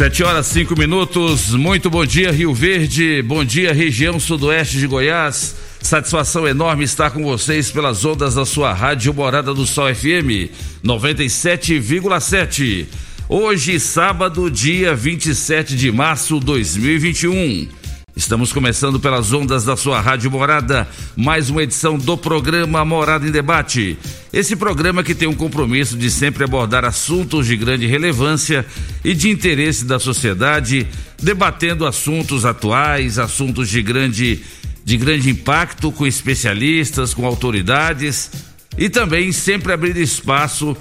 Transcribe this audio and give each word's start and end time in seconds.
Sete 0.00 0.22
horas 0.22 0.46
cinco 0.46 0.78
minutos. 0.78 1.54
Muito 1.54 1.90
bom 1.90 2.06
dia, 2.06 2.32
Rio 2.32 2.54
Verde. 2.54 3.20
Bom 3.20 3.44
dia, 3.44 3.70
região 3.70 4.18
sudoeste 4.18 4.78
de 4.78 4.86
Goiás. 4.86 5.54
Satisfação 5.78 6.48
enorme 6.48 6.84
estar 6.84 7.10
com 7.10 7.22
vocês 7.22 7.70
pelas 7.70 8.02
ondas 8.02 8.34
da 8.34 8.46
sua 8.46 8.72
rádio 8.72 9.12
Morada 9.12 9.52
do 9.52 9.66
Sol 9.66 9.94
FM 9.94 10.48
97,7. 10.82 12.86
Hoje, 13.28 13.78
sábado, 13.78 14.50
dia 14.50 14.94
27 14.94 15.76
de 15.76 15.92
março 15.92 16.40
de 16.40 16.46
2021. 16.46 17.79
Estamos 18.16 18.52
começando 18.52 18.98
pelas 18.98 19.32
ondas 19.32 19.64
da 19.64 19.76
sua 19.76 20.00
rádio 20.00 20.30
Morada, 20.30 20.86
mais 21.16 21.48
uma 21.48 21.62
edição 21.62 21.96
do 21.96 22.18
programa 22.18 22.84
Morada 22.84 23.26
em 23.26 23.30
Debate. 23.30 23.96
Esse 24.32 24.56
programa 24.56 25.04
que 25.04 25.14
tem 25.14 25.28
um 25.28 25.34
compromisso 25.34 25.96
de 25.96 26.10
sempre 26.10 26.42
abordar 26.42 26.84
assuntos 26.84 27.46
de 27.46 27.56
grande 27.56 27.86
relevância 27.86 28.66
e 29.04 29.14
de 29.14 29.30
interesse 29.30 29.84
da 29.84 29.98
sociedade, 30.00 30.88
debatendo 31.22 31.86
assuntos 31.86 32.44
atuais, 32.44 33.18
assuntos 33.18 33.68
de 33.68 33.80
grande 33.80 34.40
de 34.82 34.96
grande 34.96 35.30
impacto 35.30 35.92
com 35.92 36.06
especialistas, 36.06 37.14
com 37.14 37.24
autoridades 37.24 38.30
e 38.76 38.88
também 38.88 39.30
sempre 39.30 39.72
abrindo 39.72 39.98
espaço 39.98 40.76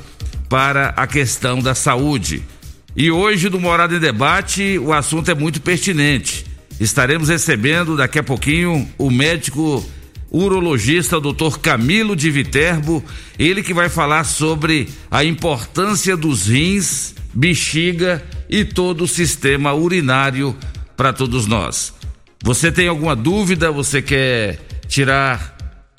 para 0.47 0.89
a 0.89 1.05
questão 1.05 1.61
da 1.61 1.75
saúde. 1.75 2.41
E 2.95 3.11
hoje 3.11 3.49
no 3.49 3.59
Morada 3.59 3.95
em 3.95 3.99
Debate 3.99 4.79
o 4.79 4.91
assunto 4.91 5.29
é 5.29 5.35
muito 5.35 5.61
pertinente. 5.61 6.48
Estaremos 6.79 7.27
recebendo 7.27 7.97
daqui 7.97 8.19
a 8.19 8.23
pouquinho 8.23 8.87
o 8.97 9.11
médico 9.11 9.85
urologista 10.31 11.19
Dr. 11.19 11.57
Camilo 11.61 12.15
de 12.15 12.29
Viterbo, 12.31 13.03
ele 13.37 13.63
que 13.63 13.73
vai 13.73 13.89
falar 13.89 14.23
sobre 14.23 14.87
a 15.09 15.23
importância 15.23 16.15
dos 16.15 16.47
rins, 16.47 17.15
bexiga 17.33 18.23
e 18.49 18.63
todo 18.63 19.03
o 19.03 19.07
sistema 19.07 19.73
urinário 19.73 20.55
para 20.95 21.11
todos 21.11 21.47
nós. 21.47 21.93
Você 22.43 22.71
tem 22.71 22.87
alguma 22.87 23.15
dúvida? 23.15 23.71
Você 23.71 24.01
quer 24.01 24.59
tirar 24.87 25.57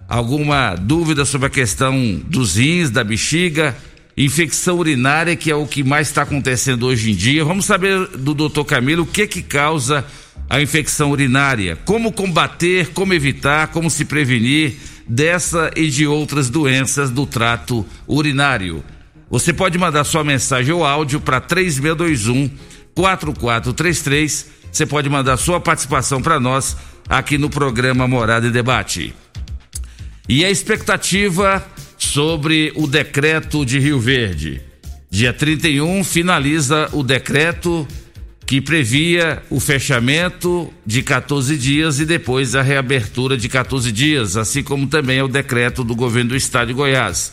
alguma 0.09 0.75
dúvida 0.75 1.25
sobre 1.25 1.49
a 1.49 1.51
questão 1.51 2.21
dos 2.27 2.57
rins, 2.57 2.91
da 2.91 3.05
bexiga, 3.05 3.77
infecção 4.25 4.79
urinária, 4.79 5.35
que 5.35 5.51
é 5.51 5.55
o 5.55 5.67
que 5.67 5.83
mais 5.83 6.09
está 6.09 6.23
acontecendo 6.23 6.87
hoje 6.87 7.11
em 7.11 7.15
dia? 7.15 7.45
Vamos 7.45 7.65
saber 7.65 8.07
do 8.09 8.35
Dr. 8.35 8.65
Camilo 8.65 9.05
o 9.05 9.07
que 9.07 9.27
que 9.27 9.43
causa 9.43 10.05
a 10.49 10.61
infecção 10.61 11.11
urinária, 11.11 11.77
como 11.85 12.13
combater, 12.13 12.89
como 12.89 13.15
evitar, 13.15 13.69
como 13.69 13.89
se 13.89 14.05
prevenir 14.05 14.75
dessa 15.07 15.71
e 15.77 15.89
de 15.89 16.07
outras 16.07 16.51
doenças 16.51 17.11
do 17.11 17.25
trato 17.25 17.87
urinário. 18.07 18.85
Você 19.31 19.53
pode 19.53 19.79
mandar 19.79 20.05
sua 20.05 20.25
mensagem 20.25 20.75
ou 20.75 20.85
áudio 20.85 21.21
para 21.21 21.41
3621 21.41 22.51
4433. 22.95 24.47
Você 24.71 24.85
pode 24.85 25.09
mandar 25.09 25.37
sua 25.37 25.61
participação 25.61 26.21
para 26.21 26.39
nós 26.39 26.77
aqui 27.09 27.39
no 27.39 27.49
programa 27.49 28.07
Morada 28.07 28.47
e 28.47 28.51
Debate. 28.51 29.15
E 30.29 30.45
a 30.45 30.51
expectativa 30.51 31.65
sobre 32.11 32.73
o 32.75 32.89
decreto 32.89 33.65
de 33.65 33.79
Rio 33.79 34.01
Verde. 34.01 34.61
Dia 35.09 35.33
31 35.33 36.03
finaliza 36.03 36.89
o 36.93 37.05
decreto 37.05 37.87
que 38.45 38.61
previa 38.61 39.41
o 39.49 39.61
fechamento 39.61 40.73
de 40.85 41.05
14 41.05 41.57
dias 41.57 42.01
e 42.01 42.05
depois 42.05 42.57
a 42.57 42.63
reabertura 42.63 43.37
de 43.37 43.49
14 43.49 43.93
dias, 43.93 44.37
assim 44.37 44.61
como 44.61 44.89
também 44.89 45.19
é 45.19 45.23
o 45.23 45.29
decreto 45.29 45.85
do 45.85 45.95
governo 45.95 46.31
do 46.31 46.37
estado 46.37 46.69
de 46.69 46.75
Goiás. 46.75 47.33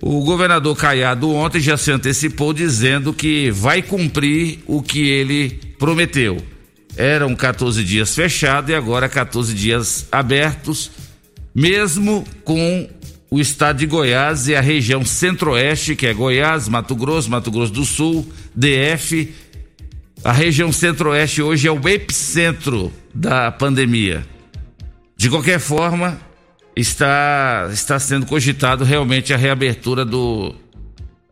O 0.00 0.20
governador 0.24 0.76
Caiado 0.76 1.30
ontem 1.30 1.60
já 1.60 1.76
se 1.76 1.90
antecipou 1.90 2.52
dizendo 2.52 3.12
que 3.12 3.50
vai 3.50 3.82
cumprir 3.82 4.60
o 4.68 4.82
que 4.82 5.08
ele 5.08 5.50
prometeu. 5.80 6.40
Eram 6.96 7.34
14 7.34 7.82
dias 7.82 8.14
fechados 8.14 8.70
e 8.70 8.74
agora 8.74 9.08
14 9.08 9.52
dias 9.52 10.06
abertos, 10.12 10.92
mesmo 11.52 12.24
com 12.44 12.88
o 13.34 13.40
estado 13.40 13.78
de 13.78 13.86
Goiás 13.86 14.46
e 14.46 14.54
a 14.54 14.60
região 14.60 15.04
centro-oeste, 15.04 15.96
que 15.96 16.06
é 16.06 16.14
Goiás, 16.14 16.68
Mato 16.68 16.94
Grosso, 16.94 17.28
Mato 17.28 17.50
Grosso 17.50 17.72
do 17.72 17.84
Sul, 17.84 18.32
DF. 18.54 19.34
A 20.22 20.30
região 20.30 20.70
centro-oeste 20.70 21.42
hoje 21.42 21.66
é 21.66 21.72
o 21.72 21.88
epicentro 21.88 22.92
da 23.12 23.50
pandemia. 23.50 24.24
De 25.16 25.28
qualquer 25.28 25.58
forma, 25.58 26.16
está, 26.76 27.68
está 27.72 27.98
sendo 27.98 28.24
cogitado 28.24 28.84
realmente 28.84 29.34
a 29.34 29.36
reabertura 29.36 30.04
do. 30.04 30.54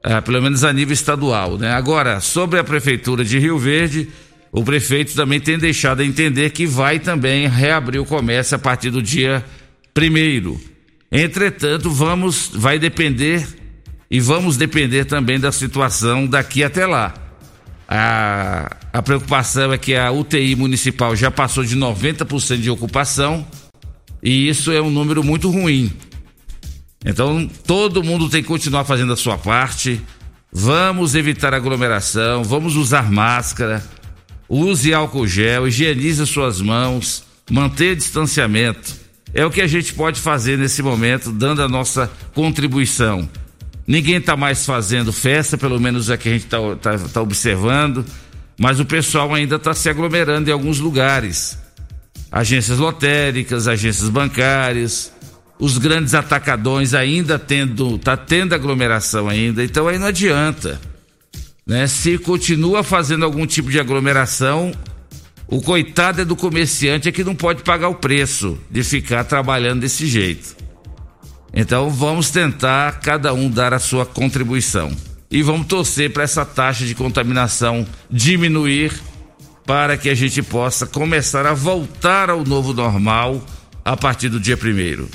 É, 0.02 0.20
pelo 0.20 0.42
menos 0.42 0.64
a 0.64 0.72
nível 0.72 0.94
estadual. 0.94 1.56
Né? 1.56 1.70
Agora, 1.70 2.18
sobre 2.18 2.58
a 2.58 2.64
Prefeitura 2.64 3.24
de 3.24 3.38
Rio 3.38 3.60
Verde, 3.60 4.08
o 4.50 4.64
prefeito 4.64 5.14
também 5.14 5.38
tem 5.38 5.56
deixado 5.56 6.00
a 6.00 6.04
entender 6.04 6.50
que 6.50 6.66
vai 6.66 6.98
também 6.98 7.46
reabrir 7.46 8.00
o 8.00 8.04
comércio 8.04 8.56
a 8.56 8.58
partir 8.58 8.90
do 8.90 9.00
dia 9.00 9.44
primeiro. 9.94 10.71
Entretanto, 11.12 11.90
vamos, 11.90 12.50
vai 12.54 12.78
depender 12.78 13.46
e 14.10 14.18
vamos 14.18 14.56
depender 14.56 15.04
também 15.04 15.38
da 15.38 15.52
situação 15.52 16.26
daqui 16.26 16.64
até 16.64 16.86
lá. 16.86 17.12
A, 17.86 18.74
a 18.90 19.02
preocupação 19.02 19.70
é 19.74 19.76
que 19.76 19.94
a 19.94 20.10
UTI 20.10 20.56
municipal 20.56 21.14
já 21.14 21.30
passou 21.30 21.62
de 21.64 21.76
90% 21.76 22.56
de 22.56 22.70
ocupação 22.70 23.46
e 24.22 24.48
isso 24.48 24.72
é 24.72 24.80
um 24.80 24.88
número 24.88 25.22
muito 25.22 25.50
ruim. 25.50 25.92
Então, 27.04 27.46
todo 27.66 28.02
mundo 28.02 28.30
tem 28.30 28.40
que 28.40 28.48
continuar 28.48 28.84
fazendo 28.84 29.12
a 29.12 29.16
sua 29.16 29.36
parte. 29.36 30.00
Vamos 30.50 31.14
evitar 31.14 31.52
aglomeração, 31.52 32.42
vamos 32.42 32.74
usar 32.74 33.10
máscara, 33.10 33.84
use 34.48 34.94
álcool 34.94 35.26
gel, 35.26 35.68
higienize 35.68 36.26
suas 36.26 36.62
mãos, 36.62 37.24
manter 37.50 37.96
distanciamento. 37.96 39.01
É 39.34 39.44
o 39.44 39.50
que 39.50 39.60
a 39.60 39.66
gente 39.66 39.94
pode 39.94 40.20
fazer 40.20 40.58
nesse 40.58 40.82
momento, 40.82 41.32
dando 41.32 41.62
a 41.62 41.68
nossa 41.68 42.10
contribuição. 42.34 43.28
Ninguém 43.86 44.16
está 44.16 44.36
mais 44.36 44.64
fazendo 44.64 45.12
festa, 45.12 45.56
pelo 45.58 45.80
menos 45.80 46.10
é 46.10 46.16
que 46.16 46.28
a 46.28 46.32
gente 46.32 46.44
está 46.44 46.58
tá, 46.76 46.98
tá 46.98 47.20
observando, 47.20 48.04
mas 48.58 48.78
o 48.78 48.84
pessoal 48.84 49.34
ainda 49.34 49.56
está 49.56 49.74
se 49.74 49.88
aglomerando 49.88 50.50
em 50.50 50.52
alguns 50.52 50.78
lugares 50.78 51.58
agências 52.32 52.78
lotéricas, 52.78 53.68
agências 53.68 54.08
bancárias, 54.08 55.12
os 55.58 55.76
grandes 55.76 56.14
atacadões 56.14 56.94
ainda 56.94 57.38
tendo, 57.38 57.98
tá 57.98 58.16
tendo 58.16 58.54
aglomeração 58.54 59.28
ainda, 59.28 59.62
então 59.62 59.86
aí 59.86 59.98
não 59.98 60.06
adianta, 60.06 60.80
né? 61.66 61.86
Se 61.86 62.16
continua 62.16 62.82
fazendo 62.82 63.24
algum 63.26 63.46
tipo 63.46 63.70
de 63.70 63.78
aglomeração, 63.78 64.72
o 65.52 65.60
coitado 65.60 66.22
é 66.22 66.24
do 66.24 66.34
comerciante 66.34 67.10
é 67.10 67.12
que 67.12 67.22
não 67.22 67.34
pode 67.34 67.62
pagar 67.62 67.90
o 67.90 67.94
preço 67.94 68.58
de 68.70 68.82
ficar 68.82 69.22
trabalhando 69.24 69.80
desse 69.80 70.06
jeito. 70.06 70.56
Então 71.52 71.90
vamos 71.90 72.30
tentar 72.30 73.00
cada 73.00 73.34
um 73.34 73.50
dar 73.50 73.74
a 73.74 73.78
sua 73.78 74.06
contribuição. 74.06 74.90
e 75.30 75.42
vamos 75.42 75.66
torcer 75.66 76.10
para 76.10 76.22
essa 76.22 76.44
taxa 76.44 76.86
de 76.86 76.94
contaminação 76.94 77.86
diminuir 78.10 78.92
para 79.66 79.98
que 79.98 80.08
a 80.08 80.14
gente 80.14 80.42
possa 80.42 80.86
começar 80.86 81.46
a 81.46 81.52
voltar 81.52 82.30
ao 82.30 82.44
novo 82.44 82.72
normal 82.72 83.44
a 83.84 83.94
partir 83.94 84.30
do 84.30 84.40
dia 84.40 84.56
primeiro. 84.56 85.06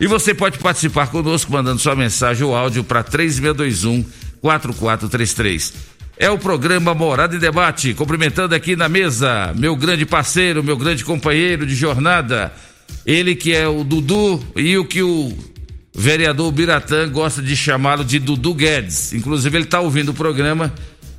E 0.00 0.06
você 0.06 0.34
pode 0.34 0.58
participar 0.58 1.08
conosco 1.08 1.52
mandando 1.52 1.80
sua 1.80 1.94
mensagem 1.94 2.46
ou 2.46 2.56
áudio 2.56 2.82
para 2.82 3.02
3621 3.02 4.04
4433. 4.40 5.89
É 6.20 6.28
o 6.28 6.36
programa 6.36 6.92
Morada 6.92 7.34
em 7.34 7.38
Debate, 7.38 7.94
cumprimentando 7.94 8.54
aqui 8.54 8.76
na 8.76 8.90
mesa 8.90 9.54
meu 9.56 9.74
grande 9.74 10.04
parceiro, 10.04 10.62
meu 10.62 10.76
grande 10.76 11.02
companheiro 11.02 11.64
de 11.64 11.74
jornada, 11.74 12.52
ele 13.06 13.34
que 13.34 13.54
é 13.54 13.66
o 13.66 13.82
Dudu 13.82 14.38
e 14.54 14.76
o 14.76 14.84
que 14.84 15.02
o 15.02 15.32
vereador 15.96 16.52
Biratã 16.52 17.08
gosta 17.08 17.40
de 17.40 17.56
chamá-lo 17.56 18.04
de 18.04 18.18
Dudu 18.18 18.52
Guedes. 18.52 19.14
Inclusive 19.14 19.56
ele 19.56 19.64
está 19.64 19.80
ouvindo 19.80 20.10
o 20.10 20.14
programa 20.14 20.70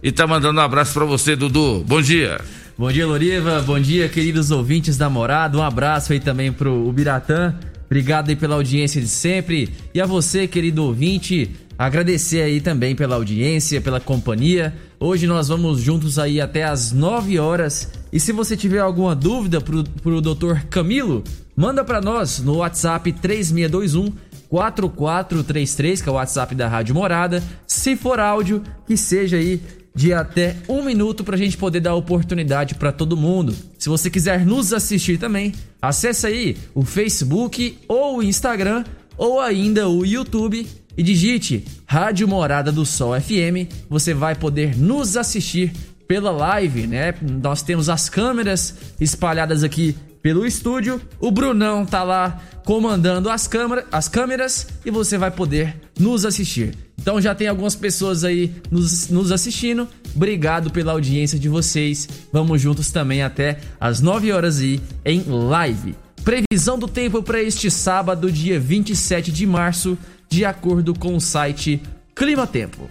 e 0.03 0.09
está 0.09 0.27
mandando 0.27 0.59
um 0.59 0.63
abraço 0.63 0.93
para 0.93 1.05
você, 1.05 1.35
Dudu. 1.35 1.83
Bom 1.83 1.99
dia. 1.99 2.39
Bom 2.77 2.91
dia, 2.91 3.07
Loriva. 3.07 3.59
Bom 3.63 3.79
dia, 3.79 4.07
queridos 4.07 4.51
ouvintes 4.51 4.97
da 4.97 5.09
Morada. 5.09 5.57
Um 5.57 5.63
abraço 5.63 6.13
aí 6.13 6.19
também 6.19 6.53
pro 6.53 6.87
Ubiratã. 6.87 7.55
Obrigado 7.91 8.29
aí 8.29 8.37
pela 8.37 8.55
audiência 8.55 9.01
de 9.01 9.07
sempre. 9.09 9.69
E 9.93 9.99
a 9.99 10.05
você, 10.05 10.47
querido 10.47 10.81
ouvinte, 10.81 11.51
agradecer 11.77 12.41
aí 12.41 12.61
também 12.61 12.95
pela 12.95 13.15
audiência, 13.15 13.81
pela 13.81 13.99
companhia. 13.99 14.73
Hoje 14.97 15.27
nós 15.27 15.49
vamos 15.49 15.81
juntos 15.81 16.17
aí 16.17 16.39
até 16.39 16.63
as 16.63 16.93
9 16.93 17.37
horas. 17.37 17.91
E 18.09 18.17
se 18.17 18.31
você 18.31 18.55
tiver 18.55 18.79
alguma 18.79 19.13
dúvida 19.13 19.59
pro, 19.59 19.83
pro 19.83 20.21
Dr. 20.21 20.67
Camilo, 20.69 21.21
manda 21.53 21.83
para 21.83 21.99
nós 21.99 22.39
no 22.39 22.59
WhatsApp 22.59 23.11
3621 23.11 24.13
4433, 24.47 26.01
que 26.01 26.07
é 26.07 26.11
o 26.13 26.15
WhatsApp 26.15 26.55
da 26.55 26.69
Rádio 26.69 26.95
Morada. 26.95 27.43
Se 27.67 27.97
for 27.97 28.21
áudio, 28.21 28.63
que 28.87 28.95
seja 28.95 29.35
aí 29.35 29.61
de 29.93 30.13
até 30.13 30.55
um 30.67 30.83
minuto 30.83 31.23
para 31.23 31.35
a 31.35 31.37
gente 31.37 31.57
poder 31.57 31.81
dar 31.81 31.95
oportunidade 31.95 32.75
para 32.75 32.91
todo 32.91 33.17
mundo. 33.17 33.55
Se 33.77 33.89
você 33.89 34.09
quiser 34.09 34.45
nos 34.45 34.73
assistir 34.73 35.17
também, 35.17 35.53
acesse 35.81 36.25
aí 36.25 36.57
o 36.73 36.83
Facebook 36.83 37.77
ou 37.87 38.17
o 38.17 38.23
Instagram 38.23 38.83
ou 39.17 39.39
ainda 39.39 39.89
o 39.89 40.05
YouTube 40.05 40.67
e 40.97 41.03
digite 41.03 41.65
Rádio 41.85 42.27
Morada 42.27 42.71
do 42.71 42.85
Sol 42.85 43.19
FM. 43.19 43.71
Você 43.89 44.13
vai 44.13 44.35
poder 44.35 44.77
nos 44.77 45.17
assistir 45.17 45.73
pela 46.07 46.31
live, 46.31 46.87
né? 46.87 47.13
Nós 47.21 47.61
temos 47.61 47.89
as 47.89 48.09
câmeras 48.09 48.75
espalhadas 48.99 49.63
aqui 49.63 49.95
pelo 50.21 50.45
estúdio. 50.45 51.01
O 51.19 51.31
Brunão 51.31 51.85
tá 51.85 52.03
lá 52.03 52.41
comandando 52.65 53.29
as, 53.29 53.47
câmera, 53.47 53.85
as 53.91 54.07
câmeras 54.07 54.67
e 54.85 54.91
você 54.91 55.17
vai 55.17 55.31
poder 55.31 55.75
nos 55.99 56.25
assistir. 56.25 56.75
Então 57.01 57.19
já 57.19 57.33
tem 57.33 57.47
algumas 57.47 57.75
pessoas 57.75 58.23
aí 58.23 58.53
nos, 58.69 59.09
nos 59.09 59.31
assistindo. 59.31 59.87
Obrigado 60.15 60.69
pela 60.69 60.91
audiência 60.91 61.39
de 61.39 61.49
vocês. 61.49 62.07
Vamos 62.31 62.61
juntos 62.61 62.91
também 62.91 63.23
até 63.23 63.59
as 63.79 64.01
9 64.01 64.31
horas 64.31 64.59
aí 64.59 64.79
em 65.03 65.23
live. 65.27 65.95
Previsão 66.23 66.77
do 66.77 66.87
tempo 66.87 67.23
para 67.23 67.41
este 67.41 67.71
sábado, 67.71 68.31
dia 68.31 68.59
27 68.59 69.31
de 69.31 69.47
março, 69.47 69.97
de 70.29 70.45
acordo 70.45 70.93
com 70.93 71.15
o 71.15 71.21
site 71.21 71.81
Clima 72.13 72.45
Tempo. 72.45 72.87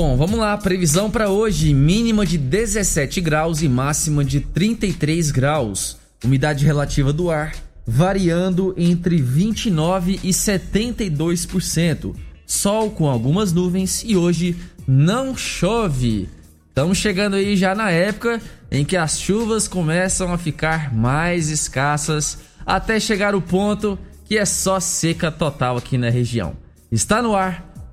Bom, 0.00 0.16
vamos 0.16 0.38
lá. 0.38 0.56
Previsão 0.56 1.10
para 1.10 1.28
hoje: 1.28 1.74
mínima 1.74 2.24
de 2.24 2.38
17 2.38 3.20
graus 3.20 3.62
e 3.62 3.68
máxima 3.68 4.24
de 4.24 4.38
33 4.38 5.32
graus. 5.32 5.96
Umidade 6.24 6.64
relativa 6.64 7.12
do 7.12 7.32
ar 7.32 7.52
variando 7.84 8.72
entre 8.78 9.20
29 9.20 10.20
e 10.22 10.28
72%. 10.28 12.14
Sol 12.46 12.92
com 12.92 13.08
algumas 13.08 13.52
nuvens 13.52 14.04
e 14.06 14.16
hoje 14.16 14.54
não 14.86 15.36
chove. 15.36 16.28
Estamos 16.68 16.98
chegando 16.98 17.34
aí 17.34 17.56
já 17.56 17.74
na 17.74 17.90
época 17.90 18.40
em 18.70 18.84
que 18.84 18.96
as 18.96 19.18
chuvas 19.18 19.66
começam 19.66 20.32
a 20.32 20.38
ficar 20.38 20.94
mais 20.94 21.48
escassas 21.48 22.38
até 22.64 23.00
chegar 23.00 23.34
o 23.34 23.42
ponto 23.42 23.98
que 24.26 24.38
é 24.38 24.44
só 24.44 24.78
seca 24.78 25.32
total 25.32 25.76
aqui 25.76 25.98
na 25.98 26.08
região. 26.08 26.54
Está 26.88 27.20
no 27.20 27.34
ar 27.34 27.68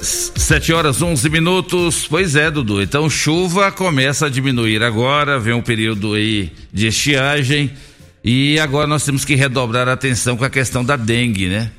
7 0.00 0.72
horas 0.72 1.02
11 1.02 1.28
minutos. 1.28 2.06
Pois 2.08 2.34
é, 2.34 2.50
Dudu. 2.50 2.80
Então 2.80 3.10
chuva 3.10 3.70
começa 3.70 4.26
a 4.26 4.30
diminuir 4.30 4.82
agora, 4.82 5.38
vem 5.38 5.52
um 5.52 5.60
período 5.60 6.14
aí 6.14 6.50
de 6.72 6.86
estiagem 6.86 7.70
e 8.24 8.58
agora 8.58 8.86
nós 8.86 9.04
temos 9.04 9.26
que 9.26 9.34
redobrar 9.34 9.88
a 9.88 9.92
atenção 9.92 10.38
com 10.38 10.44
a 10.44 10.50
questão 10.50 10.82
da 10.82 10.96
dengue, 10.96 11.48
né? 11.48 11.70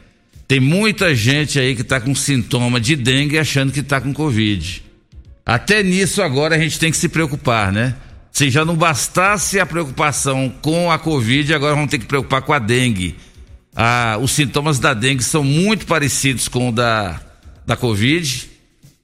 Tem 0.48 0.60
muita 0.60 1.16
gente 1.16 1.60
aí 1.60 1.74
que 1.74 1.81
está 1.81 2.00
com 2.00 2.14
sintoma 2.14 2.80
de 2.80 2.96
dengue 2.96 3.40
achando 3.40 3.72
que 3.72 3.80
está 3.80 4.00
com 4.00 4.14
covid. 4.14 4.84
Até 5.44 5.81
nisso 5.81 6.22
agora 6.22 6.56
a 6.56 6.60
gente 6.60 6.78
tem 6.78 6.92
que 6.92 6.98
se 6.98 7.10
preocupar, 7.10 7.72
né? 7.72 7.96
Se 8.32 8.51
já 8.51 8.63
não 8.63 8.75
bastasse 8.75 9.60
a 9.60 9.65
preocupação 9.65 10.53
com 10.62 10.92
a 10.92 11.00
covid, 11.00 11.51
agora 11.53 11.74
vamos 11.74 11.89
ter 11.89 11.98
que 11.98 12.06
preocupar 12.06 12.44
com 12.44 12.53
a 12.53 12.60
dengue. 12.60 13.15
Ah, 13.75 14.20
os 14.22 14.32
sintomas 14.32 14.77
da 14.77 14.94
dengue 14.94 15.24
são 15.24 15.44
muito 15.44 15.88
parecidos 15.88 16.48
com 16.48 16.70
o 16.70 16.72
da, 16.72 17.20
da 17.65 17.75
covid, 17.75 18.50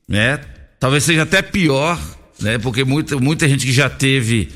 né? 0.07 0.39
Talvez 0.79 1.03
seja 1.03 1.23
até 1.23 1.41
pior, 1.41 1.99
né? 2.39 2.57
Porque 2.57 2.83
muita, 2.83 3.17
muita 3.17 3.47
gente 3.47 3.65
que 3.65 3.71
já 3.71 3.89
teve 3.89 4.49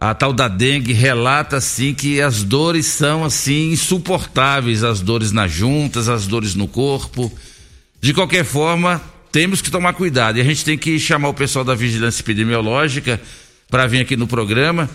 a 0.00 0.14
tal 0.14 0.32
da 0.32 0.46
dengue 0.46 0.92
relata 0.92 1.56
assim 1.56 1.92
que 1.92 2.20
as 2.20 2.42
dores 2.42 2.86
são 2.86 3.24
assim 3.24 3.72
insuportáveis, 3.72 4.84
as 4.84 5.00
dores 5.00 5.32
nas 5.32 5.50
juntas, 5.50 6.08
as 6.08 6.26
dores 6.26 6.54
no 6.54 6.68
corpo. 6.68 7.32
De 8.00 8.14
qualquer 8.14 8.44
forma, 8.44 9.02
temos 9.32 9.60
que 9.60 9.70
tomar 9.70 9.92
cuidado 9.92 10.38
e 10.38 10.40
a 10.40 10.44
gente 10.44 10.64
tem 10.64 10.78
que 10.78 10.98
chamar 10.98 11.28
o 11.28 11.34
pessoal 11.34 11.64
da 11.64 11.74
vigilância 11.74 12.22
epidemiológica 12.22 13.20
para 13.68 13.86
vir 13.86 14.00
aqui 14.00 14.16
no 14.16 14.26
programa 14.26 14.88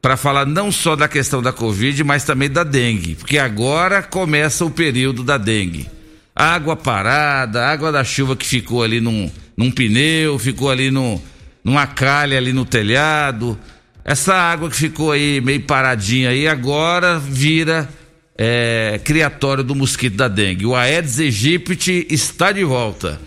para 0.00 0.18
falar 0.18 0.44
não 0.44 0.70
só 0.70 0.94
da 0.94 1.08
questão 1.08 1.40
da 1.42 1.50
Covid, 1.50 2.04
mas 2.04 2.24
também 2.24 2.50
da 2.50 2.62
dengue, 2.62 3.14
porque 3.14 3.38
agora 3.38 4.02
começa 4.02 4.62
o 4.62 4.70
período 4.70 5.24
da 5.24 5.38
dengue. 5.38 5.88
Água 6.34 6.74
parada, 6.74 7.64
água 7.66 7.92
da 7.92 8.02
chuva 8.02 8.34
que 8.34 8.46
ficou 8.46 8.82
ali 8.82 9.00
num, 9.00 9.30
num 9.56 9.70
pneu, 9.70 10.38
ficou 10.38 10.70
ali 10.70 10.90
num, 10.90 11.20
numa 11.62 11.86
calha 11.86 12.36
ali 12.36 12.52
no 12.52 12.64
telhado, 12.64 13.58
essa 14.04 14.34
água 14.34 14.68
que 14.68 14.76
ficou 14.76 15.12
aí 15.12 15.40
meio 15.40 15.62
paradinha 15.62 16.28
aí 16.28 16.46
agora 16.46 17.18
vira 17.18 17.88
é, 18.36 19.00
criatório 19.02 19.64
do 19.64 19.74
mosquito 19.74 20.16
da 20.16 20.28
dengue. 20.28 20.66
O 20.66 20.74
Aedes 20.74 21.18
aegypti 21.18 22.06
está 22.10 22.52
de 22.52 22.64
volta. 22.64 23.20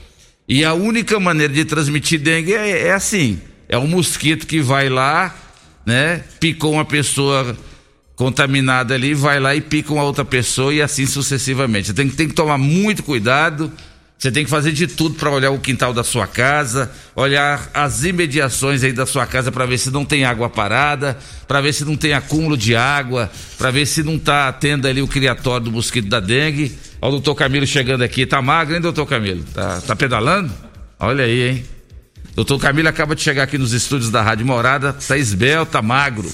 E 0.48 0.64
a 0.64 0.74
única 0.74 1.20
maneira 1.20 1.52
de 1.52 1.66
transmitir 1.66 2.20
dengue 2.20 2.54
é, 2.54 2.88
é 2.88 2.94
assim: 2.94 3.42
é 3.68 3.78
um 3.78 3.88
mosquito 3.88 4.46
que 4.46 4.62
vai 4.62 4.88
lá, 4.88 5.36
né? 5.86 6.24
Picou 6.40 6.74
uma 6.74 6.86
pessoa 6.86 7.58
contaminada 8.18 8.96
ali, 8.96 9.14
vai 9.14 9.40
lá 9.40 9.56
e 9.56 9.62
pica 9.62 9.94
uma 9.94 10.04
outra 10.04 10.26
pessoa 10.26 10.74
e 10.74 10.82
assim 10.82 11.06
sucessivamente. 11.06 11.94
Tem, 11.94 12.10
tem 12.10 12.28
que 12.28 12.34
tomar 12.34 12.58
muito 12.58 13.04
cuidado. 13.04 13.72
Você 14.18 14.32
tem 14.32 14.44
que 14.44 14.50
fazer 14.50 14.72
de 14.72 14.88
tudo 14.88 15.14
para 15.14 15.30
olhar 15.30 15.52
o 15.52 15.60
quintal 15.60 15.94
da 15.94 16.04
sua 16.04 16.26
casa, 16.26 16.92
olhar 17.16 17.70
as 17.72 18.04
imediações 18.04 18.84
aí 18.84 18.92
da 18.92 19.06
sua 19.06 19.28
casa 19.28 19.52
para 19.52 19.64
ver 19.68 19.78
se 19.78 19.92
não 19.92 20.04
tem 20.04 20.26
água 20.26 20.50
parada, 20.50 21.16
para 21.48 21.62
ver 21.62 21.72
se 21.72 21.86
não 21.86 21.96
tem 21.96 22.14
acúmulo 22.14 22.58
de 22.58 22.76
água, 22.76 23.30
para 23.60 23.70
ver 23.70 23.86
se 23.86 24.02
não 24.02 24.16
está 24.16 24.52
tendo 24.52 24.88
ali 24.88 25.04
o 25.04 25.08
criatório 25.08 25.66
do 25.66 25.72
mosquito 25.72 26.10
da 26.10 26.20
dengue. 26.20 26.76
Olha 27.00 27.10
o 27.10 27.12
doutor 27.12 27.36
Camilo 27.36 27.68
chegando 27.68 28.02
aqui. 28.02 28.26
Tá 28.26 28.42
magro, 28.42 28.74
hein, 28.74 28.82
doutor 28.82 29.06
Camilo? 29.06 29.44
Tá, 29.54 29.80
tá 29.82 29.96
pedalando? 29.96 30.52
Olha 31.00 31.24
aí, 31.24 31.50
hein? 31.50 31.66
Doutor 32.36 32.60
Camilo 32.60 32.90
acaba 32.90 33.16
de 33.16 33.22
chegar 33.22 33.44
aqui 33.44 33.60
nos 33.60 33.72
estúdios 33.72 34.10
da 34.10 34.24
Rádio 34.24 34.48
Morada, 34.48 34.94
tá 34.94 35.16
esbelto, 35.16 35.74
tá 35.74 35.84
magro. 35.84 36.28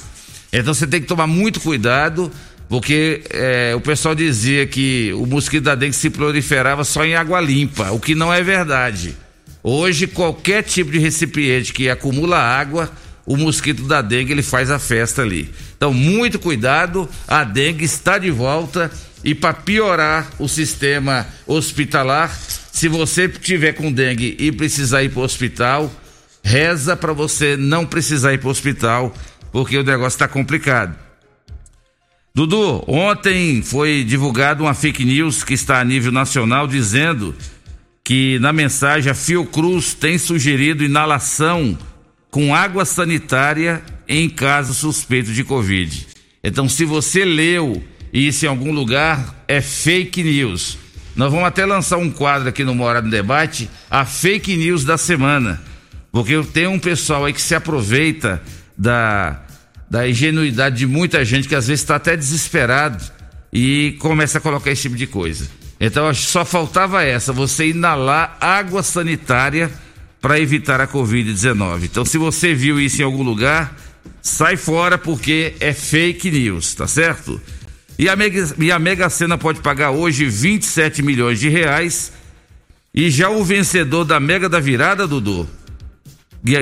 Então 0.53 0.73
você 0.73 0.87
tem 0.87 1.01
que 1.01 1.07
tomar 1.07 1.27
muito 1.27 1.59
cuidado 1.59 2.31
porque 2.69 3.21
é, 3.29 3.73
o 3.75 3.81
pessoal 3.81 4.15
dizia 4.15 4.65
que 4.65 5.11
o 5.13 5.25
mosquito 5.25 5.63
da 5.63 5.75
dengue 5.75 5.95
se 5.95 6.09
proliferava 6.09 6.83
só 6.83 7.03
em 7.03 7.15
água 7.15 7.41
limpa, 7.41 7.91
o 7.91 7.99
que 7.99 8.15
não 8.15 8.33
é 8.33 8.41
verdade. 8.41 9.15
Hoje, 9.61 10.07
qualquer 10.07 10.63
tipo 10.63 10.91
de 10.91 10.97
recipiente 10.97 11.71
que 11.71 11.89
acumula 11.89 12.37
água, 12.37 12.91
o 13.25 13.37
mosquito 13.37 13.83
da 13.83 14.01
dengue 14.01 14.31
ele 14.31 14.41
faz 14.41 14.71
a 14.71 14.79
festa 14.79 15.21
ali. 15.21 15.49
Então, 15.77 15.93
muito 15.93 16.39
cuidado, 16.39 17.07
a 17.27 17.43
dengue 17.43 17.85
está 17.85 18.17
de 18.17 18.31
volta 18.31 18.91
E 19.23 19.33
para 19.33 19.53
piorar 19.53 20.29
o 20.37 20.49
sistema 20.49 21.25
hospitalar, 21.47 22.35
se 22.71 22.89
você 22.89 23.29
tiver 23.29 23.71
com 23.71 23.89
dengue 23.89 24.35
e 24.37 24.51
precisar 24.51 25.01
ir 25.03 25.09
para 25.09 25.21
o 25.21 25.23
hospital, 25.23 25.89
reza 26.43 26.97
para 26.97 27.13
você 27.13 27.55
não 27.55 27.85
precisar 27.85 28.33
ir 28.33 28.39
para 28.39 28.49
o 28.49 28.51
hospital, 28.51 29.15
porque 29.53 29.77
o 29.77 29.83
negócio 29.83 30.15
está 30.15 30.27
complicado. 30.27 30.97
Dudu, 32.33 32.83
ontem 32.87 33.61
foi 33.61 34.03
divulgado 34.03 34.63
uma 34.63 34.73
fake 34.73 35.05
news 35.05 35.43
que 35.43 35.53
está 35.53 35.79
a 35.79 35.85
nível 35.85 36.11
nacional 36.11 36.67
dizendo 36.67 37.35
que 38.03 38.39
na 38.39 38.51
mensagem 38.51 39.11
a 39.11 39.15
Fiocruz 39.15 39.93
tem 39.93 40.17
sugerido 40.17 40.83
inalação 40.83 41.77
com 42.31 42.55
água 42.55 42.83
sanitária 42.83 43.83
em 44.07 44.27
caso 44.27 44.73
suspeito 44.73 45.31
de 45.31 45.43
Covid. 45.43 46.07
Então, 46.43 46.67
se 46.67 46.83
você 46.83 47.23
leu 47.23 47.83
isso 48.11 48.45
em 48.45 48.49
algum 48.49 48.73
lugar, 48.73 49.45
é 49.47 49.61
fake 49.61 50.23
news. 50.23 50.79
Nós 51.15 51.31
vamos 51.31 51.47
até 51.47 51.63
lançar 51.63 51.97
um 51.97 52.09
quadro 52.09 52.49
aqui 52.49 52.63
no 52.63 52.73
Morado 52.73 53.07
Debate, 53.07 53.69
a 53.89 54.03
fake 54.03 54.57
news 54.57 54.83
da 54.83 54.97
semana. 54.97 55.61
Porque 56.11 56.41
tem 56.51 56.65
um 56.65 56.79
pessoal 56.79 57.25
aí 57.25 57.33
que 57.33 57.41
se 57.41 57.53
aproveita 57.53 58.41
da, 58.77 59.41
da 59.89 60.07
ingenuidade 60.07 60.77
de 60.77 60.87
muita 60.87 61.23
gente 61.23 61.47
que 61.47 61.55
às 61.55 61.67
vezes 61.67 61.81
está 61.81 61.95
até 61.95 62.15
desesperado 62.15 63.03
e 63.51 63.95
começa 63.99 64.37
a 64.37 64.41
colocar 64.41 64.71
esse 64.71 64.83
tipo 64.83 64.95
de 64.95 65.07
coisa. 65.07 65.47
Então 65.79 66.13
só 66.13 66.45
faltava 66.45 67.03
essa, 67.03 67.33
você 67.33 67.67
inalar 67.67 68.37
água 68.39 68.81
sanitária 68.81 69.71
para 70.21 70.39
evitar 70.39 70.79
a 70.79 70.87
Covid-19. 70.87 71.83
Então 71.83 72.05
se 72.05 72.17
você 72.17 72.53
viu 72.53 72.79
isso 72.79 73.01
em 73.01 73.05
algum 73.05 73.23
lugar, 73.23 73.75
sai 74.21 74.55
fora 74.55 74.97
porque 74.97 75.53
é 75.59 75.73
fake 75.73 76.31
news, 76.31 76.73
tá 76.73 76.87
certo? 76.87 77.39
E 77.97 78.09
a 78.09 78.15
Mega, 78.15 78.55
e 78.57 78.71
a 78.71 78.79
Mega 78.79 79.09
Sena 79.09 79.37
pode 79.37 79.59
pagar 79.61 79.91
hoje 79.91 80.25
27 80.25 81.03
milhões 81.03 81.39
de 81.39 81.49
reais. 81.49 82.11
E 82.93 83.09
já 83.09 83.29
o 83.29 83.43
vencedor 83.43 84.05
da 84.05 84.19
Mega 84.19 84.47
da 84.47 84.59
Virada, 84.59 85.07
Dudu, 85.07 85.47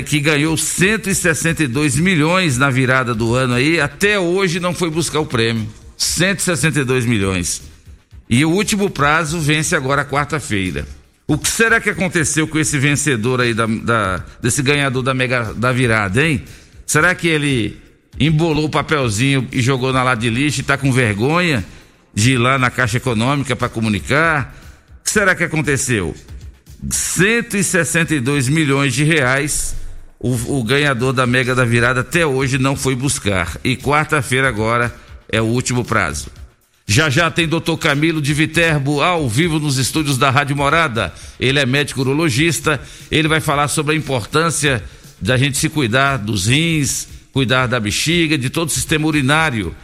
que 0.05 0.19
ganhou 0.19 0.55
162 0.55 1.95
milhões 1.95 2.57
na 2.57 2.69
virada 2.69 3.15
do 3.15 3.33
ano 3.33 3.55
aí, 3.55 3.81
até 3.81 4.19
hoje 4.19 4.59
não 4.59 4.73
foi 4.73 4.91
buscar 4.91 5.19
o 5.19 5.25
prêmio. 5.25 5.67
162 5.97 7.05
milhões. 7.05 7.63
E 8.29 8.45
o 8.45 8.49
último 8.49 8.89
prazo 8.89 9.39
vence 9.39 9.75
agora 9.75 10.05
quarta-feira. 10.05 10.87
O 11.27 11.37
que 11.37 11.49
será 11.49 11.81
que 11.81 11.89
aconteceu 11.89 12.47
com 12.47 12.59
esse 12.59 12.77
vencedor 12.77 13.41
aí 13.41 13.53
da, 13.53 13.65
da, 13.65 14.23
desse 14.41 14.61
ganhador 14.61 15.01
da 15.01 15.13
mega 15.13 15.53
da 15.53 15.71
virada, 15.71 16.25
hein? 16.25 16.43
Será 16.85 17.15
que 17.15 17.27
ele 17.27 17.77
embolou 18.19 18.65
o 18.65 18.69
papelzinho 18.69 19.47
e 19.51 19.61
jogou 19.61 19.93
na 19.93 20.03
lá 20.03 20.13
de 20.13 20.29
lixo 20.29 20.59
e 20.59 20.63
tá 20.63 20.77
com 20.77 20.91
vergonha 20.91 21.63
de 22.13 22.33
ir 22.33 22.37
lá 22.37 22.57
na 22.57 22.69
Caixa 22.69 22.97
Econômica 22.97 23.55
para 23.55 23.69
comunicar? 23.69 24.55
O 24.99 25.03
que 25.03 25.11
será 25.11 25.33
que 25.33 25.43
aconteceu? 25.43 26.15
162 26.89 28.49
milhões 28.49 28.93
de 28.93 29.03
reais 29.03 29.75
o, 30.21 30.59
o, 30.59 30.63
ganhador 30.63 31.13
da 31.13 31.25
Mega 31.25 31.55
da 31.55 31.65
Virada 31.65 32.01
até 32.01 32.25
hoje 32.25 32.59
não 32.59 32.75
foi 32.75 32.95
buscar. 32.95 33.57
E 33.63 33.75
quarta-feira 33.75 34.47
agora 34.47 34.93
é 35.27 35.41
o 35.41 35.45
último 35.45 35.83
prazo. 35.83 36.27
Já 36.85 37.09
já 37.09 37.31
tem 37.31 37.47
doutor 37.47 37.77
Camilo 37.77 38.21
de 38.21 38.33
Viterbo 38.33 39.01
ao 39.01 39.27
vivo 39.27 39.59
nos 39.59 39.77
estúdios 39.77 40.17
da 40.19 40.29
Rádio 40.29 40.55
Morada. 40.55 41.11
Ele 41.39 41.57
é 41.57 41.65
médico 41.65 42.01
urologista, 42.01 42.79
ele 43.09 43.27
vai 43.27 43.41
falar 43.41 43.67
sobre 43.67 43.95
a 43.95 43.97
importância 43.97 44.83
da 45.19 45.37
gente 45.37 45.57
se 45.57 45.69
cuidar 45.69 46.17
dos 46.17 46.45
rins, 46.47 47.07
cuidar 47.31 47.65
da 47.65 47.79
bexiga, 47.79 48.37
de 48.37 48.49
todo 48.49 48.67
o 48.67 48.71
sistema 48.71 49.07
urinário. 49.07 49.75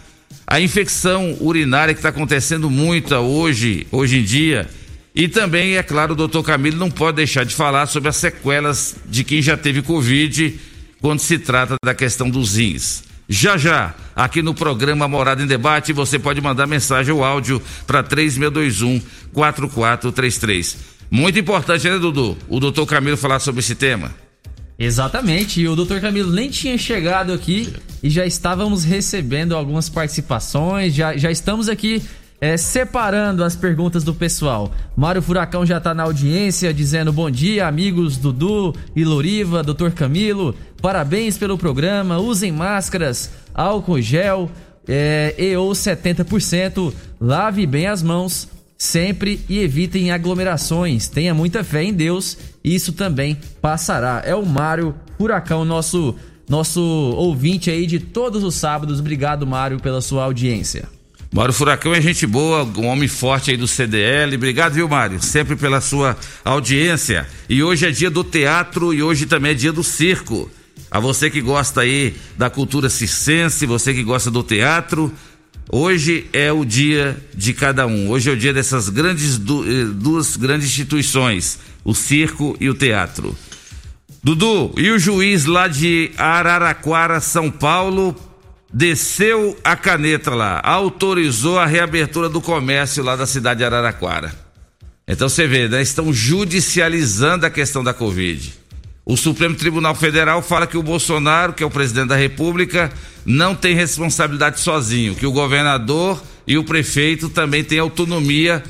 A 0.46 0.60
infecção 0.62 1.36
urinária 1.40 1.94
que 1.94 2.00
está 2.00 2.10
acontecendo 2.10 2.70
muita 2.70 3.20
hoje, 3.20 3.88
hoje 3.92 4.20
em 4.20 4.24
dia, 4.24 4.70
e 5.18 5.28
também, 5.28 5.78
é 5.78 5.82
claro, 5.82 6.14
o 6.14 6.16
doutor 6.16 6.44
Camilo 6.44 6.78
não 6.78 6.92
pode 6.92 7.16
deixar 7.16 7.44
de 7.44 7.56
falar 7.56 7.88
sobre 7.88 8.08
as 8.08 8.18
sequelas 8.18 8.96
de 9.08 9.24
quem 9.24 9.42
já 9.42 9.58
teve 9.58 9.82
Covid 9.82 10.60
quando 11.02 11.22
se 11.22 11.40
trata 11.40 11.76
da 11.84 11.96
questão 11.96 12.30
dos 12.30 12.56
rins. 12.56 13.04
Já 13.28 13.58
já, 13.58 13.96
aqui 14.16 14.44
no 14.44 14.54
programa 14.54 15.08
Morada 15.08 15.42
em 15.42 15.48
Debate, 15.48 15.92
você 15.92 16.20
pode 16.20 16.40
mandar 16.40 16.68
mensagem 16.68 17.12
ou 17.12 17.24
áudio 17.24 17.60
para 17.88 18.04
3621 18.04 19.02
4433. 19.34 20.78
Muito 21.10 21.40
importante, 21.40 21.90
né, 21.90 21.98
Dudu? 21.98 22.38
O 22.48 22.60
doutor 22.60 22.86
Camilo 22.86 23.18
falar 23.18 23.40
sobre 23.40 23.62
esse 23.62 23.74
tema. 23.74 24.14
Exatamente, 24.78 25.60
e 25.60 25.68
o 25.68 25.76
doutor 25.76 26.00
Camilo 26.00 26.32
nem 26.32 26.52
tinha 26.52 26.78
chegado 26.78 27.34
aqui 27.34 27.74
e 28.04 28.10
já 28.12 28.24
estávamos 28.24 28.84
recebendo 28.84 29.56
algumas 29.56 29.90
participações, 29.90 30.94
já, 30.94 31.18
já 31.18 31.32
estamos 31.32 31.68
aqui 31.68 32.04
é, 32.40 32.56
separando 32.56 33.44
as 33.44 33.56
perguntas 33.56 34.04
do 34.04 34.14
pessoal. 34.14 34.72
Mário 34.96 35.22
Furacão 35.22 35.66
já 35.66 35.80
tá 35.80 35.94
na 35.94 36.04
audiência 36.04 36.74
dizendo 36.74 37.12
bom 37.12 37.30
dia, 37.30 37.68
amigos 37.68 38.18
Dudu 38.18 38.76
e 38.96 39.04
Loriva, 39.04 39.64
Dr. 39.64 39.90
Camilo. 39.92 40.56
Parabéns 40.82 41.38
pelo 41.38 41.58
programa. 41.58 42.18
Usem 42.20 42.52
máscaras, 42.52 43.32
álcool 43.54 44.02
gel 44.02 44.50
é, 44.88 45.34
e 45.38 45.56
ou 45.56 45.72
70%. 45.72 46.94
Lave 47.20 47.66
bem 47.66 47.88
as 47.88 48.04
mãos 48.04 48.48
sempre 48.78 49.42
e 49.50 49.60
evitem 49.60 50.12
aglomerações. 50.12 51.08
Tenha 51.08 51.34
muita 51.34 51.64
fé 51.64 51.84
em 51.84 51.94
Deus, 51.94 52.38
isso 52.64 52.94
também 52.94 53.36
passará. 53.60 54.22
É 54.24 54.36
o 54.36 54.46
Mário 54.46 54.94
Furacão, 55.18 55.66
nosso 55.66 56.16
nosso 56.48 56.82
ouvinte 56.82 57.70
aí 57.70 57.86
de 57.86 58.00
todos 58.00 58.44
os 58.44 58.56
sábados. 58.56 59.00
Obrigado, 59.02 59.46
Mário, 59.46 59.82
pela 59.82 60.00
sua 60.00 60.24
audiência. 60.24 60.97
Mário 61.32 61.54
Furacão 61.54 61.94
é 61.94 62.02
gente 62.02 62.26
boa, 62.26 62.64
um 62.64 62.86
homem 62.86 63.08
forte 63.08 63.52
aí 63.52 63.58
do 63.58 63.68
CDL. 63.68 64.36
Obrigado, 64.36 64.74
viu, 64.74 64.88
Mário? 64.88 65.22
Sempre 65.22 65.56
pela 65.56 65.82
sua 65.82 66.18
audiência. 66.44 67.28
E 67.50 67.62
hoje 67.62 67.86
é 67.86 67.92
dia 67.92 68.10
do 68.10 68.24
teatro 68.24 68.94
e 68.94 69.04
hoje 69.04 69.26
também 69.26 69.52
é 69.52 69.54
dia 69.54 69.74
do 69.74 69.84
circo. 69.84 70.50
A 70.90 71.00
você 71.00 71.30
que 71.30 71.42
gosta 71.42 71.82
aí 71.82 72.16
da 72.38 72.50
cultura 72.50 72.90
circense, 72.90 73.66
você 73.66 73.94
que 73.94 74.04
gosta 74.04 74.32
do 74.32 74.42
teatro, 74.42 75.14
hoje 75.70 76.28
é 76.32 76.52
o 76.52 76.64
dia 76.64 77.18
de 77.36 77.54
cada 77.54 77.86
um. 77.86 78.10
Hoje 78.10 78.30
é 78.30 78.34
o 78.34 78.38
dia 78.38 78.54
dessas 78.54 78.88
grandes 78.88 79.36
eh, 79.36 79.86
duas 79.94 80.38
grandes 80.38 80.70
instituições, 80.70 81.60
o 81.84 81.94
circo 81.94 82.56
e 82.60 82.70
o 82.70 82.74
teatro. 82.74 83.38
Dudu, 84.24 84.74
e 84.78 84.90
o 84.92 84.98
juiz 84.98 85.46
lá 85.46 85.68
de 85.68 86.10
Araraquara, 86.18 87.20
São 87.20 87.52
Paulo, 87.52 88.16
desceu 88.74 89.58
a 89.64 89.76
caneta 89.76 90.34
lá, 90.36 90.62
autorizou 90.64 91.58
a 91.58 91.66
reabertura 91.66 92.30
do 92.30 92.42
comércio 92.42 93.04
lá 93.04 93.16
da 93.16 93.26
cidade 93.26 93.60
de 93.60 93.64
Araraquara. 93.64 94.34
Então 95.08 95.30
você 95.30 95.48
vê, 95.48 95.70
né? 95.70 95.82
Estão 95.82 96.12
judicializando 96.12 97.46
a 97.46 97.50
questão 97.50 97.84
da 97.84 97.94
Covid. 97.94 98.54
O 99.06 99.16
Supremo 99.16 99.56
Tribunal 99.56 99.96
Federal 99.96 100.42
fala 100.42 100.68
que 100.68 100.78
o 100.78 100.84
Bolsonaro, 100.84 101.54
que 101.54 101.64
é 101.64 101.66
o 101.66 101.72
presidente 101.72 102.10
da 102.10 102.18
República, 102.18 102.92
não 103.26 103.56
tem 103.56 103.74
responsabilidade 103.74 104.60
sozinho, 104.60 105.16
que 105.16 105.26
o 105.26 105.32
governador 105.32 106.22
e 106.46 106.58
o 106.58 106.64
prefeito 106.64 107.30
também 107.30 107.64
têm 107.64 107.80
autonomia 107.80 108.62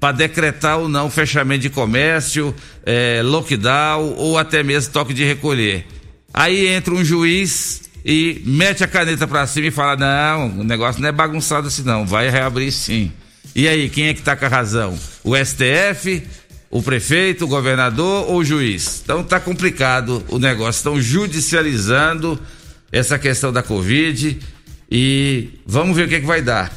para 0.00 0.10
decretar 0.10 0.78
ou 0.78 0.88
não 0.88 1.08
fechamento 1.08 1.62
de 1.62 1.70
comércio, 1.70 2.52
eh, 2.84 3.22
lockdown 3.24 4.14
ou 4.16 4.36
até 4.36 4.64
mesmo 4.64 4.92
toque 4.92 5.14
de 5.14 5.24
recolher. 5.24 5.86
Aí 6.32 6.66
entra 6.66 6.92
um 6.92 7.04
juiz 7.04 7.82
e 8.04 8.42
mete 8.44 8.84
a 8.84 8.86
caneta 8.86 9.26
para 9.26 9.46
cima 9.46 9.68
e 9.68 9.70
fala: 9.70 9.96
não, 9.96 10.60
o 10.60 10.64
negócio 10.64 11.00
não 11.00 11.08
é 11.08 11.12
bagunçado 11.12 11.68
assim, 11.68 11.82
não, 11.82 12.04
vai 12.04 12.28
reabrir 12.28 12.70
sim. 12.70 13.10
E 13.54 13.66
aí, 13.66 13.88
quem 13.88 14.08
é 14.08 14.14
que 14.14 14.20
tá 14.20 14.36
com 14.36 14.44
a 14.44 14.48
razão? 14.48 14.98
O 15.22 15.34
STF, 15.36 16.22
o 16.70 16.82
prefeito, 16.82 17.44
o 17.44 17.48
governador 17.48 18.28
ou 18.28 18.38
o 18.38 18.44
juiz? 18.44 19.00
Então 19.02 19.22
tá 19.22 19.40
complicado 19.40 20.22
o 20.28 20.38
negócio, 20.38 20.78
estão 20.78 21.00
judicializando 21.00 22.38
essa 22.92 23.18
questão 23.18 23.52
da 23.52 23.62
Covid 23.62 24.38
e 24.90 25.50
vamos 25.64 25.96
ver 25.96 26.06
o 26.06 26.08
que, 26.08 26.16
é 26.16 26.20
que 26.20 26.26
vai 26.26 26.42
dar. 26.42 26.70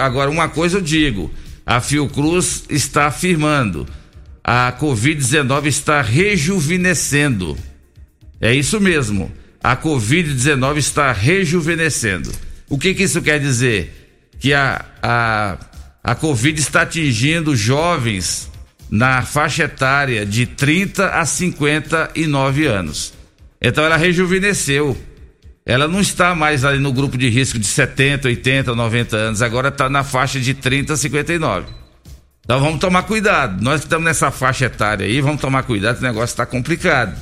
Agora, 0.00 0.30
uma 0.30 0.48
coisa 0.48 0.76
eu 0.76 0.82
digo: 0.82 1.30
a 1.64 1.80
Fiocruz 1.80 2.64
está 2.68 3.06
afirmando, 3.06 3.86
a 4.44 4.74
Covid-19 4.78 5.66
está 5.66 6.02
rejuvenescendo. 6.02 7.56
É 8.38 8.54
isso 8.54 8.78
mesmo 8.78 9.32
a 9.66 9.76
Covid-19 9.76 10.76
está 10.76 11.10
rejuvenescendo. 11.10 12.30
O 12.68 12.78
que, 12.78 12.94
que 12.94 13.02
isso 13.02 13.20
quer 13.20 13.40
dizer? 13.40 14.30
Que 14.38 14.54
a, 14.54 14.84
a, 15.02 15.56
a 16.04 16.14
Covid 16.14 16.60
está 16.60 16.82
atingindo 16.82 17.56
jovens 17.56 18.48
na 18.88 19.22
faixa 19.22 19.64
etária 19.64 20.24
de 20.24 20.46
30 20.46 21.08
a 21.08 21.26
59 21.26 22.66
anos. 22.66 23.12
Então 23.60 23.84
ela 23.84 23.96
rejuvenesceu. 23.96 24.96
Ela 25.66 25.88
não 25.88 26.00
está 26.00 26.32
mais 26.32 26.64
ali 26.64 26.78
no 26.78 26.92
grupo 26.92 27.18
de 27.18 27.28
risco 27.28 27.58
de 27.58 27.66
70, 27.66 28.28
80, 28.28 28.72
90 28.72 29.16
anos, 29.16 29.42
agora 29.42 29.66
está 29.66 29.88
na 29.88 30.04
faixa 30.04 30.38
de 30.38 30.54
30 30.54 30.92
a 30.92 30.96
59. 30.96 31.66
Então 32.44 32.60
vamos 32.60 32.78
tomar 32.78 33.02
cuidado. 33.02 33.60
Nós 33.60 33.80
que 33.80 33.86
estamos 33.86 34.04
nessa 34.04 34.30
faixa 34.30 34.66
etária 34.66 35.04
aí, 35.04 35.20
vamos 35.20 35.40
tomar 35.40 35.64
cuidado, 35.64 35.98
o 35.98 36.02
negócio 36.02 36.34
está 36.34 36.46
complicado. 36.46 37.20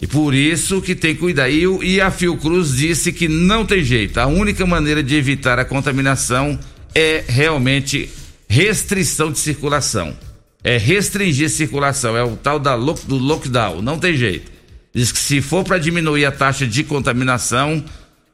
E 0.00 0.06
por 0.06 0.32
isso 0.32 0.80
que 0.80 0.94
tem 0.94 1.14
que 1.14 1.20
cuidar. 1.20 1.48
E, 1.48 1.64
e 1.82 2.00
a 2.00 2.10
Fiocruz 2.10 2.76
disse 2.76 3.12
que 3.12 3.26
não 3.26 3.66
tem 3.66 3.82
jeito. 3.82 4.18
A 4.18 4.26
única 4.26 4.64
maneira 4.64 5.02
de 5.02 5.16
evitar 5.16 5.58
a 5.58 5.64
contaminação 5.64 6.58
é 6.94 7.24
realmente 7.26 8.08
restrição 8.48 9.32
de 9.32 9.38
circulação. 9.38 10.16
É 10.62 10.76
restringir 10.76 11.48
circulação, 11.50 12.16
é 12.16 12.22
o 12.22 12.36
tal 12.36 12.58
da, 12.58 12.76
do 12.76 13.16
lockdown, 13.16 13.80
não 13.80 13.98
tem 13.98 14.16
jeito. 14.16 14.50
Diz 14.92 15.12
que 15.12 15.18
se 15.18 15.40
for 15.40 15.64
para 15.64 15.78
diminuir 15.78 16.24
a 16.24 16.32
taxa 16.32 16.66
de 16.66 16.82
contaminação, 16.82 17.84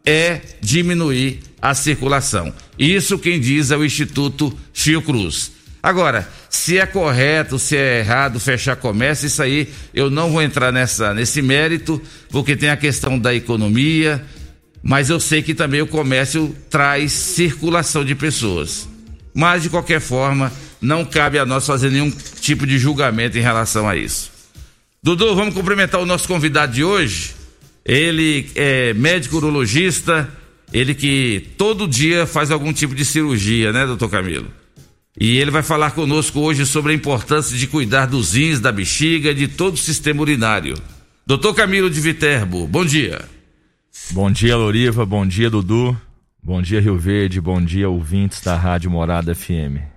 é 0.06 0.40
diminuir 0.60 1.40
a 1.60 1.74
circulação. 1.74 2.52
Isso 2.78 3.18
quem 3.18 3.40
diz 3.40 3.70
é 3.70 3.76
o 3.76 3.84
Instituto 3.84 4.56
Fiocruz. 4.72 5.52
Agora, 5.84 6.26
se 6.48 6.78
é 6.78 6.86
correto, 6.86 7.58
se 7.58 7.76
é 7.76 7.98
errado 7.98 8.40
fechar 8.40 8.74
comércio, 8.74 9.26
isso 9.26 9.42
aí 9.42 9.68
eu 9.92 10.08
não 10.08 10.30
vou 10.30 10.40
entrar 10.40 10.72
nessa, 10.72 11.12
nesse 11.12 11.42
mérito, 11.42 12.00
porque 12.30 12.56
tem 12.56 12.70
a 12.70 12.76
questão 12.76 13.18
da 13.18 13.34
economia, 13.34 14.24
mas 14.82 15.10
eu 15.10 15.20
sei 15.20 15.42
que 15.42 15.54
também 15.54 15.82
o 15.82 15.86
comércio 15.86 16.56
traz 16.70 17.12
circulação 17.12 18.02
de 18.02 18.14
pessoas. 18.14 18.88
Mas, 19.34 19.64
de 19.64 19.68
qualquer 19.68 20.00
forma, 20.00 20.50
não 20.80 21.04
cabe 21.04 21.38
a 21.38 21.44
nós 21.44 21.66
fazer 21.66 21.90
nenhum 21.90 22.10
tipo 22.40 22.66
de 22.66 22.78
julgamento 22.78 23.36
em 23.36 23.42
relação 23.42 23.86
a 23.86 23.94
isso. 23.94 24.30
Dudu, 25.02 25.36
vamos 25.36 25.52
cumprimentar 25.52 26.00
o 26.00 26.06
nosso 26.06 26.26
convidado 26.26 26.72
de 26.72 26.82
hoje. 26.82 27.34
Ele 27.84 28.48
é 28.54 28.94
médico 28.94 29.36
urologista, 29.36 30.30
ele 30.72 30.94
que 30.94 31.46
todo 31.58 31.86
dia 31.86 32.26
faz 32.26 32.50
algum 32.50 32.72
tipo 32.72 32.94
de 32.94 33.04
cirurgia, 33.04 33.70
né, 33.70 33.84
doutor 33.84 34.08
Camilo? 34.08 34.63
E 35.18 35.38
ele 35.38 35.50
vai 35.50 35.62
falar 35.62 35.92
conosco 35.92 36.40
hoje 36.40 36.66
sobre 36.66 36.92
a 36.92 36.94
importância 36.94 37.56
de 37.56 37.66
cuidar 37.68 38.06
dos 38.06 38.34
rins, 38.34 38.58
da 38.58 38.72
bexiga 38.72 39.30
e 39.30 39.34
de 39.34 39.48
todo 39.48 39.74
o 39.74 39.78
sistema 39.78 40.20
urinário. 40.20 40.76
Doutor 41.24 41.54
Camilo 41.54 41.88
de 41.88 42.00
Viterbo, 42.00 42.66
bom 42.66 42.84
dia. 42.84 43.24
Bom 44.10 44.30
dia, 44.30 44.56
Loriva, 44.56 45.06
bom 45.06 45.26
dia, 45.26 45.48
Dudu. 45.48 45.96
Bom 46.42 46.60
dia, 46.60 46.80
Rio 46.80 46.98
Verde, 46.98 47.40
bom 47.40 47.62
dia, 47.62 47.88
ouvintes 47.88 48.40
da 48.42 48.56
Rádio 48.56 48.90
Morada 48.90 49.34
FM. 49.34 49.93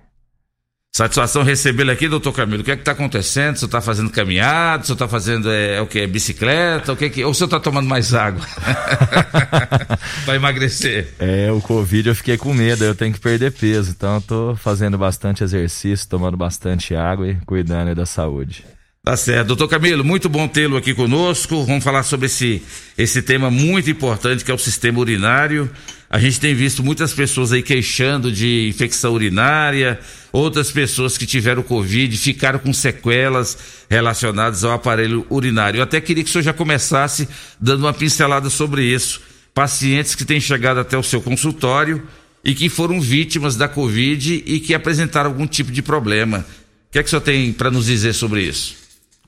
Satisfação 0.94 1.42
recebê-lo 1.42 1.90
aqui, 1.90 2.08
doutor 2.08 2.32
Camilo. 2.32 2.62
O 2.62 2.64
que 2.64 2.72
é 2.72 2.76
que 2.76 2.82
está 2.82 2.92
acontecendo? 2.92 3.54
O 3.54 3.58
senhor 3.58 3.68
está 3.68 3.80
fazendo 3.80 4.10
caminhada? 4.10 4.82
O 4.82 4.86
senhor 4.86 4.94
está 4.94 5.06
fazendo 5.06 5.50
é, 5.50 5.76
é, 5.76 5.80
o 5.80 5.86
que? 5.86 6.04
Bicicleta? 6.06 6.92
O 6.92 6.96
que 6.96 7.04
é 7.04 7.08
que... 7.08 7.24
Ou 7.24 7.30
o 7.30 7.34
senhor 7.34 7.46
está 7.46 7.60
tomando 7.60 7.86
mais 7.88 8.14
água? 8.14 8.44
Para 10.24 10.34
emagrecer. 10.34 11.14
É, 11.20 11.52
o 11.52 11.60
Covid 11.60 12.08
eu 12.08 12.14
fiquei 12.14 12.36
com 12.36 12.52
medo, 12.52 12.84
eu 12.84 12.94
tenho 12.94 13.12
que 13.12 13.20
perder 13.20 13.52
peso. 13.52 13.92
Então 13.96 14.16
eu 14.16 14.20
tô 14.20 14.56
fazendo 14.56 14.98
bastante 14.98 15.44
exercício, 15.44 16.08
tomando 16.08 16.36
bastante 16.36 16.96
água 16.96 17.28
e 17.28 17.36
cuidando 17.46 17.94
da 17.94 18.04
saúde. 18.04 18.64
Tá 19.04 19.16
certo. 19.16 19.48
Doutor 19.48 19.68
Camilo, 19.68 20.04
muito 20.04 20.28
bom 20.28 20.48
tê-lo 20.48 20.76
aqui 20.76 20.92
conosco. 20.94 21.64
Vamos 21.64 21.84
falar 21.84 22.02
sobre 22.02 22.26
esse, 22.26 22.62
esse 22.96 23.22
tema 23.22 23.50
muito 23.50 23.88
importante 23.88 24.44
que 24.44 24.50
é 24.50 24.54
o 24.54 24.58
sistema 24.58 24.98
urinário. 24.98 25.70
A 26.10 26.18
gente 26.18 26.40
tem 26.40 26.54
visto 26.54 26.82
muitas 26.82 27.12
pessoas 27.12 27.52
aí 27.52 27.62
queixando 27.62 28.32
de 28.32 28.66
infecção 28.68 29.12
urinária, 29.12 30.00
outras 30.32 30.70
pessoas 30.72 31.18
que 31.18 31.26
tiveram 31.26 31.62
Covid 31.62 32.16
ficaram 32.16 32.58
com 32.58 32.72
sequelas 32.72 33.58
relacionadas 33.90 34.64
ao 34.64 34.72
aparelho 34.72 35.26
urinário. 35.28 35.78
Eu 35.78 35.82
até 35.82 36.00
queria 36.00 36.24
que 36.24 36.30
o 36.30 36.32
senhor 36.32 36.44
já 36.44 36.52
começasse 36.54 37.28
dando 37.60 37.80
uma 37.80 37.92
pincelada 37.92 38.48
sobre 38.48 38.84
isso. 38.84 39.20
Pacientes 39.52 40.14
que 40.14 40.24
têm 40.24 40.40
chegado 40.40 40.80
até 40.80 40.96
o 40.96 41.02
seu 41.02 41.20
consultório 41.20 42.02
e 42.42 42.54
que 42.54 42.70
foram 42.70 43.00
vítimas 43.00 43.56
da 43.56 43.68
Covid 43.68 44.42
e 44.46 44.60
que 44.60 44.72
apresentaram 44.72 45.28
algum 45.28 45.46
tipo 45.46 45.70
de 45.70 45.82
problema. 45.82 46.46
O 46.88 46.92
que 46.92 46.98
é 46.98 47.02
que 47.02 47.08
o 47.08 47.10
senhor 47.10 47.20
tem 47.20 47.52
para 47.52 47.70
nos 47.70 47.84
dizer 47.84 48.14
sobre 48.14 48.42
isso? 48.42 48.76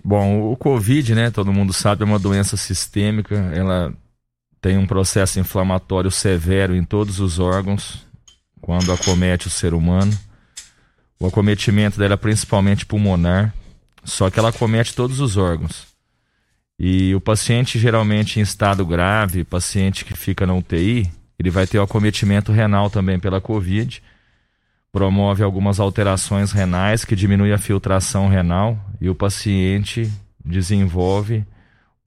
Bom, 0.02 0.50
o 0.50 0.56
Covid, 0.56 1.14
né, 1.14 1.30
todo 1.30 1.52
mundo 1.52 1.74
sabe, 1.74 2.04
é 2.04 2.06
uma 2.06 2.18
doença 2.18 2.56
sistêmica, 2.56 3.34
ela 3.54 3.92
tem 4.60 4.76
um 4.76 4.86
processo 4.86 5.40
inflamatório 5.40 6.10
severo 6.10 6.74
em 6.74 6.84
todos 6.84 7.20
os 7.20 7.38
órgãos 7.38 8.06
quando 8.60 8.92
acomete 8.92 9.46
o 9.46 9.50
ser 9.50 9.74
humano. 9.74 10.16
O 11.18 11.26
acometimento 11.26 11.98
dela 11.98 12.14
é 12.14 12.16
principalmente 12.16 12.86
pulmonar, 12.86 13.54
só 14.04 14.30
que 14.30 14.38
ela 14.38 14.50
acomete 14.50 14.94
todos 14.94 15.20
os 15.20 15.36
órgãos. 15.36 15.86
E 16.78 17.14
o 17.14 17.20
paciente 17.20 17.78
geralmente 17.78 18.38
em 18.38 18.42
estado 18.42 18.84
grave, 18.86 19.44
paciente 19.44 20.04
que 20.04 20.16
fica 20.16 20.46
na 20.46 20.54
UTI, 20.54 21.10
ele 21.38 21.50
vai 21.50 21.66
ter 21.66 21.78
o 21.78 21.82
acometimento 21.82 22.52
renal 22.52 22.90
também 22.90 23.18
pela 23.18 23.40
Covid 23.40 24.02
promove 24.92 25.42
algumas 25.42 25.78
alterações 25.78 26.52
renais 26.52 27.04
que 27.04 27.14
diminui 27.14 27.52
a 27.52 27.58
filtração 27.58 28.28
renal 28.28 28.78
e 29.00 29.08
o 29.08 29.14
paciente 29.14 30.10
desenvolve 30.44 31.44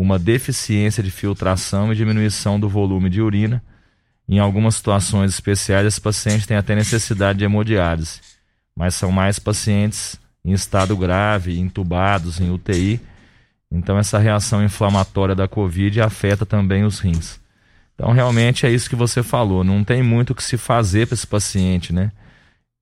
uma 0.04 0.20
deficiência 0.20 1.02
de 1.02 1.10
filtração 1.10 1.92
e 1.92 1.96
diminuição 1.96 2.60
do 2.60 2.68
volume 2.68 3.10
de 3.10 3.22
urina. 3.22 3.64
Em 4.28 4.38
algumas 4.38 4.76
situações 4.76 5.32
especiais, 5.32 5.88
esse 5.88 6.02
paciente 6.02 6.46
tem 6.46 6.58
até 6.58 6.76
necessidade 6.76 7.40
de 7.40 7.46
hemodiálise, 7.46 8.20
mas 8.76 8.96
são 8.96 9.12
mais 9.12 9.40
pacientes 9.40 10.20
em 10.44 10.52
estado 10.52 10.96
grave, 10.98 11.58
entubados, 11.58 12.42
em 12.42 12.52
UTI. 12.52 13.00
Então, 13.72 13.98
essa 13.98 14.20
reação 14.20 14.64
inflamatória 14.64 15.34
da 15.34 15.48
Covid 15.48 16.02
afeta 16.02 16.46
também 16.46 16.84
os 16.84 17.00
rins. 17.00 17.40
Então, 17.96 18.12
realmente 18.12 18.66
é 18.66 18.72
isso 18.72 18.90
que 18.90 18.96
você 18.96 19.24
falou. 19.24 19.64
Não 19.64 19.84
tem 19.84 20.04
muito 20.04 20.32
o 20.32 20.36
que 20.36 20.44
se 20.44 20.58
fazer 20.58 21.08
para 21.08 21.16
esse 21.16 21.26
paciente, 21.26 21.94
né? 21.94 22.12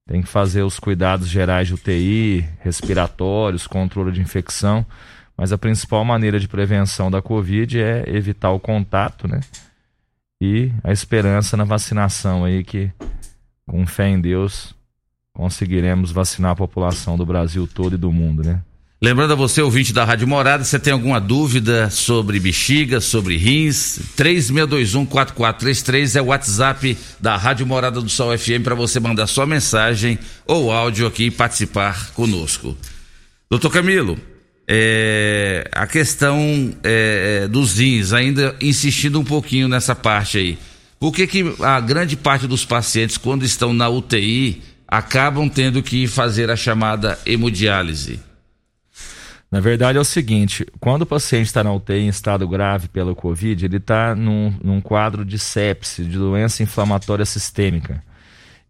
Tem 0.07 0.21
que 0.21 0.27
fazer 0.27 0.63
os 0.63 0.79
cuidados 0.79 1.27
gerais 1.27 1.67
de 1.67 1.75
UTI, 1.75 2.45
respiratórios, 2.62 3.67
controle 3.67 4.12
de 4.12 4.21
infecção. 4.21 4.86
Mas 5.41 5.51
a 5.51 5.58
principal 5.58 6.06
maneira 6.06 6.39
de 6.39 6.47
prevenção 6.47 7.10
da 7.10 7.19
Covid 7.19 7.82
é 7.82 8.04
evitar 8.06 8.51
o 8.51 8.60
contato, 8.60 9.27
né? 9.27 9.39
E 10.39 10.71
a 10.84 10.91
esperança 10.91 11.58
na 11.58 11.63
vacinação 11.63 12.45
aí, 12.45 12.63
que 12.63 12.91
com 13.65 13.88
fé 13.88 14.08
em 14.08 14.21
Deus 14.21 14.75
conseguiremos 15.34 16.12
vacinar 16.12 16.51
a 16.51 16.56
população 16.56 17.17
do 17.17 17.25
Brasil 17.25 17.67
todo 17.67 17.95
e 17.95 17.97
do 17.97 18.12
mundo, 18.12 18.43
né? 18.43 18.62
Lembrando 19.01 19.34
a 19.34 19.36
você, 19.36 19.63
ouvinte 19.63 19.91
da 19.91 20.06
Rádio 20.06 20.27
Morada, 20.27 20.63
você 20.63 20.77
tem 20.77 20.93
alguma 20.93 21.19
dúvida 21.19 21.89
sobre 21.89 22.39
bexiga, 22.39 23.01
sobre 23.01 23.36
rins? 23.36 23.99
3621-4433 24.15 26.17
é 26.17 26.21
o 26.21 26.25
WhatsApp 26.25 26.95
da 27.19 27.36
Rádio 27.36 27.65
Morada 27.65 27.99
do 27.99 28.10
Sol 28.10 28.38
FM 28.38 28.62
para 28.63 28.75
você 28.75 28.99
mandar 28.99 29.25
sua 29.25 29.47
mensagem 29.47 30.19
ou 30.45 30.71
áudio 30.71 31.08
aqui 31.08 31.25
e 31.25 31.32
participar 31.32 32.12
conosco. 32.12 32.77
Doutor 33.49 33.71
Camilo, 33.71 34.19
é, 34.73 35.67
a 35.69 35.86
questão 35.86 36.73
é, 36.81 37.45
dos 37.49 37.77
rins, 37.77 38.13
ainda 38.13 38.55
insistindo 38.62 39.19
um 39.19 39.23
pouquinho 39.23 39.67
nessa 39.67 39.93
parte 39.93 40.38
aí. 40.38 40.57
Por 40.97 41.12
que, 41.12 41.27
que 41.27 41.55
a 41.60 41.81
grande 41.81 42.15
parte 42.15 42.47
dos 42.47 42.63
pacientes, 42.63 43.17
quando 43.17 43.43
estão 43.43 43.73
na 43.73 43.89
UTI, 43.89 44.62
acabam 44.88 45.49
tendo 45.49 45.84
que 45.84 46.07
fazer 46.07 46.49
a 46.49 46.55
chamada 46.55 47.19
hemodiálise? 47.25 48.21
Na 49.51 49.60
verdade 49.60 49.97
é 49.97 50.01
o 50.01 50.05
seguinte, 50.05 50.65
quando 50.79 51.01
o 51.01 51.05
paciente 51.05 51.47
está 51.47 51.62
na 51.62 51.73
UTI 51.73 52.03
em 52.03 52.07
estado 52.07 52.47
grave 52.47 52.88
pelo 52.88 53.13
Covid, 53.13 53.65
ele 53.65 53.75
está 53.75 54.15
num, 54.15 54.55
num 54.63 54.79
quadro 54.79 55.25
de 55.25 55.38
sepse, 55.38 56.05
de 56.05 56.17
doença 56.17 56.63
inflamatória 56.63 57.25
sistêmica. 57.25 58.01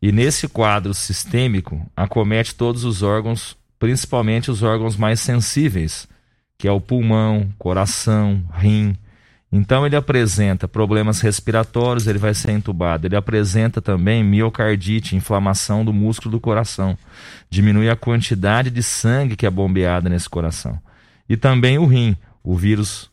E 0.02 0.12
nesse 0.12 0.48
quadro 0.48 0.96
sistêmico, 0.96 1.80
acomete 1.96 2.56
todos 2.56 2.86
os 2.86 3.04
órgãos, 3.04 3.56
principalmente 3.82 4.52
os 4.52 4.62
órgãos 4.62 4.96
mais 4.96 5.20
sensíveis, 5.20 6.08
que 6.56 6.68
é 6.68 6.72
o 6.72 6.80
pulmão, 6.80 7.52
coração, 7.58 8.46
rim, 8.54 8.96
então 9.52 9.88
ele 9.88 9.96
apresenta 9.96 10.68
problemas 10.68 11.20
respiratórios, 11.20 12.06
ele 12.06 12.20
vai 12.20 12.34
ser 12.36 12.52
entubado. 12.52 13.08
Ele 13.08 13.16
apresenta 13.16 13.82
também 13.82 14.24
miocardite, 14.24 15.16
inflamação 15.16 15.84
do 15.84 15.92
músculo 15.92 16.32
do 16.32 16.40
coração. 16.40 16.96
Diminui 17.50 17.90
a 17.90 17.96
quantidade 17.96 18.70
de 18.70 18.84
sangue 18.84 19.36
que 19.36 19.48
é 19.48 19.50
bombeada 19.50 20.08
nesse 20.08 20.30
coração. 20.30 20.80
E 21.28 21.36
também 21.36 21.80
o 21.80 21.86
rim, 21.88 22.16
o 22.44 22.56
vírus 22.56 23.10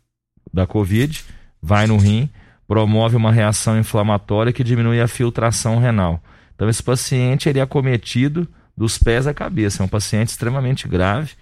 da 0.52 0.66
COVID 0.66 1.24
vai 1.62 1.86
no 1.86 1.96
rim, 1.96 2.28
promove 2.68 3.16
uma 3.16 3.32
reação 3.32 3.78
inflamatória 3.78 4.52
que 4.52 4.62
diminui 4.62 5.00
a 5.00 5.08
filtração 5.08 5.78
renal. 5.78 6.22
Então 6.54 6.68
esse 6.68 6.82
paciente 6.82 7.48
ele 7.48 7.58
é 7.58 7.62
acometido 7.62 8.46
dos 8.78 8.96
pés 8.96 9.26
à 9.26 9.34
cabeça, 9.34 9.82
é 9.82 9.84
um 9.84 9.88
paciente 9.88 10.28
extremamente 10.28 10.86
grave, 10.86 11.32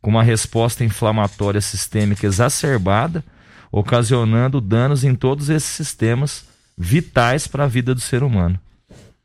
com 0.00 0.10
uma 0.10 0.22
resposta 0.22 0.84
inflamatória 0.84 1.60
sistêmica 1.60 2.26
exacerbada 2.26 3.24
ocasionando 3.72 4.60
danos 4.60 5.02
em 5.02 5.14
todos 5.14 5.48
esses 5.48 5.70
sistemas 5.70 6.44
vitais 6.76 7.46
para 7.46 7.64
a 7.64 7.68
vida 7.68 7.94
do 7.94 8.00
ser 8.00 8.22
humano. 8.22 8.60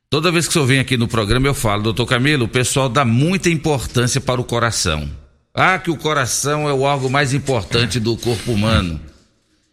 Toda 0.10 0.32
vez 0.32 0.47
que 0.47 0.58
o 0.58 0.65
vem 0.65 0.80
aqui 0.80 0.95
no 0.95 1.08
programa, 1.08 1.47
eu 1.47 1.53
falo, 1.53 1.84
doutor 1.84 2.06
Camilo, 2.06 2.45
o 2.45 2.49
pessoal 2.49 2.88
dá 2.88 3.03
muita 3.03 3.49
importância 3.49 4.21
para 4.21 4.39
o 4.39 4.45
coração. 4.45 5.10
Ah, 5.53 5.77
que 5.77 5.91
o 5.91 5.97
coração 5.97 6.69
é 6.69 6.71
o 6.71 6.82
órgão 6.82 7.10
mais 7.10 7.34
importante 7.34 7.99
do 7.99 8.15
corpo 8.15 8.53
humano. 8.53 9.01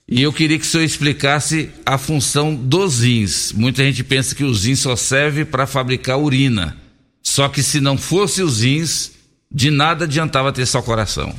E 0.08 0.20
eu 0.20 0.32
queria 0.32 0.58
que 0.58 0.64
o 0.64 0.68
senhor 0.68 0.82
explicasse 0.82 1.70
a 1.86 1.96
função 1.96 2.52
dos 2.54 3.00
rins. 3.00 3.52
Muita 3.52 3.84
gente 3.84 4.02
pensa 4.02 4.34
que 4.34 4.42
os 4.42 4.64
rins 4.64 4.80
só 4.80 4.96
servem 4.96 5.44
para 5.44 5.66
fabricar 5.66 6.18
urina. 6.18 6.76
Só 7.24 7.48
que 7.48 7.62
se 7.62 7.80
não 7.80 7.96
fosse 7.96 8.42
os 8.42 8.60
rins, 8.62 9.12
de 9.50 9.70
nada 9.70 10.04
adiantava 10.04 10.52
ter 10.52 10.66
só 10.66 10.82
coração. 10.82 11.34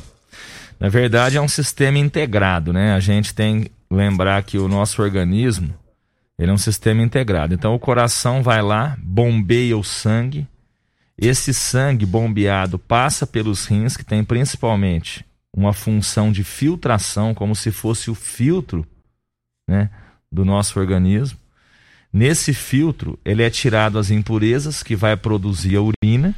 Na 0.78 0.88
verdade, 0.88 1.36
é 1.36 1.40
um 1.40 1.48
sistema 1.48 1.98
integrado, 1.98 2.72
né? 2.72 2.92
A 2.94 3.00
gente 3.00 3.34
tem 3.34 3.62
que 3.62 3.70
lembrar 3.90 4.42
que 4.42 4.58
o 4.58 4.68
nosso 4.68 5.00
organismo 5.00 5.74
Ele 6.38 6.50
é 6.50 6.54
um 6.54 6.58
sistema 6.58 7.02
integrado. 7.02 7.54
Então 7.54 7.74
o 7.74 7.78
coração 7.78 8.42
vai 8.42 8.60
lá, 8.60 8.96
bombeia 8.98 9.76
o 9.78 9.84
sangue. 9.84 10.46
Esse 11.16 11.54
sangue 11.54 12.04
bombeado 12.04 12.78
passa 12.78 13.26
pelos 13.26 13.64
rins, 13.64 13.96
que 13.96 14.04
tem 14.04 14.22
principalmente 14.22 15.24
uma 15.56 15.72
função 15.72 16.30
de 16.30 16.44
filtração, 16.44 17.32
como 17.32 17.56
se 17.56 17.70
fosse 17.70 18.10
o 18.10 18.14
filtro 18.14 18.86
né, 19.66 19.88
do 20.30 20.44
nosso 20.44 20.78
organismo. 20.78 21.38
Nesse 22.12 22.54
filtro, 22.54 23.18
ele 23.24 23.42
é 23.42 23.50
tirado 23.50 23.98
as 23.98 24.10
impurezas 24.10 24.82
que 24.82 24.96
vai 24.96 25.16
produzir 25.16 25.76
a 25.76 25.82
urina 25.82 26.34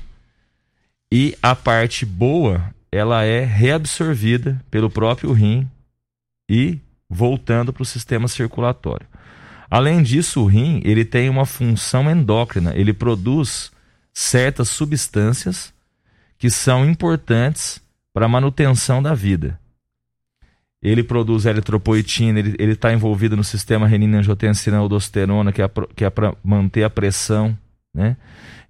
e 1.13 1.37
a 1.43 1.55
parte 1.55 2.05
boa, 2.05 2.75
ela 2.91 3.25
é 3.25 3.45
reabsorvida 3.45 4.63
pelo 4.71 4.91
próprio 4.91 5.33
rim 5.33 5.69
e 6.51 6.79
voltando 7.09 7.73
para 7.73 7.83
o 7.83 7.87
sistema 7.87 8.29
circulatório. 8.29 9.07
Além 9.71 10.03
disso, 10.03 10.43
o 10.43 10.47
rim 10.47 10.81
ele 10.85 11.05
tem 11.05 11.29
uma 11.29 11.47
função 11.47 12.11
endócrina, 12.11 12.75
ele 12.75 12.93
produz 12.93 13.71
certas 14.13 14.69
substâncias 14.69 15.73
que 16.39 16.51
são 16.51 16.89
importantes 16.89 17.81
para 18.13 18.27
a 18.27 18.29
manutenção 18.29 19.03
da 19.03 19.15
vida. 19.15 19.59
Ele 20.83 21.03
produz 21.03 21.45
eritropoetina, 21.45 22.39
ele 22.39 22.73
está 22.73 22.93
envolvido 22.93 23.37
no 23.37 23.43
sistema 23.43 23.87
renina-angiotensina-aldosterona, 23.87 25.53
que 25.53 25.61
é, 25.61 25.71
que 25.97 26.05
é 26.05 26.11
para 26.11 26.35
manter 26.43 26.85
a 26.85 26.91
pressão. 26.91 27.57
Né? 27.95 28.17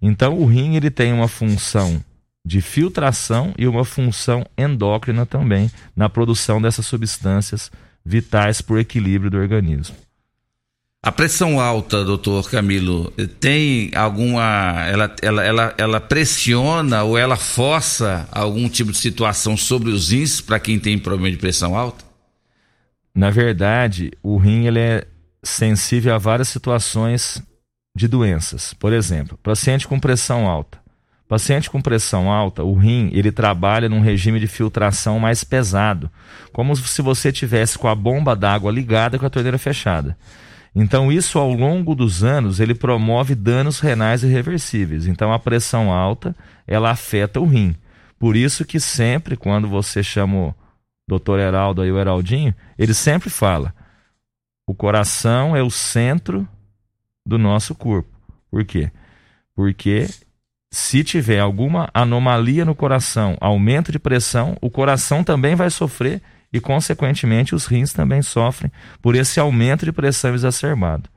Então, 0.01 0.39
o 0.39 0.47
rim 0.47 0.77
ele 0.77 0.91
tem 0.91 1.13
uma 1.13 1.29
função 1.29 2.03
de 2.45 2.63
filtração 2.63 3.53
e 3.59 3.69
uma 3.69 3.85
função 3.85 4.47
endócrina 4.57 5.27
também 5.27 5.71
na 5.95 6.09
produção 6.09 6.63
dessas 6.63 6.87
substâncias 6.87 7.71
vitais 8.03 8.63
para 8.63 8.77
o 8.77 8.79
equilíbrio 8.79 9.31
do 9.31 9.37
organismo. 9.37 9.95
A 11.01 11.13
pressão 11.13 11.61
alta, 11.61 12.05
doutor 12.05 12.51
Camilo, 12.51 13.13
tem 13.39 13.91
alguma. 13.95 14.85
Ela, 14.89 15.15
ela, 15.23 15.45
ela, 15.45 15.75
ela 15.79 16.01
pressiona 16.01 17.05
ou 17.05 17.17
ela 17.17 17.37
força 17.37 18.29
algum 18.33 18.69
tipo 18.69 18.91
de 18.91 18.99
situação 18.99 19.57
sobre 19.57 19.91
os 19.91 20.11
rins 20.11 20.41
para 20.41 20.59
quem 20.59 20.79
tem 20.79 20.99
problema 20.99 21.31
de 21.31 21.37
pressão 21.37 21.77
alta? 21.77 22.05
Na 23.15 23.31
verdade, 23.31 24.11
o 24.25 24.39
rim 24.39 24.67
ele 24.67 24.81
é 24.81 25.07
sensível 25.43 26.15
a 26.15 26.19
várias 26.19 26.49
situações 26.49 27.41
de 27.97 28.09
doenças. 28.09 28.75
Por 28.75 28.93
exemplo, 28.93 29.39
paciente 29.41 29.87
com 29.87 30.01
pressão 30.01 30.49
alta. 30.49 30.79
Paciente 31.29 31.71
com 31.71 31.81
pressão 31.81 32.31
alta, 32.31 32.65
o 32.65 32.75
rim 32.75 33.11
ele 33.13 33.31
trabalha 33.31 33.89
num 33.89 34.01
regime 34.01 34.41
de 34.41 34.47
filtração 34.47 35.21
mais 35.21 35.45
pesado, 35.45 36.11
como 36.53 36.75
se 36.75 37.03
você 37.03 37.31
tivesse 37.31 37.79
com 37.79 37.87
a 37.87 37.95
bomba 37.95 38.35
d'água 38.35 38.73
ligada 38.73 39.19
com 39.19 39.27
a 39.27 39.31
torneira 39.31 39.59
fechada. 39.59 40.17
Então, 40.75 41.11
isso 41.11 41.39
ao 41.39 41.53
longo 41.53 41.95
dos 41.95 42.23
anos, 42.23 42.61
ele 42.61 42.75
promove 42.75 43.35
danos 43.35 43.81
renais 43.81 44.23
irreversíveis. 44.23 45.07
Então, 45.07 45.33
a 45.33 45.39
pressão 45.39 45.93
alta, 45.93 46.35
ela 46.67 46.91
afeta 46.91 47.41
o 47.41 47.47
rim. 47.47 47.75
Por 48.19 48.37
isso 48.37 48.65
que 48.65 48.79
sempre, 48.79 49.37
quando 49.37 49.69
você 49.69 50.03
chama 50.03 50.37
o 50.37 50.55
doutor 51.07 51.39
Heraldo 51.39 51.83
aí, 51.83 51.91
o 51.91 51.99
Heraldinho, 51.99 52.55
ele 52.79 52.95
sempre 52.95 53.31
fala, 53.31 53.75
o 54.67 54.75
coração 54.75 55.57
é 55.57 55.63
o 55.63 55.71
centro 55.71 56.47
do 57.27 57.39
nosso 57.39 57.75
corpo. 57.75 58.11
Por 58.51 58.65
quê? 58.65 58.91
Porque 59.55 60.09
se 60.71 61.03
tiver 61.03 61.41
alguma 61.41 61.89
anomalia 61.95 62.65
no 62.65 62.75
coração, 62.75 63.37
aumento 63.41 63.91
de 63.91 63.99
pressão, 63.99 64.57
o 64.61 64.71
coração 64.71 65.25
também 65.25 65.55
vai 65.55 65.71
sofrer 65.71 66.21
e, 66.53 66.61
consequentemente, 66.61 67.55
os 67.55 67.67
rins 67.67 67.93
também 67.93 68.23
sofrem 68.23 68.71
por 69.03 69.15
esse 69.15 69.39
aumento 69.39 69.85
de 69.85 69.93
pressão 69.93 70.35
exacerbado. 70.35 71.09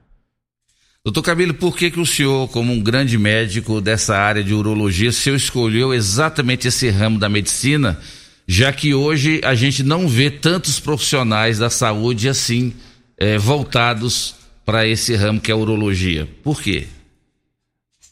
Doutor 1.04 1.24
Camilo, 1.24 1.54
por 1.54 1.76
que, 1.76 1.90
que 1.90 2.00
o 2.00 2.06
senhor, 2.06 2.48
como 2.50 2.72
um 2.72 2.80
grande 2.80 3.18
médico 3.18 3.82
dessa 3.82 4.16
área 4.16 4.44
de 4.44 4.54
urologia, 4.54 5.10
o 5.10 5.14
senhor 5.14 5.36
escolheu 5.36 5.94
exatamente 5.94 6.68
esse 6.68 6.90
ramo 6.90 7.18
da 7.18 7.28
medicina, 7.28 8.00
já 8.48 8.72
que 8.72 8.94
hoje 8.94 9.42
a 9.44 9.56
gente 9.56 9.82
não 9.82 10.08
vê 10.08 10.30
tantos 10.30 10.80
profissionais 10.80 11.58
da 11.58 11.72
saúde 11.72 12.30
assim 12.30 12.74
é, 13.18 13.36
voltados 13.38 14.36
para 14.64 14.86
esse 14.86 15.16
ramo 15.16 15.42
que 15.42 15.50
é 15.50 15.54
a 15.56 15.58
urologia? 15.58 16.28
Por 16.44 16.62
quê? 16.62 16.88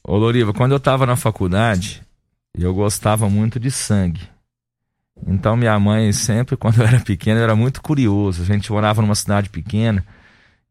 Ô 0.03 0.17
Loriva, 0.17 0.51
quando 0.51 0.71
eu 0.71 0.77
estava 0.77 1.05
na 1.05 1.15
faculdade, 1.15 2.01
eu 2.57 2.73
gostava 2.73 3.29
muito 3.29 3.59
de 3.59 3.69
sangue. 3.69 4.21
Então 5.27 5.55
minha 5.55 5.77
mãe 5.79 6.11
sempre, 6.11 6.55
quando 6.57 6.79
eu 6.81 6.87
era 6.87 6.99
pequeno, 6.99 7.39
eu 7.39 7.43
era 7.43 7.55
muito 7.55 7.81
curioso. 7.81 8.41
A 8.41 8.45
gente 8.45 8.71
morava 8.71 9.01
numa 9.01 9.15
cidade 9.15 9.49
pequena, 9.49 10.05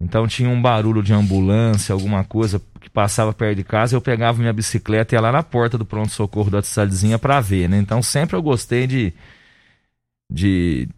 então 0.00 0.26
tinha 0.28 0.48
um 0.48 0.60
barulho 0.60 1.02
de 1.02 1.12
ambulância, 1.12 1.92
alguma 1.92 2.24
coisa 2.24 2.60
que 2.80 2.88
passava 2.88 3.32
perto 3.32 3.56
de 3.56 3.64
casa. 3.64 3.96
Eu 3.96 4.00
pegava 4.00 4.38
minha 4.38 4.52
bicicleta 4.52 5.14
e 5.14 5.16
ia 5.16 5.20
lá 5.20 5.32
na 5.32 5.42
porta 5.42 5.76
do 5.76 5.84
pronto-socorro 5.84 6.50
da 6.50 6.62
cidadezinha 6.62 7.18
para 7.18 7.40
ver, 7.40 7.68
né? 7.68 7.78
Então 7.78 8.02
sempre 8.02 8.36
eu 8.36 8.42
gostei 8.42 8.86
de, 8.86 9.12
de 10.30 10.88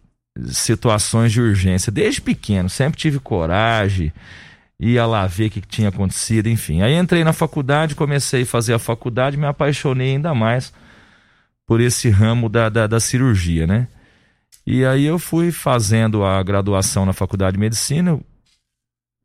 situações 0.47 1.31
de 1.31 1.41
urgência, 1.41 1.91
desde 1.91 2.21
pequeno. 2.21 2.69
Sempre 2.69 2.99
tive 2.99 3.19
coragem, 3.19 4.13
ia 4.79 5.05
lá 5.05 5.25
ver 5.27 5.47
o 5.47 5.51
que 5.51 5.61
tinha 5.61 5.89
acontecido, 5.89 6.47
enfim. 6.47 6.81
Aí 6.81 6.93
entrei 6.95 7.23
na 7.23 7.33
faculdade, 7.33 7.95
comecei 7.95 8.43
a 8.43 8.45
fazer 8.45 8.73
a 8.73 8.79
faculdade, 8.79 9.37
me 9.37 9.45
apaixonei 9.45 10.11
ainda 10.15 10.33
mais 10.33 10.73
por 11.71 11.79
esse 11.79 12.09
ramo 12.09 12.49
da, 12.49 12.67
da, 12.67 12.85
da 12.85 12.99
cirurgia, 12.99 13.65
né? 13.65 13.87
E 14.67 14.83
aí 14.83 15.05
eu 15.05 15.17
fui 15.17 15.53
fazendo 15.53 16.21
a 16.21 16.43
graduação 16.43 17.05
na 17.05 17.13
faculdade 17.13 17.53
de 17.53 17.61
medicina. 17.61 18.19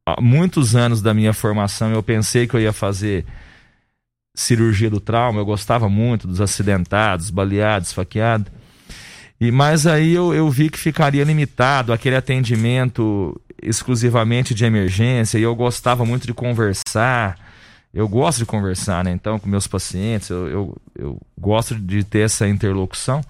Há 0.09 0.21
muitos 0.21 0.77
anos 0.77 1.03
da 1.03 1.13
minha 1.13 1.33
formação 1.33 1.91
eu 1.91 2.05
pensei 2.05 2.47
que 2.47 2.55
eu 2.55 2.61
ia 2.61 2.73
fazer 2.73 3.27
cirurgia 4.33 4.89
do 4.89 5.01
trauma, 5.01 5.41
eu 5.41 5.45
gostava 5.45 5.89
muito 5.89 6.29
dos 6.29 6.41
acidentados, 6.41 7.31
baleados, 7.31 7.89
esfaqueados. 7.89 8.47
E 9.41 9.51
mas 9.51 9.85
aí 9.85 10.15
eu, 10.15 10.33
eu 10.33 10.49
vi 10.49 10.71
que 10.71 10.79
ficaria 10.79 11.25
limitado 11.25 11.93
aquele 11.93 12.15
atendimento 12.15 13.35
exclusivamente 13.61 14.55
de 14.55 14.65
emergência 14.65 15.37
e 15.37 15.43
eu 15.43 15.57
gostava 15.57 16.05
muito 16.05 16.29
de 16.29 16.33
conversar 16.33 17.46
eu 17.97 18.07
gosto 18.07 18.41
de 18.41 18.45
conversar, 18.45 19.03
né? 19.03 19.11
Então, 19.11 19.39
com 19.39 19.49
meus 19.49 19.67
pacientes, 19.67 20.29
eu, 20.29 20.47
eu, 20.49 20.77
eu, 20.95 21.21
gosto 21.41 21.75
de 21.75 22.05
ter 22.05 22.27
essa 22.27 22.47
interlocução. 22.47 23.23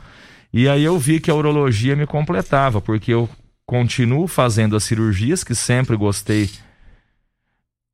E 0.53 0.69
aí 0.69 0.83
eu 0.83 0.99
vi 0.99 1.21
que 1.21 1.31
a 1.31 1.35
urologia 1.37 1.95
me 1.95 2.05
completava, 2.05 2.81
porque 2.81 3.15
eu 3.15 3.29
continuo 3.65 4.27
fazendo 4.27 4.75
as 4.75 4.83
cirurgias 4.83 5.45
que 5.45 5.55
sempre 5.55 5.97
gostei. 5.97 6.51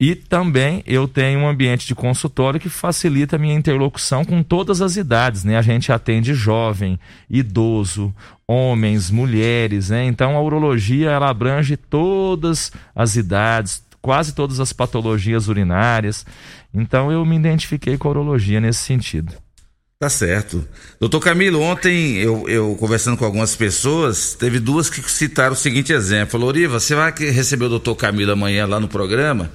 E 0.00 0.14
também 0.14 0.82
eu 0.86 1.06
tenho 1.06 1.40
um 1.40 1.46
ambiente 1.46 1.86
de 1.86 1.94
consultório 1.94 2.58
que 2.58 2.70
facilita 2.70 3.36
a 3.36 3.38
minha 3.38 3.54
interlocução 3.54 4.24
com 4.24 4.42
todas 4.42 4.80
as 4.80 4.96
idades, 4.96 5.44
né? 5.44 5.58
A 5.58 5.62
gente 5.62 5.92
atende 5.92 6.32
jovem, 6.32 6.98
idoso, 7.28 8.14
homens, 8.48 9.10
mulheres, 9.10 9.90
né? 9.90 10.06
Então 10.06 10.38
a 10.38 10.40
urologia 10.40 11.10
ela 11.10 11.28
abrange 11.28 11.76
todas 11.76 12.72
as 12.96 13.14
idades, 13.14 13.84
quase 14.02 14.34
todas 14.34 14.58
as 14.58 14.72
patologias 14.72 15.48
urinárias. 15.48 16.26
Então 16.74 17.12
eu 17.12 17.24
me 17.24 17.36
identifiquei 17.36 17.98
com 17.98 18.08
a 18.08 18.10
urologia 18.12 18.60
nesse 18.60 18.80
sentido. 18.80 19.34
Tá 19.98 20.08
certo. 20.08 20.66
Doutor 20.98 21.20
Camilo, 21.20 21.60
ontem 21.60 22.16
eu, 22.16 22.48
eu 22.48 22.74
conversando 22.74 23.16
com 23.16 23.24
algumas 23.24 23.54
pessoas, 23.54 24.34
teve 24.34 24.58
duas 24.58 24.90
que 24.90 25.00
citaram 25.08 25.52
o 25.52 25.56
seguinte 25.56 25.92
exemplo. 25.92 26.32
Falou, 26.32 26.48
Oriva, 26.48 26.80
você 26.80 26.94
vai 26.94 27.12
receber 27.12 27.66
o 27.66 27.68
doutor 27.68 27.94
Camilo 27.94 28.32
amanhã 28.32 28.66
lá 28.66 28.80
no 28.80 28.88
programa? 28.88 29.52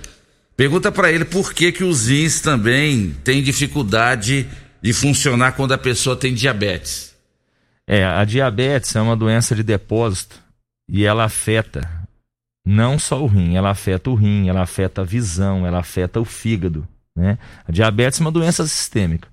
Pergunta 0.56 0.90
para 0.92 1.12
ele 1.12 1.26
por 1.26 1.54
que, 1.54 1.72
que 1.72 1.84
os 1.84 2.08
rins 2.08 2.40
também 2.40 3.14
têm 3.24 3.44
dificuldade 3.44 4.48
de 4.82 4.94
funcionar 4.94 5.52
quando 5.52 5.74
a 5.74 5.78
pessoa 5.78 6.16
tem 6.16 6.34
diabetes. 6.34 7.14
É, 7.86 8.06
a 8.06 8.24
diabetes 8.24 8.96
é 8.96 9.02
uma 9.02 9.18
doença 9.18 9.54
de 9.54 9.64
depósito 9.64 10.42
e 10.88 11.04
ela 11.04 11.26
afeta 11.26 11.90
não 12.66 12.98
só 12.98 13.22
o 13.22 13.28
rim, 13.28 13.56
ela 13.56 13.72
afeta 13.72 14.10
o 14.10 14.16
rim, 14.16 14.48
ela 14.48 14.62
afeta 14.62 15.02
a 15.02 15.06
visão, 15.06 15.68
ela 15.68 15.80
afeta 15.80 16.20
o 16.20 16.26
fígado. 16.26 16.88
Né? 17.18 17.38
A 17.68 17.72
diabetes 17.72 18.20
é 18.20 18.24
uma 18.24 18.32
doença 18.32 18.66
sistêmica. 18.68 19.28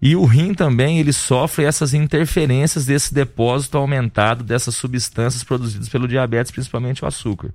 E 0.00 0.16
o 0.16 0.24
rim 0.24 0.52
também 0.52 0.98
ele 0.98 1.12
sofre 1.12 1.64
essas 1.64 1.94
interferências 1.94 2.84
desse 2.84 3.14
depósito 3.14 3.78
aumentado 3.78 4.42
dessas 4.42 4.74
substâncias 4.74 5.44
produzidas 5.44 5.88
pelo 5.88 6.08
diabetes, 6.08 6.50
principalmente 6.50 7.04
o 7.04 7.06
açúcar. 7.06 7.50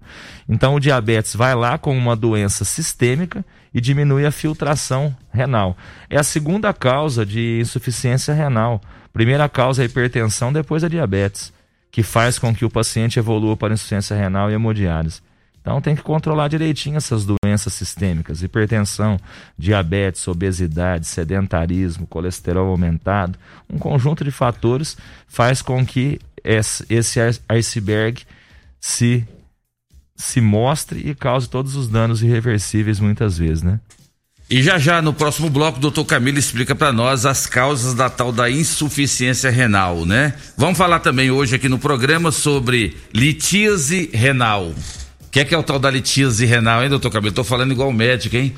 Então 0.48 0.76
o 0.76 0.80
diabetes 0.80 1.36
vai 1.36 1.54
lá 1.54 1.78
com 1.78 1.98
uma 1.98 2.16
doença 2.16 2.64
sistêmica 2.64 3.44
e 3.74 3.82
diminui 3.82 4.26
a 4.26 4.32
filtração 4.32 5.14
renal. 5.34 5.76
É 6.10 6.18
a 6.18 6.24
segunda 6.24 6.72
causa 6.72 7.26
de 7.26 7.60
insuficiência 7.60 8.34
renal. 8.34 8.80
Primeira 9.12 9.50
causa 9.50 9.82
é 9.82 9.84
a 9.84 9.86
hipertensão, 9.86 10.54
depois 10.54 10.86
a 10.86 10.88
diabetes 10.88 11.52
que 11.92 12.04
faz 12.04 12.38
com 12.38 12.54
que 12.54 12.64
o 12.64 12.70
paciente 12.70 13.18
evolua 13.18 13.58
para 13.58 13.74
insuficiência 13.74 14.16
renal 14.16 14.52
e 14.52 14.54
hemodiálise. 14.54 15.22
Então 15.68 15.82
tem 15.82 15.98
que 15.98 16.02
controlar 16.02 16.48
direitinho 16.48 16.96
essas 16.96 17.26
doenças 17.26 17.74
sistêmicas, 17.74 18.42
hipertensão, 18.42 19.20
diabetes, 19.58 20.26
obesidade, 20.26 21.06
sedentarismo, 21.06 22.08
colesterol 22.08 22.70
aumentado. 22.70 23.38
Um 23.70 23.78
conjunto 23.78 24.24
de 24.24 24.32
fatores 24.32 24.96
faz 25.28 25.62
com 25.62 25.86
que 25.86 26.22
esse 26.42 27.20
iceberg 27.50 28.24
se 28.80 29.28
se 30.16 30.40
mostre 30.40 31.02
e 31.06 31.14
cause 31.14 31.50
todos 31.50 31.76
os 31.76 31.90
danos 31.90 32.24
irreversíveis 32.24 33.02
muitas 33.02 33.38
vezes, 33.38 33.62
né? 33.62 33.82
E 34.50 34.64
já 34.64 34.80
já 34.80 35.02
no 35.02 35.14
próximo 35.14 35.50
bloco, 35.50 35.80
o 35.80 35.82
doutor 35.82 36.06
Camilo 36.06 36.40
explica 36.40 36.74
para 36.74 36.94
nós 36.94 37.26
as 37.26 37.46
causas 37.46 37.94
da 37.94 38.10
tal 38.10 38.32
da 38.32 38.50
insuficiência 38.50 39.52
renal, 39.52 40.06
né? 40.06 40.34
Vamos 40.56 40.78
falar 40.78 41.02
também 41.02 41.30
hoje 41.30 41.58
aqui 41.58 41.68
no 41.68 41.78
programa 41.78 42.32
sobre 42.32 42.96
litíase 43.14 44.10
renal. 44.14 44.74
O 45.28 45.30
que 45.30 45.40
é, 45.42 45.46
que 45.46 45.54
é 45.54 45.58
o 45.58 45.64
tal 45.64 45.78
da 45.78 45.90
litíase 45.92 46.46
renal, 46.46 46.84
hein, 46.84 46.90
doutor 46.90 47.12
Camilo? 47.12 47.34
Tô 47.34 47.44
falando 47.44 47.72
igual 47.72 47.92
médico, 47.92 48.36
hein? 48.36 48.54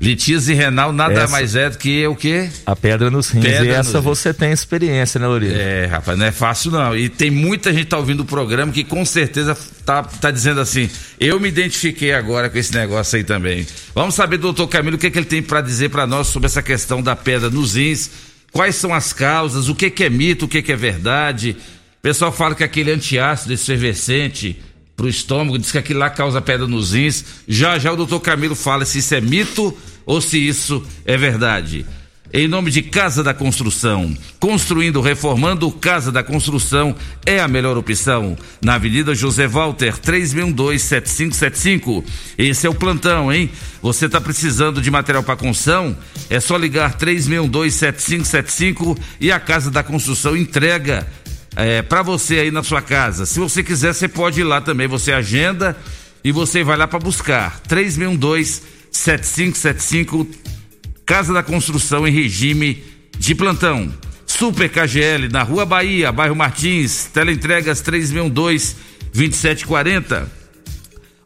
Litíase 0.00 0.54
renal 0.54 0.92
nada 0.92 1.12
Essa- 1.24 1.28
mais 1.32 1.54
é 1.54 1.68
do 1.68 1.76
que 1.76 2.06
o 2.06 2.16
quê? 2.16 2.48
A 2.64 2.74
pedra 2.74 3.10
nos 3.10 3.28
rins. 3.28 3.44
Pedra 3.44 3.66
e 3.66 3.68
essa 3.68 3.94
nos- 3.98 4.04
você 4.04 4.32
tem 4.32 4.50
experiência, 4.50 5.20
né, 5.20 5.26
Lorena? 5.26 5.52
É, 5.54 5.84
rapaz, 5.86 6.18
não 6.18 6.24
é 6.24 6.32
fácil 6.32 6.70
não. 6.70 6.96
E 6.96 7.10
tem 7.10 7.30
muita 7.30 7.70
gente 7.70 7.84
tá 7.86 7.98
ouvindo 7.98 8.20
o 8.20 8.24
programa 8.24 8.72
que 8.72 8.82
com 8.82 9.04
certeza 9.04 9.54
tá, 9.84 10.02
tá 10.02 10.30
dizendo 10.30 10.58
assim: 10.60 10.88
eu 11.18 11.38
me 11.38 11.48
identifiquei 11.48 12.14
agora 12.14 12.48
com 12.48 12.56
esse 12.56 12.72
negócio 12.72 13.16
aí 13.18 13.24
também. 13.24 13.66
Vamos 13.94 14.14
saber 14.14 14.38
do 14.38 14.42
doutor 14.44 14.68
Camilo 14.68 14.96
o 14.96 14.98
que, 14.98 15.08
é 15.08 15.10
que 15.10 15.18
ele 15.18 15.26
tem 15.26 15.42
para 15.42 15.60
dizer 15.60 15.90
para 15.90 16.06
nós 16.06 16.28
sobre 16.28 16.46
essa 16.46 16.62
questão 16.62 17.02
da 17.02 17.14
pedra 17.14 17.50
nos 17.50 17.74
rins. 17.74 18.10
Quais 18.52 18.76
são 18.76 18.94
as 18.94 19.12
causas, 19.12 19.68
o 19.68 19.74
que, 19.74 19.90
que 19.90 20.04
é 20.04 20.08
mito, 20.10 20.46
o 20.46 20.48
que, 20.48 20.62
que 20.62 20.72
é 20.72 20.76
verdade. 20.76 21.56
O 21.98 22.02
pessoal 22.02 22.32
fala 22.32 22.54
que 22.54 22.64
aquele 22.64 22.90
antiácido 22.90 23.52
efervescente 23.52 24.58
pro 25.00 25.08
estômago, 25.08 25.58
diz 25.58 25.72
que 25.72 25.78
aquilo 25.78 26.00
lá 26.00 26.10
causa 26.10 26.42
pedra 26.42 26.66
nos 26.66 26.92
rins. 26.92 27.24
Já 27.48 27.78
já 27.78 27.90
o 27.90 27.96
doutor 27.96 28.20
Camilo 28.20 28.54
fala 28.54 28.84
se 28.84 28.98
isso 28.98 29.14
é 29.14 29.20
mito 29.20 29.74
ou 30.04 30.20
se 30.20 30.36
isso 30.36 30.84
é 31.06 31.16
verdade. 31.16 31.86
Em 32.32 32.46
nome 32.46 32.70
de 32.70 32.80
Casa 32.82 33.24
da 33.24 33.32
Construção, 33.32 34.14
construindo, 34.38 35.00
reformando, 35.00 35.68
Casa 35.72 36.12
da 36.12 36.22
Construção 36.22 36.94
é 37.24 37.40
a 37.40 37.48
melhor 37.48 37.78
opção. 37.78 38.36
Na 38.62 38.74
Avenida 38.74 39.14
José 39.14 39.48
Walter, 39.48 39.98
3612-7575. 39.98 42.04
Esse 42.36 42.66
é 42.66 42.70
o 42.70 42.74
plantão, 42.74 43.32
hein? 43.32 43.48
Você 43.80 44.04
está 44.04 44.20
precisando 44.20 44.82
de 44.82 44.90
material 44.90 45.22
para 45.22 45.34
construção? 45.34 45.96
É 46.28 46.38
só 46.38 46.58
ligar 46.58 46.98
3612-7575 46.98 48.98
e 49.18 49.32
a 49.32 49.40
Casa 49.40 49.70
da 49.70 49.82
Construção 49.82 50.36
entrega 50.36 51.08
é, 51.56 51.82
para 51.82 52.02
você 52.02 52.38
aí 52.38 52.50
na 52.50 52.62
sua 52.62 52.80
casa. 52.80 53.26
Se 53.26 53.38
você 53.38 53.62
quiser, 53.62 53.92
você 53.92 54.08
pode 54.08 54.40
ir 54.40 54.44
lá 54.44 54.58
também. 54.60 54.86
Você 54.86 55.12
agenda 55.12 55.76
e 56.22 56.30
você 56.32 56.62
vai 56.62 56.76
lá 56.76 56.86
para 56.86 56.98
buscar. 56.98 57.60
3612-7575. 57.68 60.26
Casa 61.04 61.32
da 61.32 61.42
Construção 61.42 62.06
em 62.06 62.12
regime 62.12 62.84
de 63.18 63.34
plantão. 63.34 63.92
Super 64.26 64.68
KGL 64.70 65.28
na 65.30 65.42
Rua 65.42 65.66
Bahia, 65.66 66.12
bairro 66.12 66.36
Martins. 66.36 67.06
Teleentregas 67.12 67.82
3612-2740. 67.82 70.26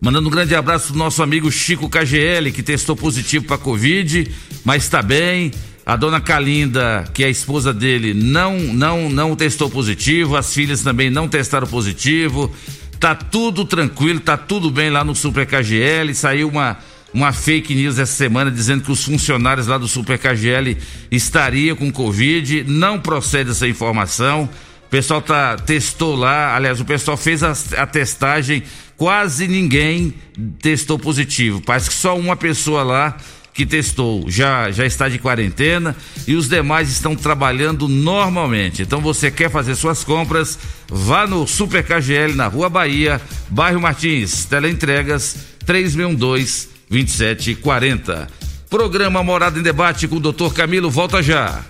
Mandando 0.01 0.29
um 0.29 0.31
grande 0.31 0.55
abraço 0.55 0.89
pro 0.89 0.99
nosso 0.99 1.23
amigo 1.23 1.51
Chico 1.51 1.89
KGL, 1.89 2.53
que 2.53 2.63
testou 2.63 2.95
positivo 2.95 3.47
para 3.47 3.57
Covid, 3.57 4.31
mas 4.63 4.85
está 4.85 5.01
bem. 5.01 5.51
A 5.87 5.97
dona 5.97 6.19
Calinda, 6.19 7.05
que 7.13 7.23
é 7.23 7.27
a 7.27 7.31
esposa 7.31 7.73
dele, 7.73 8.15
não, 8.15 8.59
não, 8.59 9.11
não 9.11 9.37
testou 9.37 9.69
positivo. 9.69 10.35
As 10.35 10.55
filhas 10.55 10.83
também 10.83 11.11
não 11.11 11.29
testaram 11.29 11.67
positivo. 11.67 12.51
Tá 12.99 13.15
tudo 13.15 13.67
tranquilo, 13.67 14.19
tá 14.19 14.35
tudo 14.35 14.71
bem 14.71 14.89
lá 14.89 15.05
no 15.05 15.15
Super 15.15 15.47
KGL. 15.47 16.15
Saiu 16.15 16.49
uma, 16.49 16.79
uma 17.13 17.35
fake 17.35 17.75
news 17.75 17.99
essa 17.99 18.15
semana 18.15 18.51
dizendo 18.51 18.83
que 18.83 18.91
os 18.91 19.05
funcionários 19.05 19.67
lá 19.67 19.77
do 19.77 19.87
Super 19.87 20.19
KGL 20.19 20.79
estariam 21.11 21.77
com 21.77 21.93
Covid. 21.93 22.65
Não 22.67 22.99
procede 22.99 23.51
essa 23.51 23.69
informação. 23.69 24.49
O 24.87 24.89
pessoal 24.89 25.21
tá, 25.21 25.57
testou 25.57 26.17
lá, 26.17 26.57
aliás, 26.57 26.81
o 26.81 26.85
pessoal 26.85 27.17
fez 27.17 27.43
a, 27.43 27.53
a 27.77 27.87
testagem, 27.87 28.63
quase 28.97 29.47
ninguém 29.47 30.15
testou 30.63 30.99
positivo. 30.99 31.61
Parece 31.61 31.91
que 31.91 31.95
só 31.97 32.17
uma 32.17 32.37
pessoa 32.37 32.83
lá 32.83 33.19
que 33.55 33.65
testou 33.65 34.29
já, 34.29 34.71
já 34.73 34.85
está 34.85 35.09
de 35.09 35.19
quarentena 35.19 35.97
e 36.27 36.35
os 36.35 36.49
demais 36.49 36.91
estão 36.91 37.15
trabalhando 37.15 37.87
normalmente. 37.87 38.83
Então 38.83 39.01
você 39.01 39.31
quer 39.31 39.49
fazer 39.49 39.77
suas 39.77 40.03
compras, 40.03 40.59
vá 40.89 41.25
no 41.25 41.47
Super 41.47 41.85
KGL 41.85 42.35
na 42.35 42.49
Rua 42.49 42.69
Bahia, 42.69 43.21
bairro 43.49 43.81
Martins, 43.81 44.45
teleentregas 44.45 45.37
3612 45.65 46.69
2740. 46.91 48.29
Programa 48.69 49.23
Morada 49.23 49.59
em 49.59 49.63
Debate 49.63 50.09
com 50.09 50.17
o 50.17 50.21
Dr. 50.21 50.53
Camilo 50.53 50.91
volta 50.91 51.23
já. 51.23 51.65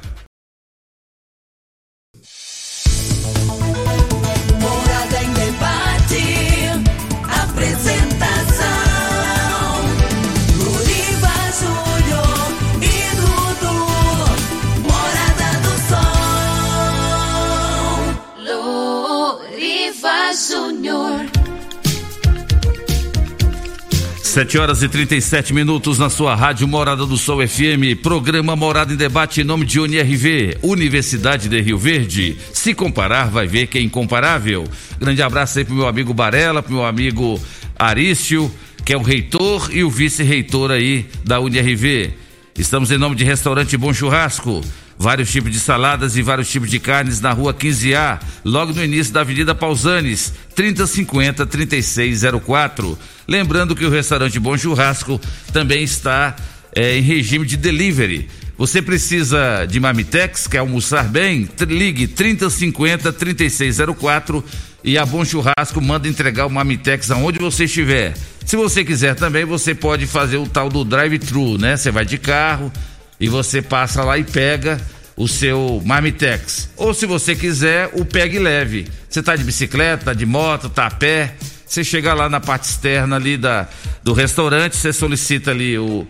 7 24.34 24.58
horas 24.58 24.82
e 24.82 24.88
37 24.88 25.54
minutos 25.54 25.96
na 25.96 26.10
sua 26.10 26.34
rádio 26.34 26.66
Morada 26.66 27.06
do 27.06 27.16
Sol 27.16 27.46
FM, 27.46 28.02
programa 28.02 28.56
Morada 28.56 28.92
em 28.92 28.96
Debate 28.96 29.40
em 29.40 29.44
nome 29.44 29.64
de 29.64 29.78
UniRV, 29.78 30.58
Universidade 30.60 31.48
de 31.48 31.60
Rio 31.60 31.78
Verde. 31.78 32.36
Se 32.52 32.74
comparar, 32.74 33.30
vai 33.30 33.46
ver 33.46 33.68
que 33.68 33.78
é 33.78 33.80
incomparável. 33.80 34.64
Grande 34.98 35.22
abraço 35.22 35.60
aí 35.60 35.64
pro 35.64 35.76
meu 35.76 35.86
amigo 35.86 36.12
Barela, 36.12 36.64
pro 36.64 36.74
meu 36.74 36.84
amigo 36.84 37.40
Arício, 37.78 38.50
que 38.84 38.92
é 38.92 38.96
o 38.96 39.02
reitor 39.02 39.70
e 39.72 39.84
o 39.84 39.88
vice-reitor 39.88 40.72
aí 40.72 41.06
da 41.24 41.38
UniRV. 41.38 42.10
Estamos 42.58 42.90
em 42.90 42.98
nome 42.98 43.14
de 43.14 43.22
Restaurante 43.22 43.76
Bom 43.76 43.94
Churrasco. 43.94 44.62
Vários 44.98 45.30
tipos 45.30 45.50
de 45.50 45.58
saladas 45.58 46.16
e 46.16 46.22
vários 46.22 46.48
tipos 46.48 46.70
de 46.70 46.78
carnes 46.78 47.20
na 47.20 47.32
rua 47.32 47.52
15A, 47.52 48.20
logo 48.44 48.72
no 48.72 48.84
início 48.84 49.12
da 49.12 49.20
Avenida 49.22 49.54
Pausanes, 49.54 50.32
3050 50.54 51.44
3604. 51.46 52.98
Lembrando 53.26 53.74
que 53.74 53.84
o 53.84 53.90
restaurante 53.90 54.38
Bom 54.38 54.56
Churrasco 54.56 55.20
também 55.52 55.82
está 55.82 56.36
eh, 56.74 56.98
em 56.98 57.02
regime 57.02 57.44
de 57.44 57.56
delivery. 57.56 58.28
Você 58.56 58.80
precisa 58.80 59.66
de 59.66 59.80
Mamitex, 59.80 60.46
quer 60.46 60.58
almoçar 60.58 61.08
bem? 61.08 61.48
Ligue 61.66 62.06
3050 62.06 63.12
3604 63.12 64.44
e 64.84 64.96
a 64.96 65.04
Bom 65.04 65.24
Churrasco 65.24 65.80
manda 65.80 66.06
entregar 66.06 66.46
o 66.46 66.50
Mamitex 66.50 67.10
aonde 67.10 67.40
você 67.40 67.64
estiver. 67.64 68.14
Se 68.46 68.54
você 68.54 68.84
quiser 68.84 69.16
também, 69.16 69.44
você 69.44 69.74
pode 69.74 70.06
fazer 70.06 70.36
o 70.36 70.46
tal 70.46 70.68
do 70.68 70.84
drive-thru, 70.84 71.58
né? 71.58 71.76
Você 71.76 71.90
vai 71.90 72.04
de 72.04 72.16
carro 72.16 72.70
e 73.18 73.28
você 73.28 73.62
passa 73.62 74.02
lá 74.02 74.18
e 74.18 74.24
pega 74.24 74.80
o 75.16 75.28
seu 75.28 75.80
Marmitex. 75.84 76.70
Ou 76.76 76.92
se 76.92 77.06
você 77.06 77.34
quiser, 77.34 77.90
o 77.92 78.04
pegue 78.04 78.38
leve. 78.38 78.88
Você 79.08 79.22
tá 79.22 79.36
de 79.36 79.44
bicicleta, 79.44 80.14
de 80.14 80.26
moto, 80.26 80.68
tá 80.68 80.86
a 80.86 80.90
pé, 80.90 81.36
você 81.66 81.84
chega 81.84 82.12
lá 82.14 82.28
na 82.28 82.40
parte 82.40 82.64
externa 82.64 83.16
ali 83.16 83.36
da, 83.36 83.68
do 84.02 84.12
restaurante, 84.12 84.76
você 84.76 84.92
solicita 84.92 85.50
ali 85.50 85.78
o, 85.78 86.06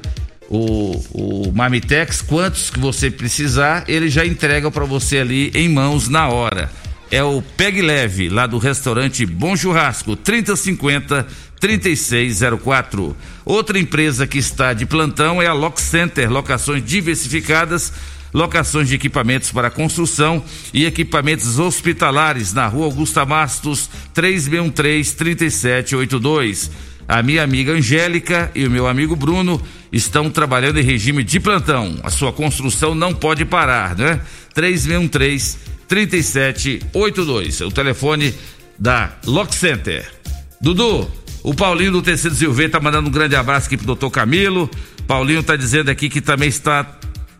o, 0.49 1.05
o 1.13 1.53
Marmitex, 1.55 2.23
quantos 2.23 2.71
que 2.71 2.79
você 2.79 3.11
precisar, 3.11 3.85
ele 3.89 4.09
já 4.09 4.25
entrega 4.25 4.71
para 4.71 4.85
você 4.85 5.19
ali 5.19 5.51
em 5.55 5.69
mãos 5.69 6.09
na 6.09 6.29
hora. 6.29 6.71
É 7.11 7.23
o 7.23 7.43
Pegue 7.57 7.83
Leve, 7.83 8.29
lá 8.29 8.47
do 8.47 8.59
restaurante 8.59 9.25
Bom 9.25 9.57
Churrasco, 9.57 10.17
3050 10.17 11.27
3604. 11.65 13.17
Outra 13.43 13.79
empresa 13.79 14.27
que 14.27 14.37
está 14.37 14.75
de 14.75 14.85
plantão 14.85 15.41
é 15.41 15.47
a 15.47 15.55
Lock 15.55 15.81
Center, 15.81 16.31
locações 16.31 16.85
diversificadas, 16.85 17.91
locações 18.35 18.87
de 18.87 18.95
equipamentos 18.95 19.51
para 19.51 19.71
construção 19.71 20.45
e 20.75 20.85
equipamentos 20.85 21.59
hospitalares 21.59 22.53
na 22.53 22.67
Rua 22.67 22.85
Augusta 22.85 23.25
Bastos, 23.25 23.89
3613 24.13 25.17
3782. 25.17 26.71
A 27.09 27.23
minha 27.23 27.43
amiga 27.43 27.73
Angélica 27.73 28.51
e 28.55 28.67
o 28.67 28.71
meu 28.71 28.87
amigo 28.87 29.17
Bruno 29.17 29.59
estão 29.91 30.29
trabalhando 30.29 30.79
em 30.79 30.85
regime 30.85 31.25
de 31.25 31.41
plantão. 31.41 31.99
A 32.03 32.11
sua 32.11 32.31
construção 32.31 32.95
não 32.95 33.15
pode 33.15 33.47
parar, 33.47 33.97
né? 33.97 34.21
3613 34.53 35.57
3782. 35.89 37.63
É 37.63 37.65
o 37.65 37.71
telefone 37.71 38.35
da 38.79 39.17
Lock 39.25 39.55
Center. 39.55 40.13
Dudu, 40.61 41.11
o 41.45 41.55
Paulinho 41.55 41.93
do 41.93 42.01
Tecido 42.01 42.35
Silveira 42.35 42.73
tá 42.73 42.81
mandando 42.81 43.11
um 43.11 43.13
grande 43.13 43.37
abraço 43.37 43.67
aqui 43.67 43.77
pro 43.77 43.85
doutor 43.85 44.11
Camilo. 44.11 44.71
Paulinho 45.07 45.43
tá 45.43 45.57
dizendo 45.57 45.91
aqui 45.91 46.09
que 46.09 46.23
também 46.23 46.49
está 46.49 46.87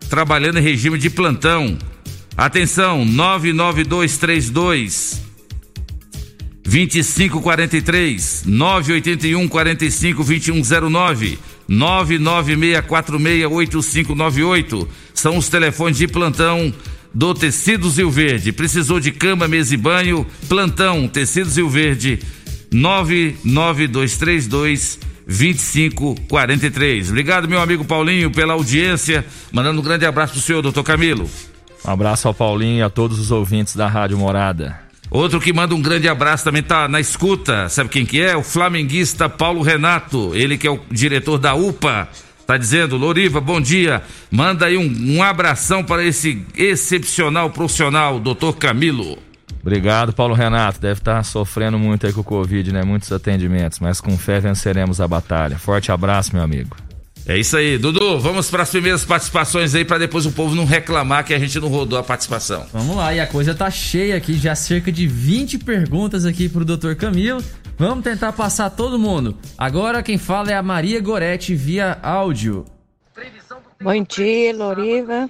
trabalhando 0.07 0.59
em 0.59 0.61
regime 0.61 0.99
de 0.99 1.09
plantão. 1.09 1.75
Atenção, 2.37 3.03
99232 3.03 5.23
2543 6.63 8.43
981 8.45 9.47
45 9.47 10.23
2109 10.23 11.39
99646 11.67 13.51
8598 13.51 14.87
são 15.15 15.35
os 15.35 15.49
telefones 15.49 15.97
de 15.97 16.07
plantão 16.07 16.71
do 17.11 17.33
Tecidos 17.33 17.97
Rio 17.97 18.11
Verde. 18.11 18.51
Precisou 18.51 18.99
de 18.99 19.11
cama, 19.11 19.47
mesa 19.47 19.73
e 19.73 19.77
banho? 19.77 20.27
Plantão 20.47 21.07
Tecidos 21.07 21.57
Rio 21.57 21.67
Verde 21.67 22.19
99232 22.75 24.99
2543. 25.25 27.09
Obrigado, 27.09 27.47
meu 27.47 27.59
amigo 27.59 27.83
Paulinho, 27.85 28.29
pela 28.29 28.53
audiência. 28.53 29.25
Mandando 29.51 29.79
um 29.79 29.83
grande 29.83 30.05
abraço 30.05 30.33
pro 30.33 30.41
senhor, 30.41 30.61
doutor 30.61 30.83
Camilo. 30.83 31.27
Um 31.85 31.91
abraço 31.91 32.27
ao 32.27 32.33
Paulinho 32.33 32.79
e 32.79 32.81
a 32.81 32.89
todos 32.89 33.19
os 33.19 33.31
ouvintes 33.31 33.75
da 33.75 33.87
Rádio 33.87 34.17
Morada. 34.17 34.79
Outro 35.09 35.39
que 35.39 35.53
manda 35.53 35.73
um 35.73 35.81
grande 35.81 36.09
abraço 36.09 36.43
também 36.43 36.63
tá 36.63 36.87
na 36.87 36.99
escuta. 36.99 37.69
Sabe 37.69 37.89
quem 37.89 38.05
que 38.05 38.19
é? 38.19 38.35
O 38.35 38.43
flamenguista 38.43 39.29
Paulo 39.29 39.61
Renato. 39.61 40.35
Ele 40.35 40.57
que 40.57 40.67
é 40.67 40.71
o 40.71 40.79
diretor 40.91 41.37
da 41.37 41.55
UPA. 41.55 42.09
Tá 42.45 42.57
dizendo, 42.57 42.97
Loriva, 42.97 43.41
bom 43.41 43.61
dia. 43.61 44.03
Manda 44.29 44.67
aí 44.67 44.77
um, 44.77 45.15
um 45.15 45.23
abração 45.23 45.83
para 45.83 46.03
esse 46.03 46.45
excepcional 46.55 47.49
profissional, 47.49 48.19
doutor 48.19 48.57
Camilo. 48.57 49.17
Obrigado, 49.65 50.13
Paulo 50.13 50.35
Renato. 50.35 50.79
Deve 50.79 50.99
estar 50.99 51.23
sofrendo 51.23 51.79
muito 51.79 52.05
aí 52.05 52.13
com 52.13 52.21
o 52.21 52.23
Covid, 52.23 52.71
né? 52.71 52.83
Muitos 52.83 53.11
atendimentos, 53.11 53.79
mas 53.79 53.99
com 53.99 54.15
fé 54.15 54.39
venceremos 54.39 55.01
a 55.01 55.07
batalha. 55.07 55.57
Forte 55.57 55.91
abraço, 55.91 56.35
meu 56.35 56.43
amigo. 56.43 56.77
É 57.25 57.35
isso 57.35 57.57
aí, 57.57 57.75
Dudu. 57.75 58.19
Vamos 58.19 58.51
para 58.51 58.61
as 58.61 58.69
primeiras 58.69 59.03
participações 59.03 59.73
aí 59.73 59.83
para 59.83 59.97
depois 59.97 60.27
o 60.27 60.31
povo 60.31 60.53
não 60.53 60.65
reclamar 60.65 61.25
que 61.25 61.33
a 61.33 61.39
gente 61.39 61.59
não 61.59 61.67
rodou 61.67 61.97
a 61.97 62.03
participação. 62.03 62.67
Vamos 62.71 62.95
lá, 62.95 63.11
e 63.11 63.19
a 63.19 63.25
coisa 63.25 63.55
tá 63.55 63.71
cheia 63.71 64.15
aqui, 64.15 64.35
já 64.35 64.53
cerca 64.53 64.91
de 64.91 65.07
20 65.07 65.57
perguntas 65.57 66.27
aqui 66.27 66.47
pro 66.47 66.63
Dr. 66.63 66.93
Camilo. 66.93 67.43
Vamos 67.75 68.03
tentar 68.03 68.33
passar 68.33 68.69
todo 68.69 68.99
mundo. 68.99 69.35
Agora 69.57 70.03
quem 70.03 70.19
fala 70.19 70.51
é 70.51 70.53
a 70.53 70.61
Maria 70.61 71.01
Goretti 71.01 71.55
via 71.55 71.97
áudio. 72.03 72.65
Bom 73.81 74.03
dia, 74.03 74.55
Loriva. 74.55 75.27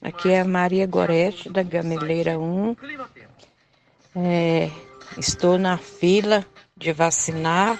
Aqui 0.00 0.30
é 0.30 0.40
a 0.40 0.44
Maria 0.44 0.84
Gorete, 0.84 1.48
da 1.48 1.62
Gameleira 1.62 2.36
1. 2.36 2.76
É, 4.14 4.70
estou 5.16 5.58
na 5.58 5.78
fila 5.78 6.44
de 6.76 6.92
vacinar, 6.92 7.78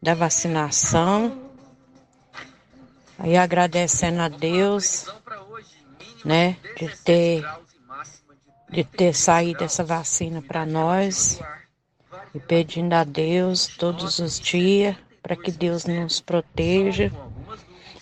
da 0.00 0.14
vacinação. 0.14 1.50
Aí 3.18 3.36
agradecendo 3.36 4.20
a 4.20 4.28
Deus, 4.28 5.06
né, 6.24 6.56
de 6.76 6.88
ter, 7.04 7.44
de 8.68 8.84
ter 8.84 9.14
saído 9.14 9.64
essa 9.64 9.84
vacina 9.84 10.42
para 10.42 10.66
nós. 10.66 11.40
E 12.34 12.38
pedindo 12.38 12.92
a 12.92 13.02
Deus 13.02 13.66
todos 13.66 14.18
os 14.18 14.38
dias 14.38 14.96
para 15.22 15.36
que 15.36 15.50
Deus 15.50 15.84
nos 15.84 16.20
proteja 16.20 17.10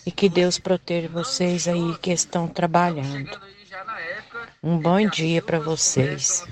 e 0.05 0.11
que 0.11 0.29
Deus 0.29 0.59
proteja 0.59 1.09
vocês 1.09 1.67
aí 1.69 1.97
que 1.99 2.11
estão 2.11 2.47
trabalhando. 2.47 3.39
Um 4.63 4.79
bom 4.79 5.07
dia 5.09 5.43
para 5.43 5.59
vocês. 5.59 6.45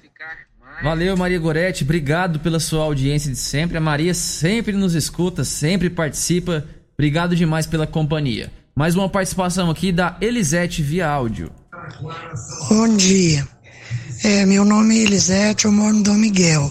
Valeu, 0.83 1.17
Maria 1.17 1.39
Goretti. 1.39 1.85
Obrigado 1.85 2.41
pela 2.41 2.61
sua 2.61 2.85
audiência 2.85 3.31
de 3.31 3.39
sempre. 3.39 3.77
A 3.79 3.81
Maria 3.81 4.13
sempre 4.15 4.73
nos 4.73 4.95
escuta, 4.95 5.45
sempre 5.45 5.89
participa. 5.89 6.65
Obrigado 6.95 7.35
demais 7.35 7.67
pela 7.67 7.87
companhia. 7.87 8.51
Mais 8.75 8.95
uma 8.95 9.09
participação 9.09 9.71
aqui 9.71 9.91
da 9.91 10.17
Elisete 10.21 10.83
via 10.83 11.09
áudio. 11.09 11.51
Bom 12.69 12.95
dia. 12.97 13.47
É, 14.23 14.45
meu 14.45 14.65
nome 14.65 14.99
é 14.99 15.03
Elisete, 15.03 15.65
eu 15.65 15.73
moro 15.73 15.95
no 15.95 16.03
Dom 16.03 16.15
Miguel. 16.15 16.71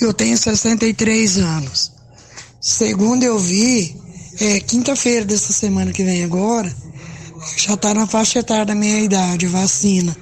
Eu 0.00 0.12
tenho 0.12 0.36
63 0.36 1.38
anos. 1.38 1.92
Segundo 2.60 3.22
eu 3.22 3.38
vi, 3.38 3.96
é, 4.40 4.60
quinta-feira 4.60 5.24
dessa 5.24 5.52
semana 5.52 5.92
que 5.92 6.04
vem 6.04 6.24
agora, 6.24 6.70
já 7.56 7.74
está 7.74 7.94
na 7.94 8.06
faixa 8.06 8.40
etária 8.40 8.66
da 8.66 8.74
minha 8.74 9.00
idade, 9.00 9.46
vacina. 9.46 10.14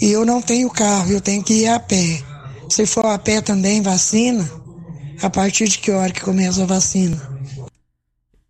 E 0.00 0.12
eu 0.12 0.24
não 0.26 0.42
tenho 0.42 0.68
carro, 0.70 1.10
eu 1.10 1.20
tenho 1.20 1.42
que 1.42 1.62
ir 1.62 1.68
a 1.68 1.80
pé. 1.80 2.22
Se 2.68 2.86
for 2.86 3.06
a 3.06 3.18
pé 3.18 3.40
também, 3.40 3.80
vacina? 3.80 4.48
A 5.22 5.30
partir 5.30 5.68
de 5.68 5.78
que 5.78 5.90
hora 5.90 6.12
que 6.12 6.20
começa 6.20 6.62
a 6.62 6.66
vacina? 6.66 7.16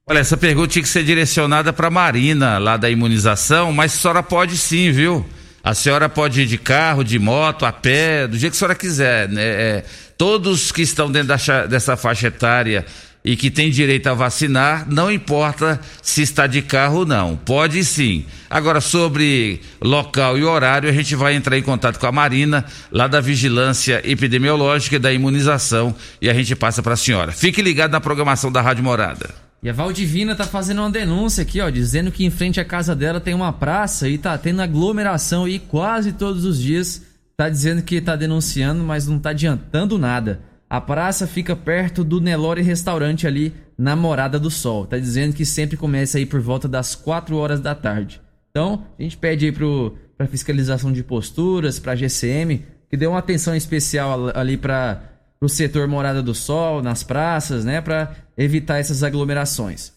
Olha, 0.08 0.20
essa 0.20 0.36
pergunta 0.36 0.68
tinha 0.68 0.82
que 0.82 0.88
ser 0.88 1.04
direcionada 1.04 1.72
para 1.72 1.90
Marina, 1.90 2.58
lá 2.58 2.76
da 2.76 2.88
imunização, 2.88 3.72
mas 3.72 3.94
a 3.94 3.96
senhora 3.96 4.22
pode 4.22 4.56
sim, 4.56 4.90
viu? 4.90 5.24
A 5.62 5.74
senhora 5.74 6.08
pode 6.08 6.42
ir 6.42 6.46
de 6.46 6.58
carro, 6.58 7.02
de 7.02 7.18
moto, 7.18 7.66
a 7.66 7.72
pé, 7.72 8.28
do 8.28 8.38
jeito 8.38 8.52
que 8.52 8.56
a 8.56 8.60
senhora 8.60 8.74
quiser. 8.76 9.28
Né? 9.28 9.42
É, 9.42 9.84
todos 10.16 10.70
que 10.70 10.82
estão 10.82 11.10
dentro 11.10 11.28
da 11.28 11.66
dessa 11.66 11.96
faixa 11.96 12.28
etária 12.28 12.86
e 13.26 13.36
que 13.36 13.50
têm 13.50 13.70
direito 13.70 14.06
a 14.06 14.14
vacinar, 14.14 14.86
não 14.88 15.10
importa 15.10 15.80
se 16.00 16.22
está 16.22 16.46
de 16.46 16.62
carro 16.62 16.98
ou 16.98 17.06
não. 17.06 17.34
Pode 17.34 17.84
sim. 17.84 18.24
Agora, 18.48 18.80
sobre 18.80 19.60
local 19.82 20.38
e 20.38 20.44
horário, 20.44 20.88
a 20.88 20.92
gente 20.92 21.16
vai 21.16 21.34
entrar 21.34 21.58
em 21.58 21.62
contato 21.62 21.98
com 21.98 22.06
a 22.06 22.12
Marina, 22.12 22.64
lá 22.92 23.08
da 23.08 23.20
Vigilância 23.20 24.00
Epidemiológica 24.08 24.94
e 24.94 25.00
da 25.00 25.12
Imunização, 25.12 25.92
e 26.22 26.30
a 26.30 26.34
gente 26.34 26.54
passa 26.54 26.84
para 26.84 26.94
a 26.94 26.96
senhora. 26.96 27.32
Fique 27.32 27.60
ligado 27.60 27.90
na 27.90 28.00
programação 28.00 28.52
da 28.52 28.62
Rádio 28.62 28.84
Morada. 28.84 29.34
E 29.60 29.68
a 29.68 29.72
Valdivina 29.72 30.36
tá 30.36 30.44
fazendo 30.44 30.78
uma 30.82 30.90
denúncia 30.90 31.42
aqui, 31.42 31.60
ó, 31.60 31.68
dizendo 31.68 32.12
que 32.12 32.24
em 32.24 32.30
frente 32.30 32.60
à 32.60 32.64
casa 32.64 32.94
dela 32.94 33.20
tem 33.20 33.34
uma 33.34 33.52
praça 33.52 34.08
e 34.08 34.16
tá 34.16 34.38
tendo 34.38 34.62
aglomeração 34.62 35.46
aí 35.46 35.58
quase 35.58 36.12
todos 36.12 36.44
os 36.44 36.62
dias. 36.62 37.02
Tá 37.36 37.48
dizendo 37.48 37.82
que 37.82 38.00
tá 38.00 38.14
denunciando, 38.14 38.84
mas 38.84 39.08
não 39.08 39.18
tá 39.18 39.30
adiantando 39.30 39.98
nada. 39.98 40.40
A 40.68 40.80
praça 40.80 41.26
fica 41.26 41.54
perto 41.54 42.02
do 42.02 42.20
Nelore 42.20 42.60
Restaurante 42.62 43.26
ali 43.26 43.54
na 43.78 43.94
Morada 43.94 44.38
do 44.38 44.50
Sol. 44.50 44.84
Tá 44.86 44.98
dizendo 44.98 45.32
que 45.34 45.44
sempre 45.46 45.76
começa 45.76 46.18
aí 46.18 46.26
por 46.26 46.40
volta 46.40 46.66
das 46.66 46.94
4 46.94 47.36
horas 47.36 47.60
da 47.60 47.74
tarde. 47.74 48.20
Então, 48.50 48.84
a 48.98 49.02
gente 49.02 49.16
pede 49.16 49.44
aí 49.46 49.52
pro, 49.52 49.96
pra 50.16 50.26
fiscalização 50.26 50.92
de 50.92 51.04
posturas, 51.04 51.78
pra 51.78 51.94
GCM, 51.94 52.64
que 52.90 52.96
dê 52.96 53.06
uma 53.06 53.18
atenção 53.18 53.54
especial 53.54 54.10
al- 54.28 54.32
ali 54.34 54.56
para 54.56 55.02
o 55.40 55.48
setor 55.48 55.86
Morada 55.86 56.22
do 56.22 56.34
Sol, 56.34 56.82
nas 56.82 57.02
praças, 57.02 57.64
né, 57.64 57.80
Pra 57.80 58.12
evitar 58.36 58.78
essas 58.78 59.02
aglomerações. 59.02 59.92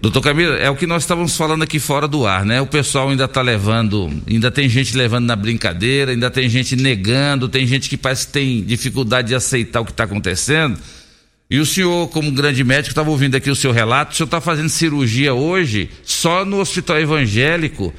Doutor 0.00 0.22
Camilo, 0.22 0.54
é 0.54 0.70
o 0.70 0.76
que 0.76 0.86
nós 0.86 1.02
estávamos 1.02 1.36
falando 1.36 1.62
aqui 1.62 1.78
fora 1.78 2.06
do 2.06 2.26
ar, 2.26 2.44
né? 2.44 2.60
O 2.60 2.66
pessoal 2.66 3.08
ainda 3.08 3.24
está 3.24 3.42
levando, 3.42 4.10
ainda 4.28 4.50
tem 4.50 4.68
gente 4.68 4.96
levando 4.96 5.26
na 5.26 5.34
brincadeira, 5.34 6.12
ainda 6.12 6.30
tem 6.30 6.48
gente 6.48 6.76
negando, 6.76 7.48
tem 7.48 7.66
gente 7.66 7.88
que 7.88 7.96
parece 7.96 8.26
que 8.26 8.32
tem 8.32 8.62
dificuldade 8.62 9.28
de 9.28 9.34
aceitar 9.34 9.80
o 9.80 9.84
que 9.84 9.90
está 9.90 10.04
acontecendo. 10.04 10.78
E 11.50 11.58
o 11.58 11.66
senhor, 11.66 12.08
como 12.10 12.30
grande 12.30 12.62
médico, 12.62 12.90
estava 12.90 13.10
ouvindo 13.10 13.34
aqui 13.34 13.50
o 13.50 13.56
seu 13.56 13.72
relato, 13.72 14.12
o 14.12 14.16
senhor 14.16 14.26
está 14.26 14.40
fazendo 14.40 14.68
cirurgia 14.68 15.32
hoje 15.32 15.90
só 16.04 16.44
no 16.44 16.60
hospital 16.60 17.00
evangélico, 17.00 17.92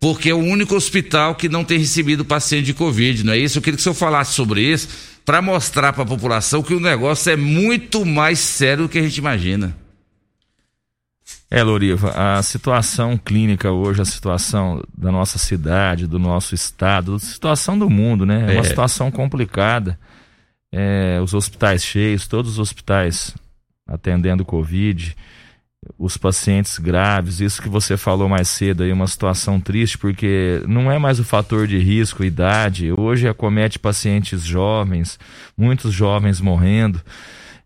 porque 0.00 0.30
é 0.30 0.34
o 0.34 0.38
único 0.38 0.74
hospital 0.74 1.34
que 1.34 1.48
não 1.48 1.64
tem 1.64 1.78
recebido 1.78 2.24
paciente 2.24 2.66
de 2.66 2.74
Covid, 2.74 3.24
não 3.24 3.32
é 3.32 3.38
isso? 3.38 3.58
Eu 3.58 3.62
queria 3.62 3.76
que 3.76 3.80
o 3.80 3.84
senhor 3.84 3.94
falasse 3.94 4.34
sobre 4.34 4.62
isso, 4.62 4.88
para 5.24 5.40
mostrar 5.40 5.92
para 5.92 6.02
a 6.02 6.06
população 6.06 6.62
que 6.62 6.74
o 6.74 6.80
negócio 6.80 7.30
é 7.30 7.36
muito 7.36 8.04
mais 8.04 8.38
sério 8.38 8.84
do 8.84 8.88
que 8.88 8.98
a 8.98 9.02
gente 9.02 9.16
imagina. 9.18 9.76
É, 11.50 11.62
Loriva, 11.62 12.10
a 12.10 12.42
situação 12.42 13.16
clínica 13.16 13.70
hoje, 13.72 14.02
a 14.02 14.04
situação 14.04 14.82
da 14.96 15.10
nossa 15.10 15.38
cidade, 15.38 16.06
do 16.06 16.18
nosso 16.18 16.54
estado, 16.54 17.14
a 17.14 17.18
situação 17.18 17.78
do 17.78 17.88
mundo, 17.88 18.26
né? 18.26 18.40
É, 18.48 18.52
uma 18.56 18.60
É. 18.60 18.64
situação 18.64 19.10
complicada. 19.10 19.98
É, 20.70 21.18
os 21.22 21.32
hospitais 21.32 21.82
cheios, 21.82 22.26
todos 22.28 22.52
os 22.52 22.58
hospitais 22.58 23.34
atendendo 23.86 24.44
Covid, 24.44 25.16
os 25.98 26.18
pacientes 26.18 26.76
graves, 26.78 27.40
isso 27.40 27.62
que 27.62 27.68
você 27.70 27.96
falou 27.96 28.28
mais 28.28 28.48
cedo 28.48 28.82
aí, 28.82 28.92
uma 28.92 29.06
situação 29.06 29.58
triste, 29.58 29.96
porque 29.96 30.62
não 30.68 30.92
é 30.92 30.98
mais 30.98 31.18
o 31.18 31.24
fator 31.24 31.66
de 31.66 31.78
risco, 31.78 32.22
idade, 32.22 32.92
hoje 32.92 33.26
acomete 33.26 33.78
pacientes 33.78 34.44
jovens, 34.44 35.18
muitos 35.56 35.94
jovens 35.94 36.38
morrendo. 36.42 37.00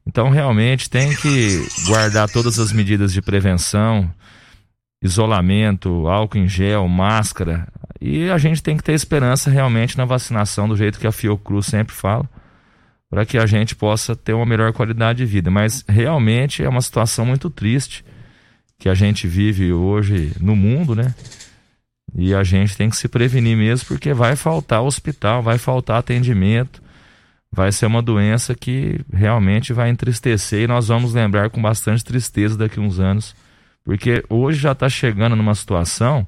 Então, 0.07 0.30
realmente, 0.30 0.90
tem 0.90 1.14
que 1.14 1.66
guardar 1.86 2.28
todas 2.28 2.59
as 2.59 2.72
medidas 2.72 3.12
de 3.12 3.22
prevenção, 3.22 4.11
isolamento, 5.03 6.09
álcool 6.09 6.38
em 6.38 6.48
gel, 6.48 6.86
máscara. 6.88 7.68
E 8.00 8.28
a 8.30 8.38
gente 8.38 8.62
tem 8.62 8.76
que 8.76 8.82
ter 8.82 8.92
esperança 8.92 9.48
realmente 9.48 9.96
na 9.96 10.05
vacinação, 10.05 10.68
do 10.68 10.76
jeito 10.76 10.98
que 10.98 11.07
a 11.07 11.12
Fiocruz 11.12 11.66
sempre 11.66 11.94
fala, 11.94 12.28
para 13.09 13.24
que 13.24 13.38
a 13.38 13.46
gente 13.46 13.76
possa 13.76 14.16
ter 14.16 14.32
uma 14.32 14.46
melhor 14.46 14.72
qualidade 14.72 15.18
de 15.18 15.26
vida. 15.26 15.50
Mas 15.50 15.84
realmente 15.88 16.64
é 16.64 16.68
uma 16.68 16.80
situação 16.80 17.24
muito 17.24 17.48
triste 17.48 18.05
que 18.78 18.88
a 18.88 18.94
gente 18.94 19.28
vive 19.28 19.72
hoje 19.72 20.32
no 20.40 20.57
mundo, 20.57 20.96
né? 20.96 21.14
E 22.14 22.34
a 22.34 22.42
gente 22.42 22.76
tem 22.76 22.90
que 22.90 22.96
se 22.96 23.07
prevenir 23.07 23.57
mesmo, 23.57 23.86
porque 23.86 24.12
vai 24.12 24.34
faltar 24.34 24.82
hospital, 24.82 25.42
vai 25.42 25.57
faltar 25.57 25.98
atendimento 25.98 26.82
vai 27.53 27.70
ser 27.70 27.86
uma 27.86 28.00
doença 28.00 28.55
que 28.55 28.98
realmente 29.12 29.72
vai 29.72 29.90
entristecer 29.90 30.62
e 30.62 30.66
nós 30.66 30.88
vamos 30.88 31.12
lembrar 31.12 31.50
com 31.50 31.61
bastante 31.61 32.03
tristeza 32.03 32.57
daqui 32.57 32.80
a 32.80 32.82
uns 32.82 32.98
anos, 32.98 33.36
porque 33.84 34.24
hoje 34.28 34.59
já 34.59 34.72
está 34.72 34.88
chegando 34.88 35.36
numa 35.36 35.55
situação. 35.55 36.26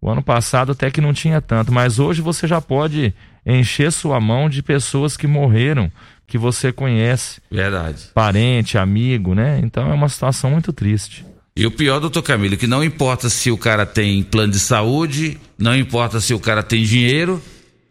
O 0.00 0.10
ano 0.10 0.22
passado 0.22 0.72
até 0.72 0.90
que 0.90 1.00
não 1.00 1.14
tinha 1.14 1.40
tanto, 1.40 1.72
mas 1.72 1.98
hoje 1.98 2.20
você 2.20 2.46
já 2.46 2.60
pode 2.60 3.14
encher 3.46 3.90
sua 3.90 4.20
mão 4.20 4.48
de 4.48 4.62
pessoas 4.62 5.16
que 5.16 5.26
morreram, 5.26 5.90
que 6.26 6.36
você 6.36 6.70
conhece, 6.70 7.40
Verdade. 7.50 8.10
parente, 8.12 8.76
amigo, 8.76 9.34
né? 9.34 9.58
Então 9.62 9.90
é 9.90 9.94
uma 9.94 10.08
situação 10.08 10.50
muito 10.50 10.72
triste. 10.72 11.24
E 11.56 11.64
o 11.64 11.70
pior, 11.70 11.98
doutor 11.98 12.22
Camilo, 12.22 12.56
que 12.58 12.66
não 12.66 12.84
importa 12.84 13.30
se 13.30 13.50
o 13.50 13.56
cara 13.56 13.86
tem 13.86 14.22
plano 14.22 14.52
de 14.52 14.58
saúde, 14.58 15.40
não 15.56 15.74
importa 15.74 16.20
se 16.20 16.34
o 16.34 16.38
cara 16.38 16.62
tem 16.62 16.82
dinheiro, 16.82 17.42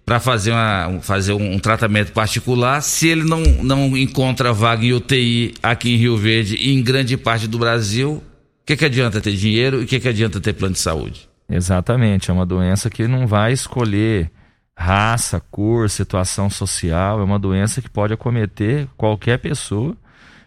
para 0.06 0.20
fazer, 0.20 0.52
uma, 0.52 1.00
fazer 1.02 1.34
um, 1.34 1.58
tratamento 1.58 2.12
particular, 2.12 2.82
se 2.82 3.08
ele 3.08 3.24
não, 3.24 3.42
não 3.42 3.98
encontra 3.98 4.54
vaga 4.54 4.86
em 4.86 4.94
UTI 4.94 5.56
aqui 5.64 5.96
em 5.96 5.98
Rio 5.98 6.16
Verde 6.16 6.56
e 6.56 6.74
em 6.74 6.84
grande 6.84 7.18
parte 7.18 7.48
do 7.48 7.58
Brasil, 7.58 8.22
o 8.62 8.66
que, 8.66 8.78
que 8.78 8.86
adianta 8.86 9.20
ter 9.20 9.34
dinheiro 9.34 9.82
e 9.82 9.86
o 9.86 9.88
que, 9.88 10.00
que 10.00 10.08
adianta 10.08 10.40
ter 10.40 10.54
plano 10.54 10.74
de 10.74 10.80
saúde? 10.80 11.28
Exatamente, 11.50 12.30
é 12.30 12.34
uma 12.34 12.46
doença 12.46 12.90
que 12.90 13.08
não 13.08 13.26
vai 13.26 13.52
escolher 13.52 14.30
raça, 14.78 15.40
cor, 15.40 15.90
situação 15.90 16.50
social, 16.50 17.20
é 17.20 17.24
uma 17.24 17.40
doença 17.40 17.82
que 17.82 17.90
pode 17.90 18.14
acometer 18.14 18.88
qualquer 18.96 19.40
pessoa 19.40 19.98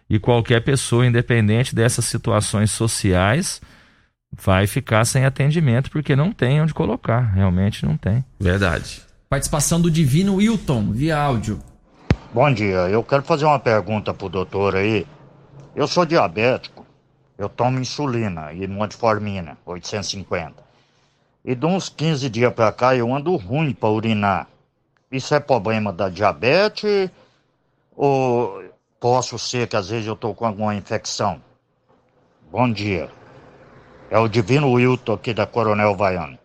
e 0.09 0.21
qualquer 0.21 0.61
pessoa, 0.61 1.07
independente 1.07 1.75
dessas 1.75 2.05
situações 2.05 2.71
sociais, 2.71 3.61
vai 4.33 4.67
ficar 4.67 5.05
sem 5.05 5.25
atendimento 5.25 5.91
porque 5.91 6.15
não 6.15 6.33
tem 6.33 6.61
onde 6.61 6.75
colocar, 6.75 7.21
realmente 7.21 7.85
não 7.85 7.97
tem. 7.97 8.25
Verdade. 8.39 9.08
Participação 9.29 9.79
do 9.79 9.91
Divino 9.91 10.37
Wilton, 10.37 10.91
via 10.91 11.19
áudio. 11.19 11.61
Bom 12.33 12.51
dia, 12.51 12.89
eu 12.89 13.05
quero 13.05 13.23
fazer 13.23 13.45
uma 13.45 13.59
pergunta 13.59 14.15
pro 14.15 14.27
doutor 14.27 14.75
aí. 14.75 15.07
Eu 15.77 15.87
sou 15.87 16.07
diabético, 16.07 16.87
eu 17.37 17.47
tomo 17.47 17.79
insulina 17.79 18.55
e 18.55 18.67
metformina, 18.67 19.59
850. 19.67 20.55
E 21.45 21.55
de 21.55 21.67
uns 21.67 21.91
15 21.91 22.31
dias 22.31 22.55
pra 22.55 22.73
cá 22.73 22.97
eu 22.97 23.15
ando 23.15 23.37
ruim 23.37 23.75
pra 23.75 23.91
urinar. 23.91 24.49
Isso 25.13 25.35
é 25.35 25.41
problema 25.41 25.93
da 25.93 26.09
diabetes 26.09 27.11
ou 27.95 28.65
posso 28.99 29.39
ser 29.39 29.69
que 29.69 29.77
às 29.77 29.91
vezes 29.91 30.07
eu 30.07 30.17
tô 30.17 30.33
com 30.33 30.47
alguma 30.47 30.75
infecção? 30.75 31.39
Bom 32.51 32.73
dia. 32.73 33.11
É 34.11 34.19
o 34.19 34.27
Divino 34.27 34.73
Wilton 34.73 35.13
aqui 35.13 35.35
da 35.35 35.45
Coronel 35.45 35.95
Vaiano. 35.95 36.38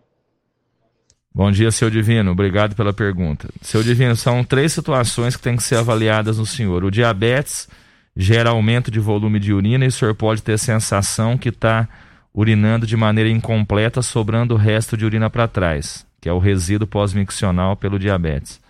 Bom 1.36 1.50
dia, 1.50 1.72
seu 1.72 1.90
Divino. 1.90 2.30
Obrigado 2.30 2.76
pela 2.76 2.94
pergunta. 2.94 3.50
Seu 3.60 3.82
Divino, 3.82 4.16
são 4.16 4.44
três 4.44 4.72
situações 4.72 5.36
que 5.36 5.42
têm 5.42 5.56
que 5.56 5.64
ser 5.64 5.78
avaliadas 5.78 6.38
no 6.38 6.46
senhor. 6.46 6.84
O 6.84 6.92
diabetes 6.92 7.68
gera 8.16 8.52
aumento 8.52 8.92
de 8.92 9.00
volume 9.00 9.40
de 9.40 9.52
urina 9.52 9.84
e 9.84 9.88
o 9.88 9.92
senhor 9.92 10.14
pode 10.14 10.44
ter 10.44 10.60
sensação 10.60 11.36
que 11.36 11.50
está 11.50 11.90
urinando 12.32 12.86
de 12.86 12.96
maneira 12.96 13.32
incompleta, 13.32 14.04
sobrando 14.04 14.54
o 14.54 14.58
resto 14.58 14.96
de 14.96 15.06
urina 15.06 15.28
para 15.28 15.48
trás, 15.48 16.06
que 16.22 16.30
é 16.30 16.34
o 16.34 16.38
resíduo 16.38 16.88
pós-miccional 16.88 17.76
pelo 17.76 17.98
diabetes. 17.98 18.62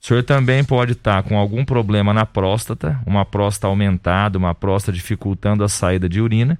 O 0.00 0.06
senhor 0.06 0.22
também 0.22 0.62
pode 0.62 0.92
estar 0.92 1.24
com 1.24 1.36
algum 1.36 1.64
problema 1.64 2.14
na 2.14 2.24
próstata, 2.24 3.00
uma 3.04 3.24
próstata 3.24 3.66
aumentada, 3.66 4.38
uma 4.38 4.54
próstata 4.54 4.96
dificultando 4.96 5.64
a 5.64 5.68
saída 5.68 6.08
de 6.08 6.20
urina, 6.20 6.56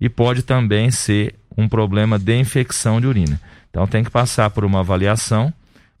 e 0.00 0.08
pode 0.08 0.42
também 0.42 0.90
ser 0.90 1.36
um 1.56 1.68
problema 1.68 2.18
de 2.18 2.36
infecção 2.36 3.00
de 3.00 3.06
urina. 3.06 3.40
Então 3.70 3.86
tem 3.86 4.04
que 4.04 4.10
passar 4.10 4.50
por 4.50 4.64
uma 4.64 4.80
avaliação 4.80 5.52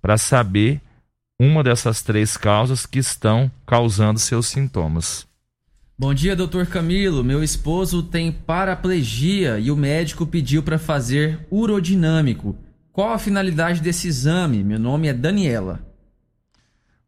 para 0.02 0.18
saber 0.18 0.80
uma 1.38 1.62
dessas 1.62 2.02
três 2.02 2.36
causas 2.36 2.84
que 2.84 2.98
estão 2.98 3.50
causando 3.66 4.18
seus 4.18 4.46
sintomas. 4.46 5.26
Bom 5.98 6.12
dia, 6.12 6.34
doutor 6.34 6.66
Camilo. 6.66 7.22
Meu 7.22 7.42
esposo 7.42 8.02
tem 8.02 8.32
paraplegia 8.32 9.58
e 9.58 9.70
o 9.70 9.76
médico 9.76 10.26
pediu 10.26 10.62
para 10.62 10.78
fazer 10.78 11.46
urodinâmico. 11.50 12.56
Qual 12.92 13.12
a 13.12 13.18
finalidade 13.18 13.80
desse 13.80 14.08
exame? 14.08 14.64
Meu 14.64 14.78
nome 14.78 15.08
é 15.08 15.12
Daniela. 15.12 15.89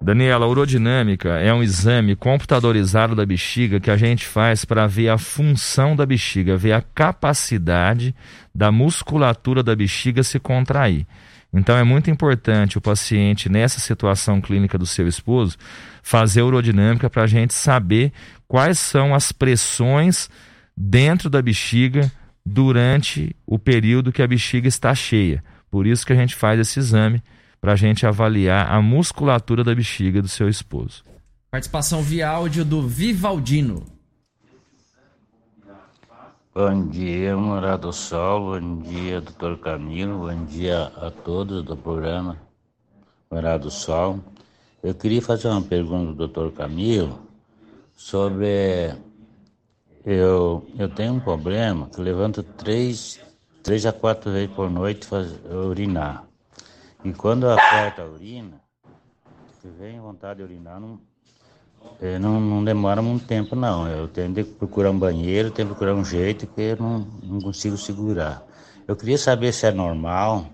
Daniela, 0.02 0.46
a 0.46 0.48
urodinâmica 0.48 1.38
é 1.38 1.54
um 1.54 1.62
exame 1.62 2.16
computadorizado 2.16 3.14
da 3.14 3.24
bexiga 3.24 3.78
que 3.78 3.90
a 3.90 3.96
gente 3.96 4.26
faz 4.26 4.64
para 4.64 4.84
ver 4.88 5.08
a 5.08 5.16
função 5.16 5.94
da 5.94 6.04
bexiga, 6.04 6.56
ver 6.56 6.72
a 6.72 6.82
capacidade 6.82 8.12
da 8.52 8.72
musculatura 8.72 9.62
da 9.62 9.76
bexiga 9.76 10.24
se 10.24 10.40
contrair. 10.40 11.06
Então 11.54 11.76
é 11.76 11.84
muito 11.84 12.10
importante 12.10 12.76
o 12.76 12.80
paciente, 12.80 13.48
nessa 13.48 13.78
situação 13.78 14.40
clínica 14.40 14.76
do 14.76 14.86
seu 14.86 15.06
esposo, 15.06 15.56
fazer 16.02 16.42
urodinâmica 16.42 17.08
para 17.08 17.22
a 17.22 17.28
gente 17.28 17.54
saber 17.54 18.12
quais 18.48 18.80
são 18.80 19.14
as 19.14 19.30
pressões 19.30 20.28
dentro 20.76 21.30
da 21.30 21.40
bexiga 21.40 22.10
durante 22.44 23.36
o 23.46 23.56
período 23.56 24.10
que 24.10 24.22
a 24.22 24.26
bexiga 24.26 24.66
está 24.66 24.92
cheia. 24.96 25.44
Por 25.70 25.86
isso 25.86 26.04
que 26.04 26.12
a 26.12 26.16
gente 26.16 26.34
faz 26.34 26.58
esse 26.58 26.80
exame 26.80 27.22
para 27.62 27.74
a 27.74 27.76
gente 27.76 28.04
avaliar 28.04 28.72
a 28.72 28.82
musculatura 28.82 29.62
da 29.62 29.72
bexiga 29.72 30.20
do 30.20 30.26
seu 30.26 30.48
esposo. 30.48 31.04
Participação 31.48 32.02
via 32.02 32.28
áudio 32.28 32.64
do 32.64 32.82
Vivaldino. 32.82 33.84
Bom 36.52 36.88
dia, 36.88 37.36
Morado 37.36 37.92
Sol, 37.92 38.60
bom 38.60 38.82
dia, 38.82 39.20
doutor 39.20 39.58
Camilo, 39.58 40.28
bom 40.28 40.44
dia 40.44 40.92
a 40.96 41.10
todos 41.10 41.64
do 41.64 41.76
programa 41.76 42.36
Morado 43.30 43.70
Sol. 43.70 44.18
Eu 44.82 44.92
queria 44.92 45.22
fazer 45.22 45.46
uma 45.46 45.62
pergunta 45.62 46.06
do 46.06 46.14
doutor 46.16 46.50
Camilo 46.52 47.22
sobre 47.94 48.92
eu, 50.04 50.66
eu 50.76 50.88
tenho 50.88 51.14
um 51.14 51.20
problema 51.20 51.88
que 51.88 52.00
levanto 52.00 52.42
três, 52.42 53.20
três 53.62 53.86
a 53.86 53.92
quatro 53.92 54.32
vezes 54.32 54.50
por 54.50 54.68
noite 54.68 55.06
faz, 55.06 55.32
urinar. 55.48 56.31
E 57.04 57.12
quando 57.12 57.46
eu 57.46 57.52
aperto 57.52 58.00
a 58.00 58.04
urina, 58.06 58.60
se 59.60 59.68
vem 59.68 60.00
vontade 60.00 60.38
de 60.38 60.44
urinar, 60.44 60.78
não, 60.80 61.00
é, 62.00 62.16
não, 62.16 62.40
não, 62.40 62.64
demora 62.64 63.02
muito 63.02 63.26
tempo 63.26 63.56
não. 63.56 63.88
Eu 63.88 64.06
tenho 64.06 64.32
que 64.32 64.44
procurar 64.44 64.90
um 64.90 64.98
banheiro, 64.98 65.50
tenho 65.50 65.68
que 65.68 65.74
procurar 65.74 65.94
um 65.94 66.04
jeito 66.04 66.46
que 66.46 66.60
eu 66.60 66.76
não, 66.76 67.00
não 67.22 67.40
consigo 67.40 67.76
segurar. 67.76 68.44
Eu 68.86 68.94
queria 68.94 69.18
saber 69.18 69.52
se 69.52 69.66
é 69.66 69.72
normal, 69.72 70.46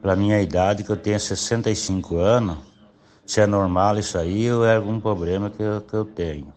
para 0.00 0.16
minha 0.16 0.40
idade, 0.40 0.82
que 0.82 0.90
eu 0.90 0.96
tenho 0.96 1.20
65 1.20 2.16
anos, 2.16 2.58
se 3.26 3.40
é 3.42 3.46
normal 3.46 3.98
isso 3.98 4.16
aí 4.16 4.50
ou 4.50 4.64
é 4.64 4.76
algum 4.76 4.98
problema 4.98 5.50
que 5.50 5.62
eu, 5.62 5.82
que 5.82 5.94
eu 5.94 6.04
tenho. 6.06 6.54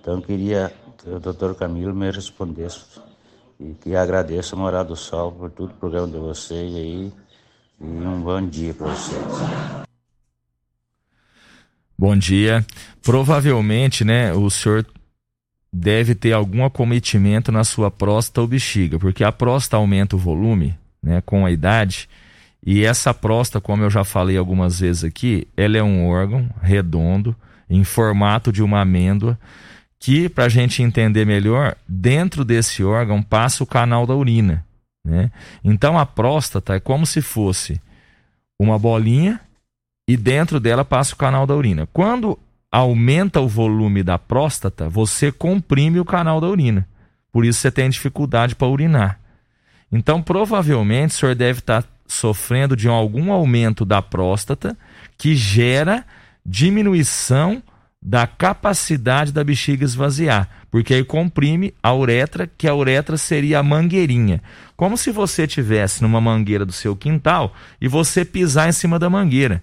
Então 0.00 0.14
eu 0.14 0.22
queria 0.22 0.72
que 0.96 1.10
o 1.10 1.20
doutor 1.20 1.54
Camilo 1.54 1.94
me 1.94 2.10
respondesse 2.10 2.98
e 3.60 3.74
que 3.74 3.94
agradeço 3.94 4.54
a 4.54 4.58
Morada 4.58 4.88
do 4.88 4.96
Sol 4.96 5.32
por 5.32 5.50
tudo 5.50 5.72
o 5.72 5.76
programa 5.76 6.08
de 6.08 6.16
vocês 6.18 6.74
aí 6.74 7.12
e 7.80 7.84
um 7.84 8.20
bom 8.20 8.46
dia 8.46 8.74
para 8.74 8.88
vocês. 8.88 9.24
Bom 11.98 12.16
dia. 12.16 12.64
Provavelmente, 13.02 14.04
né, 14.04 14.32
o 14.32 14.48
senhor 14.50 14.86
deve 15.72 16.14
ter 16.14 16.32
algum 16.32 16.64
acometimento 16.64 17.50
na 17.50 17.64
sua 17.64 17.90
próstata 17.90 18.40
ou 18.40 18.46
bexiga, 18.46 18.98
porque 18.98 19.24
a 19.24 19.32
próstata 19.32 19.76
aumenta 19.76 20.16
o 20.16 20.18
volume, 20.18 20.78
né, 21.02 21.20
com 21.20 21.44
a 21.44 21.50
idade 21.50 22.08
e 22.64 22.84
essa 22.84 23.14
próstata, 23.14 23.60
como 23.60 23.82
eu 23.82 23.90
já 23.90 24.04
falei 24.04 24.36
algumas 24.36 24.80
vezes 24.80 25.04
aqui, 25.04 25.46
ela 25.56 25.76
é 25.76 25.82
um 25.82 26.06
órgão 26.06 26.48
redondo, 26.60 27.34
em 27.70 27.84
formato 27.84 28.52
de 28.52 28.62
uma 28.62 28.80
amêndoa, 28.80 29.38
que, 29.98 30.28
para 30.28 30.44
a 30.44 30.48
gente 30.48 30.82
entender 30.82 31.24
melhor, 31.24 31.76
dentro 31.86 32.44
desse 32.44 32.82
órgão 32.82 33.22
passa 33.22 33.62
o 33.62 33.66
canal 33.66 34.06
da 34.06 34.14
urina. 34.14 34.64
Né? 35.08 35.30
Então 35.64 35.98
a 35.98 36.04
próstata 36.04 36.74
é 36.74 36.80
como 36.80 37.06
se 37.06 37.22
fosse 37.22 37.80
uma 38.58 38.78
bolinha 38.78 39.40
e 40.06 40.16
dentro 40.16 40.60
dela 40.60 40.84
passa 40.84 41.14
o 41.14 41.18
canal 41.18 41.46
da 41.46 41.54
urina. 41.54 41.88
Quando 41.92 42.38
aumenta 42.70 43.40
o 43.40 43.48
volume 43.48 44.02
da 44.02 44.18
próstata, 44.18 44.88
você 44.88 45.32
comprime 45.32 45.98
o 45.98 46.04
canal 46.04 46.40
da 46.40 46.46
urina. 46.46 46.86
Por 47.32 47.44
isso 47.44 47.60
você 47.60 47.70
tem 47.70 47.88
dificuldade 47.88 48.54
para 48.54 48.68
urinar. 48.68 49.18
Então, 49.90 50.22
provavelmente, 50.22 51.12
o 51.12 51.18
senhor 51.18 51.34
deve 51.34 51.60
estar 51.60 51.82
tá 51.82 51.88
sofrendo 52.06 52.76
de 52.76 52.88
algum 52.88 53.32
aumento 53.32 53.84
da 53.84 54.02
próstata 54.02 54.76
que 55.16 55.34
gera 55.34 56.04
diminuição 56.44 57.62
da 58.00 58.26
capacidade 58.26 59.32
da 59.32 59.42
bexiga 59.42 59.84
esvaziar, 59.84 60.48
porque 60.70 60.94
aí 60.94 61.04
comprime 61.04 61.74
a 61.82 61.92
uretra, 61.94 62.46
que 62.46 62.68
a 62.68 62.74
uretra 62.74 63.16
seria 63.16 63.58
a 63.58 63.62
mangueirinha. 63.62 64.42
Como 64.76 64.96
se 64.96 65.10
você 65.10 65.46
tivesse 65.46 66.02
numa 66.02 66.20
mangueira 66.20 66.64
do 66.64 66.72
seu 66.72 66.94
quintal 66.94 67.54
e 67.80 67.88
você 67.88 68.24
pisar 68.24 68.68
em 68.68 68.72
cima 68.72 68.98
da 68.98 69.10
mangueira. 69.10 69.62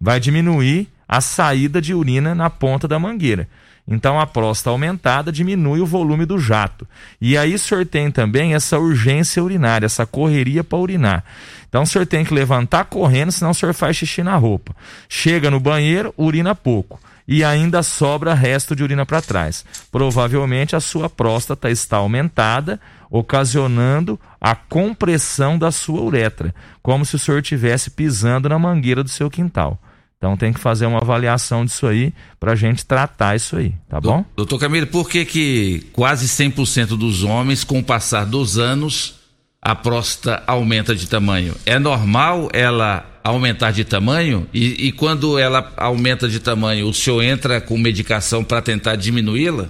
Vai 0.00 0.18
diminuir 0.18 0.88
a 1.06 1.20
saída 1.20 1.80
de 1.80 1.94
urina 1.94 2.34
na 2.34 2.48
ponta 2.48 2.88
da 2.88 2.98
mangueira. 2.98 3.48
Então 3.86 4.18
a 4.18 4.26
próstata 4.26 4.70
aumentada 4.70 5.30
diminui 5.30 5.80
o 5.80 5.86
volume 5.86 6.24
do 6.24 6.38
jato. 6.38 6.88
E 7.20 7.36
aí 7.36 7.54
o 7.54 7.58
senhor 7.58 7.84
tem 7.84 8.10
também 8.10 8.54
essa 8.54 8.78
urgência 8.78 9.44
urinária, 9.44 9.84
essa 9.84 10.06
correria 10.06 10.64
para 10.64 10.78
urinar. 10.78 11.24
Então 11.68 11.82
o 11.82 11.86
senhor 11.86 12.06
tem 12.06 12.24
que 12.24 12.32
levantar 12.32 12.86
correndo, 12.86 13.30
senão 13.30 13.50
o 13.50 13.54
senhor 13.54 13.74
faz 13.74 13.96
xixi 13.96 14.22
na 14.22 14.36
roupa. 14.36 14.74
Chega 15.06 15.50
no 15.50 15.60
banheiro, 15.60 16.14
urina 16.16 16.54
pouco. 16.54 16.98
E 17.26 17.42
ainda 17.42 17.82
sobra 17.82 18.34
resto 18.34 18.76
de 18.76 18.82
urina 18.82 19.06
para 19.06 19.22
trás. 19.22 19.64
Provavelmente 19.90 20.76
a 20.76 20.80
sua 20.80 21.08
próstata 21.08 21.70
está 21.70 21.96
aumentada, 21.96 22.78
ocasionando 23.10 24.20
a 24.40 24.54
compressão 24.54 25.56
da 25.56 25.70
sua 25.70 26.02
uretra, 26.02 26.54
como 26.82 27.04
se 27.04 27.16
o 27.16 27.18
senhor 27.18 27.40
estivesse 27.40 27.90
pisando 27.90 28.48
na 28.48 28.58
mangueira 28.58 29.02
do 29.02 29.08
seu 29.08 29.30
quintal. 29.30 29.80
Então 30.18 30.36
tem 30.36 30.52
que 30.52 30.60
fazer 30.60 30.86
uma 30.86 30.98
avaliação 30.98 31.64
disso 31.64 31.86
aí 31.86 32.12
para 32.40 32.52
a 32.52 32.56
gente 32.56 32.84
tratar 32.86 33.36
isso 33.36 33.56
aí, 33.56 33.74
tá 33.88 34.00
bom? 34.00 34.24
Doutor 34.34 34.58
Camilo, 34.58 34.86
por 34.86 35.08
que 35.08 35.24
que 35.24 35.86
quase 35.92 36.26
100% 36.26 36.96
dos 36.96 37.22
homens, 37.22 37.62
com 37.62 37.78
o 37.78 37.84
passar 37.84 38.24
dos 38.24 38.58
anos, 38.58 39.16
a 39.60 39.74
próstata 39.74 40.42
aumenta 40.46 40.94
de 40.94 41.08
tamanho? 41.08 41.54
É 41.66 41.78
normal 41.78 42.48
ela 42.54 43.13
aumentar 43.24 43.72
de 43.72 43.84
tamanho? 43.84 44.46
E, 44.52 44.88
e 44.88 44.92
quando 44.92 45.38
ela 45.38 45.72
aumenta 45.76 46.28
de 46.28 46.38
tamanho, 46.38 46.86
o 46.86 46.94
senhor 46.94 47.22
entra 47.22 47.60
com 47.60 47.78
medicação 47.78 48.44
para 48.44 48.60
tentar 48.60 48.96
diminuí-la? 48.96 49.68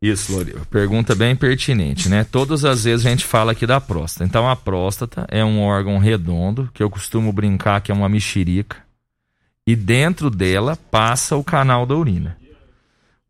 Isso, 0.00 0.32
Loriva. 0.32 0.64
Pergunta 0.70 1.14
bem 1.14 1.34
pertinente, 1.34 2.08
né? 2.08 2.24
Todas 2.24 2.64
as 2.64 2.84
vezes 2.84 3.04
a 3.04 3.10
gente 3.10 3.24
fala 3.24 3.52
aqui 3.52 3.66
da 3.66 3.80
próstata. 3.80 4.24
Então, 4.24 4.48
a 4.48 4.54
próstata 4.54 5.26
é 5.30 5.44
um 5.44 5.60
órgão 5.60 5.98
redondo, 5.98 6.70
que 6.72 6.82
eu 6.82 6.90
costumo 6.90 7.32
brincar 7.32 7.80
que 7.80 7.90
é 7.90 7.94
uma 7.94 8.08
mexerica, 8.08 8.76
e 9.66 9.74
dentro 9.74 10.30
dela 10.30 10.76
passa 10.90 11.36
o 11.36 11.42
canal 11.42 11.86
da 11.86 11.94
urina. 11.94 12.36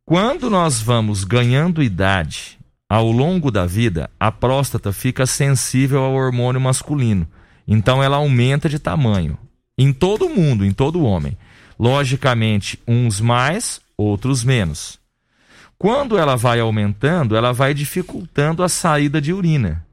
Quando 0.05 0.51
nós 0.51 0.83
vamos 0.83 1.25
ganhando 1.25 1.83
idade, 1.83 2.59
ao 2.89 3.11
longo 3.11 3.51
da 3.51 3.65
vida, 3.65 4.11
a 4.19 4.31
próstata 4.31 4.93
fica 4.93 5.27
sensível 5.27 6.03
ao 6.03 6.15
hormônio 6.15 6.61
masculino. 6.61 7.27
Então, 7.67 8.03
ela 8.03 8.17
aumenta 8.17 8.69
de 8.69 8.79
tamanho. 8.79 9.39
Em 9.77 9.93
todo 9.93 10.29
mundo, 10.29 10.65
em 10.65 10.73
todo 10.73 11.05
homem. 11.05 11.37
Logicamente, 11.79 12.79
uns 12.87 13.21
mais, 13.21 13.81
outros 13.97 14.45
menos. 14.45 14.99
Quando 15.79 16.17
ela 16.17 16.37
vai 16.37 16.61
aumentando, 16.61 17.37
ela 17.37 17.53
vai 17.53 17.75
dificultando 17.75 18.63
a 18.63 18.69
saída 18.69 19.21
de 19.21 19.33
urina. 19.33 19.85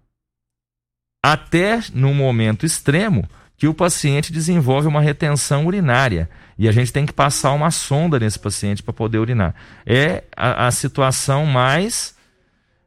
Até 1.23 1.81
no 1.93 2.13
momento 2.13 2.65
extremo 2.65 3.27
que 3.57 3.67
o 3.67 3.73
paciente 3.73 4.33
desenvolve 4.33 4.87
uma 4.87 5.01
retenção 5.01 5.67
urinária 5.67 6.27
e 6.57 6.67
a 6.67 6.71
gente 6.71 6.91
tem 6.91 7.05
que 7.05 7.13
passar 7.13 7.51
uma 7.51 7.69
sonda 7.69 8.19
nesse 8.19 8.39
paciente 8.39 8.81
para 8.81 8.93
poder 8.93 9.19
urinar. 9.19 9.53
É 9.85 10.23
a, 10.35 10.67
a 10.67 10.71
situação 10.71 11.45
mais 11.45 12.15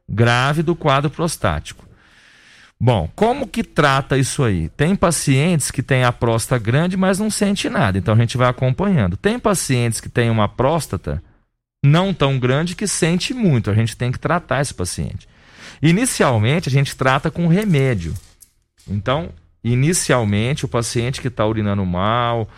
grave 0.07 0.61
do 0.61 0.75
quadro 0.75 1.09
prostático. 1.09 1.84
Bom, 2.79 3.09
como 3.15 3.47
que 3.47 3.63
trata 3.63 4.17
isso 4.17 4.43
aí? 4.43 4.69
Tem 4.69 4.95
pacientes 4.95 5.71
que 5.71 5.81
têm 5.81 6.03
a 6.03 6.11
próstata 6.11 6.61
grande, 6.61 6.97
mas 6.97 7.19
não 7.19 7.29
sente 7.29 7.69
nada, 7.69 7.97
então 7.97 8.13
a 8.13 8.17
gente 8.17 8.37
vai 8.37 8.49
acompanhando. 8.49 9.15
Tem 9.15 9.39
pacientes 9.39 10.01
que 10.01 10.09
têm 10.09 10.29
uma 10.29 10.47
próstata 10.49 11.23
não 11.85 12.13
tão 12.13 12.37
grande 12.37 12.75
que 12.75 12.87
sente 12.87 13.33
muito. 13.33 13.69
A 13.69 13.73
gente 13.73 13.95
tem 13.95 14.11
que 14.11 14.19
tratar 14.19 14.61
esse 14.61 14.73
paciente. 14.73 15.27
Inicialmente, 15.81 16.67
a 16.67 16.71
gente 16.71 16.95
trata 16.95 17.31
com 17.31 17.47
remédio. 17.47 18.13
Então, 18.87 19.29
inicialmente, 19.63 20.65
o 20.65 20.67
paciente 20.67 21.21
que 21.21 21.27
está 21.27 21.45
urinando 21.45 21.85
mal, 21.85 22.49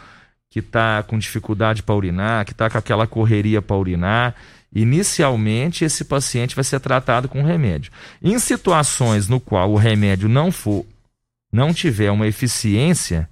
que 0.49 0.59
está 0.59 1.03
com 1.03 1.18
dificuldade 1.20 1.84
para 1.84 1.95
urinar, 1.95 2.45
que 2.45 2.51
está 2.51 2.70
com 2.70 2.78
aquela 2.78 3.05
correria 3.05 3.61
para 3.61 3.76
urinar, 3.76 4.36
inicialmente 4.82 5.84
esse 5.84 6.05
paciente 6.05 6.55
vai 6.55 6.63
ser 6.63 6.80
tratado 6.80 7.28
com 7.28 7.43
remédio. 7.43 7.91
Em 8.21 8.38
situações 8.38 9.28
no 9.28 9.39
qual 9.39 9.71
o 9.71 9.78
remédio 9.78 10.30
não 10.30 10.51
for, 10.51 10.86
não 11.51 11.73
tiver 11.73 12.11
uma 12.11 12.28
eficiência, 12.28 13.30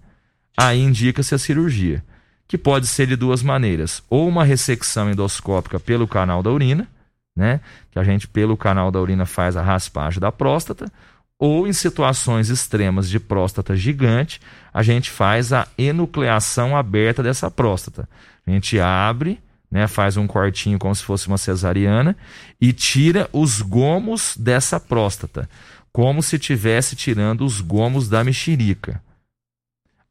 aí 0.57 0.81
indica-se 0.81 1.35
a 1.35 1.37
cirurgia 1.37 2.03
que 2.47 2.57
pode 2.57 2.87
ser 2.87 3.07
de 3.07 3.15
duas 3.15 3.43
maneiras: 3.43 4.03
ou 4.09 4.27
uma 4.27 4.43
ressecção 4.43 5.09
endoscópica 5.09 5.79
pelo 5.79 6.07
canal 6.07 6.41
da 6.41 6.51
urina, 6.51 6.87
né, 7.35 7.59
que 7.91 7.99
a 7.99 8.03
gente 8.03 8.27
pelo 8.27 8.57
canal 8.57 8.91
da 8.91 8.99
urina 8.99 9.25
faz 9.25 9.55
a 9.55 9.61
raspagem 9.61 10.19
da 10.19 10.31
próstata, 10.31 10.91
ou 11.37 11.67
em 11.67 11.73
situações 11.73 12.49
extremas 12.49 13.09
de 13.09 13.19
próstata 13.19 13.75
gigante, 13.75 14.39
a 14.73 14.81
gente 14.81 15.11
faz 15.11 15.51
a 15.51 15.67
enucleação 15.77 16.75
aberta 16.77 17.21
dessa 17.21 17.51
próstata. 17.51 18.07
A 18.47 18.51
gente 18.51 18.79
abre, 18.79 19.39
né, 19.69 19.87
faz 19.87 20.17
um 20.17 20.27
cortinho 20.27 20.79
como 20.79 20.95
se 20.95 21.03
fosse 21.03 21.27
uma 21.27 21.37
cesariana 21.37 22.15
e 22.59 22.71
tira 22.71 23.29
os 23.33 23.61
gomos 23.61 24.35
dessa 24.37 24.79
próstata, 24.79 25.49
como 25.91 26.21
se 26.23 26.39
tivesse 26.39 26.95
tirando 26.95 27.45
os 27.45 27.61
gomos 27.61 28.07
da 28.09 28.23
mexerica 28.23 29.01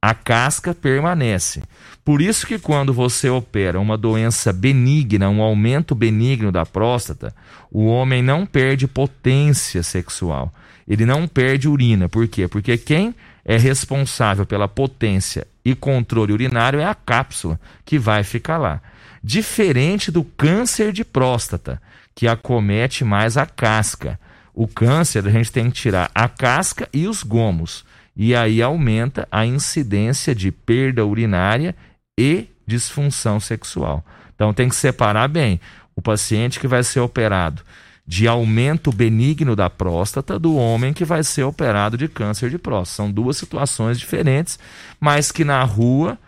a 0.05 0.13
casca 0.13 0.75
permanece. 0.75 1.63
Por 2.05 2.21
isso 2.21 2.47
que 2.47 2.59
quando 2.59 2.93
você 2.93 3.31
opera 3.31 3.81
uma 3.81 3.97
doença 3.97 4.53
benigna, 4.53 5.31
um 5.31 5.41
aumento 5.41 5.95
benigno 5.95 6.53
da 6.53 6.67
próstata, 6.67 7.35
o 7.73 7.87
homem 7.87 8.23
não 8.23 8.45
perde 8.45 8.87
potência 8.87 9.83
sexual. 9.83 10.53
Ele 10.87 11.07
não 11.07 11.27
perde 11.27 11.71
urina. 11.71 12.07
Por 12.07 12.29
quê? 12.29 12.47
Porque 12.47 12.77
quem 12.77 13.15
é 13.47 13.57
responsável 13.57 14.45
pela 14.45 14.69
potência 14.69 15.47
e 15.65 15.75
controle 15.75 16.35
urinário 16.35 16.81
é 16.81 16.85
a 16.85 16.95
cápsula 16.95 17.59
que 17.83 17.99
vai 17.99 18.23
ficar 18.23 18.59
lá. 18.59 18.83
Diferente 19.27 20.11
do 20.11 20.23
câncer 20.23 20.93
de 20.93 21.03
próstata, 21.03 21.81
que 22.15 22.29
acomete 22.29 23.07
mais 23.07 23.39
a 23.39 23.47
casca. 23.47 24.21
O 24.53 24.69
câncer 24.69 25.27
a 25.27 25.31
gente 25.31 25.51
tem 25.51 25.71
que 25.71 25.81
tirar 25.81 26.11
a 26.15 26.29
casca 26.29 26.87
e 26.93 27.09
os 27.09 27.23
gomos 27.23 27.87
e 28.15 28.35
aí 28.35 28.61
aumenta 28.61 29.27
a 29.33 29.47
incidência 29.47 30.35
de 30.35 30.53
perda 30.53 31.07
urinária 31.07 31.75
e 32.21 32.49
disfunção 32.67 33.41
sexual. 33.41 34.05
Então 34.35 34.53
tem 34.53 34.69
que 34.69 34.77
separar 34.77 35.27
bem 35.27 35.59
o 35.97 36.03
paciente 36.03 36.61
que 36.61 36.69
vai 36.69 36.85
ser 36.85 37.01
operado 37.01 37.63
de 38.07 38.29
aumento 38.29 38.93
benigno 38.93 39.57
da 39.57 39.71
próstata 39.71 40.39
do 40.39 40.55
homem 40.55 40.93
que 40.93 41.07
vai 41.07 41.25
ser 41.25 41.45
operado 41.45 41.97
de 41.97 42.09
câncer 42.09 42.51
de 42.51 42.59
próstata. 42.59 42.97
São 42.97 43.11
duas 43.11 43.39
situações 43.39 43.99
diferentes, 43.99 44.59
mas 45.01 45.33
que 45.33 45.45
na 45.45 45.65
rua 45.65 46.19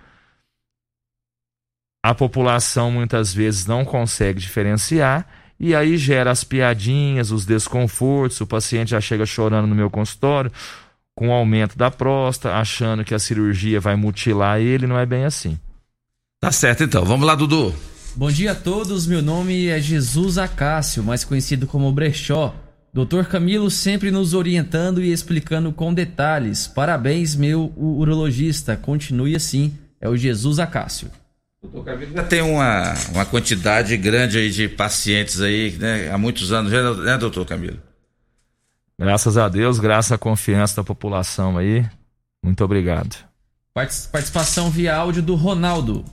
a 2.07 2.15
população 2.15 2.89
muitas 2.89 3.35
vezes 3.35 3.67
não 3.67 3.85
consegue 3.85 4.39
diferenciar 4.39 5.27
e 5.59 5.75
aí 5.75 5.97
gera 5.97 6.31
as 6.31 6.45
piadinhas, 6.45 7.33
os 7.33 7.45
desconfortos, 7.45 8.41
o 8.41 8.47
paciente 8.47 8.91
já 8.91 9.01
chega 9.01 9.27
chorando 9.27 9.67
no 9.67 9.75
meu 9.75 9.91
consultório, 9.91 10.53
com 11.17 11.31
o 11.31 11.33
aumento 11.33 11.77
da 11.77 11.91
próstata, 11.91 12.55
achando 12.55 13.03
que 13.03 13.13
a 13.13 13.19
cirurgia 13.19 13.81
vai 13.81 13.97
mutilar 13.97 14.61
ele, 14.61 14.87
não 14.87 14.97
é 14.97 15.05
bem 15.05 15.25
assim. 15.25 15.59
Tá 16.41 16.53
certo 16.53 16.85
então, 16.85 17.05
vamos 17.05 17.27
lá, 17.27 17.35
Dudu. 17.35 17.75
Bom 18.15 18.31
dia 18.31 18.53
a 18.53 18.55
todos, 18.55 19.05
meu 19.05 19.21
nome 19.21 19.67
é 19.67 19.81
Jesus 19.81 20.39
Acácio, 20.39 21.03
mais 21.03 21.25
conhecido 21.25 21.67
como 21.67 21.91
Brechó. 21.91 22.55
Doutor 22.95 23.27
Camilo 23.27 23.69
sempre 23.69 24.13
nos 24.13 24.33
orientando 24.33 25.03
e 25.03 25.11
explicando 25.11 25.73
com 25.73 25.93
detalhes. 25.93 26.69
Parabéns, 26.69 27.35
meu 27.35 27.73
urologista. 27.77 28.77
Continue 28.77 29.35
assim. 29.35 29.77
É 30.01 30.09
o 30.09 30.17
Jesus 30.17 30.61
Acácio. 30.61 31.11
Doutor 31.73 31.85
Camilo 31.85 32.13
já 32.13 32.25
tem 32.25 32.43
uma, 32.43 32.95
uma 33.13 33.27
quantidade 33.27 33.97
grande 33.97 34.39
aí 34.39 34.51
de 34.51 34.69
pacientes 34.69 35.41
aí, 35.41 35.73
né? 35.73 36.11
Há 36.11 36.19
muitos 36.19 36.53
anos, 36.53 36.71
né, 36.71 37.17
doutor 37.19 37.45
Camilo? 37.45 37.79
Graças 38.99 39.37
a 39.37 39.49
Deus, 39.49 39.79
graças 39.79 40.13
à 40.13 40.19
confiança 40.19 40.77
da 40.77 40.85
população 40.85 41.59
aí. 41.59 41.85
Muito 42.43 42.65
obrigado. 42.65 43.17
Participação 43.75 44.71
via 44.71 44.97
áudio 44.97 45.23
do 45.23 45.35
Ronaldo. 45.35 46.05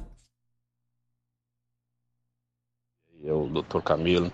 Eu, 3.23 3.47
doutor 3.51 3.81
Camilo. 3.81 4.31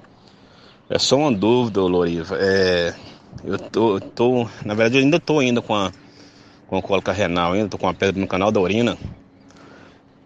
É 0.89 0.97
só 0.97 1.17
uma 1.17 1.32
dúvida, 1.32 1.82
Loriva. 1.82 2.36
É, 2.39 2.95
eu 3.43 3.59
tô, 3.59 3.99
tô, 3.99 4.49
na 4.65 4.74
verdade, 4.74 4.97
eu 4.97 5.03
ainda 5.03 5.20
tô 5.20 5.38
ainda 5.38 5.61
com 5.61 5.76
a, 5.76 5.91
com 6.65 6.78
a 6.78 6.82
cólica 6.82 7.11
renal, 7.11 7.53
ainda 7.53 7.70
tô 7.70 7.78
com 7.78 7.88
a 7.88 7.93
pedra 7.93 8.20
no 8.20 8.28
canal 8.28 8.51
da 8.51 8.59
urina. 8.59 8.97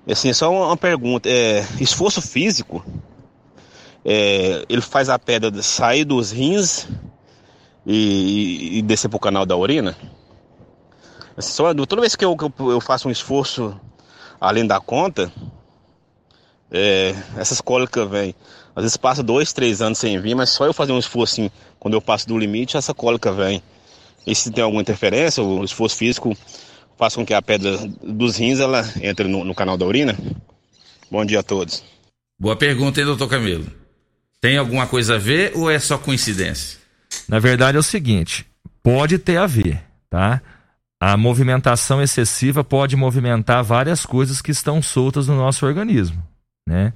Assim, 0.07 0.33
só 0.33 0.51
uma, 0.51 0.77
pergunta. 0.77 1.29
É, 1.29 1.65
esforço 1.79 2.21
físico, 2.21 2.85
é, 4.03 4.65
ele 4.67 4.81
faz 4.81 5.09
a 5.09 5.17
pedra 5.17 5.61
sair 5.61 6.03
dos 6.03 6.31
rins 6.31 6.87
e, 7.85 8.79
e 8.79 8.81
descer 8.81 9.09
pro 9.09 9.19
canal 9.19 9.45
da 9.45 9.55
urina. 9.55 9.95
Só, 11.37 11.73
toda 11.73 12.01
vez 12.01 12.15
que 12.15 12.25
eu, 12.25 12.35
que 12.35 12.45
eu 12.59 12.81
faço 12.81 13.07
um 13.07 13.11
esforço 13.11 13.79
além 14.39 14.67
da 14.67 14.79
conta, 14.79 15.31
é, 16.69 17.15
essas 17.37 17.61
cólicas 17.61 18.09
vêm. 18.09 18.35
Às 18.75 18.83
vezes 18.83 18.97
passa 18.97 19.23
dois, 19.23 19.53
três 19.53 19.81
anos 19.81 19.99
sem 19.99 20.19
vir, 20.19 20.35
mas 20.35 20.49
só 20.49 20.65
eu 20.65 20.73
fazer 20.73 20.91
um 20.91 20.99
esforço 20.99 21.33
assim, 21.41 21.51
quando 21.79 21.93
eu 21.93 22.01
passo 22.01 22.27
do 22.27 22.37
limite, 22.37 22.75
essa 22.75 22.93
cólica 22.93 23.31
vem. 23.31 23.63
E 24.25 24.35
se 24.35 24.51
tem 24.51 24.63
alguma 24.63 24.81
interferência, 24.81 25.43
o 25.43 25.63
esforço 25.63 25.95
físico 25.95 26.35
faz 27.03 27.15
com 27.15 27.25
que 27.25 27.33
a 27.33 27.41
pedra 27.41 27.77
dos 28.01 28.37
rins 28.37 28.61
ela 28.61 28.81
entre 29.01 29.27
no, 29.27 29.43
no 29.43 29.53
canal 29.53 29.77
da 29.77 29.85
urina? 29.85 30.17
Bom 31.11 31.25
dia 31.25 31.41
a 31.41 31.43
todos. 31.43 31.83
Boa 32.39 32.55
pergunta, 32.55 33.01
hein, 33.01 33.05
doutor 33.05 33.27
Camilo? 33.27 33.65
Tem 34.39 34.57
alguma 34.57 34.87
coisa 34.87 35.15
a 35.15 35.17
ver 35.17 35.51
ou 35.53 35.69
é 35.69 35.77
só 35.79 35.97
coincidência? 35.97 36.79
Na 37.27 37.39
verdade 37.39 37.75
é 37.75 37.79
o 37.79 37.83
seguinte, 37.83 38.45
pode 38.81 39.17
ter 39.17 39.35
a 39.35 39.45
ver, 39.45 39.83
tá? 40.09 40.41
A 40.97 41.17
movimentação 41.17 42.01
excessiva 42.01 42.63
pode 42.63 42.95
movimentar 42.95 43.61
várias 43.65 44.05
coisas 44.05 44.41
que 44.41 44.51
estão 44.51 44.81
soltas 44.81 45.27
no 45.27 45.35
nosso 45.35 45.65
organismo, 45.65 46.25
né? 46.65 46.93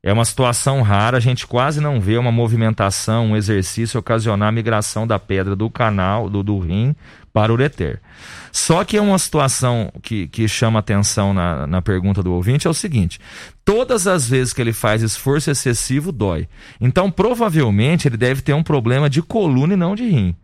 É 0.00 0.12
uma 0.12 0.24
situação 0.24 0.80
rara, 0.80 1.16
a 1.16 1.20
gente 1.20 1.44
quase 1.44 1.80
não 1.80 2.00
vê 2.00 2.16
uma 2.16 2.30
movimentação, 2.30 3.26
um 3.26 3.36
exercício 3.36 3.98
ocasionar 3.98 4.48
a 4.48 4.52
migração 4.52 5.08
da 5.08 5.18
pedra 5.18 5.56
do 5.56 5.68
canal, 5.68 6.30
do, 6.30 6.40
do 6.40 6.56
rim, 6.60 6.94
para 7.32 7.50
o 7.50 7.56
ureter. 7.56 8.00
Só 8.52 8.84
que 8.84 8.96
é 8.96 9.00
uma 9.00 9.18
situação 9.18 9.92
que, 10.00 10.28
que 10.28 10.46
chama 10.46 10.78
atenção 10.78 11.34
na, 11.34 11.66
na 11.66 11.82
pergunta 11.82 12.22
do 12.22 12.32
ouvinte 12.32 12.68
é 12.68 12.70
o 12.70 12.74
seguinte: 12.74 13.18
todas 13.64 14.06
as 14.06 14.28
vezes 14.28 14.52
que 14.52 14.60
ele 14.60 14.72
faz 14.72 15.02
esforço 15.02 15.50
excessivo, 15.50 16.12
dói. 16.12 16.48
Então, 16.80 17.10
provavelmente, 17.10 18.06
ele 18.06 18.16
deve 18.16 18.40
ter 18.40 18.52
um 18.52 18.62
problema 18.62 19.10
de 19.10 19.20
coluna 19.20 19.74
e 19.74 19.76
não 19.76 19.96
de 19.96 20.08
rim. 20.08 20.36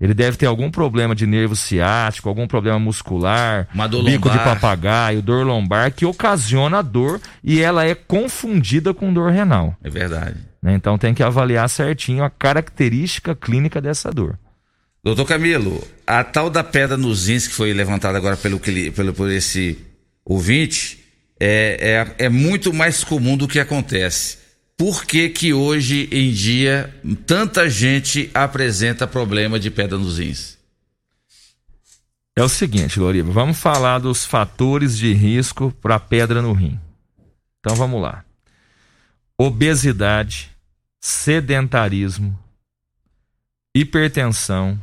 Ele 0.00 0.12
deve 0.12 0.36
ter 0.36 0.46
algum 0.46 0.70
problema 0.70 1.14
de 1.14 1.26
nervo 1.26 1.56
ciático, 1.56 2.28
algum 2.28 2.46
problema 2.46 2.78
muscular, 2.78 3.66
bico 4.04 4.30
de 4.30 4.38
papagaio, 4.38 5.22
dor 5.22 5.46
lombar, 5.46 5.90
que 5.90 6.04
ocasiona 6.04 6.82
dor 6.82 7.20
e 7.42 7.60
ela 7.62 7.84
é 7.84 7.94
confundida 7.94 8.92
com 8.92 9.12
dor 9.12 9.30
renal. 9.30 9.74
É 9.82 9.88
verdade. 9.88 10.36
né? 10.62 10.74
Então 10.74 10.98
tem 10.98 11.14
que 11.14 11.22
avaliar 11.22 11.68
certinho 11.70 12.22
a 12.22 12.30
característica 12.30 13.34
clínica 13.34 13.80
dessa 13.80 14.10
dor. 14.10 14.38
Doutor 15.02 15.24
Camilo, 15.24 15.82
a 16.06 16.24
tal 16.24 16.50
da 16.50 16.64
pedra 16.64 16.96
nos 16.96 17.28
rins 17.28 17.46
que 17.46 17.54
foi 17.54 17.72
levantada 17.72 18.18
agora 18.18 18.36
pelo, 18.36 18.58
pelo 18.58 19.14
por 19.14 19.30
esse 19.30 19.78
ouvinte 20.24 20.98
é, 21.40 22.06
é, 22.18 22.26
é 22.26 22.28
muito 22.28 22.74
mais 22.74 23.04
comum 23.04 23.36
do 23.36 23.46
que 23.46 23.60
acontece. 23.60 24.38
Por 24.76 25.06
que 25.06 25.30
que 25.30 25.54
hoje 25.54 26.06
em 26.12 26.30
dia 26.32 26.94
tanta 27.26 27.68
gente 27.70 28.30
apresenta 28.34 29.06
problema 29.06 29.58
de 29.58 29.70
pedra 29.70 29.96
nos 29.96 30.18
rins? 30.18 30.58
É 32.38 32.42
o 32.42 32.48
seguinte, 32.48 33.00
Loriva, 33.00 33.32
vamos 33.32 33.58
falar 33.58 33.98
dos 33.98 34.26
fatores 34.26 34.98
de 34.98 35.14
risco 35.14 35.72
para 35.80 35.98
pedra 35.98 36.42
no 36.42 36.52
rim. 36.52 36.78
Então 37.58 37.74
vamos 37.74 38.02
lá. 38.02 38.22
Obesidade, 39.38 40.50
sedentarismo, 41.00 42.38
hipertensão, 43.74 44.78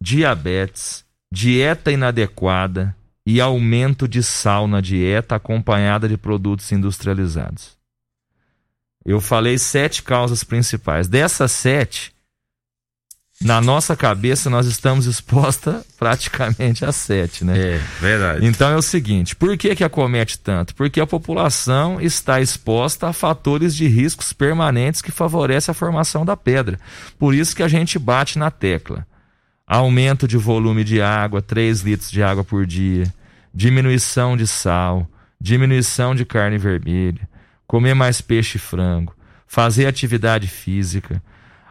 diabetes, 0.00 1.04
dieta 1.32 1.90
inadequada 1.90 2.94
e 3.26 3.40
aumento 3.40 4.06
de 4.06 4.22
sal 4.22 4.68
na 4.68 4.80
dieta 4.80 5.34
acompanhada 5.34 6.08
de 6.08 6.16
produtos 6.16 6.70
industrializados. 6.70 7.76
Eu 9.04 9.20
falei 9.20 9.58
sete 9.58 10.02
causas 10.02 10.42
principais. 10.42 11.08
Dessas 11.08 11.52
sete, 11.52 12.14
na 13.40 13.60
nossa 13.60 13.94
cabeça 13.94 14.48
nós 14.48 14.66
estamos 14.66 15.06
expostas 15.06 15.84
praticamente 15.98 16.84
a 16.84 16.92
sete, 16.92 17.44
né? 17.44 17.58
É, 17.58 17.80
verdade. 18.00 18.46
Então 18.46 18.70
é 18.70 18.76
o 18.76 18.82
seguinte, 18.82 19.36
por 19.36 19.56
que 19.58 19.74
que 19.74 19.84
acomete 19.84 20.38
tanto? 20.38 20.74
Porque 20.74 21.00
a 21.00 21.06
população 21.06 22.00
está 22.00 22.40
exposta 22.40 23.08
a 23.08 23.12
fatores 23.12 23.76
de 23.76 23.86
riscos 23.86 24.32
permanentes 24.32 25.02
que 25.02 25.10
favorecem 25.10 25.72
a 25.72 25.74
formação 25.74 26.24
da 26.24 26.36
pedra. 26.36 26.78
Por 27.18 27.34
isso 27.34 27.54
que 27.54 27.62
a 27.62 27.68
gente 27.68 27.98
bate 27.98 28.38
na 28.38 28.50
tecla. 28.50 29.06
Aumento 29.66 30.28
de 30.28 30.36
volume 30.36 30.84
de 30.84 31.02
água, 31.02 31.42
3 31.42 31.80
litros 31.80 32.10
de 32.10 32.22
água 32.22 32.44
por 32.44 32.66
dia, 32.66 33.12
diminuição 33.52 34.36
de 34.36 34.46
sal, 34.46 35.08
diminuição 35.40 36.14
de 36.14 36.24
carne 36.24 36.58
vermelha, 36.58 37.28
comer 37.66 37.94
mais 37.94 38.20
peixe 38.20 38.56
e 38.56 38.60
frango, 38.60 39.14
fazer 39.46 39.86
atividade 39.86 40.48
física, 40.48 41.22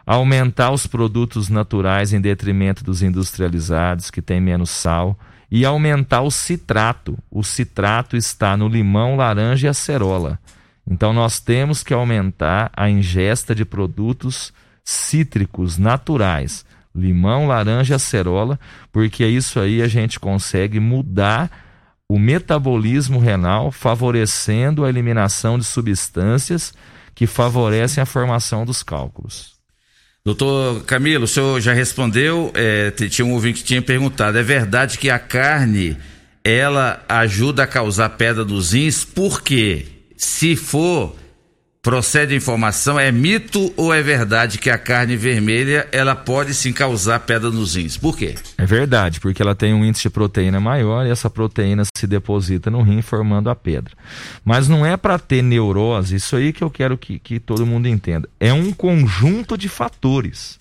aumentar 0.06 0.70
os 0.70 0.86
produtos 0.86 1.48
naturais 1.48 2.12
em 2.12 2.20
detrimento 2.20 2.84
dos 2.84 3.02
industrializados, 3.02 4.10
que 4.10 4.20
têm 4.20 4.40
menos 4.40 4.70
sal, 4.70 5.18
e 5.50 5.64
aumentar 5.64 6.22
o 6.22 6.30
citrato. 6.30 7.18
O 7.30 7.42
citrato 7.42 8.16
está 8.16 8.56
no 8.56 8.68
limão, 8.68 9.16
laranja 9.16 9.66
e 9.66 9.70
acerola. 9.70 10.38
Então 10.86 11.12
nós 11.12 11.40
temos 11.40 11.82
que 11.82 11.94
aumentar 11.94 12.70
a 12.76 12.90
ingesta 12.90 13.54
de 13.54 13.64
produtos 13.64 14.52
cítricos 14.84 15.78
naturais, 15.78 16.64
limão, 16.94 17.46
laranja 17.46 17.94
e 17.94 17.96
acerola, 17.96 18.58
porque 18.92 19.24
isso 19.26 19.58
aí 19.58 19.80
a 19.80 19.88
gente 19.88 20.20
consegue 20.20 20.78
mudar 20.78 21.50
o 22.08 22.18
metabolismo 22.18 23.18
renal, 23.18 23.72
favorecendo 23.72 24.84
a 24.84 24.88
eliminação 24.88 25.58
de 25.58 25.64
substâncias 25.64 26.74
que 27.14 27.26
favorecem 27.26 28.02
a 28.02 28.06
formação 28.06 28.64
dos 28.64 28.82
cálculos. 28.82 29.54
Doutor 30.24 30.84
Camilo, 30.84 31.24
o 31.24 31.28
senhor 31.28 31.60
já 31.60 31.72
respondeu, 31.72 32.50
é, 32.54 32.90
tinha 32.90 33.26
um 33.26 33.32
ouvinte 33.32 33.60
que 33.60 33.66
tinha 33.66 33.82
perguntado, 33.82 34.38
é 34.38 34.42
verdade 34.42 34.96
que 34.98 35.10
a 35.10 35.18
carne, 35.18 35.98
ela 36.42 37.04
ajuda 37.08 37.64
a 37.64 37.66
causar 37.66 38.08
pedra 38.10 38.44
dos 38.44 38.72
rins, 38.72 39.04
por 39.04 39.42
quê? 39.42 39.86
Se 40.16 40.56
for, 40.56 41.14
procede 41.84 42.32
a 42.32 42.36
informação, 42.36 42.98
é 42.98 43.12
mito 43.12 43.72
ou 43.76 43.92
é 43.92 44.00
verdade 44.00 44.56
que 44.56 44.70
a 44.70 44.78
carne 44.78 45.18
vermelha, 45.18 45.86
ela 45.92 46.16
pode 46.16 46.54
sim 46.54 46.72
causar 46.72 47.20
pedra 47.20 47.50
nos 47.50 47.74
rins? 47.74 47.98
Por 47.98 48.16
quê? 48.16 48.36
É 48.56 48.64
verdade, 48.64 49.20
porque 49.20 49.42
ela 49.42 49.54
tem 49.54 49.74
um 49.74 49.84
índice 49.84 50.04
de 50.04 50.10
proteína 50.10 50.58
maior 50.58 51.06
e 51.06 51.10
essa 51.10 51.28
proteína 51.28 51.82
se 51.94 52.06
deposita 52.06 52.70
no 52.70 52.80
rim 52.80 53.02
formando 53.02 53.50
a 53.50 53.54
pedra. 53.54 53.92
Mas 54.42 54.66
não 54.66 54.84
é 54.84 54.96
para 54.96 55.18
ter 55.18 55.42
neurose, 55.42 56.16
isso 56.16 56.34
aí 56.36 56.54
que 56.54 56.64
eu 56.64 56.70
quero 56.70 56.96
que, 56.96 57.18
que 57.18 57.38
todo 57.38 57.66
mundo 57.66 57.86
entenda. 57.86 58.26
É 58.40 58.50
um 58.50 58.72
conjunto 58.72 59.58
de 59.58 59.68
fatores. 59.68 60.58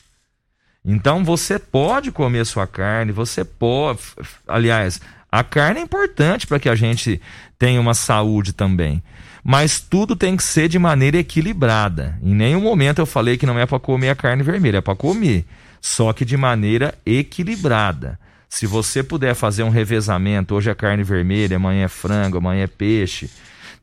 Então 0.83 1.23
você 1.23 1.57
pode 1.57 2.11
comer 2.11 2.45
sua 2.45 2.67
carne, 2.67 3.13
você 3.13 3.45
pode. 3.45 3.99
Aliás, 4.45 4.99
a 5.33 5.43
carne 5.43 5.79
é 5.79 5.83
importante 5.83 6.45
para 6.45 6.59
que 6.59 6.69
a 6.69 6.75
gente 6.75 7.19
tenha 7.57 7.81
uma 7.81 7.95
saúde 7.95 8.53
também. 8.53 9.01
Mas 9.43 9.79
tudo 9.79 10.15
tem 10.15 10.37
que 10.37 10.43
ser 10.43 10.69
de 10.69 10.77
maneira 10.77 11.17
equilibrada. 11.17 12.19
Em 12.21 12.35
nenhum 12.35 12.61
momento 12.61 12.99
eu 12.99 13.05
falei 13.07 13.35
que 13.35 13.47
não 13.47 13.57
é 13.57 13.65
para 13.65 13.79
comer 13.79 14.09
a 14.09 14.15
carne 14.15 14.43
vermelha, 14.43 14.77
é 14.77 14.81
para 14.81 14.95
comer. 14.95 15.43
Só 15.81 16.13
que 16.13 16.23
de 16.23 16.37
maneira 16.37 16.93
equilibrada. 17.03 18.19
Se 18.47 18.67
você 18.67 19.01
puder 19.01 19.33
fazer 19.33 19.63
um 19.63 19.71
revezamento, 19.71 20.53
hoje 20.53 20.69
é 20.69 20.75
carne 20.75 21.01
vermelha, 21.01 21.55
amanhã 21.55 21.85
é 21.85 21.87
frango, 21.87 22.37
amanhã 22.37 22.65
é 22.65 22.67
peixe, 22.67 23.27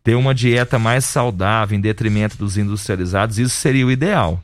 ter 0.04 0.14
uma 0.14 0.32
dieta 0.32 0.78
mais 0.78 1.04
saudável 1.04 1.76
em 1.76 1.80
detrimento 1.80 2.38
dos 2.38 2.56
industrializados, 2.56 3.40
isso 3.40 3.56
seria 3.56 3.84
o 3.84 3.90
ideal. 3.90 4.40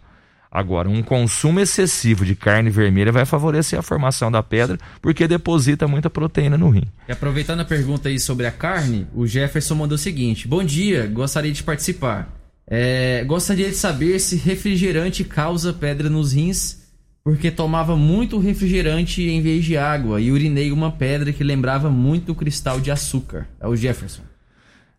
Agora, 0.51 0.89
um 0.89 1.03
consumo 1.03 1.61
excessivo 1.61 2.25
de 2.25 2.35
carne 2.35 2.71
vermelha 2.71 3.13
vai 3.13 3.25
favorecer 3.25 3.79
a 3.79 3.83
formação 3.83 4.31
da 4.31 4.43
pedra, 4.43 4.79
porque 5.03 5.29
deposita 5.29 5.87
muita 5.87 6.09
proteína 6.09 6.57
no 6.57 6.71
rim. 6.71 6.85
E 7.09 7.13
aproveitando 7.13 7.61
a 7.61 7.65
pergunta 7.65 8.09
aí 8.09 8.19
sobre 8.19 8.47
a 8.47 8.53
carne, 8.53 9.07
o 9.15 9.27
Jefferson 9.27 9.75
mandou 9.75 9.97
o 9.97 9.99
seguinte: 9.99 10.49
Bom 10.49 10.65
dia, 10.65 11.07
gostaria 11.07 11.53
de 11.53 11.63
participar. 11.63 12.33
É, 12.69 13.23
gostaria 13.25 13.69
de 13.69 13.77
saber 13.77 14.19
se 14.19 14.37
refrigerante 14.37 15.23
causa 15.23 15.73
pedra 15.73 16.11
nos 16.11 16.33
rins, 16.33 16.85
porque 17.23 17.51
tomava 17.51 17.97
muito 17.97 18.39
refrigerante 18.39 19.23
em 19.23 19.41
vez 19.41 19.65
de 19.65 19.77
água 19.77 20.21
e 20.21 20.33
urinei 20.33 20.73
uma 20.73 20.91
pedra 20.91 21.33
que 21.33 21.45
lembrava 21.45 21.91
muito 21.91 22.35
cristal 22.35 22.81
de 22.81 22.91
açúcar. 22.91 23.47
É 23.61 23.69
o 23.69 23.77
Jefferson. 23.77 24.23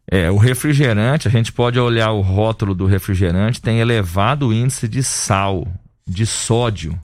É, 0.09 0.31
o 0.31 0.37
refrigerante, 0.37 1.27
a 1.27 1.31
gente 1.31 1.51
pode 1.51 1.77
olhar 1.77 2.11
o 2.11 2.21
rótulo 2.21 2.73
do 2.73 2.85
refrigerante, 2.85 3.61
tem 3.61 3.79
elevado 3.79 4.53
índice 4.53 4.87
de 4.87 5.03
sal, 5.03 5.67
de 6.07 6.25
sódio. 6.25 6.97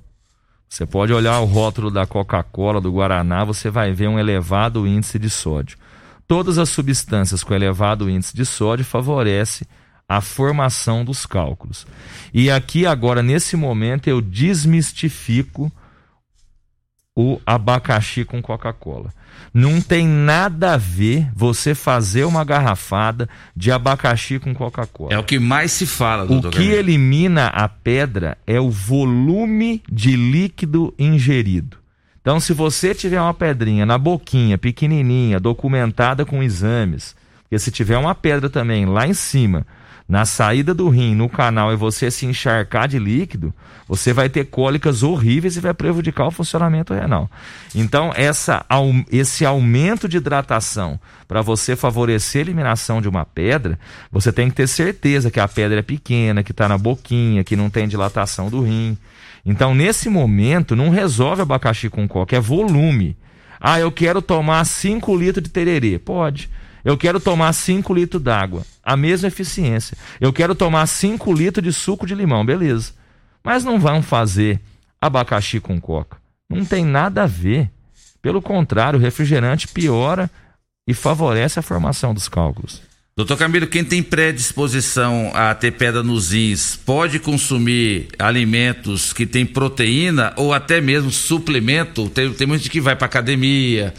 Você 0.70 0.86
pode 0.86 1.12
olhar 1.12 1.40
o 1.42 1.46
rótulo 1.46 1.92
da 1.92 2.06
Coca-Cola, 2.06 2.80
do 2.80 2.92
Guaraná, 2.92 3.44
você 3.44 3.70
vai 3.70 3.92
ver 3.92 4.08
um 4.08 4.18
elevado 4.18 4.88
índice 4.88 5.20
de 5.20 5.30
sódio. 5.30 5.78
Todas 6.26 6.58
as 6.58 6.70
substâncias 6.70 7.44
com 7.44 7.54
elevado 7.54 8.10
índice 8.10 8.34
de 8.34 8.46
sódio 8.46 8.86
favorecem 8.86 9.68
a 10.08 10.22
formação 10.22 11.04
dos 11.04 11.26
cálculos. 11.26 11.86
E 12.34 12.50
aqui 12.50 12.86
agora, 12.86 13.22
nesse 13.22 13.58
momento, 13.58 14.08
eu 14.08 14.22
desmistifico 14.22 15.72
o 17.16 17.40
abacaxi 17.46 18.24
com 18.24 18.42
Coca-Cola. 18.42 19.14
Não 19.54 19.82
tem 19.82 20.08
nada 20.08 20.74
a 20.74 20.78
ver 20.78 21.28
você 21.36 21.74
fazer 21.74 22.24
uma 22.26 22.44
garrafada 22.44 23.28
de 23.56 23.72
abacaxi 23.72 24.38
com 24.40 24.54
Coca-Cola. 24.54 25.14
É 25.14 25.18
o 25.18 25.24
que 25.24 25.40
mais 25.40 25.72
se 25.72 25.86
fala, 25.86 26.26
O 26.26 26.28
doutor 26.28 26.52
que 26.52 26.58
Camilo. 26.58 26.76
elimina 26.76 27.48
a 27.48 27.68
pedra 27.68 28.38
é 28.46 28.60
o 28.60 28.70
volume 28.70 29.82
de 29.92 30.16
líquido 30.16 30.94
ingerido. 31.00 31.78
Então, 32.22 32.40
se 32.40 32.54
você 32.54 32.96
tiver 32.96 33.20
uma 33.20 33.34
pedrinha 33.34 33.86
na 33.86 33.98
boquinha, 33.98 34.58
pequenininha, 34.58 35.40
documentada 35.40 36.26
com 36.26 36.42
exames, 36.42 37.16
porque 37.44 37.60
se 37.60 37.70
tiver 37.70 37.98
uma 37.98 38.16
pedra 38.16 38.50
também 38.50 38.86
lá 38.86 39.06
em 39.06 39.14
cima, 39.14 39.66
na 40.08 40.26
saída 40.26 40.74
do 40.74 40.90
rim, 40.90 41.16
no 41.16 41.30
canal, 41.30 41.72
e 41.72 41.76
você 41.76 42.12
se 42.12 42.26
encharcar 42.26 42.88
de 42.88 43.00
líquido, 43.00 43.54
você 43.88 44.14
vai 44.14 44.30
ter 44.30 44.46
cólicas 44.46 45.04
horríveis 45.04 45.56
e 45.56 45.60
vai 45.60 45.74
prejudicar 45.74 46.28
o 46.28 46.32
funcionamento 46.32 46.94
renal. 46.94 47.30
Então, 47.74 48.12
essa, 48.16 48.66
esse 49.12 49.46
aumento 49.46 50.08
de 50.08 50.18
hidratação 50.18 51.00
para 51.28 51.42
você 51.42 51.76
favorecer 51.76 52.40
a 52.40 52.46
eliminação 52.46 53.02
de 53.02 53.10
uma 53.10 53.26
pedra, 53.26 53.80
você 54.12 54.32
tem 54.32 54.50
que 54.50 54.56
ter 54.56 54.68
certeza 54.68 55.32
que 55.32 55.40
a 55.40 55.48
pedra 55.48 55.80
é 55.80 55.84
pequena, 55.84 56.44
que 56.44 56.52
está 56.52 56.68
na 56.68 56.78
boquinha, 56.78 57.44
que 57.44 57.56
não 57.56 57.70
tem 57.70 57.88
dilatação 57.88 58.50
do 58.50 58.62
rim. 58.62 58.98
Então, 59.46 59.76
nesse 59.76 60.10
momento, 60.10 60.76
não 60.76 60.90
resolve 60.90 61.42
abacaxi 61.42 61.90
com 61.90 62.08
coca, 62.08 62.36
é 62.36 62.40
volume. 62.40 63.18
Ah, 63.60 63.80
eu 63.80 63.92
quero 63.92 64.22
tomar 64.22 64.66
5 64.66 65.16
litros 65.16 65.44
de 65.44 65.50
tererê. 65.50 65.98
Pode. 65.98 66.50
Eu 66.84 66.98
quero 66.98 67.20
tomar 67.20 67.54
5 67.54 67.94
litros 67.94 68.22
d'água. 68.22 68.64
A 68.84 68.98
mesma 68.98 69.28
eficiência. 69.28 69.98
Eu 70.20 70.34
quero 70.34 70.54
tomar 70.54 70.86
5 70.86 71.32
litros 71.34 71.64
de 71.64 71.72
suco 71.72 72.06
de 72.06 72.14
limão. 72.14 72.46
Beleza. 72.46 72.94
Mas 73.44 73.64
não 73.64 73.80
vão 73.80 74.02
fazer 74.02 74.60
abacaxi 75.00 75.60
com 75.60 75.80
coca. 75.80 76.18
Não 76.50 76.66
tem 76.66 76.86
nada 76.86 77.24
a 77.24 77.28
ver. 77.28 77.70
Pelo 78.22 78.42
contrário, 78.42 79.00
o 79.00 79.02
refrigerante 79.02 79.68
piora 79.68 80.30
e 80.88 80.94
favorece 80.94 81.60
a 81.60 81.62
formação 81.62 82.14
dos 82.14 82.30
cálculos. 82.30 82.82
Doutor 83.16 83.38
Camilo, 83.38 83.68
quem 83.68 83.86
tem 83.86 84.02
predisposição 84.02 85.32
a 85.36 85.54
ter 85.54 85.72
pedra 85.74 86.02
nos 86.02 86.32
rins 86.32 86.76
pode 86.76 87.20
consumir 87.20 88.08
alimentos 88.18 89.14
que 89.14 89.28
têm 89.28 89.46
proteína 89.46 90.34
ou 90.36 90.52
até 90.52 90.82
mesmo 90.82 91.12
suplemento? 91.12 92.10
Tem, 92.10 92.34
tem 92.34 92.50
gente 92.54 92.72
que 92.72 92.82
vai 92.82 92.96
para 92.96 93.06
academia, 93.06 93.94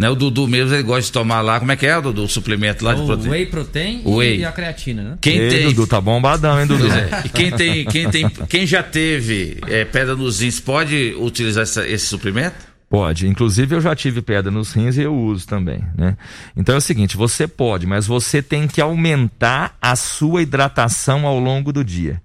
né? 0.00 0.08
O 0.08 0.14
Dudu 0.14 0.48
mesmo 0.48 0.74
ele 0.74 0.82
gosta 0.82 1.02
de 1.02 1.12
tomar 1.12 1.42
lá, 1.42 1.60
como 1.60 1.70
é 1.70 1.76
que 1.76 1.86
é, 1.86 2.00
Dudu? 2.00 2.24
O 2.24 2.28
suplemento 2.28 2.82
lá 2.84 2.94
de 2.94 3.02
o 3.02 3.06
proteína? 3.06 3.32
whey 3.34 3.46
protein 3.46 4.02
Whey. 4.04 4.38
e 4.38 4.44
a 4.46 4.50
creatina, 4.52 5.02
né? 5.02 5.18
Quem 5.20 5.36
Ei, 5.36 5.48
tem. 5.50 5.66
Dudu, 5.66 5.86
tá 5.86 6.00
bombadão, 6.00 6.58
hein, 6.58 6.66
Dudu? 6.66 6.86
É. 6.90 7.22
E 7.26 7.28
quem 7.28 7.50
tem, 7.50 7.84
quem 7.84 8.08
tem, 8.10 8.28
quem 8.48 8.66
já 8.66 8.82
teve 8.82 9.58
é, 9.68 9.84
pedra 9.84 10.16
nos 10.16 10.40
rins 10.40 10.58
pode 10.58 11.14
utilizar 11.18 11.64
essa- 11.64 11.86
esse 11.86 12.06
suplemento? 12.06 12.70
Pode. 12.88 13.28
Inclusive, 13.28 13.76
eu 13.76 13.80
já 13.80 13.94
tive 13.94 14.20
pedra 14.20 14.50
nos 14.50 14.72
rins 14.72 14.96
e 14.96 15.02
eu 15.02 15.14
uso 15.14 15.46
também, 15.46 15.80
né? 15.96 16.16
Então 16.56 16.74
é 16.74 16.78
o 16.78 16.80
seguinte, 16.80 17.16
você 17.16 17.46
pode, 17.46 17.86
mas 17.86 18.06
você 18.06 18.42
tem 18.42 18.66
que 18.66 18.80
aumentar 18.80 19.76
a 19.80 19.94
sua 19.94 20.42
hidratação 20.42 21.26
ao 21.26 21.38
longo 21.38 21.72
do 21.72 21.84
dia. 21.84 22.20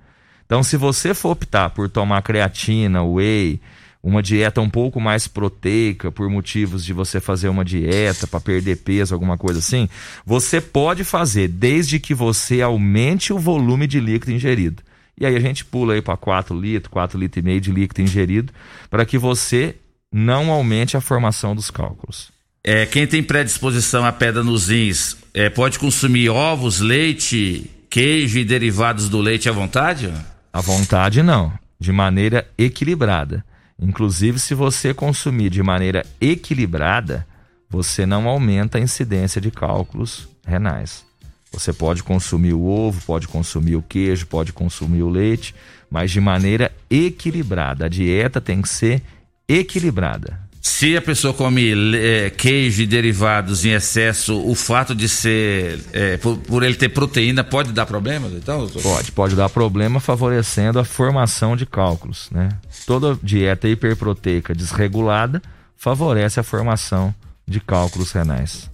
Então, 0.45 0.63
se 0.63 0.78
você 0.78 1.13
for 1.13 1.32
optar 1.32 1.69
por 1.71 1.89
tomar 1.89 2.21
creatina, 2.21 3.03
whey, 3.03 3.59
uma 4.06 4.22
dieta 4.22 4.62
um 4.62 4.70
pouco 4.70 5.01
mais 5.01 5.28
proteica, 5.28 6.12
por 6.12 6.30
motivos 6.30 6.86
de 6.86 6.93
você 6.93 7.20
fazer 7.20 7.49
uma 7.49 7.66
dieta 7.66 8.28
para 8.28 8.39
perder 8.39 8.78
peso, 8.78 9.16
alguma 9.16 9.36
coisa 9.36 9.58
assim, 9.58 9.89
você 10.24 10.62
pode 10.62 11.03
fazer, 11.03 11.47
desde 11.47 11.99
que 11.99 12.14
você 12.14 12.62
aumente 12.62 13.34
o 13.34 13.39
volume 13.39 13.88
de 13.88 13.99
líquido 13.99 14.32
ingerido. 14.32 14.84
E 15.20 15.26
aí 15.26 15.36
a 15.36 15.39
gente 15.39 15.66
pula 15.66 15.95
aí 15.95 16.03
para 16.03 16.16
4 16.16 16.56
litros, 16.56 16.91
4 16.91 17.18
litros 17.18 17.41
e 17.41 17.43
meio 17.43 17.60
de 17.60 17.72
líquido 17.72 18.03
ingerido, 18.03 18.53
para 18.91 19.08
que 19.08 19.18
você 19.18 19.76
não 20.14 20.51
aumente 20.51 20.95
a 20.95 21.01
formação 21.01 21.56
dos 21.56 21.72
cálculos. 21.72 22.30
É, 22.64 22.86
quem 22.86 23.08
tem 23.08 23.24
predisposição 23.24 24.06
a 24.06 24.12
pedra 24.12 24.43
nos 24.43 24.68
rins 24.68 25.18
é, 25.34 25.49
pode 25.49 25.80
consumir 25.80 26.30
ovos, 26.30 26.80
leite, 26.80 27.72
queijo 27.89 28.38
e 28.38 28.45
derivados 28.45 29.10
do 29.10 29.20
leite 29.20 29.49
à 29.49 29.51
vontade? 29.51 30.14
À 30.53 30.62
vontade, 30.62 31.24
não. 31.24 31.51
De 31.80 31.91
maneira 31.91 32.47
equilibrada. 32.56 33.43
Inclusive, 33.80 34.39
se 34.39 34.53
você 34.53 34.93
consumir 34.93 35.49
de 35.49 35.61
maneira 35.61 36.05
equilibrada, 36.19 37.28
você 37.69 38.05
não 38.05 38.28
aumenta 38.28 38.78
a 38.78 38.82
incidência 38.82 39.41
de 39.41 39.51
cálculos 39.51 40.30
renais. 40.45 41.05
Você 41.51 41.71
pode 41.71 42.03
consumir 42.03 42.53
o 42.53 42.65
ovo, 42.65 43.01
pode 43.05 43.28
consumir 43.28 43.76
o 43.76 43.82
queijo, 43.82 44.28
pode 44.28 44.51
consumir 44.51 45.03
o 45.03 45.09
leite, 45.09 45.55
mas 45.89 46.11
de 46.11 46.19
maneira 46.19 46.71
equilibrada. 46.89 47.86
A 47.86 47.89
dieta 47.89 48.41
tem 48.41 48.61
que 48.61 48.69
ser 48.69 49.01
equilibrada. 49.47 50.44
Se 50.68 50.97
a 50.97 51.01
pessoa 51.01 51.32
come 51.32 51.95
é, 51.95 52.32
queijo 52.32 52.82
e 52.82 52.88
derivados 52.88 53.63
em 53.66 53.70
excesso, 53.70 54.36
o 54.36 54.55
fato 54.55 54.95
de 54.95 55.07
ser, 55.07 55.80
é, 55.93 56.18
por, 56.18 56.38
por 56.38 56.63
ele 56.63 56.74
ter 56.74 56.89
proteína, 56.89 57.43
pode 57.43 57.72
dar 57.72 57.86
problema? 57.86 58.28
Então, 58.34 58.57
doutor? 58.61 58.82
Pode, 58.82 59.11
pode 59.11 59.36
dar 59.36 59.47
problema 59.47 59.99
favorecendo 59.99 60.80
a 60.80 60.84
formação 60.84 61.55
de 61.55 61.68
cálculos, 61.68 62.30
né? 62.32 62.49
Toda 62.88 63.16
dieta 63.22 63.68
hiperproteica 63.68 64.55
desregulada 64.55 65.39
favorece 65.78 66.39
a 66.39 66.43
formação 66.43 67.13
de 67.47 67.59
cálculos 67.59 68.11
renais. 68.11 68.68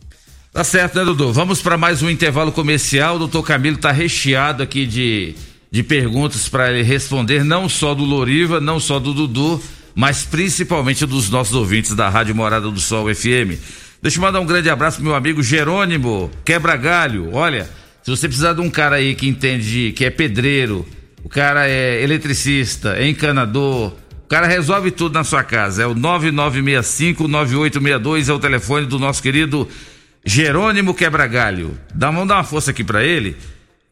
Tá 0.54 0.64
certo, 0.64 0.96
né, 0.98 1.04
Dudu? 1.04 1.34
Vamos 1.34 1.62
para 1.62 1.78
mais 1.78 2.02
um 2.02 2.10
intervalo 2.10 2.54
comercial. 2.54 3.18
O 3.18 3.20
doutor 3.20 3.44
Camilo 3.44 3.78
tá 3.78 3.92
recheado 3.92 4.64
aqui 4.64 4.86
de, 4.86 5.36
de 5.70 5.84
perguntas 5.84 6.48
para 6.48 6.72
ele 6.72 6.84
responder, 6.84 7.44
não 7.44 7.68
só 7.68 7.94
do 7.94 8.06
Loriva, 8.06 8.62
não 8.62 8.80
só 8.80 8.98
do 8.98 9.14
Dudu, 9.14 9.62
mas 9.96 10.24
principalmente 10.24 11.06
dos 11.06 11.30
nossos 11.30 11.54
ouvintes 11.54 11.94
da 11.94 12.10
Rádio 12.10 12.36
Morada 12.36 12.70
do 12.70 12.80
Sol 12.80 13.14
FM. 13.14 13.60
Deixa 14.02 14.18
eu 14.18 14.22
mandar 14.22 14.40
um 14.40 14.46
grande 14.46 14.70
abraço 14.70 14.98
pro 14.98 15.06
meu 15.06 15.16
amigo 15.16 15.44
Jerônimo 15.44 16.32
Quebra 16.44 16.76
Galho. 16.76 17.30
Olha, 17.34 17.70
se 18.02 18.10
você 18.10 18.28
precisar 18.28 18.54
de 18.54 18.62
um 18.62 18.70
cara 18.70 18.96
aí 18.96 19.14
que 19.14 19.28
entende, 19.28 19.94
que 19.96 20.04
é 20.04 20.10
pedreiro, 20.10 20.88
o 21.24 21.30
cara 21.30 21.70
é 21.70 22.02
eletricista, 22.02 22.96
é 22.96 23.08
encanador, 23.08 23.94
o 24.24 24.28
cara 24.28 24.48
resolve 24.48 24.90
tudo 24.90 25.14
na 25.14 25.24
sua 25.24 25.44
casa. 25.44 25.84
É 25.84 25.86
o 25.86 25.94
9965-9862, 25.94 28.28
é 28.28 28.34
o 28.34 28.40
telefone 28.40 28.88
do 28.88 28.98
nosso 28.98 29.22
querido 29.22 29.70
Jerônimo 30.26 30.96
Quebragalho. 30.96 31.78
Dá, 31.94 32.10
vamos 32.10 32.28
dar 32.28 32.38
uma 32.38 32.44
força 32.44 32.72
aqui 32.72 32.84
para 32.84 33.04
ele. 33.04 33.38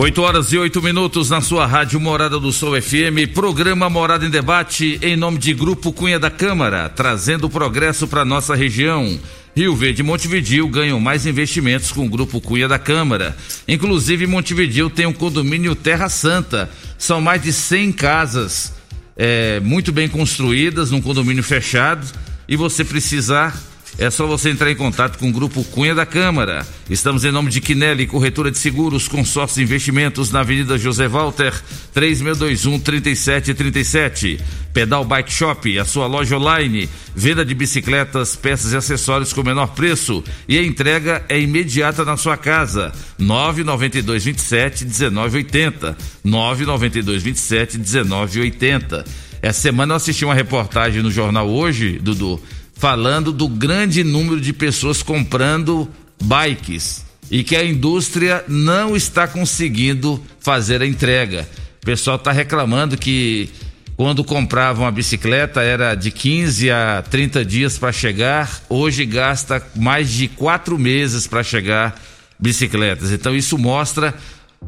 8 0.00 0.22
horas 0.22 0.52
e 0.52 0.56
8 0.56 0.80
minutos 0.80 1.28
na 1.28 1.40
sua 1.40 1.66
rádio 1.66 1.98
Morada 1.98 2.38
do 2.38 2.52
Sol 2.52 2.80
FM, 2.80 3.34
programa 3.34 3.90
Morada 3.90 4.24
em 4.24 4.30
Debate, 4.30 4.96
em 5.02 5.16
nome 5.16 5.38
de 5.38 5.52
Grupo 5.52 5.92
Cunha 5.92 6.20
da 6.20 6.30
Câmara, 6.30 6.88
trazendo 6.88 7.50
progresso 7.50 8.06
para 8.06 8.24
nossa 8.24 8.54
região. 8.54 9.18
Rio 9.56 9.74
Verde 9.74 10.02
e 10.02 10.04
Montevidil 10.04 10.68
ganham 10.68 11.00
mais 11.00 11.26
investimentos 11.26 11.90
com 11.90 12.06
o 12.06 12.08
Grupo 12.08 12.40
Cunha 12.40 12.68
da 12.68 12.78
Câmara. 12.78 13.36
Inclusive, 13.66 14.24
Montevidil 14.28 14.88
tem 14.88 15.04
um 15.04 15.12
condomínio 15.12 15.74
Terra 15.74 16.08
Santa. 16.08 16.70
São 16.96 17.20
mais 17.20 17.42
de 17.42 17.52
100 17.52 17.90
casas 17.90 18.74
é, 19.16 19.58
muito 19.58 19.90
bem 19.90 20.08
construídas, 20.08 20.92
num 20.92 21.02
condomínio 21.02 21.42
fechado. 21.42 22.06
E 22.48 22.54
você 22.54 22.84
precisar 22.84 23.60
é 23.98 24.10
só 24.10 24.26
você 24.28 24.50
entrar 24.50 24.70
em 24.70 24.76
contato 24.76 25.18
com 25.18 25.28
o 25.28 25.32
Grupo 25.32 25.64
Cunha 25.64 25.92
da 25.92 26.06
Câmara. 26.06 26.64
Estamos 26.88 27.24
em 27.24 27.32
nome 27.32 27.50
de 27.50 27.60
Quinelli, 27.60 28.06
corretora 28.06 28.48
de 28.48 28.56
seguros, 28.56 29.08
consórcio 29.08 29.60
investimentos 29.60 30.30
na 30.30 30.38
Avenida 30.40 30.78
José 30.78 31.08
Walter, 31.08 31.52
3621-3737. 31.96 34.38
Pedal 34.72 35.04
Bike 35.04 35.32
Shop, 35.32 35.76
a 35.78 35.84
sua 35.84 36.06
loja 36.06 36.38
online. 36.38 36.88
Venda 37.12 37.44
de 37.44 37.54
bicicletas, 37.54 38.36
peças 38.36 38.72
e 38.72 38.76
acessórios 38.76 39.32
com 39.32 39.42
menor 39.42 39.74
preço. 39.74 40.22
E 40.46 40.56
a 40.56 40.62
entrega 40.62 41.24
é 41.28 41.40
imediata 41.40 42.04
na 42.04 42.16
sua 42.16 42.36
casa. 42.36 42.92
99227-1980. 43.20 45.96
99227-1980. 46.24 49.04
Essa 49.42 49.60
semana 49.60 49.92
eu 49.92 49.96
assisti 49.96 50.24
uma 50.24 50.34
reportagem 50.34 51.02
no 51.02 51.10
jornal 51.10 51.48
hoje, 51.48 51.98
Dudu 52.00 52.40
falando 52.78 53.32
do 53.32 53.48
grande 53.48 54.04
número 54.04 54.40
de 54.40 54.52
pessoas 54.52 55.02
comprando 55.02 55.88
bikes 56.22 57.04
e 57.30 57.42
que 57.42 57.56
a 57.56 57.64
indústria 57.64 58.44
não 58.48 58.96
está 58.96 59.26
conseguindo 59.26 60.22
fazer 60.40 60.80
a 60.80 60.86
entrega. 60.86 61.46
O 61.82 61.84
pessoal 61.84 62.16
está 62.16 62.30
reclamando 62.32 62.96
que 62.96 63.50
quando 63.96 64.22
comprava 64.22 64.82
uma 64.82 64.92
bicicleta 64.92 65.60
era 65.60 65.94
de 65.96 66.12
15 66.12 66.70
a 66.70 67.02
30 67.02 67.44
dias 67.44 67.76
para 67.76 67.90
chegar, 67.90 68.62
hoje 68.68 69.04
gasta 69.04 69.60
mais 69.74 70.10
de 70.10 70.28
quatro 70.28 70.78
meses 70.78 71.26
para 71.26 71.42
chegar 71.42 72.00
bicicletas. 72.38 73.10
Então 73.10 73.34
isso 73.34 73.58
mostra 73.58 74.14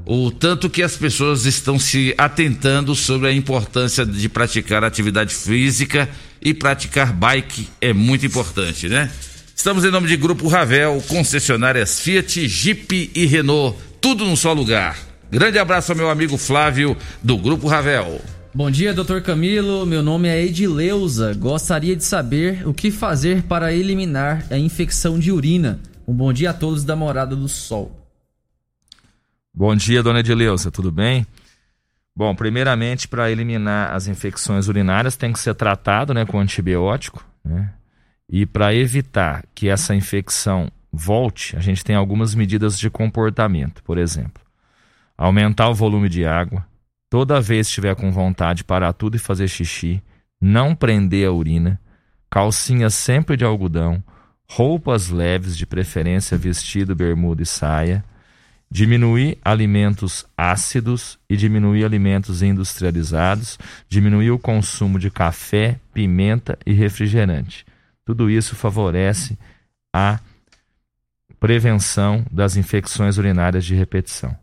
o 0.07 0.31
tanto 0.31 0.71
que 0.71 0.83
as 0.83 0.97
pessoas 0.97 1.45
estão 1.45 1.79
se 1.79 2.15
atentando 2.17 2.95
sobre 2.95 3.29
a 3.29 3.33
importância 3.33 4.05
de 4.05 4.29
praticar 4.29 4.83
atividade 4.83 5.35
física 5.35 6.09
e 6.41 6.55
praticar 6.55 7.13
bike 7.13 7.69
é 7.81 7.93
muito 7.93 8.25
importante, 8.25 8.89
né? 8.89 9.11
Estamos 9.55 9.85
em 9.85 9.91
nome 9.91 10.09
de 10.09 10.17
Grupo 10.17 10.49
Ravel, 10.49 11.03
concessionárias 11.07 12.01
Fiat, 12.01 12.49
Jeep 12.49 13.11
e 13.15 13.27
Renault, 13.27 13.77
tudo 14.01 14.25
num 14.25 14.37
só 14.37 14.53
lugar. 14.53 14.97
Grande 15.31 15.59
abraço 15.59 15.93
ao 15.93 15.99
meu 15.99 16.11
amigo 16.11 16.37
Flávio 16.39 16.97
do 17.23 17.37
Grupo 17.37 17.69
Ravel. 17.69 18.21
Bom 18.53 18.71
dia, 18.71 18.93
doutor 18.93 19.23
Camilo. 19.23 19.87
Meu 19.87 20.03
nome 20.03 20.29
é 20.29 20.43
Edileuza. 20.43 21.35
Gostaria 21.35 21.95
de 21.95 22.03
saber 22.03 22.67
o 22.67 22.75
que 22.75 22.91
fazer 22.91 23.43
para 23.45 23.73
eliminar 23.73 24.45
a 24.51 24.59
infecção 24.59 25.21
de 25.21 25.31
urina. 25.31 25.79
Um 26.09 26.15
bom 26.15 26.33
dia 26.33 26.51
a 26.51 26.55
todos 26.55 26.83
da 26.83 26.97
Morada 26.97 27.37
do 27.37 27.47
Sol. 27.47 28.00
Bom 29.53 29.75
dia, 29.75 30.03
dona 30.03 30.21
Edileuza, 30.21 30.71
tudo 30.71 30.93
bem? 30.93 31.27
Bom, 32.15 32.35
primeiramente, 32.35 33.09
para 33.09 33.31
eliminar 33.31 33.93
as 33.93 34.07
infecções 34.07 34.69
urinárias, 34.69 35.17
tem 35.17 35.33
que 35.33 35.41
ser 35.41 35.55
tratado 35.55 36.15
né, 36.15 36.25
com 36.25 36.39
antibiótico. 36.39 37.25
Né? 37.45 37.73
E 38.29 38.47
para 38.47 38.73
evitar 38.75 39.45
que 39.55 39.69
essa 39.69 39.95
infecção 39.95 40.71
volte, 40.93 41.57
a 41.57 41.61
gente 41.61 41.85
tem 41.85 41.97
algumas 41.97 42.35
medidas 42.35 42.79
de 42.79 42.89
comportamento. 42.89 43.83
Por 43.83 43.99
exemplo, 43.99 44.43
aumentar 45.19 45.69
o 45.69 45.75
volume 45.75 46.09
de 46.09 46.25
água, 46.25 46.65
toda 47.09 47.41
vez 47.41 47.67
que 47.67 47.71
estiver 47.71 47.97
com 47.97 48.13
vontade, 48.13 48.63
parar 48.65 48.93
tudo 48.93 49.17
e 49.17 49.21
fazer 49.21 49.49
xixi, 49.49 50.01
não 50.41 50.75
prender 50.77 51.27
a 51.27 51.33
urina, 51.33 51.81
calcinha 52.31 52.89
sempre 52.89 53.37
de 53.37 53.45
algodão, 53.45 54.03
roupas 54.49 55.11
leves, 55.11 55.57
de 55.57 55.67
preferência 55.67 56.39
vestido, 56.39 56.95
bermuda 56.95 57.43
e 57.43 57.47
saia, 57.47 58.05
diminuir 58.71 59.37
alimentos 59.45 60.25
ácidos 60.37 61.19
e 61.29 61.37
diminuir 61.37 61.85
alimentos 61.85 62.43
industrializados, 62.43 63.59
diminuir 63.89 64.31
o 64.31 64.39
consumo 64.39 64.99
de 64.99 65.11
café, 65.11 65.81
pimenta 65.93 66.57
e 66.65 66.73
refrigerante. 66.73 67.67
Tudo 68.05 68.31
isso 68.31 68.55
favorece 68.55 69.37
a 69.93 70.21
prevenção 71.41 72.25
das 72.31 72.57
infecções 72.57 73.19
urinárias 73.19 73.65
de 73.65 73.75
repetição. 73.75 74.37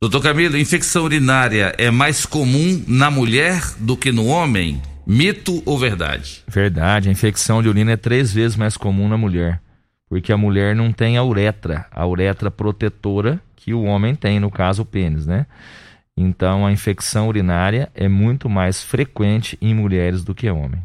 Doutor 0.00 0.22
Camilo, 0.22 0.56
infecção 0.56 1.04
urinária 1.04 1.74
é 1.76 1.90
mais 1.90 2.24
comum 2.24 2.82
na 2.86 3.10
mulher 3.10 3.62
do 3.78 3.96
que 3.96 4.12
no 4.12 4.26
homem? 4.26 4.80
Mito 5.06 5.62
ou 5.64 5.78
verdade? 5.78 6.42
Verdade, 6.46 7.08
a 7.08 7.12
infecção 7.12 7.62
de 7.62 7.68
urina 7.68 7.92
é 7.92 7.96
três 7.96 8.32
vezes 8.32 8.56
mais 8.56 8.76
comum 8.76 9.08
na 9.08 9.16
mulher, 9.16 9.60
porque 10.08 10.32
a 10.32 10.36
mulher 10.36 10.74
não 10.74 10.92
tem 10.92 11.16
a 11.16 11.24
uretra, 11.24 11.86
a 11.90 12.06
uretra 12.06 12.50
protetora 12.50 13.40
que 13.66 13.74
o 13.74 13.82
homem 13.82 14.14
tem, 14.14 14.38
no 14.38 14.48
caso 14.48 14.82
o 14.82 14.86
pênis, 14.86 15.26
né? 15.26 15.44
Então 16.16 16.64
a 16.64 16.70
infecção 16.70 17.26
urinária 17.26 17.90
é 17.96 18.06
muito 18.06 18.48
mais 18.48 18.80
frequente 18.80 19.58
em 19.60 19.74
mulheres 19.74 20.22
do 20.22 20.32
que 20.32 20.48
homem. 20.48 20.80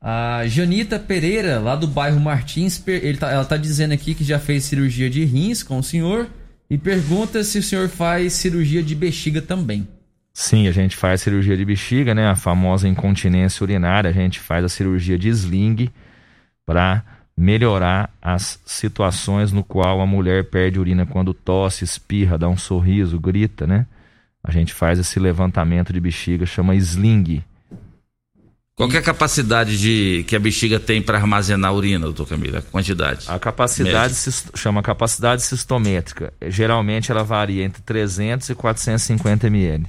A 0.00 0.42
Janita 0.46 0.98
Pereira, 0.98 1.60
lá 1.60 1.76
do 1.76 1.86
bairro 1.86 2.18
Martins, 2.18 2.82
tá, 3.20 3.30
ela 3.30 3.44
tá 3.44 3.58
dizendo 3.58 3.92
aqui 3.92 4.14
que 4.14 4.24
já 4.24 4.38
fez 4.38 4.64
cirurgia 4.64 5.10
de 5.10 5.22
rins 5.26 5.62
com 5.62 5.78
o 5.78 5.82
senhor 5.82 6.28
e 6.70 6.78
pergunta 6.78 7.44
se 7.44 7.58
o 7.58 7.62
senhor 7.62 7.90
faz 7.90 8.32
cirurgia 8.32 8.82
de 8.82 8.94
bexiga 8.94 9.42
também. 9.42 9.86
Sim, 10.32 10.68
a 10.68 10.72
gente 10.72 10.96
faz 10.96 11.20
cirurgia 11.20 11.58
de 11.58 11.64
bexiga, 11.66 12.14
né? 12.14 12.26
A 12.26 12.34
famosa 12.34 12.88
incontinência 12.88 13.62
urinária. 13.62 14.08
A 14.08 14.14
gente 14.14 14.40
faz 14.40 14.64
a 14.64 14.68
cirurgia 14.70 15.18
de 15.18 15.28
sling 15.28 15.90
para 16.64 17.04
melhorar 17.36 18.10
as 18.20 18.60
situações 18.64 19.52
no 19.52 19.64
qual 19.64 20.00
a 20.00 20.06
mulher 20.06 20.50
perde 20.50 20.78
urina 20.78 21.06
quando 21.06 21.34
tosse, 21.34 21.84
espirra, 21.84 22.38
dá 22.38 22.48
um 22.48 22.56
sorriso, 22.56 23.18
grita, 23.18 23.66
né? 23.66 23.86
A 24.44 24.50
gente 24.50 24.74
faz 24.74 24.98
esse 24.98 25.18
levantamento 25.20 25.92
de 25.92 26.00
bexiga, 26.00 26.44
chama 26.44 26.74
sling. 26.74 27.42
Qual 28.74 28.90
é 28.90 28.96
a 28.96 29.02
capacidade 29.02 29.78
de 29.78 30.24
que 30.26 30.34
a 30.34 30.40
bexiga 30.40 30.80
tem 30.80 31.00
para 31.00 31.18
armazenar 31.18 31.74
urina, 31.74 32.06
doutor 32.06 32.26
Camilo? 32.26 32.56
A 32.56 32.62
quantidade? 32.62 33.26
A 33.28 33.38
capacidade 33.38 34.14
se, 34.14 34.44
chama 34.54 34.82
capacidade 34.82 35.42
sistométrica. 35.42 36.32
Geralmente 36.48 37.12
ela 37.12 37.22
varia 37.22 37.64
entre 37.64 37.82
300 37.82 38.48
e 38.48 38.54
450 38.54 39.46
ml. 39.46 39.86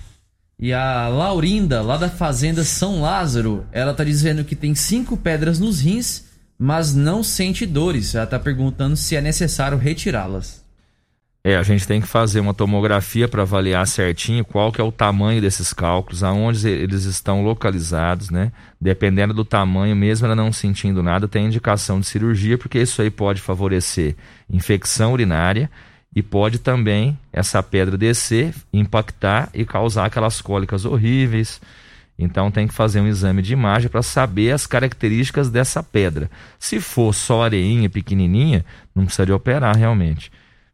E 0.59 0.71
a 0.71 1.07
Laurinda, 1.07 1.81
lá 1.81 1.97
da 1.97 2.09
fazenda 2.09 2.63
São 2.63 3.01
Lázaro, 3.01 3.65
ela 3.71 3.93
tá 3.93 4.03
dizendo 4.03 4.43
que 4.43 4.55
tem 4.55 4.75
cinco 4.75 5.17
pedras 5.17 5.59
nos 5.59 5.81
rins, 5.81 6.25
mas 6.63 6.95
não 6.95 7.21
sente 7.21 7.65
dores. 7.65 8.15
Ela 8.15 8.25
tá 8.25 8.39
perguntando 8.39 8.95
se 8.95 9.17
é 9.17 9.21
necessário 9.21 9.77
retirá-las. 9.77 10.63
É, 11.43 11.57
a 11.57 11.61
gente 11.61 11.85
tem 11.85 11.99
que 11.99 12.07
fazer 12.07 12.39
uma 12.39 12.53
tomografia 12.53 13.27
para 13.27 13.41
avaliar 13.41 13.85
certinho 13.85 14.45
qual 14.45 14.71
que 14.71 14.79
é 14.79 14.83
o 14.83 14.89
tamanho 14.89 15.41
desses 15.41 15.73
cálculos, 15.73 16.23
aonde 16.23 16.65
eles 16.69 17.03
estão 17.03 17.43
localizados, 17.43 18.29
né? 18.29 18.49
Dependendo 18.79 19.33
do 19.33 19.43
tamanho, 19.43 19.93
mesmo 19.93 20.25
ela 20.25 20.37
não 20.37 20.53
sentindo 20.53 21.03
nada, 21.03 21.27
tem 21.27 21.47
indicação 21.47 21.99
de 21.99 22.05
cirurgia, 22.05 22.57
porque 22.57 22.79
isso 22.79 23.01
aí 23.01 23.11
pode 23.11 23.41
favorecer 23.41 24.15
infecção 24.49 25.11
urinária 25.11 25.69
e 26.15 26.23
pode 26.23 26.59
também 26.59 27.19
essa 27.33 27.61
pedra 27.61 27.97
descer, 27.97 28.53
impactar 28.71 29.49
e 29.53 29.65
causar 29.65 30.05
aquelas 30.05 30.39
cólicas 30.39 30.85
horríveis. 30.85 31.59
Então 32.17 32.51
tem 32.51 32.67
que 32.67 32.73
fazer 32.73 33.01
um 33.01 33.07
exame 33.07 33.41
de 33.41 33.53
imagem 33.53 33.89
para 33.89 34.03
saber 34.03 34.51
as 34.51 34.67
características 34.67 35.49
dessa 35.49 35.81
pedra. 35.81 36.29
Se 36.59 36.79
for 36.79 37.13
só 37.13 37.43
areinha 37.43 37.89
pequenininha, 37.89 38.63
não 38.95 39.05
precisa 39.05 39.25
de 39.25 39.33
operar 39.33 39.75
realmente 39.75 40.31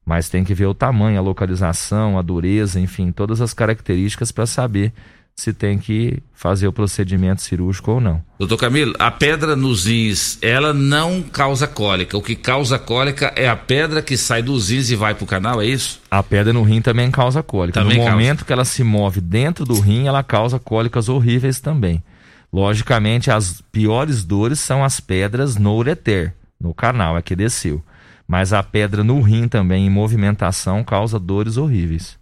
mas 0.09 0.27
tem 0.27 0.43
que 0.43 0.55
ver 0.55 0.65
o 0.65 0.73
tamanho, 0.73 1.19
a 1.19 1.21
localização, 1.21 2.17
a 2.17 2.23
dureza, 2.23 2.79
enfim, 2.79 3.11
todas 3.11 3.41
as 3.41 3.53
características 3.53 4.31
para 4.31 4.47
saber 4.47 4.91
se 5.39 5.53
tem 5.53 5.77
que 5.77 6.21
fazer 6.33 6.67
o 6.67 6.73
procedimento 6.73 7.41
cirúrgico 7.41 7.91
ou 7.91 8.01
não. 8.01 8.21
Doutor 8.37 8.57
Camilo, 8.57 8.93
a 8.99 9.09
pedra 9.09 9.55
nos 9.55 9.85
rins, 9.85 10.37
ela 10.41 10.73
não 10.73 11.21
causa 11.21 11.65
cólica. 11.65 12.17
O 12.17 12.21
que 12.21 12.35
causa 12.35 12.77
cólica 12.77 13.31
é 13.37 13.47
a 13.47 13.55
pedra 13.55 14.01
que 14.01 14.17
sai 14.17 14.41
dos 14.41 14.69
rins 14.69 14.89
e 14.89 14.97
vai 14.97 15.15
para 15.15 15.23
o 15.23 15.27
canal, 15.27 15.61
é 15.61 15.65
isso? 15.65 16.01
A 16.11 16.21
pedra 16.21 16.51
no 16.51 16.61
rim 16.61 16.81
também 16.81 17.09
causa 17.09 17.41
cólica. 17.41 17.79
Também 17.79 17.99
no 17.99 18.03
causa. 18.03 18.17
momento 18.17 18.43
que 18.43 18.51
ela 18.51 18.65
se 18.65 18.83
move 18.83 19.21
dentro 19.21 19.63
do 19.63 19.79
rim, 19.79 20.07
ela 20.07 20.21
causa 20.23 20.59
cólicas 20.59 21.07
horríveis 21.07 21.61
também. 21.61 22.03
Logicamente, 22.51 23.31
as 23.31 23.61
piores 23.71 24.25
dores 24.25 24.59
são 24.59 24.83
as 24.83 24.99
pedras 24.99 25.55
no 25.55 25.73
ureter, 25.73 26.33
no 26.59 26.73
canal, 26.73 27.17
é 27.17 27.21
que 27.21 27.35
desceu. 27.35 27.81
Mas 28.27 28.51
a 28.51 28.61
pedra 28.61 29.05
no 29.05 29.21
rim 29.21 29.47
também, 29.47 29.85
em 29.85 29.89
movimentação, 29.89 30.83
causa 30.83 31.17
dores 31.17 31.55
horríveis. 31.55 32.18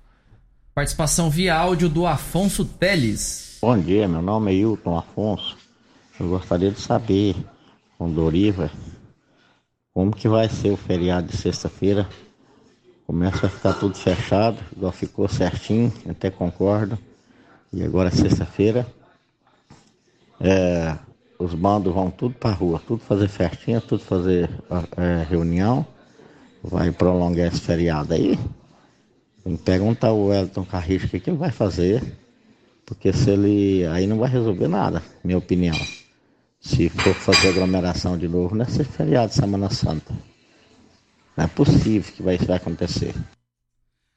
Participação 0.78 1.28
via 1.28 1.56
áudio 1.56 1.90
do 1.90 2.06
Afonso 2.06 2.64
Teles. 2.64 3.58
Bom 3.60 3.76
dia, 3.80 4.08
meu 4.08 4.22
nome 4.22 4.52
é 4.52 4.54
Hilton 4.58 4.96
Afonso. 4.96 5.58
Eu 6.20 6.30
gostaria 6.30 6.70
de 6.70 6.80
saber, 6.80 7.36
com 7.98 8.08
Doriva, 8.08 8.70
como 9.92 10.16
que 10.16 10.28
vai 10.28 10.48
ser 10.48 10.70
o 10.70 10.78
feriado 10.78 11.26
de 11.26 11.36
sexta-feira. 11.36 12.08
Começa 13.08 13.48
a 13.48 13.50
ficar 13.50 13.74
tudo 13.74 13.96
fechado, 13.96 14.60
igual 14.76 14.92
ficou 14.92 15.28
certinho, 15.28 15.92
até 16.08 16.30
concordo. 16.30 16.96
E 17.74 17.84
agora 17.84 18.12
sexta-feira, 18.12 18.86
é, 20.40 20.96
os 21.40 21.56
bandos 21.56 21.92
vão 21.92 22.12
tudo 22.12 22.36
pra 22.36 22.52
rua, 22.52 22.80
tudo 22.86 23.02
fazer 23.02 23.30
festinha, 23.30 23.82
tudo 23.82 24.04
fazer 24.04 24.48
é, 24.96 25.26
reunião. 25.28 25.84
Vai 26.62 26.92
prolongar 26.92 27.48
esse 27.48 27.62
feriado 27.62 28.14
aí. 28.14 28.38
Tem 29.48 29.56
que 29.56 29.64
perguntar 29.64 30.12
o 30.12 30.34
Elton 30.34 30.66
Carrijo 30.66 31.06
o 31.06 31.10
que, 31.10 31.22
que 31.22 31.30
ele 31.30 31.38
vai 31.38 31.52
fazer. 31.52 32.04
Porque 32.86 33.14
se 33.14 33.30
ele. 33.30 33.88
Aí 33.88 34.06
não 34.06 34.18
vai 34.18 34.30
resolver 34.30 34.68
nada, 34.68 35.02
minha 35.24 35.38
opinião. 35.38 35.80
Se 36.60 36.90
for 36.90 37.14
fazer 37.14 37.50
aglomeração 37.50 38.18
de 38.18 38.28
novo 38.28 38.54
nesse 38.54 38.84
feriado 38.84 39.30
de 39.30 39.36
Semana 39.36 39.70
Santa. 39.70 40.14
Não 41.38 41.46
é 41.46 41.48
possível 41.48 42.12
que 42.14 42.22
vai, 42.22 42.36
isso 42.36 42.46
vai 42.46 42.58
acontecer. 42.58 43.14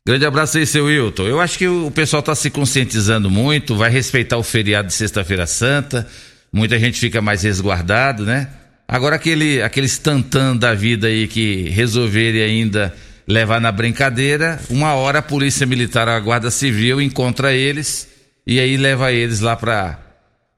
Grande 0.04 0.26
abraço 0.26 0.58
aí, 0.58 0.66
seu 0.66 0.86
Wilton. 0.86 1.28
Eu 1.28 1.40
acho 1.40 1.56
que 1.56 1.68
o 1.68 1.92
pessoal 1.92 2.20
está 2.20 2.34
se 2.34 2.50
conscientizando 2.50 3.30
muito, 3.30 3.76
vai 3.76 3.88
respeitar 3.90 4.36
o 4.36 4.42
feriado 4.42 4.88
de 4.88 4.94
Sexta-feira 4.94 5.46
Santa. 5.46 6.08
Muita 6.52 6.76
gente 6.76 6.98
fica 6.98 7.22
mais 7.22 7.44
resguardado, 7.44 8.24
né? 8.26 8.48
Agora 8.88 9.14
aquele, 9.14 9.62
aqueles 9.62 9.96
tantã 9.96 10.56
da 10.56 10.74
vida 10.74 11.06
aí 11.06 11.28
que 11.28 11.68
resolverem 11.68 12.42
ainda 12.42 12.92
levar 13.30 13.60
na 13.60 13.70
brincadeira, 13.70 14.60
uma 14.68 14.94
hora 14.94 15.20
a 15.20 15.22
polícia 15.22 15.64
militar, 15.64 16.08
a 16.08 16.18
guarda 16.18 16.50
civil 16.50 17.00
encontra 17.00 17.52
eles 17.52 18.08
e 18.44 18.58
aí 18.58 18.76
leva 18.76 19.12
eles 19.12 19.40
lá 19.40 19.56
para 19.56 19.98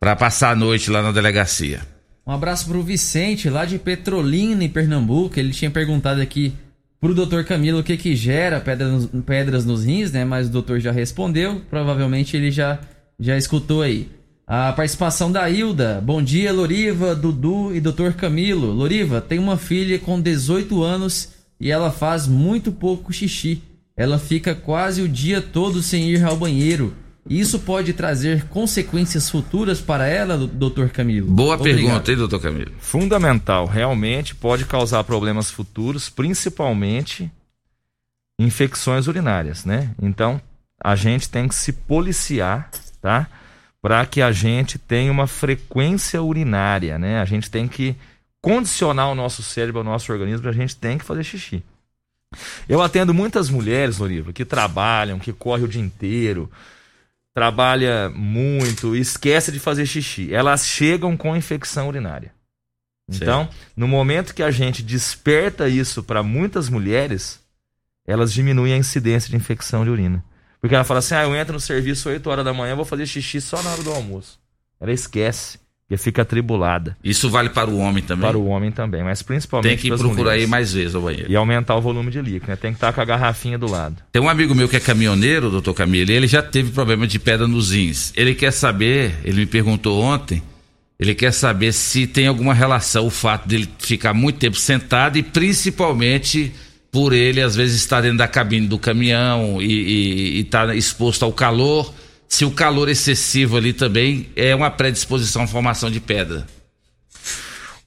para 0.00 0.16
passar 0.16 0.50
a 0.50 0.56
noite 0.56 0.90
lá 0.90 1.00
na 1.00 1.12
delegacia. 1.12 1.80
Um 2.26 2.32
abraço 2.32 2.66
pro 2.66 2.82
Vicente, 2.82 3.48
lá 3.48 3.64
de 3.64 3.78
Petrolina, 3.78 4.64
em 4.64 4.68
Pernambuco. 4.68 5.38
Ele 5.38 5.52
tinha 5.52 5.70
perguntado 5.70 6.20
aqui 6.20 6.52
pro 7.00 7.14
doutor 7.14 7.44
Camilo 7.44 7.78
o 7.78 7.84
que 7.84 7.96
que 7.96 8.16
gera 8.16 8.60
pedras, 8.60 9.08
pedras 9.24 9.64
nos 9.64 9.84
rins, 9.84 10.10
né? 10.10 10.24
Mas 10.24 10.48
o 10.48 10.50
doutor 10.50 10.80
já 10.80 10.90
respondeu. 10.90 11.62
Provavelmente 11.70 12.36
ele 12.36 12.50
já, 12.50 12.80
já 13.20 13.36
escutou 13.36 13.82
aí. 13.82 14.08
A 14.44 14.72
participação 14.72 15.30
da 15.30 15.48
Hilda. 15.48 16.00
Bom 16.04 16.20
dia, 16.20 16.52
Loriva, 16.52 17.14
Dudu 17.14 17.72
e 17.72 17.80
doutor 17.80 18.14
Camilo. 18.14 18.72
Loriva, 18.72 19.20
tem 19.20 19.38
uma 19.38 19.56
filha 19.56 20.00
com 20.00 20.20
18 20.20 20.82
anos 20.82 21.41
e 21.62 21.70
ela 21.70 21.92
faz 21.92 22.26
muito 22.26 22.72
pouco 22.72 23.12
xixi. 23.12 23.62
Ela 23.96 24.18
fica 24.18 24.52
quase 24.52 25.00
o 25.00 25.08
dia 25.08 25.40
todo 25.40 25.80
sem 25.80 26.10
ir 26.10 26.24
ao 26.24 26.36
banheiro. 26.36 26.92
Isso 27.30 27.60
pode 27.60 27.92
trazer 27.92 28.48
consequências 28.48 29.30
futuras 29.30 29.80
para 29.80 30.08
ela, 30.08 30.36
doutor 30.36 30.90
Camilo? 30.90 31.30
Boa 31.30 31.54
Obrigado. 31.54 31.80
pergunta, 31.80 32.10
hein, 32.10 32.16
doutor 32.16 32.40
Camilo? 32.40 32.72
Fundamental, 32.80 33.66
realmente 33.66 34.34
pode 34.34 34.64
causar 34.64 35.04
problemas 35.04 35.52
futuros, 35.52 36.08
principalmente 36.08 37.30
infecções 38.40 39.06
urinárias, 39.06 39.64
né? 39.64 39.92
Então, 40.02 40.40
a 40.82 40.96
gente 40.96 41.30
tem 41.30 41.46
que 41.46 41.54
se 41.54 41.72
policiar, 41.72 42.72
tá? 43.00 43.28
Para 43.80 44.04
que 44.04 44.20
a 44.20 44.32
gente 44.32 44.80
tenha 44.80 45.12
uma 45.12 45.28
frequência 45.28 46.20
urinária, 46.20 46.98
né? 46.98 47.20
A 47.20 47.24
gente 47.24 47.48
tem 47.48 47.68
que 47.68 47.94
condicionar 48.42 49.08
o 49.08 49.14
nosso 49.14 49.42
cérebro, 49.42 49.80
o 49.80 49.84
nosso 49.84 50.12
organismo, 50.12 50.48
a 50.48 50.52
gente 50.52 50.76
tem 50.76 50.98
que 50.98 51.04
fazer 51.04 51.22
xixi. 51.22 51.62
Eu 52.68 52.82
atendo 52.82 53.14
muitas 53.14 53.48
mulheres, 53.48 53.98
Loriva, 53.98 54.32
que 54.32 54.44
trabalham, 54.44 55.18
que 55.18 55.32
correm 55.32 55.64
o 55.64 55.68
dia 55.68 55.80
inteiro, 55.80 56.50
trabalha 57.32 58.10
muito, 58.10 58.96
esquece 58.96 59.52
de 59.52 59.60
fazer 59.60 59.86
xixi. 59.86 60.34
Elas 60.34 60.66
chegam 60.66 61.16
com 61.16 61.36
infecção 61.36 61.88
urinária. 61.88 62.34
Então, 63.08 63.48
no 63.76 63.86
momento 63.86 64.34
que 64.34 64.42
a 64.42 64.50
gente 64.50 64.82
desperta 64.82 65.68
isso 65.68 66.02
para 66.02 66.22
muitas 66.22 66.68
mulheres, 66.68 67.40
elas 68.06 68.32
diminuem 68.32 68.72
a 68.72 68.78
incidência 68.78 69.30
de 69.30 69.36
infecção 69.36 69.84
de 69.84 69.90
urina. 69.90 70.24
Porque 70.60 70.74
ela 70.74 70.84
fala 70.84 71.00
assim: 71.00 71.14
ah, 71.14 71.24
eu 71.24 71.34
entro 71.36 71.52
no 71.52 71.60
serviço 71.60 72.08
8 72.08 72.28
horas 72.30 72.44
da 72.44 72.54
manhã, 72.54 72.74
vou 72.74 72.84
fazer 72.84 73.06
xixi 73.06 73.40
só 73.40 73.62
na 73.62 73.70
hora 73.70 73.82
do 73.82 73.92
almoço. 73.92 74.40
Ela 74.80 74.92
esquece, 74.92 75.58
porque 75.92 75.96
fica 75.98 76.22
atribulada. 76.22 76.96
Isso 77.04 77.28
vale 77.28 77.50
para 77.50 77.68
o 77.68 77.76
homem 77.78 78.02
também? 78.02 78.26
Para 78.26 78.38
o 78.38 78.46
homem 78.46 78.70
também, 78.70 79.02
mas 79.02 79.22
principalmente 79.22 79.68
Tem 79.68 79.76
que 79.76 79.88
procurar 79.88 80.14
mulheres. 80.30 80.44
ir 80.44 80.46
mais 80.46 80.72
vezes 80.72 80.94
ao 80.94 81.02
banheiro. 81.02 81.30
E 81.30 81.36
aumentar 81.36 81.76
o 81.76 81.80
volume 81.80 82.10
de 82.10 82.20
líquido, 82.22 82.46
né? 82.48 82.56
Tem 82.56 82.72
que 82.72 82.76
estar 82.76 82.92
com 82.92 83.00
a 83.00 83.04
garrafinha 83.04 83.58
do 83.58 83.70
lado. 83.70 83.96
Tem 84.10 84.22
um 84.22 84.28
amigo 84.28 84.54
meu 84.54 84.68
que 84.68 84.76
é 84.76 84.80
caminhoneiro, 84.80 85.50
doutor 85.50 85.74
Camilo, 85.74 86.10
e 86.10 86.14
ele 86.14 86.26
já 86.26 86.42
teve 86.42 86.70
problema 86.70 87.06
de 87.06 87.18
pedra 87.18 87.46
nos 87.46 87.72
rins. 87.72 88.12
Ele 88.16 88.34
quer 88.34 88.52
saber, 88.52 89.14
ele 89.22 89.40
me 89.40 89.46
perguntou 89.46 90.02
ontem, 90.02 90.42
ele 90.98 91.14
quer 91.14 91.32
saber 91.32 91.72
se 91.72 92.06
tem 92.06 92.26
alguma 92.26 92.54
relação 92.54 93.06
o 93.06 93.10
fato 93.10 93.46
dele 93.46 93.68
ficar 93.78 94.14
muito 94.14 94.38
tempo 94.38 94.56
sentado 94.56 95.18
e 95.18 95.22
principalmente 95.22 96.52
por 96.90 97.12
ele 97.12 97.42
às 97.42 97.54
vezes 97.54 97.76
estar 97.80 98.00
dentro 98.00 98.18
da 98.18 98.28
cabine 98.28 98.66
do 98.66 98.78
caminhão 98.78 99.60
e 99.60 100.40
estar 100.40 100.74
exposto 100.74 101.24
ao 101.24 101.32
calor, 101.32 101.92
se 102.32 102.46
o 102.46 102.50
calor 102.50 102.88
excessivo 102.88 103.58
ali 103.58 103.74
também 103.74 104.30
é 104.34 104.54
uma 104.54 104.70
predisposição 104.70 105.42
à 105.42 105.46
formação 105.46 105.90
de 105.90 106.00
pedra. 106.00 106.46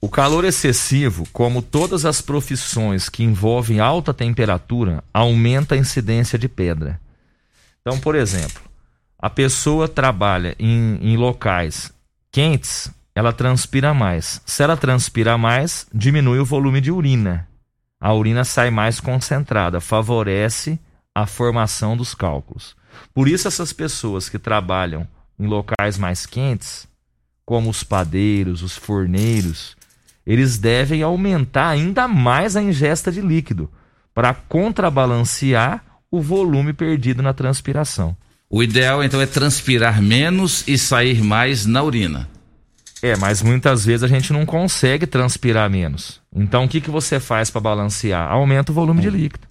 O 0.00 0.08
calor 0.08 0.44
excessivo, 0.44 1.26
como 1.32 1.60
todas 1.60 2.04
as 2.04 2.20
profissões 2.20 3.08
que 3.08 3.24
envolvem 3.24 3.80
alta 3.80 4.14
temperatura, 4.14 5.02
aumenta 5.12 5.74
a 5.74 5.78
incidência 5.78 6.38
de 6.38 6.48
pedra. 6.48 7.00
Então, 7.80 7.98
por 7.98 8.14
exemplo, 8.14 8.62
a 9.18 9.28
pessoa 9.28 9.88
trabalha 9.88 10.54
em, 10.60 10.96
em 11.02 11.16
locais 11.16 11.92
quentes, 12.30 12.88
ela 13.16 13.32
transpira 13.32 13.92
mais. 13.92 14.40
Se 14.46 14.62
ela 14.62 14.76
transpira 14.76 15.36
mais, 15.36 15.88
diminui 15.92 16.38
o 16.38 16.44
volume 16.44 16.80
de 16.80 16.92
urina. 16.92 17.48
A 18.00 18.14
urina 18.14 18.44
sai 18.44 18.70
mais 18.70 19.00
concentrada, 19.00 19.80
favorece 19.80 20.78
a 21.12 21.26
formação 21.26 21.96
dos 21.96 22.14
cálculos. 22.14 22.76
Por 23.14 23.28
isso, 23.28 23.48
essas 23.48 23.72
pessoas 23.72 24.28
que 24.28 24.38
trabalham 24.38 25.06
em 25.38 25.46
locais 25.46 25.98
mais 25.98 26.26
quentes, 26.26 26.86
como 27.44 27.70
os 27.70 27.82
padeiros, 27.84 28.62
os 28.62 28.76
forneiros, 28.76 29.76
eles 30.26 30.58
devem 30.58 31.02
aumentar 31.02 31.68
ainda 31.68 32.08
mais 32.08 32.56
a 32.56 32.62
ingesta 32.62 33.12
de 33.12 33.20
líquido 33.20 33.70
para 34.12 34.34
contrabalancear 34.34 35.84
o 36.10 36.20
volume 36.20 36.72
perdido 36.72 37.22
na 37.22 37.32
transpiração. 37.32 38.16
O 38.48 38.62
ideal 38.62 39.02
então 39.02 39.20
é 39.20 39.26
transpirar 39.26 40.00
menos 40.00 40.66
e 40.66 40.78
sair 40.78 41.22
mais 41.22 41.66
na 41.66 41.82
urina. 41.82 42.28
É, 43.02 43.14
mas 43.16 43.42
muitas 43.42 43.84
vezes 43.84 44.02
a 44.02 44.08
gente 44.08 44.32
não 44.32 44.46
consegue 44.46 45.06
transpirar 45.06 45.68
menos. 45.68 46.20
Então 46.34 46.64
o 46.64 46.68
que, 46.68 46.80
que 46.80 46.90
você 46.90 47.20
faz 47.20 47.50
para 47.50 47.60
balancear? 47.60 48.30
Aumenta 48.30 48.72
o 48.72 48.74
volume 48.74 49.02
de 49.02 49.10
líquido. 49.10 49.46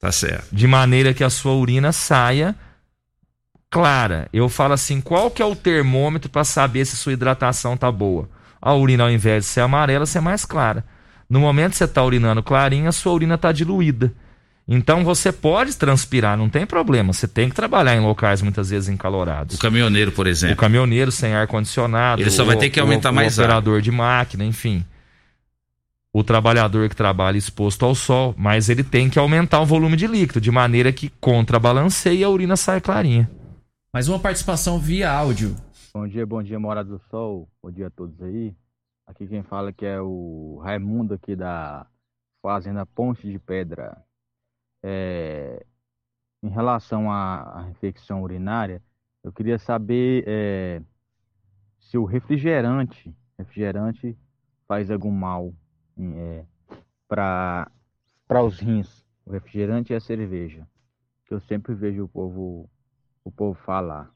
Tá 0.00 0.12
certo. 0.12 0.54
De 0.54 0.66
maneira 0.66 1.14
que 1.14 1.24
a 1.24 1.30
sua 1.30 1.54
urina 1.54 1.92
saia 1.92 2.54
clara. 3.70 4.28
Eu 4.32 4.48
falo 4.48 4.74
assim, 4.74 5.00
qual 5.00 5.30
que 5.30 5.42
é 5.42 5.44
o 5.44 5.54
termômetro 5.56 6.30
para 6.30 6.44
saber 6.44 6.84
se 6.84 6.96
sua 6.96 7.12
hidratação 7.12 7.76
tá 7.76 7.90
boa? 7.90 8.28
A 8.60 8.74
urina 8.74 9.04
ao 9.04 9.10
invés 9.10 9.44
de 9.44 9.50
ser 9.50 9.60
amarela, 9.60 10.06
ser 10.06 10.20
mais 10.20 10.44
clara. 10.44 10.84
No 11.28 11.40
momento 11.40 11.72
que 11.72 11.76
você 11.78 11.84
está 11.84 12.02
urinando 12.02 12.42
clarinha, 12.42 12.88
a 12.88 12.92
sua 12.92 13.12
urina 13.12 13.34
está 13.34 13.52
diluída. 13.52 14.12
Então 14.66 15.02
você 15.04 15.32
pode 15.32 15.74
transpirar, 15.76 16.36
não 16.36 16.48
tem 16.48 16.66
problema. 16.66 17.12
Você 17.12 17.26
tem 17.28 17.48
que 17.48 17.54
trabalhar 17.54 17.96
em 17.96 18.00
locais 18.00 18.42
muitas 18.42 18.68
vezes 18.70 18.88
encalorados. 18.88 19.56
O 19.56 19.58
caminhoneiro, 19.58 20.12
por 20.12 20.26
exemplo. 20.26 20.54
O 20.54 20.58
caminhoneiro 20.58 21.10
sem 21.10 21.34
ar 21.34 21.46
condicionado. 21.46 22.20
Ele 22.20 22.30
só 22.30 22.44
vai 22.44 22.56
o- 22.56 22.58
ter 22.58 22.68
que 22.70 22.78
aumentar 22.80 23.10
o, 23.10 23.14
mais 23.14 23.38
o 23.38 23.40
ar. 23.40 23.44
operador 23.46 23.80
de 23.80 23.90
máquina, 23.90 24.44
enfim. 24.44 24.84
O 26.12 26.24
trabalhador 26.24 26.88
que 26.88 26.96
trabalha 26.96 27.36
exposto 27.38 27.84
ao 27.84 27.94
sol, 27.94 28.34
mas 28.36 28.68
ele 28.68 28.82
tem 28.82 29.08
que 29.08 29.18
aumentar 29.18 29.60
o 29.60 29.66
volume 29.66 29.96
de 29.96 30.06
líquido 30.06 30.40
de 30.40 30.50
maneira 30.50 30.90
que 30.92 31.10
contrabalanceie 31.20 32.20
e 32.20 32.24
a 32.24 32.28
urina 32.28 32.56
sai 32.56 32.80
clarinha. 32.80 33.30
Mais 33.90 34.06
uma 34.06 34.20
participação 34.20 34.78
via 34.78 35.10
áudio. 35.10 35.56
Bom 35.94 36.06
dia, 36.06 36.26
bom 36.26 36.42
dia, 36.42 36.60
Morada 36.60 36.90
do 36.90 36.98
Sol. 37.08 37.48
Bom 37.62 37.70
dia 37.70 37.86
a 37.86 37.90
todos 37.90 38.20
aí. 38.20 38.54
Aqui 39.06 39.26
quem 39.26 39.42
fala 39.42 39.72
que 39.72 39.86
é 39.86 39.98
o 39.98 40.60
Raimundo 40.62 41.14
aqui 41.14 41.34
da 41.34 41.86
Fazenda 42.42 42.84
Ponte 42.84 43.26
de 43.26 43.38
Pedra. 43.38 43.96
É, 44.82 45.64
em 46.42 46.50
relação 46.50 47.10
à, 47.10 47.62
à 47.62 47.70
infecção 47.70 48.22
urinária, 48.22 48.82
eu 49.24 49.32
queria 49.32 49.58
saber 49.58 50.22
é, 50.26 50.82
se 51.80 51.96
o 51.96 52.04
refrigerante, 52.04 53.16
refrigerante 53.38 54.14
faz 54.66 54.90
algum 54.90 55.10
mal 55.10 55.54
é, 55.98 56.44
para 57.08 57.70
os 58.44 58.60
rins, 58.60 59.02
o 59.24 59.32
refrigerante 59.32 59.94
e 59.94 59.96
a 59.96 60.00
cerveja, 60.00 60.68
que 61.24 61.32
eu 61.32 61.40
sempre 61.40 61.74
vejo 61.74 62.04
o 62.04 62.08
povo 62.08 62.68
o 63.28 63.32
povo 63.32 63.54
falar. 63.60 64.10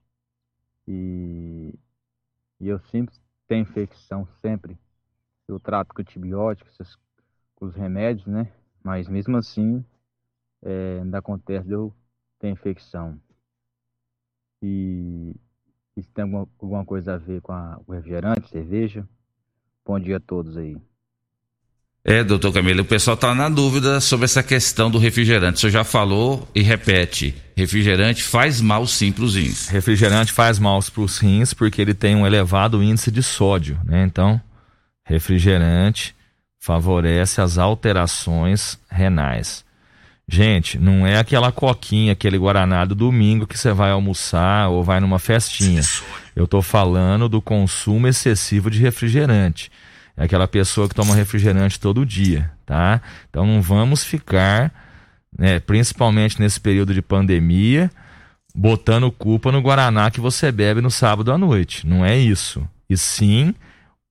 E, 0.88 1.74
e 2.60 2.68
eu 2.68 2.78
sempre 2.90 3.14
tenho 3.46 3.62
infecção, 3.62 4.26
sempre. 4.40 4.78
Eu 5.46 5.60
trato 5.60 5.94
com 5.94 6.02
antibióticos, 6.02 6.98
com 7.56 7.66
os 7.66 7.74
remédios, 7.74 8.26
né? 8.26 8.52
Mas 8.82 9.08
mesmo 9.08 9.36
assim, 9.36 9.84
é, 10.62 11.00
ainda 11.02 11.18
acontece 11.18 11.66
de 11.66 11.74
eu 11.74 11.94
ter 12.38 12.48
infecção. 12.50 13.20
E 14.62 15.34
isso 15.96 16.10
tem 16.12 16.22
alguma, 16.22 16.48
alguma 16.60 16.84
coisa 16.84 17.14
a 17.14 17.18
ver 17.18 17.42
com 17.42 17.52
a, 17.52 17.80
o 17.86 17.92
refrigerante, 17.92 18.48
cerveja? 18.48 19.06
Bom 19.84 19.98
dia 20.00 20.16
a 20.18 20.20
todos 20.20 20.56
aí. 20.56 20.76
É, 22.04 22.24
doutor 22.24 22.52
Camilo, 22.52 22.82
o 22.82 22.84
pessoal 22.84 23.16
tá 23.16 23.32
na 23.32 23.48
dúvida 23.48 24.00
sobre 24.00 24.24
essa 24.24 24.42
questão 24.42 24.90
do 24.90 24.98
refrigerante. 24.98 25.58
O 25.58 25.60
senhor 25.60 25.70
já 25.70 25.84
falou 25.84 26.48
e 26.52 26.60
repete. 26.60 27.32
Refrigerante 27.56 28.24
faz 28.24 28.60
mal 28.60 28.84
sim 28.88 29.12
pros 29.12 29.36
rins. 29.36 29.68
Refrigerante 29.68 30.32
faz 30.32 30.58
mal 30.58 30.80
para 30.82 31.02
os 31.02 31.18
rins 31.18 31.54
porque 31.54 31.80
ele 31.80 31.94
tem 31.94 32.16
um 32.16 32.26
elevado 32.26 32.82
índice 32.82 33.08
de 33.08 33.22
sódio, 33.22 33.78
né? 33.84 34.02
Então, 34.04 34.40
refrigerante 35.04 36.12
favorece 36.58 37.40
as 37.40 37.56
alterações 37.56 38.78
renais. 38.90 39.64
Gente, 40.26 40.78
não 40.78 41.06
é 41.06 41.18
aquela 41.18 41.52
coquinha, 41.52 42.12
aquele 42.12 42.38
guaraná 42.38 42.84
do 42.84 42.96
domingo 42.96 43.46
que 43.46 43.58
você 43.58 43.72
vai 43.72 43.92
almoçar 43.92 44.70
ou 44.70 44.82
vai 44.82 44.98
numa 44.98 45.20
festinha. 45.20 45.82
Eu 46.34 46.48
tô 46.48 46.62
falando 46.62 47.28
do 47.28 47.40
consumo 47.40 48.08
excessivo 48.08 48.70
de 48.70 48.80
refrigerante. 48.80 49.70
É 50.16 50.24
aquela 50.24 50.46
pessoa 50.46 50.88
que 50.88 50.94
toma 50.94 51.14
refrigerante 51.14 51.80
todo 51.80 52.06
dia, 52.06 52.50
tá? 52.66 53.00
Então 53.30 53.46
não 53.46 53.62
vamos 53.62 54.04
ficar, 54.04 54.72
né, 55.36 55.58
principalmente 55.60 56.40
nesse 56.40 56.60
período 56.60 56.92
de 56.92 57.00
pandemia, 57.00 57.90
botando 58.54 59.10
culpa 59.10 59.50
no 59.50 59.62
guaraná 59.62 60.10
que 60.10 60.20
você 60.20 60.52
bebe 60.52 60.80
no 60.80 60.90
sábado 60.90 61.32
à 61.32 61.38
noite. 61.38 61.86
Não 61.86 62.04
é 62.04 62.16
isso. 62.16 62.66
E 62.88 62.96
sim 62.96 63.54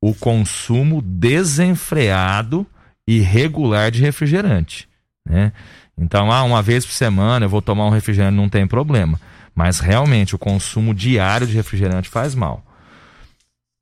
o 0.02 0.16
consumo 0.16 1.02
desenfreado 1.02 2.66
e 3.08 3.20
regular 3.20 3.92
de 3.92 4.02
refrigerante, 4.02 4.88
né? 5.28 5.52
Então, 5.98 6.32
ah, 6.32 6.42
uma 6.44 6.64
vez 6.64 6.84
por 6.84 6.94
semana 6.94 7.46
eu 7.46 7.50
vou 7.50 7.62
tomar 7.62 7.86
um 7.86 7.92
refrigerante, 7.92 8.36
não 8.36 8.50
tem 8.50 8.66
problema. 8.66 9.20
Mas 9.54 9.80
realmente 9.80 10.34
o 10.34 10.40
consumo 10.40 10.96
diário 10.96 11.46
de 11.46 11.54
refrigerante 11.54 12.10
faz 12.10 12.34
mal. 12.34 12.66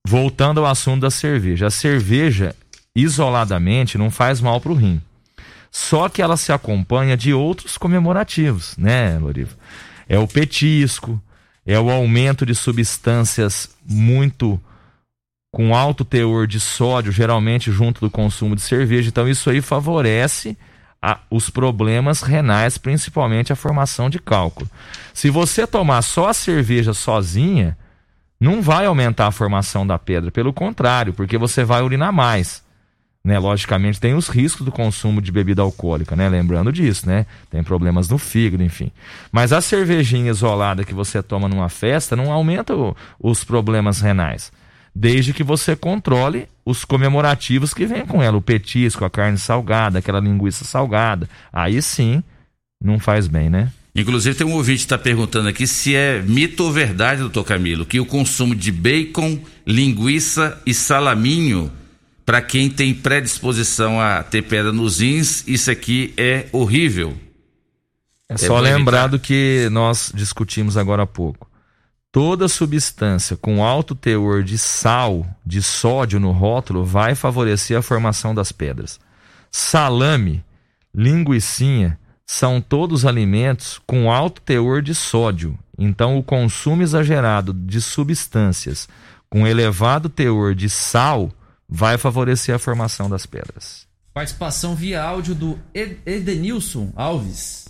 Voltando 0.07 0.61
ao 0.61 0.65
assunto 0.65 1.01
da 1.01 1.11
cerveja. 1.11 1.67
A 1.67 1.71
cerveja, 1.71 2.55
isoladamente, 2.95 3.97
não 3.97 4.09
faz 4.09 4.41
mal 4.41 4.59
para 4.59 4.71
o 4.71 4.75
rim. 4.75 5.01
Só 5.71 6.09
que 6.09 6.21
ela 6.21 6.35
se 6.37 6.51
acompanha 6.51 7.15
de 7.15 7.33
outros 7.33 7.77
comemorativos, 7.77 8.75
né, 8.77 9.17
Loriva? 9.19 9.55
É 10.07 10.17
o 10.17 10.27
petisco, 10.27 11.21
é 11.65 11.79
o 11.79 11.91
aumento 11.91 12.45
de 12.45 12.55
substâncias 12.55 13.69
muito 13.85 14.59
com 15.51 15.75
alto 15.75 16.03
teor 16.03 16.47
de 16.47 16.59
sódio, 16.59 17.11
geralmente 17.11 17.71
junto 17.71 18.01
do 18.01 18.09
consumo 18.09 18.55
de 18.55 18.61
cerveja. 18.61 19.09
Então, 19.09 19.27
isso 19.27 19.49
aí 19.49 19.61
favorece 19.61 20.57
a- 21.01 21.19
os 21.29 21.49
problemas 21.49 22.21
renais, 22.21 22.77
principalmente 22.77 23.53
a 23.53 23.55
formação 23.55 24.09
de 24.09 24.19
cálculo. 24.19 24.69
Se 25.13 25.29
você 25.29 25.65
tomar 25.67 26.01
só 26.01 26.29
a 26.29 26.33
cerveja 26.33 26.93
sozinha, 26.93 27.77
não 28.39 28.61
vai 28.61 28.85
aumentar 28.85 29.27
a 29.27 29.31
formação 29.31 29.85
da 29.85 29.99
pedra, 29.99 30.31
pelo 30.31 30.53
contrário, 30.53 31.13
porque 31.13 31.37
você 31.37 31.63
vai 31.63 31.81
urinar 31.81 32.13
mais. 32.13 32.63
Né? 33.21 33.37
Logicamente 33.37 33.99
tem 33.99 34.13
os 34.13 34.29
riscos 34.29 34.65
do 34.65 34.71
consumo 34.71 35.21
de 35.21 35.29
bebida 35.29 35.61
alcoólica, 35.61 36.15
né? 36.15 36.29
Lembrando 36.29 36.71
disso, 36.71 37.05
né? 37.05 37.25
Tem 37.49 37.61
problemas 37.61 38.07
no 38.07 38.17
fígado, 38.17 38.63
enfim. 38.63 38.91
Mas 39.29 39.51
a 39.51 39.59
cervejinha 39.59 40.31
isolada 40.31 40.85
que 40.85 40.93
você 40.93 41.21
toma 41.21 41.49
numa 41.49 41.67
festa 41.67 42.15
não 42.15 42.31
aumenta 42.31 42.73
o- 42.73 42.95
os 43.19 43.43
problemas 43.43 43.99
renais, 43.99 44.53
desde 44.95 45.33
que 45.33 45.43
você 45.43 45.75
controle 45.75 46.47
os 46.65 46.85
comemorativos 46.85 47.73
que 47.73 47.85
vem 47.85 48.05
com 48.05 48.23
ela, 48.23 48.37
o 48.37 48.41
petisco, 48.41 49.03
a 49.03 49.09
carne 49.09 49.37
salgada, 49.37 49.99
aquela 49.99 50.21
linguiça 50.21 50.63
salgada. 50.63 51.27
Aí 51.51 51.81
sim, 51.81 52.23
não 52.81 52.99
faz 52.99 53.27
bem, 53.27 53.49
né? 53.49 53.69
Inclusive 53.99 54.37
tem 54.37 54.47
um 54.47 54.53
ouvinte 54.53 54.77
que 54.77 54.85
está 54.85 54.97
perguntando 54.97 55.49
aqui 55.49 55.67
se 55.67 55.93
é 55.93 56.21
mito 56.21 56.63
ou 56.63 56.71
verdade, 56.71 57.19
doutor 57.19 57.43
Camilo, 57.43 57.85
que 57.85 57.99
o 57.99 58.05
consumo 58.05 58.55
de 58.55 58.71
bacon, 58.71 59.39
linguiça 59.67 60.57
e 60.65 60.73
salaminho, 60.73 61.69
para 62.25 62.41
quem 62.41 62.69
tem 62.69 62.93
predisposição 62.93 63.99
a 63.99 64.23
ter 64.23 64.43
pedra 64.43 64.71
nos 64.71 64.99
rins, 64.99 65.45
isso 65.45 65.69
aqui 65.69 66.13
é 66.15 66.47
horrível. 66.53 67.17
É 68.29 68.37
só 68.37 68.57
lembrar 68.59 69.07
do 69.07 69.19
que 69.19 69.67
nós 69.71 70.13
discutimos 70.15 70.77
agora 70.77 71.03
há 71.03 71.07
pouco. 71.07 71.49
Toda 72.09 72.47
substância 72.47 73.35
com 73.35 73.63
alto 73.63 73.95
teor 73.95 74.43
de 74.43 74.57
sal, 74.57 75.27
de 75.45 75.61
sódio 75.61 76.19
no 76.19 76.31
rótulo, 76.31 76.85
vai 76.85 77.15
favorecer 77.15 77.77
a 77.77 77.81
formação 77.81 78.33
das 78.33 78.51
pedras. 78.51 78.99
Salame, 79.51 80.43
linguiçinha, 80.95 81.99
são 82.31 82.61
todos 82.61 83.07
alimentos 83.07 83.81
com 83.87 84.11
alto 84.11 84.39
teor 84.43 84.83
de 84.83 84.93
sódio. 84.93 85.57
Então, 85.79 86.15
o 86.15 86.21
consumo 86.21 86.83
exagerado 86.83 87.51
de 87.51 87.81
substâncias 87.81 88.87
com 89.27 89.47
elevado 89.47 90.07
teor 90.09 90.53
de 90.53 90.69
sal 90.69 91.31
vai 91.67 91.97
favorecer 91.97 92.53
a 92.53 92.59
formação 92.59 93.09
das 93.09 93.25
pedras. 93.25 93.87
Participação 94.13 94.75
via 94.75 95.01
áudio 95.01 95.33
do 95.33 95.59
Ed- 95.73 95.97
Edenilson 96.05 96.93
Alves. 96.95 97.67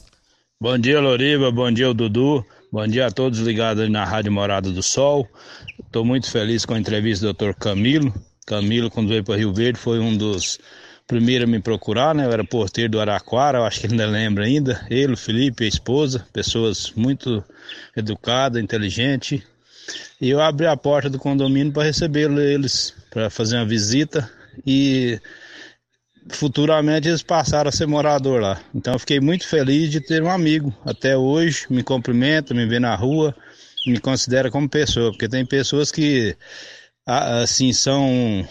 Bom 0.61 0.77
dia, 0.77 0.99
Loriva. 0.99 1.49
Bom 1.49 1.71
dia, 1.71 1.93
Dudu. 1.93 2.45
Bom 2.69 2.85
dia 2.85 3.07
a 3.07 3.11
todos 3.11 3.39
ligados 3.39 3.81
aí 3.81 3.89
na 3.89 4.03
Rádio 4.03 4.33
Morada 4.33 4.69
do 4.73 4.83
Sol. 4.83 5.25
Estou 5.85 6.03
muito 6.03 6.29
feliz 6.29 6.65
com 6.65 6.73
a 6.73 6.79
entrevista 6.79 7.25
do 7.25 7.33
Dr. 7.33 7.53
Camilo. 7.57 8.13
Camilo, 8.45 8.91
quando 8.91 9.07
veio 9.07 9.23
para 9.23 9.37
Rio 9.37 9.53
Verde, 9.53 9.79
foi 9.79 9.99
um 9.99 10.17
dos 10.17 10.59
primeiros 11.09 11.47
a 11.47 11.51
me 11.51 11.59
procurar, 11.59 12.13
né? 12.13 12.23
Eu 12.23 12.31
era 12.31 12.43
porteiro 12.43 12.91
do 12.91 13.01
Araquara, 13.01 13.57
eu 13.57 13.65
acho 13.65 13.81
que 13.81 13.87
ainda 13.87 14.05
lembra 14.05 14.45
ainda. 14.45 14.85
Ele, 14.91 15.13
o 15.13 15.17
Felipe, 15.17 15.65
a 15.65 15.67
esposa, 15.67 16.23
pessoas 16.31 16.93
muito 16.95 17.43
educadas, 17.97 18.61
inteligentes. 18.61 19.41
E 20.21 20.29
eu 20.29 20.39
abri 20.39 20.67
a 20.67 20.77
porta 20.77 21.09
do 21.09 21.17
condomínio 21.17 21.73
para 21.73 21.83
receber 21.83 22.29
eles, 22.37 22.93
para 23.09 23.27
fazer 23.31 23.55
uma 23.55 23.65
visita. 23.65 24.29
E 24.65 25.19
futuramente 26.29 27.07
eles 27.07 27.23
passaram 27.23 27.69
a 27.69 27.71
ser 27.71 27.87
morador 27.87 28.39
lá. 28.39 28.61
Então 28.73 28.93
eu 28.93 28.99
fiquei 28.99 29.19
muito 29.19 29.47
feliz 29.47 29.89
de 29.89 29.99
ter 29.99 30.21
um 30.21 30.29
amigo. 30.29 30.71
Até 30.85 31.17
hoje 31.17 31.65
me 31.71 31.81
cumprimenta, 31.81 32.53
me 32.53 32.67
vê 32.67 32.79
na 32.79 32.93
rua, 32.95 33.35
me 33.87 33.99
considera 33.99 34.51
como 34.51 34.69
pessoa, 34.69 35.09
porque 35.09 35.27
tem 35.27 35.43
pessoas 35.43 35.91
que 35.91 36.37
assim 37.03 37.73
são 37.73 38.47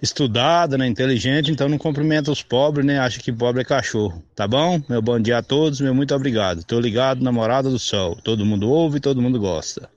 estudadas, 0.00 0.78
né, 0.78 0.86
inteligentes, 0.86 1.50
então 1.50 1.68
não 1.68 1.78
cumprimenta 1.78 2.30
os 2.30 2.42
pobres, 2.42 2.84
né? 2.84 2.98
Acha 2.98 3.20
que 3.20 3.32
pobre 3.32 3.62
é 3.62 3.64
cachorro. 3.64 4.22
Tá 4.34 4.46
bom? 4.46 4.82
Meu 4.88 5.00
bom 5.00 5.18
dia 5.18 5.38
a 5.38 5.42
todos, 5.42 5.80
meu 5.80 5.94
muito 5.94 6.14
obrigado. 6.14 6.64
Tô 6.64 6.78
ligado 6.78 7.22
na 7.22 7.32
Morada 7.32 7.70
do 7.70 7.78
Sol. 7.78 8.16
Todo 8.16 8.44
mundo 8.44 8.68
ouve, 8.68 9.00
todo 9.00 9.22
mundo 9.22 9.38
gosta. 9.38 9.88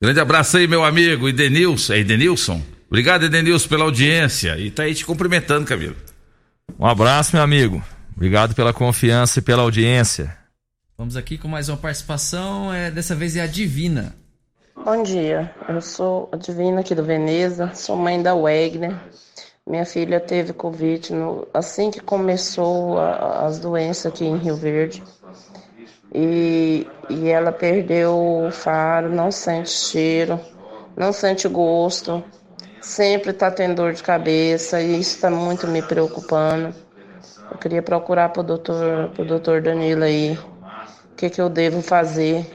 Grande 0.00 0.20
abraço 0.20 0.56
aí, 0.56 0.66
meu 0.66 0.84
amigo 0.84 1.28
Edenilson. 1.28 1.94
É 1.94 1.98
Edenilson? 1.98 2.60
Obrigado, 2.86 3.24
Edenilson, 3.24 3.68
pela 3.68 3.84
audiência. 3.84 4.58
E 4.58 4.70
tá 4.70 4.84
aí 4.84 4.94
te 4.94 5.04
cumprimentando, 5.04 5.66
Camilo. 5.66 5.96
Um 6.78 6.86
abraço, 6.86 7.34
meu 7.34 7.42
amigo. 7.42 7.82
Obrigado 8.14 8.54
pela 8.54 8.72
confiança 8.72 9.38
e 9.38 9.42
pela 9.42 9.62
audiência. 9.62 10.36
Vamos 10.96 11.16
aqui 11.16 11.36
com 11.36 11.48
mais 11.48 11.68
uma 11.68 11.76
participação, 11.76 12.72
é, 12.72 12.90
dessa 12.90 13.14
vez 13.14 13.36
é 13.36 13.42
a 13.42 13.46
Divina. 13.46 14.14
Bom 14.74 15.02
dia, 15.02 15.54
eu 15.68 15.80
sou 15.82 16.28
a 16.32 16.36
Divina 16.36 16.80
aqui 16.80 16.94
do 16.94 17.02
Veneza, 17.02 17.72
sou 17.74 17.96
mãe 17.96 18.22
da 18.22 18.34
Wegner. 18.34 18.96
Minha 19.66 19.84
filha 19.84 20.20
teve 20.20 20.52
Covid 20.52 21.12
no- 21.12 21.46
assim 21.52 21.90
que 21.90 22.00
começou 22.00 22.98
a- 22.98 23.46
as 23.46 23.58
doenças 23.58 24.06
aqui 24.06 24.24
em 24.24 24.36
Rio 24.36 24.54
Verde. 24.56 25.02
E, 26.14 26.86
e 27.08 27.28
ela 27.28 27.50
perdeu 27.52 28.14
o 28.46 28.50
faro, 28.50 29.10
não 29.10 29.30
sente 29.30 29.70
cheiro, 29.70 30.40
não 30.96 31.12
sente 31.12 31.48
gosto, 31.48 32.22
sempre 32.80 33.32
tá 33.32 33.50
tendo 33.50 33.74
dor 33.74 33.92
de 33.92 34.02
cabeça 34.02 34.80
e 34.80 35.00
isso 35.00 35.16
está 35.16 35.30
muito 35.30 35.66
me 35.66 35.82
preocupando. 35.82 36.72
Eu 37.50 37.58
queria 37.58 37.82
procurar 37.82 38.28
pro 38.30 38.42
doutor, 38.42 39.08
pro 39.14 39.24
doutor 39.24 39.60
Danilo 39.60 40.04
aí, 40.04 40.32
o 40.32 41.16
que, 41.16 41.28
que 41.28 41.40
eu 41.40 41.48
devo 41.48 41.82
fazer. 41.82 42.46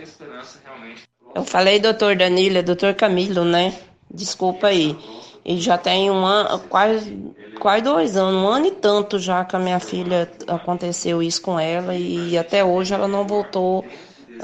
Eu 1.35 1.43
falei 1.43 1.79
doutor 1.79 2.15
Danilo, 2.15 2.57
é 2.57 2.61
doutor 2.61 2.93
Camilo, 2.95 3.43
né? 3.45 3.73
Desculpa 4.13 4.67
aí. 4.67 4.97
E 5.43 5.59
já 5.59 5.77
tem 5.77 6.11
um 6.11 6.23
ano, 6.23 6.59
quase, 6.69 7.17
quase 7.59 7.83
dois 7.83 8.15
anos, 8.15 8.41
um 8.41 8.47
ano 8.47 8.67
e 8.67 8.71
tanto 8.71 9.17
já 9.17 9.43
que 9.43 9.55
a 9.55 9.59
minha 9.59 9.79
filha 9.79 10.31
aconteceu 10.47 11.21
isso 11.21 11.41
com 11.41 11.59
ela 11.59 11.95
e 11.95 12.37
até 12.37 12.63
hoje 12.63 12.93
ela 12.93 13.07
não 13.07 13.25
voltou, 13.25 13.83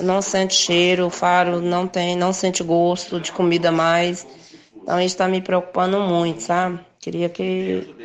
não 0.01 0.21
sente 0.21 0.55
cheiro, 0.55 1.09
faro 1.09 1.61
não 1.61 1.87
tem, 1.87 2.15
não 2.15 2.33
sente 2.33 2.63
gosto 2.63 3.19
de 3.19 3.31
comida 3.31 3.71
mais. 3.71 4.25
Então 4.81 4.97
isso 4.99 5.15
está 5.15 5.27
me 5.27 5.39
preocupando 5.41 5.99
muito, 5.99 6.41
sabe? 6.41 6.79
Queria 6.99 7.29
que 7.29 7.95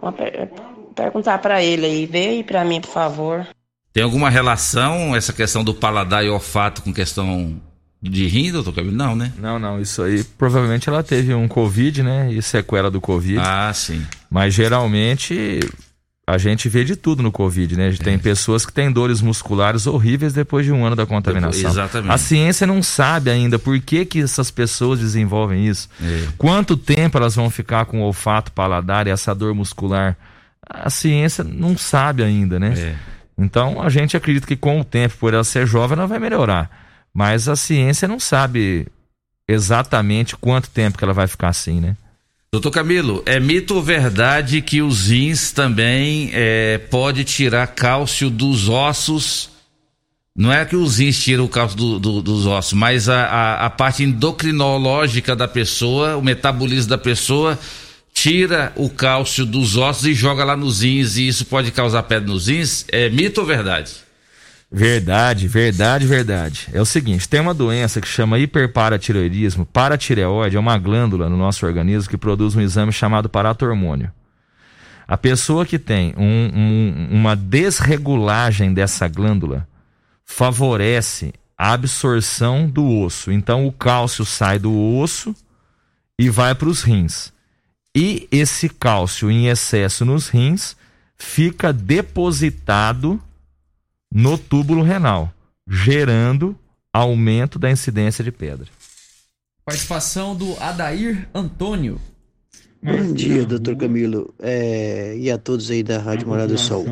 uma 0.00 0.12
per- 0.12 0.48
perguntar 0.94 1.38
para 1.38 1.62
ele 1.62 1.84
aí, 1.84 2.06
vê 2.06 2.28
aí 2.28 2.44
para 2.44 2.64
mim, 2.64 2.80
por 2.80 2.90
favor. 2.90 3.46
Tem 3.92 4.02
alguma 4.02 4.30
relação 4.30 5.14
essa 5.16 5.32
questão 5.32 5.62
do 5.64 5.74
paladar 5.74 6.24
e 6.24 6.28
olfato 6.28 6.82
com 6.82 6.92
questão 6.92 7.60
de 8.02 8.26
rim, 8.26 8.52
doutor 8.52 8.74
Camilo? 8.74 8.94
Não, 8.96 9.16
né? 9.16 9.32
Não, 9.38 9.58
não, 9.58 9.80
isso 9.80 10.02
aí 10.02 10.22
provavelmente 10.22 10.88
ela 10.88 11.02
teve 11.02 11.34
um 11.34 11.48
Covid, 11.48 12.02
né? 12.02 12.32
E 12.32 12.40
sequela 12.42 12.90
do 12.90 13.00
Covid. 13.00 13.38
Ah, 13.40 13.72
sim. 13.74 14.04
Mas 14.30 14.54
geralmente 14.54 15.60
a 16.28 16.38
gente 16.38 16.68
vê 16.68 16.84
de 16.84 16.96
tudo 16.96 17.22
no 17.22 17.30
Covid, 17.30 17.76
né? 17.76 17.86
A 17.86 17.90
gente 17.90 18.02
tem 18.02 18.18
pessoas 18.18 18.66
que 18.66 18.72
têm 18.72 18.90
dores 18.90 19.20
musculares 19.22 19.86
horríveis 19.86 20.32
depois 20.32 20.66
de 20.66 20.72
um 20.72 20.84
ano 20.84 20.96
da 20.96 21.06
contaminação. 21.06 21.52
Depois- 21.52 21.72
exatamente. 21.74 22.12
A 22.12 22.18
ciência 22.18 22.66
não 22.66 22.82
sabe 22.82 23.30
ainda 23.30 23.58
por 23.58 23.78
que, 23.80 24.04
que 24.04 24.20
essas 24.20 24.50
pessoas 24.50 24.98
desenvolvem 24.98 25.66
isso. 25.66 25.88
É. 26.02 26.26
Quanto 26.36 26.76
tempo 26.76 27.16
elas 27.16 27.34
vão 27.36 27.48
ficar 27.48 27.84
com 27.86 28.00
o 28.00 28.04
olfato, 28.04 28.50
paladar 28.52 29.06
e 29.06 29.10
essa 29.10 29.34
dor 29.34 29.54
muscular? 29.54 30.16
A 30.68 30.90
ciência 30.90 31.44
não 31.44 31.78
sabe 31.78 32.24
ainda, 32.24 32.58
né? 32.58 32.74
É. 32.76 32.94
Então 33.38 33.80
a 33.80 33.88
gente 33.88 34.16
acredita 34.16 34.46
que 34.48 34.56
com 34.56 34.80
o 34.80 34.84
tempo, 34.84 35.14
por 35.18 35.32
ela 35.32 35.44
ser 35.44 35.64
jovem, 35.66 35.96
ela 35.96 36.08
vai 36.08 36.18
melhorar. 36.18 36.85
Mas 37.16 37.48
a 37.48 37.56
ciência 37.56 38.06
não 38.06 38.20
sabe 38.20 38.86
exatamente 39.48 40.36
quanto 40.36 40.68
tempo 40.68 40.98
que 40.98 41.04
ela 41.04 41.14
vai 41.14 41.26
ficar 41.26 41.48
assim, 41.48 41.80
né? 41.80 41.96
Doutor 42.52 42.70
Camilo, 42.70 43.22
é 43.24 43.40
mito 43.40 43.74
ou 43.74 43.82
verdade 43.82 44.60
que 44.60 44.82
os 44.82 45.08
rins 45.08 45.50
também 45.50 46.28
é, 46.34 46.76
pode 46.76 47.24
tirar 47.24 47.66
cálcio 47.68 48.28
dos 48.28 48.68
ossos? 48.68 49.48
Não 50.36 50.52
é 50.52 50.62
que 50.66 50.76
os 50.76 50.98
rins 50.98 51.18
tiram 51.22 51.44
o 51.44 51.48
cálcio 51.48 51.76
do- 51.78 51.98
do- 51.98 52.20
dos 52.22 52.44
ossos, 52.44 52.74
mas 52.74 53.08
a, 53.08 53.24
a, 53.24 53.66
a 53.66 53.70
parte 53.70 54.02
endocrinológica 54.04 55.34
da 55.34 55.48
pessoa, 55.48 56.18
o 56.18 56.22
metabolismo 56.22 56.90
da 56.90 56.98
pessoa, 56.98 57.58
tira 58.12 58.74
o 58.76 58.90
cálcio 58.90 59.46
dos 59.46 59.74
ossos 59.78 60.04
e 60.04 60.12
joga 60.14 60.44
lá 60.44 60.54
nos 60.54 60.82
rins 60.82 61.16
e 61.16 61.26
isso 61.28 61.46
pode 61.46 61.72
causar 61.72 62.02
pedra 62.02 62.28
nos 62.28 62.46
rins? 62.48 62.84
É 62.88 63.08
mito 63.08 63.40
ou 63.40 63.46
verdade? 63.46 64.04
Verdade, 64.70 65.46
verdade, 65.46 66.06
verdade. 66.06 66.68
É 66.72 66.80
o 66.80 66.84
seguinte, 66.84 67.28
tem 67.28 67.40
uma 67.40 67.54
doença 67.54 68.00
que 68.00 68.08
chama 68.08 68.38
hiperparatireoidismo. 68.38 69.64
Paratireoide 69.64 70.56
é 70.56 70.60
uma 70.60 70.76
glândula 70.76 71.28
no 71.28 71.36
nosso 71.36 71.64
organismo 71.64 72.10
que 72.10 72.16
produz 72.16 72.56
um 72.56 72.60
exame 72.60 72.92
chamado 72.92 73.28
paratormônio. 73.28 74.10
A 75.06 75.16
pessoa 75.16 75.64
que 75.64 75.78
tem 75.78 76.12
um- 76.16 76.50
um- 76.52 77.08
uma 77.12 77.36
desregulagem 77.36 78.74
dessa 78.74 79.06
glândula 79.06 79.68
favorece 80.24 81.32
a 81.56 81.72
absorção 81.72 82.68
do 82.68 82.84
osso. 82.84 83.30
Então 83.30 83.66
o 83.68 83.72
cálcio 83.72 84.24
sai 84.24 84.58
do 84.58 84.76
osso 84.76 85.34
e 86.18 86.28
vai 86.28 86.56
para 86.56 86.68
os 86.68 86.82
rins. 86.82 87.32
E 87.96 88.26
esse 88.32 88.68
cálcio 88.68 89.30
em 89.30 89.46
excesso 89.46 90.04
nos 90.04 90.28
rins 90.28 90.76
fica 91.16 91.72
depositado 91.72 93.22
no 94.16 94.38
túbulo 94.38 94.82
renal, 94.82 95.30
gerando 95.68 96.58
aumento 96.90 97.58
da 97.58 97.70
incidência 97.70 98.24
de 98.24 98.32
pedra. 98.32 98.66
Participação 99.62 100.34
do 100.34 100.56
Adair 100.58 101.28
Antônio. 101.34 102.00
Bom 102.82 103.12
dia, 103.12 103.44
doutor 103.44 103.76
Camilo, 103.76 104.32
é, 104.38 105.14
e 105.18 105.30
a 105.30 105.36
todos 105.36 105.70
aí 105.70 105.82
da 105.82 105.98
Rádio 105.98 106.28
Morada 106.28 106.54
do 106.54 106.58
Sol. 106.58 106.86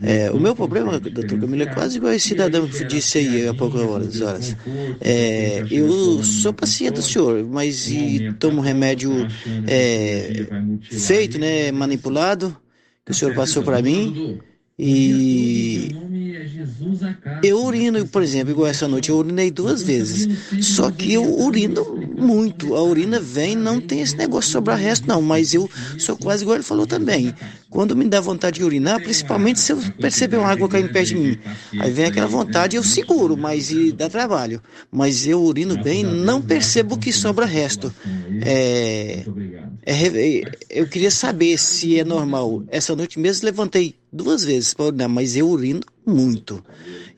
É, 0.00 0.30
o 0.30 0.40
meu 0.40 0.56
problema, 0.56 0.98
doutor 0.98 1.38
Camilo, 1.38 1.62
é 1.62 1.66
quase 1.66 1.98
igual 1.98 2.14
esse 2.14 2.28
cidadão 2.28 2.66
que 2.66 2.84
disse 2.84 3.18
aí 3.18 3.46
há 3.46 3.52
poucas 3.52 3.82
horas. 3.82 4.20
horas. 4.22 4.56
É, 4.98 5.66
eu 5.70 6.24
sou 6.24 6.54
paciente 6.54 6.94
do 6.94 7.02
senhor, 7.02 7.44
mas 7.44 7.90
e 7.90 8.32
tomo 8.38 8.62
remédio 8.62 9.10
é, 9.68 10.46
feito, 10.90 11.38
né, 11.38 11.70
manipulado, 11.70 12.56
que 13.04 13.12
o 13.12 13.14
senhor 13.14 13.34
passou 13.34 13.62
para 13.62 13.82
mim, 13.82 14.40
e 14.78 15.94
Eu 17.42 17.64
urino, 17.64 18.06
por 18.06 18.22
exemplo, 18.22 18.52
igual 18.52 18.68
essa 18.68 18.86
noite, 18.86 19.10
eu 19.10 19.16
urinei 19.16 19.50
duas 19.50 19.82
vezes. 19.82 20.28
Só 20.60 20.90
que 20.90 21.12
eu 21.12 21.24
urino 21.40 21.84
muito. 22.16 22.74
A 22.74 22.82
urina 22.82 23.18
vem, 23.20 23.56
não 23.56 23.80
tem 23.80 24.00
esse 24.00 24.16
negócio 24.16 24.48
de 24.48 24.52
sobrar 24.52 24.78
resto, 24.78 25.08
não. 25.08 25.20
Mas 25.20 25.52
eu 25.52 25.68
sou 25.98 26.16
quase 26.16 26.44
igual 26.44 26.56
ele 26.56 26.64
falou 26.64 26.86
também. 26.86 27.34
Quando 27.68 27.96
me 27.96 28.04
dá 28.08 28.20
vontade 28.20 28.60
de 28.60 28.64
urinar, 28.64 29.00
principalmente 29.00 29.58
se 29.60 29.72
eu 29.72 29.78
perceber 30.00 30.36
uma 30.36 30.48
água 30.48 30.68
caindo 30.68 30.90
perto 30.90 31.08
de 31.08 31.16
mim. 31.16 31.38
Aí 31.78 31.90
vem 31.90 32.04
aquela 32.06 32.28
vontade, 32.28 32.76
eu 32.76 32.82
seguro, 32.84 33.36
mas 33.36 33.70
e 33.70 33.92
dá 33.92 34.08
trabalho. 34.08 34.62
Mas 34.90 35.26
eu 35.26 35.42
urino 35.42 35.76
bem, 35.76 36.04
não 36.04 36.40
percebo 36.40 36.96
que 36.96 37.12
sobra 37.12 37.44
resto. 37.46 37.92
É, 38.40 39.24
é, 39.84 40.42
eu 40.70 40.88
queria 40.88 41.10
saber 41.10 41.58
se 41.58 41.98
é 41.98 42.04
normal. 42.04 42.62
Essa 42.68 42.94
noite 42.94 43.18
mesmo 43.18 43.46
levantei 43.46 43.94
duas 44.12 44.44
vezes 44.44 44.74
para 44.74 44.86
urinar, 44.86 45.08
mas 45.08 45.36
eu 45.36 45.48
urino 45.48 45.80
muito. 46.06 46.64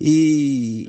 E 0.01 0.89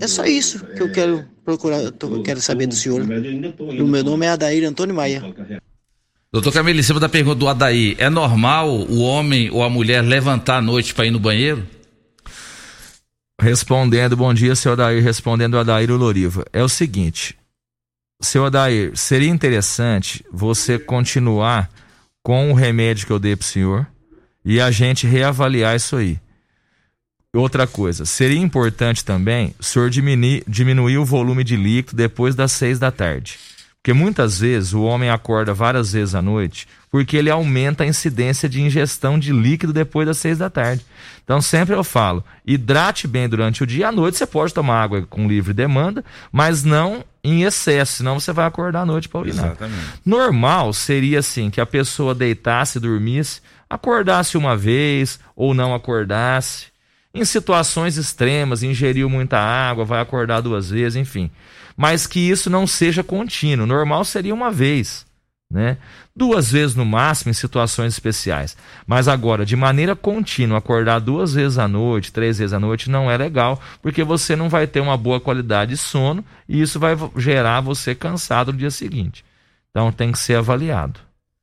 é 0.00 0.06
só 0.06 0.24
isso 0.24 0.64
que 0.64 0.82
eu 0.82 0.92
quero 0.92 1.24
procurar, 1.44 1.80
eu 1.82 2.22
quero 2.22 2.40
saber 2.40 2.66
do 2.66 2.74
senhor. 2.74 3.02
O 3.02 3.86
meu 3.86 4.04
nome 4.04 4.26
é 4.26 4.30
Adair 4.30 4.68
Antônio 4.68 4.94
Maia. 4.94 5.22
Doutor 6.32 6.52
Camilo, 6.52 6.78
em 6.78 6.82
cima 6.82 7.00
da 7.00 7.08
pergunta 7.08 7.36
do 7.36 7.48
Adair, 7.48 7.96
é 7.98 8.08
normal 8.08 8.70
o 8.70 9.00
homem 9.00 9.50
ou 9.50 9.64
a 9.64 9.68
mulher 9.68 10.02
levantar 10.02 10.58
à 10.58 10.62
noite 10.62 10.94
para 10.94 11.06
ir 11.06 11.10
no 11.10 11.18
banheiro? 11.18 11.66
Respondendo, 13.40 14.16
bom 14.16 14.32
dia, 14.32 14.54
senhor 14.54 14.74
Adair, 14.74 15.02
respondendo 15.02 15.56
a 15.56 15.62
Adair 15.62 15.90
Loriva. 15.90 16.44
É 16.52 16.62
o 16.62 16.68
seguinte, 16.68 17.36
seu 18.20 18.44
Adair, 18.44 18.96
seria 18.96 19.28
interessante 19.28 20.24
você 20.30 20.78
continuar 20.78 21.70
com 22.22 22.50
o 22.50 22.54
remédio 22.54 23.06
que 23.06 23.12
eu 23.12 23.18
dei 23.18 23.34
pro 23.34 23.46
senhor 23.46 23.86
e 24.44 24.60
a 24.60 24.70
gente 24.70 25.06
reavaliar 25.06 25.76
isso 25.76 25.96
aí. 25.96 26.18
Outra 27.32 27.66
coisa, 27.66 28.04
seria 28.04 28.38
importante 28.38 29.04
também 29.04 29.54
o 29.58 29.62
senhor 29.62 29.88
diminuir, 29.88 30.42
diminuir 30.48 30.98
o 30.98 31.04
volume 31.04 31.44
de 31.44 31.56
líquido 31.56 31.96
depois 31.96 32.34
das 32.34 32.50
seis 32.52 32.78
da 32.78 32.90
tarde. 32.90 33.38
Porque 33.82 33.92
muitas 33.92 34.40
vezes 34.40 34.74
o 34.74 34.82
homem 34.82 35.08
acorda 35.08 35.54
várias 35.54 35.92
vezes 35.92 36.14
à 36.14 36.20
noite 36.20 36.66
porque 36.90 37.16
ele 37.16 37.30
aumenta 37.30 37.84
a 37.84 37.86
incidência 37.86 38.48
de 38.48 38.60
ingestão 38.60 39.18
de 39.18 39.32
líquido 39.32 39.72
depois 39.72 40.06
das 40.06 40.18
seis 40.18 40.38
da 40.38 40.50
tarde. 40.50 40.84
Então 41.22 41.40
sempre 41.40 41.74
eu 41.74 41.84
falo, 41.84 42.24
hidrate 42.44 43.06
bem 43.06 43.28
durante 43.28 43.62
o 43.62 43.66
dia, 43.66 43.88
à 43.88 43.92
noite 43.92 44.18
você 44.18 44.26
pode 44.26 44.52
tomar 44.52 44.82
água 44.82 45.06
com 45.08 45.28
livre 45.28 45.54
demanda, 45.54 46.04
mas 46.32 46.64
não 46.64 47.04
em 47.22 47.42
excesso, 47.42 47.98
senão 47.98 48.18
você 48.18 48.32
vai 48.32 48.46
acordar 48.46 48.80
à 48.80 48.86
noite 48.86 49.08
para 49.08 49.20
urinar. 49.20 49.46
Exatamente. 49.46 50.00
Normal 50.04 50.72
seria 50.72 51.20
assim 51.20 51.48
que 51.48 51.60
a 51.60 51.66
pessoa 51.66 52.14
deitasse 52.14 52.80
dormisse, 52.80 53.40
acordasse 53.68 54.36
uma 54.36 54.56
vez 54.56 55.20
ou 55.36 55.54
não 55.54 55.72
acordasse. 55.72 56.66
Em 57.12 57.24
situações 57.24 57.96
extremas, 57.96 58.62
ingeriu 58.62 59.08
muita 59.10 59.38
água, 59.38 59.84
vai 59.84 60.00
acordar 60.00 60.40
duas 60.40 60.70
vezes, 60.70 60.96
enfim. 60.96 61.30
Mas 61.80 62.06
que 62.06 62.20
isso 62.20 62.50
não 62.50 62.66
seja 62.66 63.02
contínuo. 63.02 63.66
Normal 63.66 64.04
seria 64.04 64.34
uma 64.34 64.50
vez, 64.50 65.06
né? 65.50 65.78
Duas 66.14 66.52
vezes 66.52 66.76
no 66.76 66.84
máximo 66.84 67.30
em 67.30 67.32
situações 67.32 67.94
especiais. 67.94 68.54
Mas 68.86 69.08
agora, 69.08 69.46
de 69.46 69.56
maneira 69.56 69.96
contínua, 69.96 70.58
acordar 70.58 70.98
duas 70.98 71.32
vezes 71.32 71.56
à 71.56 71.66
noite, 71.66 72.12
três 72.12 72.36
vezes 72.36 72.52
à 72.52 72.60
noite, 72.60 72.90
não 72.90 73.10
é 73.10 73.16
legal, 73.16 73.58
porque 73.80 74.04
você 74.04 74.36
não 74.36 74.50
vai 74.50 74.66
ter 74.66 74.80
uma 74.80 74.94
boa 74.94 75.18
qualidade 75.18 75.70
de 75.70 75.78
sono 75.78 76.22
e 76.46 76.60
isso 76.60 76.78
vai 76.78 76.94
gerar 77.16 77.62
você 77.62 77.94
cansado 77.94 78.52
no 78.52 78.58
dia 78.58 78.70
seguinte. 78.70 79.24
Então 79.70 79.90
tem 79.90 80.12
que 80.12 80.18
ser 80.18 80.34
avaliado. 80.34 81.00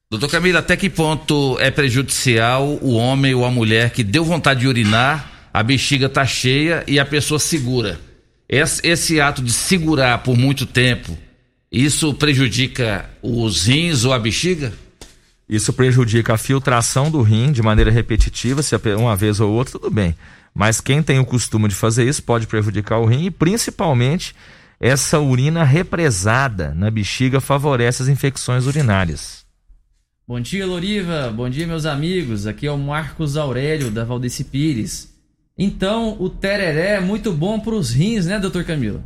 Doutor 0.08 0.30
Camilo, 0.30 0.60
até 0.60 0.78
que 0.78 0.88
ponto 0.88 1.58
é 1.60 1.72
prejudicial 1.72 2.78
o 2.80 2.94
homem 2.94 3.34
ou 3.34 3.44
a 3.44 3.50
mulher 3.50 3.90
que 3.90 4.04
deu 4.04 4.24
vontade 4.24 4.60
de 4.60 4.68
urinar, 4.68 5.32
a 5.52 5.64
bexiga 5.64 6.08
tá 6.08 6.28
cheia 6.28 6.84
e 6.86 7.00
a 7.00 7.06
pessoa 7.08 7.40
segura? 7.40 8.00
Esse, 8.50 8.88
esse 8.88 9.20
ato 9.20 9.42
de 9.42 9.52
segurar 9.52 10.20
por 10.20 10.38
muito 10.38 10.66
tempo, 10.66 11.18
isso 11.72 12.14
prejudica 12.14 13.10
os 13.22 13.66
rins 13.66 14.06
ou 14.06 14.14
a 14.14 14.20
bexiga? 14.20 14.72
Isso 15.50 15.74
prejudica 15.74 16.34
a 16.34 16.38
filtração 16.38 17.12
do 17.12 17.22
rim 17.22 17.52
de 17.52 17.62
maneira 17.62 17.92
repetitiva, 17.92 18.64
se 18.64 18.76
é 18.76 18.96
uma 18.96 19.16
vez 19.16 19.40
ou 19.40 19.52
outra, 19.52 19.74
tudo 19.80 19.92
bem. 19.92 20.16
Mas 20.54 20.82
quem 20.82 21.04
tem 21.04 21.20
o 21.20 21.26
costume 21.26 21.68
de 21.68 21.76
fazer 21.76 22.08
isso 22.08 22.24
pode 22.24 22.48
prejudicar 22.48 23.00
o 23.00 23.06
rim 23.06 23.26
e 23.26 23.32
principalmente 23.32 24.34
essa 24.80 25.20
urina 25.20 25.64
represada 25.64 26.74
na 26.74 26.90
bexiga 26.90 27.42
favorece 27.42 28.02
as 28.02 28.08
infecções 28.10 28.66
urinárias. 28.66 29.46
Bom 30.28 30.40
dia, 30.40 30.66
Loriva. 30.66 31.32
Bom 31.36 31.50
dia, 31.50 31.66
meus 31.66 31.86
amigos. 31.86 32.48
Aqui 32.48 32.68
é 32.68 32.72
o 32.72 32.78
Marcos 32.78 33.38
Aurélio, 33.38 33.90
da 33.90 34.04
Valdeci 34.04 34.44
Pires. 34.44 35.17
Então, 35.58 36.16
o 36.20 36.30
tereré 36.30 36.96
é 36.96 37.00
muito 37.00 37.34
bom 37.34 37.60
para 37.60 37.74
os 37.74 37.92
rins, 37.92 38.26
né, 38.26 38.40
doutor 38.40 38.64
Camilo? 38.64 39.04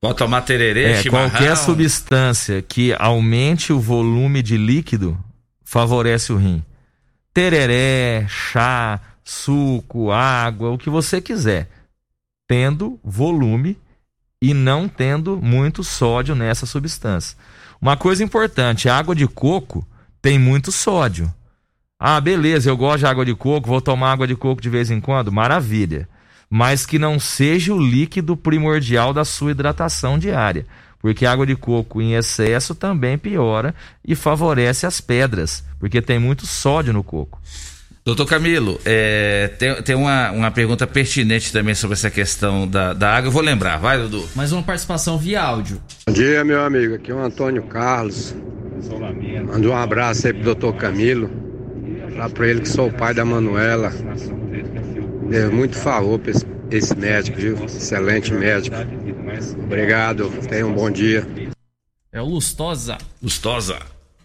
Pode 0.00 0.16
tomar 0.16 0.42
tererê, 0.42 0.92
É, 0.92 1.02
chimarrão. 1.02 1.28
qualquer 1.30 1.56
substância 1.56 2.62
que 2.62 2.94
aumente 2.98 3.72
o 3.72 3.80
volume 3.80 4.42
de 4.42 4.56
líquido 4.56 5.18
favorece 5.64 6.32
o 6.32 6.36
rim. 6.36 6.62
Tereré, 7.34 8.26
chá, 8.28 9.00
suco, 9.24 10.10
água, 10.10 10.70
o 10.70 10.78
que 10.78 10.88
você 10.88 11.20
quiser, 11.20 11.68
tendo 12.46 12.98
volume 13.04 13.76
e 14.40 14.54
não 14.54 14.88
tendo 14.88 15.36
muito 15.36 15.82
sódio 15.84 16.34
nessa 16.34 16.64
substância. 16.64 17.36
Uma 17.82 17.96
coisa 17.96 18.22
importante, 18.24 18.88
a 18.88 18.96
água 18.96 19.14
de 19.14 19.26
coco 19.26 19.86
tem 20.22 20.38
muito 20.38 20.72
sódio. 20.72 21.32
Ah, 22.00 22.20
beleza, 22.20 22.70
eu 22.70 22.76
gosto 22.76 23.00
de 23.00 23.06
água 23.06 23.24
de 23.24 23.34
coco, 23.34 23.66
vou 23.68 23.80
tomar 23.80 24.12
água 24.12 24.24
de 24.24 24.36
coco 24.36 24.62
de 24.62 24.70
vez 24.70 24.88
em 24.88 25.00
quando, 25.00 25.32
maravilha. 25.32 26.08
Mas 26.48 26.86
que 26.86 26.96
não 26.96 27.18
seja 27.18 27.74
o 27.74 27.82
líquido 27.82 28.36
primordial 28.36 29.12
da 29.12 29.24
sua 29.24 29.50
hidratação 29.50 30.16
diária. 30.16 30.64
Porque 31.00 31.26
a 31.26 31.32
água 31.32 31.44
de 31.44 31.56
coco 31.56 32.00
em 32.00 32.14
excesso 32.14 32.72
também 32.72 33.18
piora 33.18 33.74
e 34.06 34.14
favorece 34.14 34.86
as 34.86 35.00
pedras, 35.00 35.64
porque 35.80 36.00
tem 36.00 36.20
muito 36.20 36.46
sódio 36.46 36.92
no 36.92 37.02
coco. 37.02 37.40
Doutor 38.04 38.26
Camilo, 38.26 38.80
é, 38.84 39.48
tem, 39.58 39.82
tem 39.82 39.96
uma, 39.96 40.30
uma 40.30 40.50
pergunta 40.52 40.86
pertinente 40.86 41.52
também 41.52 41.74
sobre 41.74 41.94
essa 41.94 42.10
questão 42.10 42.66
da, 42.66 42.92
da 42.92 43.16
água. 43.16 43.26
Eu 43.26 43.32
vou 43.32 43.42
lembrar, 43.42 43.76
vai, 43.76 43.98
Dudu. 43.98 44.24
Mais 44.36 44.52
uma 44.52 44.62
participação 44.62 45.18
via 45.18 45.42
áudio. 45.42 45.82
Bom 46.06 46.14
dia, 46.14 46.44
meu 46.44 46.62
amigo. 46.64 46.94
Aqui 46.94 47.10
é 47.10 47.14
o 47.14 47.18
Antônio 47.18 47.64
Carlos. 47.64 48.36
Manda 49.46 49.68
um 49.68 49.76
abraço 49.76 50.28
aí 50.28 50.32
pro 50.32 50.44
doutor 50.44 50.74
Camilo. 50.76 51.47
Falar 52.18 52.30
pra 52.30 52.48
ele 52.48 52.60
que 52.62 52.68
sou 52.68 52.88
o 52.88 52.92
pai 52.92 53.14
da 53.14 53.24
Manuela. 53.24 53.92
Deu 55.30 55.52
muito 55.52 55.76
favor 55.76 56.18
pra 56.18 56.32
esse, 56.32 56.44
esse 56.68 56.96
médico, 56.96 57.38
viu? 57.38 57.64
Excelente 57.64 58.34
médico. 58.34 58.74
Obrigado. 59.62 60.28
Tenha 60.48 60.66
um 60.66 60.74
bom 60.74 60.90
dia. 60.90 61.24
É 62.12 62.20
o 62.20 62.24
Lustosa. 62.24 62.98
Lustosa. 63.22 63.78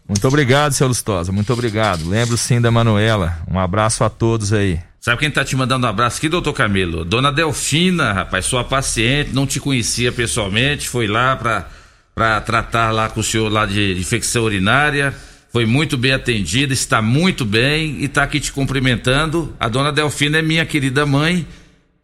Muito 0.10 0.28
obrigado, 0.28 0.72
seu 0.72 0.88
Lustosa, 0.88 1.32
muito 1.32 1.54
obrigado. 1.54 2.10
Lembro 2.10 2.36
sim 2.36 2.60
da 2.60 2.72
Manuela. 2.72 3.38
Um 3.48 3.60
abraço 3.60 4.04
a 4.04 4.10
todos 4.10 4.52
aí. 4.52 4.80
Sabe 5.00 5.20
quem 5.20 5.30
tá 5.30 5.46
te 5.46 5.56
mandando 5.56 5.86
um 5.86 5.90
abraço 5.90 6.18
aqui, 6.18 6.28
doutor 6.28 6.54
Camilo? 6.54 7.06
Dona 7.06 7.32
Delfina, 7.32 8.12
rapaz, 8.12 8.46
sua 8.46 8.64
paciente, 8.64 9.34
não 9.34 9.46
te 9.46 9.60
conhecia 9.60 10.12
pessoalmente, 10.12 10.90
foi 10.90 11.06
lá 11.06 11.36
pra, 11.36 11.70
pra 12.16 12.42
tratar 12.42 12.90
lá 12.90 13.08
com 13.08 13.20
o 13.20 13.24
senhor 13.24 13.50
lá 13.50 13.68
de 13.68 13.94
infecção 14.00 14.46
urinária, 14.46 15.14
foi 15.54 15.68
muito 15.68 15.96
bem 15.96 16.14
atendida, 16.14 16.74
está 16.74 17.00
muito 17.00 17.46
bem 17.46 17.98
e 18.00 18.08
tá 18.08 18.24
aqui 18.24 18.40
te 18.40 18.52
cumprimentando. 18.52 19.56
A 19.60 19.70
dona 19.70 19.92
Delfina 19.92 20.40
é 20.40 20.42
minha 20.42 20.66
querida 20.66 21.06
mãe, 21.06 21.48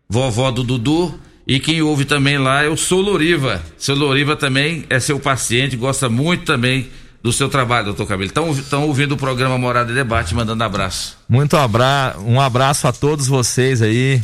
vovó 0.07 0.51
do 0.51 0.63
Dudu, 0.63 1.19
e 1.47 1.59
quem 1.59 1.81
ouve 1.81 2.05
também 2.05 2.37
lá 2.37 2.63
é 2.63 2.67
o 2.67 2.77
Sou 2.77 3.01
Loriva. 3.01 3.59
Seu 3.75 3.95
Loriva 3.95 4.35
também 4.35 4.85
é 4.87 4.99
seu 4.99 5.19
paciente, 5.19 5.75
gosta 5.75 6.07
muito 6.07 6.45
também 6.45 6.89
do 7.23 7.33
seu 7.33 7.49
trabalho, 7.49 7.85
doutor 7.85 8.05
Camilo. 8.05 8.31
Estão 8.51 8.83
ouvindo 8.83 9.13
o 9.13 9.17
programa 9.17 9.57
Morada 9.57 9.91
e 9.91 9.95
Debate, 9.95 10.35
mandando 10.35 10.63
abraço. 10.63 11.17
Muito 11.27 11.57
abra... 11.57 12.15
um 12.19 12.39
abraço 12.39 12.87
a 12.87 12.93
todos 12.93 13.25
vocês 13.25 13.81
aí, 13.81 14.21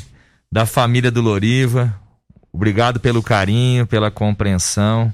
da 0.51 0.67
família 0.67 1.09
do 1.09 1.23
Loriva. 1.23 1.99
Obrigado 2.53 2.99
pelo 2.99 3.23
carinho, 3.23 3.87
pela 3.87 4.11
compreensão. 4.11 5.11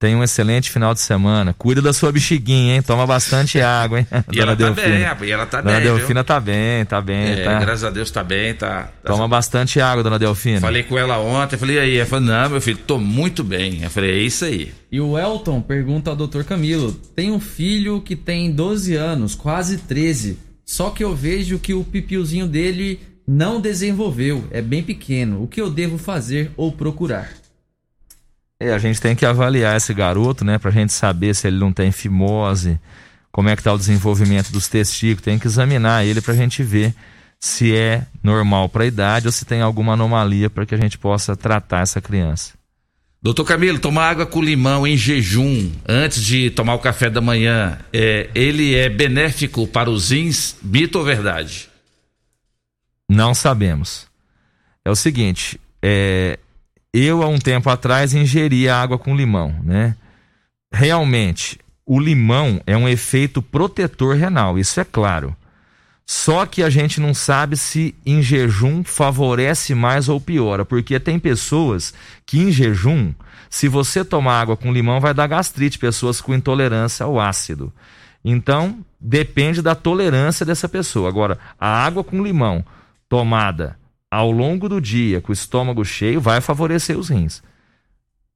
Tenha 0.00 0.16
um 0.16 0.22
excelente 0.22 0.70
final 0.70 0.94
de 0.94 1.00
semana. 1.00 1.52
Cuida 1.52 1.82
da 1.82 1.92
sua 1.92 2.12
bexiguinha, 2.12 2.76
hein? 2.76 2.82
Toma 2.82 3.04
bastante 3.04 3.58
água, 3.62 3.98
hein? 3.98 4.06
E 4.32 4.38
ela 4.40 4.54
tá 4.54 4.70
bem, 4.70 5.02
rapaz, 5.02 5.28
e 5.28 5.32
ela 5.32 5.44
tá 5.44 5.60
dona 5.60 5.74
bem, 5.74 5.84
Delfina 5.84 6.22
tá 6.22 6.38
bem, 6.38 6.84
tá 6.84 7.00
bem. 7.00 7.32
É, 7.32 7.44
tá. 7.44 7.58
graças 7.58 7.82
a 7.82 7.90
Deus 7.90 8.08
tá 8.08 8.22
bem, 8.22 8.54
tá. 8.54 8.90
tá- 9.02 9.12
Toma 9.12 9.26
bastante 9.26 9.80
água, 9.80 10.04
dona 10.04 10.16
Delfina. 10.16 10.60
Falei 10.60 10.84
com 10.84 10.96
ela 10.96 11.18
ontem, 11.18 11.56
falei, 11.56 11.76
e 11.76 11.80
aí? 11.80 11.96
Ela 11.96 12.06
falou, 12.06 12.24
não, 12.26 12.50
meu 12.50 12.60
filho, 12.60 12.78
tô 12.78 12.96
muito 12.96 13.42
bem. 13.42 13.82
Eu 13.82 13.90
falei, 13.90 14.10
é 14.12 14.22
isso 14.22 14.44
aí. 14.44 14.72
E 14.92 15.00
o 15.00 15.18
Elton 15.18 15.60
pergunta 15.60 16.10
ao 16.10 16.16
Dr. 16.16 16.44
Camilo: 16.44 16.92
tem 17.16 17.32
um 17.32 17.40
filho 17.40 18.00
que 18.00 18.14
tem 18.14 18.52
12 18.52 18.94
anos, 18.94 19.34
quase 19.34 19.78
13. 19.78 20.38
Só 20.64 20.90
que 20.90 21.02
eu 21.02 21.12
vejo 21.16 21.58
que 21.58 21.74
o 21.74 21.82
pipiozinho 21.82 22.46
dele 22.46 23.00
não 23.26 23.60
desenvolveu, 23.60 24.44
é 24.52 24.62
bem 24.62 24.82
pequeno. 24.82 25.42
O 25.42 25.48
que 25.48 25.60
eu 25.60 25.68
devo 25.68 25.98
fazer 25.98 26.52
ou 26.56 26.70
procurar? 26.70 27.30
É, 28.60 28.72
a 28.72 28.78
gente 28.78 29.00
tem 29.00 29.14
que 29.14 29.24
avaliar 29.24 29.76
esse 29.76 29.94
garoto, 29.94 30.44
né, 30.44 30.58
pra 30.58 30.70
gente 30.70 30.92
saber 30.92 31.34
se 31.34 31.46
ele 31.46 31.58
não 31.58 31.72
tem 31.72 31.92
fimose, 31.92 32.78
como 33.30 33.48
é 33.48 33.54
que 33.54 33.62
tá 33.62 33.72
o 33.72 33.78
desenvolvimento 33.78 34.50
dos 34.50 34.66
testículos, 34.66 35.22
tem 35.22 35.38
que 35.38 35.46
examinar 35.46 36.04
ele 36.04 36.20
pra 36.20 36.34
gente 36.34 36.62
ver 36.62 36.94
se 37.38 37.74
é 37.74 38.04
normal 38.22 38.68
para 38.68 38.82
a 38.82 38.86
idade 38.86 39.26
ou 39.26 39.32
se 39.32 39.44
tem 39.44 39.60
alguma 39.60 39.92
anomalia 39.92 40.50
para 40.50 40.66
que 40.66 40.74
a 40.74 40.78
gente 40.78 40.98
possa 40.98 41.36
tratar 41.36 41.82
essa 41.82 42.00
criança. 42.00 42.54
Doutor 43.20 43.44
Camilo, 43.44 43.78
tomar 43.78 44.10
água 44.10 44.26
com 44.26 44.42
limão 44.42 44.86
em 44.86 44.96
jejum 44.96 45.72
antes 45.86 46.22
de 46.24 46.50
tomar 46.50 46.74
o 46.74 46.78
café 46.78 47.10
da 47.10 47.20
manhã, 47.20 47.78
é, 47.92 48.30
ele 48.34 48.74
é 48.74 48.88
benéfico 48.88 49.66
para 49.66 49.90
os 49.90 50.10
rins? 50.10 50.56
Mito 50.62 50.98
ou 50.98 51.04
verdade? 51.04 51.68
Não 53.08 53.34
sabemos. 53.34 54.06
É 54.84 54.90
o 54.90 54.96
seguinte, 54.96 55.60
é, 55.82 56.38
eu 56.92 57.22
há 57.22 57.28
um 57.28 57.38
tempo 57.38 57.68
atrás 57.68 58.14
ingeria 58.14 58.76
água 58.76 58.98
com 58.98 59.16
limão, 59.16 59.54
né? 59.62 59.96
Realmente, 60.72 61.58
o 61.84 61.98
limão 61.98 62.60
é 62.66 62.76
um 62.76 62.88
efeito 62.88 63.40
protetor 63.40 64.16
renal, 64.16 64.58
isso 64.58 64.80
é 64.80 64.84
claro. 64.84 65.34
Só 66.06 66.46
que 66.46 66.62
a 66.62 66.70
gente 66.70 67.00
não 67.00 67.12
sabe 67.12 67.56
se 67.56 67.94
em 68.04 68.22
jejum 68.22 68.82
favorece 68.82 69.74
mais 69.74 70.08
ou 70.08 70.18
piora, 70.18 70.64
porque 70.64 70.98
tem 70.98 71.18
pessoas 71.18 71.92
que 72.24 72.38
em 72.38 72.50
jejum, 72.50 73.12
se 73.50 73.68
você 73.68 74.02
tomar 74.02 74.40
água 74.40 74.56
com 74.56 74.72
limão, 74.72 75.00
vai 75.00 75.12
dar 75.12 75.26
gastrite, 75.26 75.78
pessoas 75.78 76.20
com 76.20 76.34
intolerância 76.34 77.04
ao 77.04 77.20
ácido. 77.20 77.70
Então, 78.24 78.78
depende 78.98 79.60
da 79.60 79.74
tolerância 79.74 80.46
dessa 80.46 80.68
pessoa. 80.68 81.08
Agora, 81.08 81.38
a 81.60 81.84
água 81.84 82.02
com 82.02 82.22
limão 82.22 82.64
tomada 83.08 83.78
ao 84.10 84.30
longo 84.30 84.68
do 84.68 84.80
dia, 84.80 85.20
com 85.20 85.30
o 85.30 85.32
estômago 85.32 85.84
cheio, 85.84 86.20
vai 86.20 86.40
favorecer 86.40 86.98
os 86.98 87.08
rins. 87.08 87.42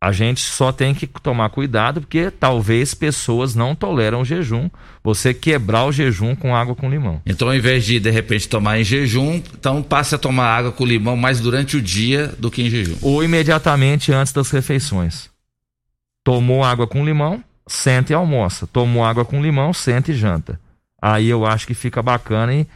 A 0.03 0.11
gente 0.11 0.41
só 0.41 0.73
tem 0.73 0.93
que 0.93 1.07
tomar 1.07 1.49
cuidado 1.51 2.01
porque 2.01 2.29
talvez 2.29 2.93
pessoas 2.93 3.55
não 3.55 3.73
toleram 3.73 4.23
o 4.23 4.25
jejum. 4.25 4.69
Você 5.01 5.33
quebrar 5.33 5.85
o 5.85 5.93
jejum 5.93 6.35
com 6.35 6.57
água 6.57 6.75
com 6.75 6.91
limão. 6.91 7.23
Então, 7.25 7.47
ao 7.47 7.55
invés 7.55 7.85
de 7.85 8.01
de 8.01 8.11
repente 8.11 8.49
tomar 8.49 8.81
em 8.81 8.85
jejum, 8.85 9.41
então 9.57 9.81
passe 9.81 10.13
a 10.13 10.19
tomar 10.19 10.47
água 10.47 10.73
com 10.73 10.85
limão 10.85 11.17
mais 11.17 11.39
durante 11.39 11.77
o 11.77 11.81
dia 11.81 12.35
do 12.37 12.51
que 12.51 12.63
em 12.63 12.69
jejum. 12.69 12.97
Ou 13.01 13.23
imediatamente 13.23 14.13
antes 14.13 14.33
das 14.33 14.51
refeições. 14.51 15.31
Tomou 16.25 16.65
água 16.65 16.89
com 16.89 17.05
limão, 17.05 17.43
senta 17.65 18.13
e 18.13 18.17
almoça. 18.17 18.67
Tomou 18.67 19.05
água 19.05 19.25
com 19.25 19.41
limão, 19.41 19.73
senta 19.73 20.11
e 20.11 20.15
janta. 20.17 20.59
Aí 21.01 21.29
eu 21.29 21.47
acho 21.47 21.65
que 21.65 21.75
fica 21.75 22.03
bacana 22.03 22.53
e 22.53 22.67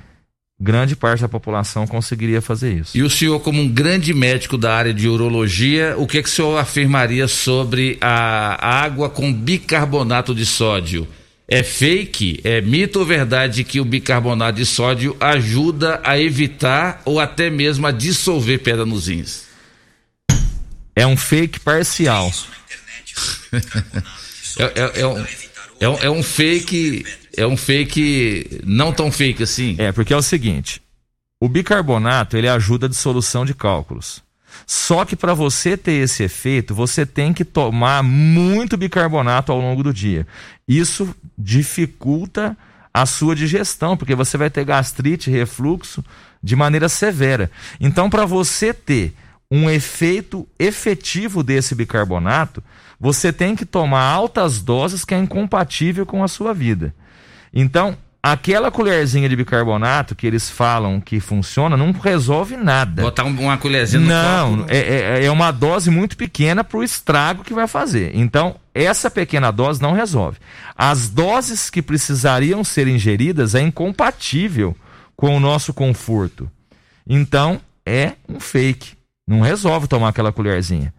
grande 0.59 0.97
parte 0.97 1.21
da 1.21 1.29
população 1.29 1.87
conseguiria 1.87 2.41
fazer 2.41 2.73
isso. 2.73 2.97
E 2.97 3.03
o 3.03 3.11
senhor, 3.11 3.41
como 3.41 3.61
um 3.61 3.69
grande 3.69 4.15
médico 4.15 4.57
da 4.57 4.75
área 4.75 4.95
de 4.95 5.09
urologia, 5.09 5.95
o 5.99 6.07
que, 6.07 6.23
que 6.23 6.29
o 6.29 6.33
senhor 6.33 6.57
afirmaria 6.57 7.29
sobre 7.29 7.99
a 8.01 8.83
água 8.83 9.11
com 9.11 9.33
bicarbonato 9.33 10.35
de 10.35 10.47
sódio? 10.47 11.07
É 11.49 11.63
fake? 11.63 12.41
É 12.43 12.61
mito 12.61 12.99
ou 12.99 13.07
verdade 13.07 13.63
que 13.63 13.81
o 13.81 13.85
bicarbonato 13.85 14.57
de 14.57 14.67
sódio 14.67 15.17
ajuda 15.21 16.01
a 16.03 16.19
evitar 16.19 17.03
ou 17.05 17.21
até 17.21 17.51
mesmo 17.51 17.87
a 17.87 17.93
dissolver 17.93 18.59
pedra 18.59 18.85
nos 18.85 19.07
rins? 19.07 19.45
É 20.97 21.07
um 21.07 21.17
fake 21.17 21.61
parcial. 21.61 22.33
é, 24.59 24.65
é, 24.65 25.01
é, 25.01 25.07
um, 25.07 25.27
é, 25.79 25.89
um, 25.89 25.99
é 25.99 26.11
um 26.11 26.23
fake 26.23 27.05
é 27.37 27.47
um 27.47 27.57
fake 27.57 28.61
não 28.65 28.93
tão 28.93 29.13
fake 29.13 29.43
assim. 29.43 29.77
É, 29.79 29.93
porque 29.93 30.13
é 30.13 30.17
o 30.17 30.23
seguinte: 30.23 30.83
o 31.41 31.49
bicarbonato 31.49 32.37
ele 32.37 32.49
ajuda 32.49 32.87
a 32.87 32.89
dissolução 32.89 33.45
de 33.45 33.55
cálculos. 33.55 34.25
Só 34.67 35.05
que 35.05 35.15
para 35.15 35.35
você 35.35 35.77
ter 35.77 35.93
esse 35.93 36.23
efeito, 36.23 36.75
você 36.75 37.05
tem 37.05 37.33
que 37.33 37.45
tomar 37.45 38.03
muito 38.03 38.77
bicarbonato 38.77 39.53
ao 39.53 39.61
longo 39.61 39.83
do 39.83 39.93
dia. 39.93 40.27
Isso 40.67 41.15
dificulta 41.37 42.57
a 42.93 43.05
sua 43.05 43.37
digestão, 43.37 43.97
porque 43.97 44.15
você 44.15 44.39
vai 44.39 44.49
ter 44.49 44.65
gastrite, 44.65 45.31
refluxo 45.31 46.03
de 46.43 46.57
maneira 46.57 46.89
severa. 46.89 47.51
Então, 47.79 48.09
para 48.09 48.25
você 48.25 48.73
ter 48.73 49.15
um 49.51 49.69
efeito 49.69 50.49
efetivo 50.59 51.43
desse 51.43 51.75
bicarbonato, 51.75 52.63
você 52.99 53.33
tem 53.33 53.55
que 53.55 53.67
tomar 53.67 54.03
altas 54.03 54.63
doses 54.63 55.05
que 55.05 55.15
é 55.15 55.19
incompatível 55.19 56.07
com 56.07 56.25
a 56.25 56.29
sua 56.29 56.55
vida. 56.55 56.95
Então, 57.59 57.97
aquela 58.23 58.71
colherzinha 58.71 59.31
de 59.31 59.35
bicarbonato 59.35 60.15
que 60.15 60.27
eles 60.27 60.51
falam 60.51 61.01
que 61.01 61.19
funciona 61.21 61.75
não 61.75 61.91
resolve 61.91 62.55
nada. 62.55 63.01
Botar 63.01 63.25
uma 63.25 63.57
colherzinha 63.57 64.01
no 64.03 64.07
Não, 64.09 64.59
copo. 64.59 64.71
é, 64.71 64.77
é, 65.21 65.25
é 65.25 65.31
uma 65.31 65.51
dose 65.51 65.91
muito 65.91 66.19
pequena 66.19 66.63
para 66.63 66.77
o 66.77 66.85
estrago 66.85 67.43
que 67.43 67.55
vai 67.55 67.67
fazer. 67.67 68.11
Então, 68.15 68.57
essa 68.75 69.11
pequena 69.11 69.51
dose 69.51 69.81
não 69.81 69.93
resolve. 69.95 70.37
As 70.77 71.09
doses 71.09 71.71
que 71.71 71.81
precisariam 71.81 72.63
ser 72.63 72.87
ingeridas 72.89 73.55
é 73.55 73.63
incompatível 73.63 74.77
com 75.17 75.35
o 75.35 75.41
nosso 75.41 75.73
conforto. 75.73 76.51
Então, 77.09 77.59
é 77.87 78.13
um 78.29 78.39
fake. 78.39 78.97
Não 79.27 79.41
resolve 79.41 79.87
tomar 79.89 80.09
aquela 80.11 80.31
colherzinha. 80.31 80.93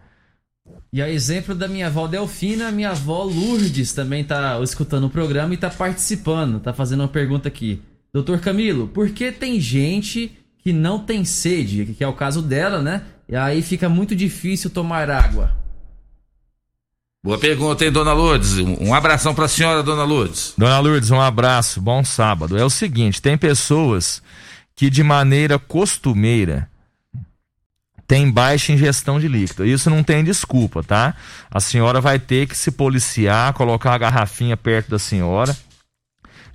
E 0.98 1.02
a 1.04 1.08
exemplo 1.08 1.54
da 1.54 1.68
minha 1.68 1.86
avó 1.86 2.08
Delfina, 2.08 2.72
minha 2.72 2.90
avó 2.90 3.22
Lourdes 3.22 3.94
também 3.94 4.24
tá 4.24 4.60
escutando 4.64 5.04
o 5.04 5.10
programa 5.12 5.54
e 5.54 5.58
tá 5.58 5.70
participando, 5.70 6.60
tá 6.60 6.74
fazendo 6.74 7.02
uma 7.02 7.08
pergunta 7.08 7.48
aqui. 7.48 7.80
Doutor 8.12 8.40
Camilo, 8.40 8.88
por 8.88 9.12
que 9.12 9.32
tem 9.32 9.62
gente 9.62 10.36
que 10.58 10.74
não 10.74 10.98
tem 10.98 11.24
sede, 11.24 11.94
que 11.96 12.04
é 12.04 12.08
o 12.08 12.14
caso 12.14 12.42
dela, 12.42 12.82
né? 12.82 13.04
E 13.30 13.36
aí 13.36 13.62
fica 13.62 13.88
muito 13.88 14.16
difícil 14.16 14.72
tomar 14.72 15.08
água. 15.12 15.56
Boa 17.24 17.38
pergunta, 17.38 17.86
hein, 17.86 17.92
dona 17.92 18.14
Lourdes? 18.14 18.58
Um 18.58 18.92
abração 18.92 19.36
pra 19.36 19.48
senhora, 19.48 19.84
dona 19.84 20.04
Lourdes. 20.04 20.56
Dona 20.58 20.80
Lourdes, 20.80 21.12
um 21.12 21.22
abraço, 21.22 21.80
bom 21.80 22.04
sábado. 22.04 22.58
É 22.58 22.66
o 22.66 22.72
seguinte, 22.72 23.22
tem 23.22 23.38
pessoas 23.38 24.20
que 24.76 24.90
de 24.90 25.04
maneira 25.04 25.60
costumeira 25.60 26.68
tem 28.08 28.32
baixa 28.32 28.72
ingestão 28.72 29.20
de 29.20 29.28
líquido. 29.28 29.66
Isso 29.66 29.90
não 29.90 30.02
tem 30.02 30.24
desculpa, 30.24 30.82
tá? 30.82 31.14
A 31.52 31.60
senhora 31.60 32.00
vai 32.00 32.18
ter 32.18 32.48
que 32.48 32.56
se 32.58 32.72
policiar, 32.72 33.52
colocar 33.54 33.94
a 33.94 33.98
garrafinha 33.98 34.56
perto 34.56 34.90
da 34.92 35.00
senhora, 35.00 35.56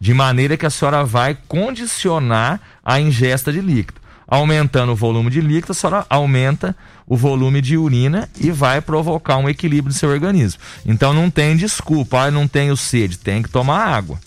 de 0.01 0.15
maneira 0.15 0.57
que 0.57 0.65
a 0.67 0.71
senhora 0.71 1.05
vai 1.05 1.37
condicionar 1.47 2.61
a 2.85 2.99
ingesta 3.01 3.53
de 3.53 3.61
líquido. 3.61 4.01
Aumentando 4.27 4.93
o 4.93 4.97
volume 4.97 5.31
de 5.31 5.43
líquido, 5.43 5.73
a 5.73 5.75
senhora 5.75 6.07
aumenta 6.09 6.75
o 7.07 7.17
volume 7.17 7.61
de 7.61 7.77
urina 7.77 8.29
e 8.41 8.51
vai 8.51 8.81
provocar 8.81 9.37
um 9.37 9.49
equilíbrio 9.49 9.93
do 9.93 9.99
seu 9.99 10.09
organismo. 10.09 10.59
Então 10.87 11.13
não 11.13 11.31
tem 11.31 11.55
desculpa, 11.55 12.23
ah, 12.23 12.31
não 12.31 12.49
tenho 12.49 12.75
sede, 12.77 13.19
tem 13.19 13.43
que 13.43 13.51
tomar 13.51 13.85
água. 13.89 14.19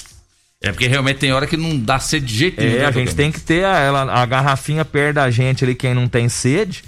É 0.61 0.71
porque 0.71 0.87
realmente 0.87 1.17
tem 1.19 1.33
hora 1.33 1.47
que 1.47 1.57
não 1.57 1.77
dá 1.79 1.97
sede 1.99 2.25
de 2.27 2.35
jeito 2.37 2.61
nenhum. 2.61 2.75
É, 2.75 2.79
né, 2.79 2.85
a 2.85 2.91
gente 2.91 3.15
tem 3.15 3.31
que 3.31 3.39
ter 3.39 3.65
a, 3.65 3.79
ela- 3.79 4.13
a 4.21 4.25
garrafinha 4.27 4.85
perto 4.85 5.15
da 5.15 5.29
gente 5.31 5.63
ali, 5.63 5.73
quem 5.73 5.93
não 5.95 6.07
tem 6.07 6.29
sede, 6.29 6.83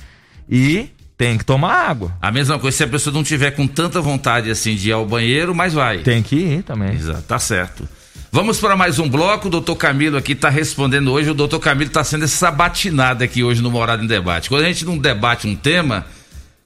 e 0.49 0.89
tem 1.17 1.37
que 1.37 1.43
tomar 1.43 1.89
água. 1.89 2.15
A 2.21 2.31
mesma 2.31 2.59
coisa 2.59 2.77
se 2.77 2.83
a 2.83 2.87
pessoa 2.87 3.13
não 3.13 3.23
tiver 3.23 3.51
com 3.51 3.65
tanta 3.67 3.99
vontade 3.99 4.51
assim 4.51 4.75
de 4.75 4.89
ir 4.89 4.91
ao 4.91 5.05
banheiro, 5.05 5.55
mas 5.55 5.73
vai. 5.73 5.99
Tem 5.99 6.21
que 6.21 6.35
ir 6.35 6.63
também. 6.63 6.93
Exato, 6.93 7.23
tá 7.23 7.39
certo. 7.39 7.87
Vamos 8.31 8.59
para 8.59 8.75
mais 8.75 8.99
um 8.99 9.09
bloco. 9.09 9.47
O 9.47 9.51
doutor 9.51 9.75
Camilo 9.75 10.17
aqui 10.17 10.33
está 10.33 10.49
respondendo 10.49 11.11
hoje. 11.11 11.31
O 11.31 11.33
doutor 11.33 11.59
Camilo 11.59 11.87
está 11.87 12.03
sendo 12.03 12.27
sabatinado 12.27 13.23
aqui 13.23 13.43
hoje 13.43 13.61
no 13.61 13.71
Morado 13.71 14.03
em 14.03 14.07
Debate. 14.07 14.49
Quando 14.49 14.63
a 14.63 14.67
gente 14.67 14.85
não 14.85 14.97
debate 14.97 15.47
um 15.47 15.55
tema 15.55 16.05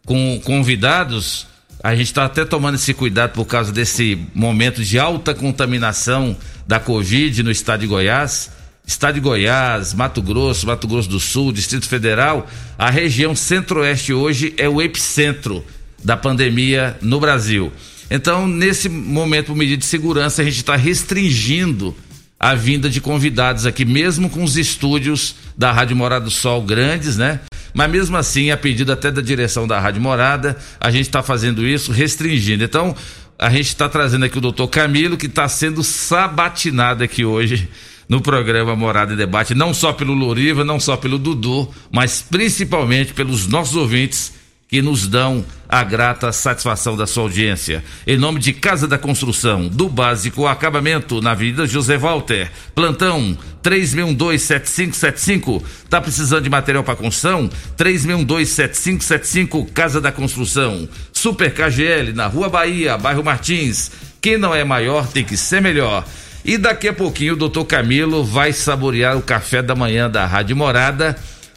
com 0.06 0.42
convidados, 0.44 1.48
a 1.84 1.96
gente 1.96 2.08
está 2.08 2.26
até 2.26 2.44
tomando 2.44 2.76
esse 2.76 2.94
cuidado 2.94 3.32
por 3.32 3.46
causa 3.46 3.72
desse 3.72 4.20
momento 4.34 4.84
de 4.84 5.00
alta 5.00 5.34
contaminação 5.34 6.36
da 6.68 6.80
Covid 6.80 7.42
no 7.44 7.52
estado 7.52 7.82
de 7.82 7.88
Goiás. 7.88 8.52
Estado 8.92 9.16
de 9.16 9.22
Goiás, 9.22 9.94
Mato 9.94 10.22
Grosso, 10.22 10.68
Mato 10.68 10.86
Grosso 10.86 11.08
do 11.08 11.18
Sul, 11.18 11.54
Distrito 11.54 11.88
Federal, 11.88 12.46
a 12.78 12.90
região 12.90 13.34
centro-oeste 13.34 14.12
hoje 14.12 14.54
é 14.58 14.68
o 14.68 14.82
epicentro 14.82 15.64
da 16.04 16.18
pandemia 16.18 16.98
no 17.02 17.18
Brasil. 17.18 17.72
Então, 18.10 18.46
nesse 18.46 18.90
momento, 18.90 19.48
por 19.48 19.56
medida 19.56 19.78
de 19.78 19.86
segurança, 19.86 20.42
a 20.42 20.46
gente 20.46 20.58
está 20.58 20.76
restringindo 20.76 21.96
a 22.38 22.54
vinda 22.54 22.90
de 22.90 23.00
convidados 23.00 23.66
aqui, 23.66 23.86
mesmo 23.86 24.30
com 24.30 24.44
os 24.44 24.58
estúdios 24.58 25.36
da 25.58 25.72
Rádio 25.72 25.96
Morada 25.96 26.26
do 26.26 26.32
Sol 26.32 26.62
grandes, 26.62 27.16
né? 27.16 27.40
Mas 27.74 27.90
mesmo 27.90 28.18
assim, 28.18 28.52
a 28.52 28.58
pedido 28.58 28.92
até 28.92 29.10
da 29.10 29.22
direção 29.22 29.66
da 29.66 29.80
Rádio 29.80 30.02
Morada, 30.02 30.58
a 30.82 30.92
gente 30.92 31.08
está 31.08 31.24
fazendo 31.24 31.66
isso, 31.66 31.94
restringindo. 31.94 32.66
Então, 32.66 32.94
a 33.40 33.50
gente 33.50 33.68
está 33.68 33.88
trazendo 33.88 34.26
aqui 34.26 34.38
o 34.38 34.42
doutor 34.42 34.68
Camilo, 34.68 35.16
que 35.16 35.28
está 35.28 35.48
sendo 35.48 35.82
sabatinado 35.82 37.06
aqui 37.06 37.24
hoje 37.24 37.70
no 38.12 38.20
programa 38.20 38.76
Morada 38.76 39.14
em 39.14 39.16
Debate, 39.16 39.56
não 39.56 39.74
só 39.74 39.94
pelo 39.94 40.14
Loriva, 40.14 40.66
não 40.66 40.82
só 40.82 40.98
pelo 40.98 41.18
Dudu, 41.18 41.70
mas 41.90 42.22
principalmente 42.22 43.14
pelos 43.14 43.48
nossos 43.48 43.78
ouvintes 43.78 44.34
que 44.68 44.82
nos 44.82 45.08
dão 45.08 45.46
a 45.68 45.82
grata 45.82 46.30
satisfação 46.34 46.98
da 46.98 47.08
sua 47.08 47.24
audiência. 47.24 47.82
Em 48.06 48.18
nome 48.18 48.42
de 48.42 48.52
Casa 48.52 48.86
da 48.86 48.98
Construção, 48.98 49.70
do 49.70 49.88
Básico 49.88 50.46
Acabamento, 50.46 51.22
na 51.22 51.32
Avenida 51.32 51.66
José 51.66 51.98
Walter, 51.98 52.52
plantão 52.76 53.38
36127575. 53.64 55.64
Tá 55.90 56.02
precisando 56.02 56.44
de 56.44 56.50
material 56.50 56.84
para 56.84 56.98
construção? 56.98 57.50
36127575, 57.78 59.72
Casa 59.72 60.02
da 60.02 60.12
Construção. 60.12 60.86
Super 61.14 61.54
KGL, 61.54 62.12
na 62.12 62.28
Rua 62.28 62.50
Bahia, 62.50 62.98
bairro 62.98 63.24
Martins. 63.24 63.90
Quem 64.20 64.38
não 64.38 64.54
é 64.54 64.66
maior 64.66 65.08
tem 65.08 65.24
que 65.24 65.38
ser 65.38 65.62
melhor. 65.62 66.04
E 66.44 66.58
daqui 66.58 66.88
a 66.88 66.94
pouquinho 66.94 67.34
o 67.34 67.38
doutor 67.38 67.66
Camilo 67.66 68.24
vai 68.24 68.52
saborear 68.52 69.16
o 69.18 69.22
café 69.22 69.62
da 69.62 69.76
manhã 69.76 70.10
da 70.10 70.26
Rádio 70.26 70.56
Morada, 70.56 71.16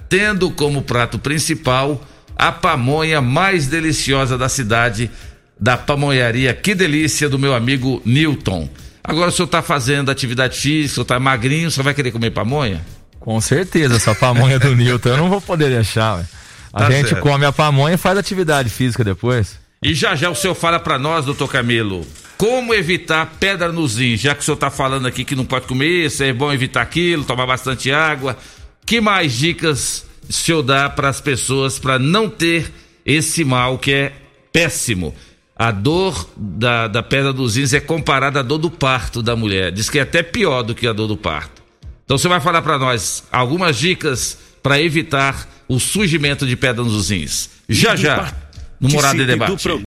tendo 0.09 0.51
como 0.51 0.83
prato 0.83 1.19
principal 1.19 2.03
a 2.37 2.53
pamonha 2.53 3.21
mais 3.21 3.67
deliciosa 3.67 4.37
da 4.37 4.49
cidade, 4.49 5.11
da 5.59 5.77
pamonharia 5.79 6.53
Que 6.53 6.75
Delícia, 6.75 7.29
do 7.29 7.39
meu 7.39 7.55
amigo 7.55 8.03
Newton. 8.05 8.69
Agora 9.03 9.29
o 9.29 9.33
senhor 9.33 9.47
está 9.47 9.63
fazendo 9.63 10.11
atividade 10.11 10.59
física, 10.59 10.93
o 10.93 10.95
senhor 10.95 11.03
está 11.05 11.21
magrinho, 11.21 11.69
o 11.69 11.71
senhor 11.71 11.85
vai 11.85 11.95
querer 11.95 12.11
comer 12.11 12.31
pamonha? 12.31 12.85
Com 13.21 13.41
certeza, 13.41 13.97
essa 13.97 14.15
pamonha 14.15 14.59
do 14.59 14.75
Newton 14.77 15.11
eu 15.11 15.17
não 15.17 15.29
vou 15.31 15.41
poder 15.41 15.71
deixar. 15.71 16.17
ué. 16.17 16.25
A 16.73 16.79
Tá 16.81 16.91
gente 16.91 17.11
certo. 17.11 17.23
come 17.23 17.47
a 17.47 17.53
pamonha 17.53 17.95
e 17.95 17.99
faz 17.99 18.19
atividade 18.19 18.69
física 18.69 19.05
depois. 19.05 19.59
E 19.83 19.95
já 19.95 20.15
já 20.15 20.29
o 20.29 20.35
senhor 20.35 20.55
fala 20.55 20.81
para 20.81 20.99
nós, 20.99 21.25
doutor 21.25 21.49
Camilo, 21.49 22.05
como 22.37 22.75
evitar 22.75 23.35
pedra 23.39 23.71
nos 23.71 23.97
rins, 23.97 24.21
já 24.21 24.35
que 24.35 24.41
o 24.41 24.45
senhor 24.45 24.57
está 24.57 24.71
falando 24.71 25.07
aqui 25.07 25.25
que 25.25 25.37
não 25.37 25.45
pode 25.45 25.67
comer 25.67 26.07
isso, 26.07 26.23
é 26.23 26.33
bom 26.33 26.53
evitar 26.53 26.83
aquilo, 26.83 27.25
tomar 27.25 27.47
bastante 27.47 27.93
água. 27.93 28.37
Que 28.85 29.01
mais 29.01 29.33
dicas 29.33 30.05
o 30.29 30.33
senhor 30.33 30.63
dá 30.63 30.89
para 30.91 31.09
as 31.09 31.21
pessoas 31.21 31.79
para 31.79 31.99
não 31.99 32.29
ter 32.29 32.71
esse 33.05 33.45
mal 33.45 33.79
que 33.79 33.93
é 33.93 34.13
péssimo? 34.53 35.15
A 35.57 35.71
dor 35.71 36.29
da, 36.37 36.89
da 36.89 37.03
pedra 37.03 37.33
dos 37.33 37.57
rins 37.57 37.73
é 37.73 37.81
comparada 37.81 38.41
à 38.41 38.43
dor 38.43 38.59
do 38.59 38.71
parto 38.71 39.23
da 39.23 39.37
mulher. 39.37 39.71
Diz 39.71 39.89
que 39.89 39.99
é 39.99 40.03
até 40.03 40.23
pior 40.23 40.63
do 40.63 40.75
que 40.75 40.87
a 40.87 40.93
dor 40.93 41.07
do 41.07 41.17
parto. 41.17 41.63
Então 42.05 42.19
você 42.19 42.29
vai 42.29 42.41
falar 42.41 42.61
para 42.61 42.79
nós 42.79 43.25
algumas 43.31 43.79
dicas 43.79 44.39
para 44.63 44.81
evitar 44.81 45.49
o 45.69 45.79
surgimento 45.79 46.47
de 46.47 46.57
pedra 46.57 46.83
nos 46.83 47.11
rins. 47.11 47.51
Já 47.69 47.95
já, 47.95 48.35
no 48.81 48.89
Morada 48.91 49.23
em 49.23 49.27
Debate. 49.27 49.85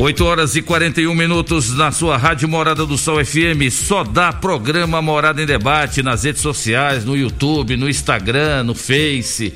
8 0.00 0.24
horas 0.24 0.54
e 0.54 0.62
41 0.62 1.12
minutos 1.12 1.74
na 1.74 1.90
sua 1.90 2.16
Rádio 2.16 2.48
Morada 2.48 2.86
do 2.86 2.96
Sol 2.96 3.16
FM. 3.24 3.68
Só 3.68 4.04
dá 4.04 4.32
programa 4.32 5.02
Morada 5.02 5.42
em 5.42 5.44
Debate 5.44 6.04
nas 6.04 6.22
redes 6.22 6.40
sociais, 6.40 7.04
no 7.04 7.16
YouTube, 7.16 7.76
no 7.76 7.88
Instagram, 7.88 8.62
no 8.62 8.76
Face. 8.76 9.52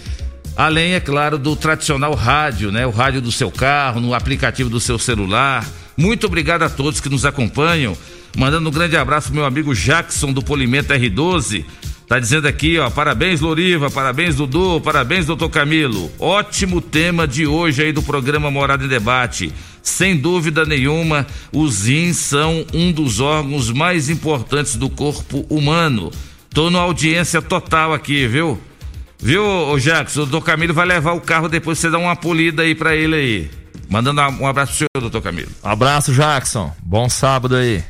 Além, 0.56 0.94
é 0.94 1.00
claro, 1.00 1.38
do 1.38 1.54
tradicional 1.54 2.12
rádio, 2.14 2.72
né? 2.72 2.84
O 2.84 2.90
rádio 2.90 3.20
do 3.20 3.30
seu 3.30 3.52
carro, 3.52 4.00
no 4.00 4.14
aplicativo 4.14 4.68
do 4.68 4.80
seu 4.80 4.98
celular. 4.98 5.64
Muito 5.96 6.26
obrigado 6.26 6.62
a 6.62 6.68
todos 6.68 6.98
que 6.98 7.08
nos 7.08 7.24
acompanham. 7.24 7.96
Mandando 8.36 8.68
um 8.68 8.72
grande 8.72 8.96
abraço 8.96 9.28
pro 9.28 9.36
meu 9.36 9.44
amigo 9.44 9.72
Jackson 9.72 10.32
do 10.32 10.42
Polimento 10.42 10.92
R12. 10.92 11.64
Tá 12.08 12.18
dizendo 12.18 12.48
aqui, 12.48 12.78
ó, 12.78 12.90
parabéns 12.90 13.40
Loriva, 13.40 13.90
parabéns 13.90 14.34
Dudu, 14.34 14.80
parabéns 14.80 15.24
doutor 15.24 15.48
Camilo. 15.48 16.10
Ótimo 16.18 16.80
tema 16.80 17.28
de 17.28 17.46
hoje 17.46 17.84
aí 17.84 17.92
do 17.92 18.02
programa 18.02 18.50
Morada 18.50 18.84
em 18.84 18.88
Debate. 18.88 19.52
Sem 19.82 20.16
dúvida 20.16 20.64
nenhuma, 20.64 21.26
os 21.52 21.86
rins 21.86 22.16
são 22.16 22.64
um 22.72 22.92
dos 22.92 23.20
órgãos 23.20 23.70
mais 23.70 24.08
importantes 24.08 24.76
do 24.76 24.88
corpo 24.88 25.44
humano. 25.50 26.10
Tô 26.50 26.70
na 26.70 26.78
audiência 26.78 27.42
total 27.42 27.92
aqui, 27.92 28.26
viu? 28.26 28.60
Viu, 29.18 29.44
ô 29.44 29.78
Jackson? 29.78 30.22
O 30.22 30.26
doutor 30.26 30.46
Camilo 30.46 30.74
vai 30.74 30.86
levar 30.86 31.12
o 31.12 31.20
carro 31.20 31.48
depois 31.48 31.78
você 31.78 31.90
dá 31.90 31.98
uma 31.98 32.16
polida 32.16 32.62
aí 32.62 32.74
pra 32.74 32.94
ele 32.94 33.16
aí. 33.16 33.50
Mandando 33.88 34.20
um 34.20 34.46
abraço 34.46 34.72
pro 34.72 34.78
senhor, 34.78 35.00
doutor 35.00 35.22
Camilo. 35.22 35.50
Abraço, 35.62 36.12
Jackson. 36.12 36.74
Bom 36.82 37.08
sábado 37.08 37.56
aí. 37.56 37.84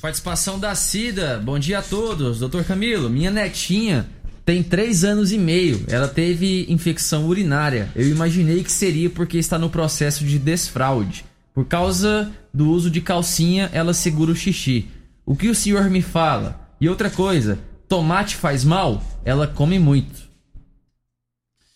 Participação 0.00 0.58
da 0.58 0.74
Cida. 0.74 1.40
Bom 1.44 1.58
dia 1.58 1.78
a 1.78 1.82
todos. 1.82 2.40
Doutor 2.40 2.64
Camilo, 2.64 3.08
minha 3.08 3.30
netinha 3.30 4.08
tem 4.46 4.62
três 4.62 5.02
anos 5.02 5.32
e 5.32 5.38
meio. 5.38 5.84
Ela 5.88 6.06
teve 6.06 6.64
infecção 6.68 7.26
urinária. 7.26 7.90
Eu 7.96 8.08
imaginei 8.08 8.62
que 8.62 8.70
seria 8.70 9.10
porque 9.10 9.36
está 9.36 9.58
no 9.58 9.68
processo 9.68 10.24
de 10.24 10.38
desfraude. 10.38 11.24
Por 11.52 11.66
causa 11.66 12.30
do 12.54 12.70
uso 12.70 12.88
de 12.88 13.00
calcinha, 13.00 13.68
ela 13.72 13.92
segura 13.92 14.30
o 14.30 14.36
xixi. 14.36 14.88
O 15.26 15.34
que 15.34 15.48
o 15.48 15.54
senhor 15.54 15.90
me 15.90 16.00
fala? 16.00 16.60
E 16.80 16.88
outra 16.88 17.10
coisa, 17.10 17.58
tomate 17.88 18.36
faz 18.36 18.64
mal? 18.64 19.02
Ela 19.24 19.48
come 19.48 19.80
muito. 19.80 20.30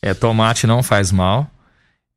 É, 0.00 0.14
tomate 0.14 0.64
não 0.64 0.80
faz 0.80 1.10
mal. 1.10 1.50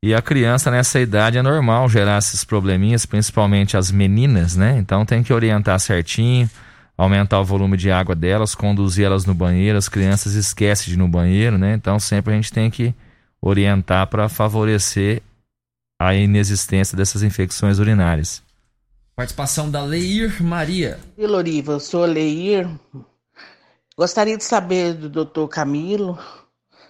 E 0.00 0.14
a 0.14 0.22
criança 0.22 0.70
nessa 0.70 1.00
idade 1.00 1.36
é 1.36 1.42
normal 1.42 1.88
gerar 1.88 2.18
esses 2.18 2.44
probleminhas, 2.44 3.04
principalmente 3.04 3.76
as 3.76 3.90
meninas, 3.90 4.54
né? 4.54 4.76
Então 4.78 5.04
tem 5.04 5.22
que 5.22 5.32
orientar 5.32 5.80
certinho, 5.80 6.48
aumentar 6.96 7.40
o 7.40 7.44
volume 7.44 7.76
de 7.76 7.90
água 7.90 8.14
delas, 8.14 8.54
conduzir 8.54 9.04
elas 9.04 9.24
no 9.24 9.34
banheiro. 9.34 9.78
As 9.78 9.88
crianças 9.88 10.34
esquecem 10.34 10.86
de 10.86 10.94
ir 10.94 10.96
no 10.96 11.08
banheiro, 11.08 11.58
né? 11.58 11.74
Então 11.74 11.98
sempre 11.98 12.32
a 12.32 12.36
gente 12.36 12.52
tem 12.52 12.70
que 12.70 12.94
orientar 13.40 14.06
para 14.06 14.28
favorecer 14.28 15.22
a 16.00 16.14
inexistência 16.14 16.96
dessas 16.96 17.22
infecções 17.22 17.78
urinárias. 17.78 18.42
Participação 19.16 19.70
da 19.70 19.82
Leir 19.82 20.42
Maria. 20.42 20.98
E 21.16 21.26
Loriva, 21.26 21.72
eu 21.72 21.80
sou 21.80 22.02
a 22.04 22.06
Leir. 22.06 22.68
Gostaria 23.96 24.36
de 24.36 24.42
saber 24.42 24.94
do 24.94 25.08
doutor 25.08 25.46
Camilo 25.48 26.18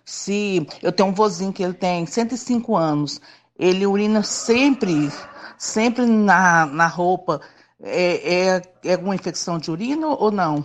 se 0.05 0.67
eu 0.83 0.91
tenho 0.91 1.11
um 1.11 1.15
vozinho 1.15 1.53
que 1.53 1.63
ele 1.63 1.75
tem 1.75 2.07
105 2.07 2.77
anos. 2.77 3.21
Ele 3.59 3.87
urina 3.87 4.23
sempre, 4.23 5.11
sempre 5.59 6.07
na, 6.07 6.67
na 6.67 6.87
roupa. 6.87 7.41
É, 7.87 8.35
é, 8.35 8.63
é 8.85 8.93
alguma 8.95 9.15
infecção 9.15 9.59
de 9.59 9.71
urina 9.71 10.07
ou 10.07 10.31
não? 10.31 10.65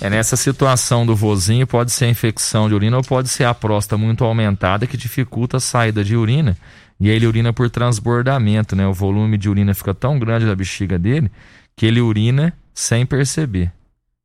É 0.00 0.10
nessa 0.10 0.36
situação 0.36 1.06
do 1.06 1.14
vozinho, 1.14 1.66
pode 1.66 1.92
ser 1.92 2.08
infecção 2.08 2.68
de 2.68 2.74
urina 2.74 2.96
ou 2.96 3.02
pode 3.02 3.28
ser 3.28 3.44
a 3.44 3.54
próstata 3.54 3.96
muito 3.96 4.24
aumentada 4.24 4.86
que 4.86 4.96
dificulta 4.96 5.58
a 5.58 5.60
saída 5.60 6.02
de 6.02 6.16
urina. 6.16 6.56
E 6.98 7.08
aí 7.08 7.16
ele 7.16 7.26
urina 7.26 7.52
por 7.52 7.70
transbordamento, 7.70 8.74
né? 8.74 8.86
O 8.86 8.92
volume 8.92 9.38
de 9.38 9.48
urina 9.48 9.72
fica 9.72 9.94
tão 9.94 10.18
grande 10.18 10.46
da 10.46 10.54
bexiga 10.54 10.98
dele 10.98 11.30
que 11.76 11.86
ele 11.86 12.00
urina 12.00 12.52
sem 12.74 13.06
perceber. 13.06 13.72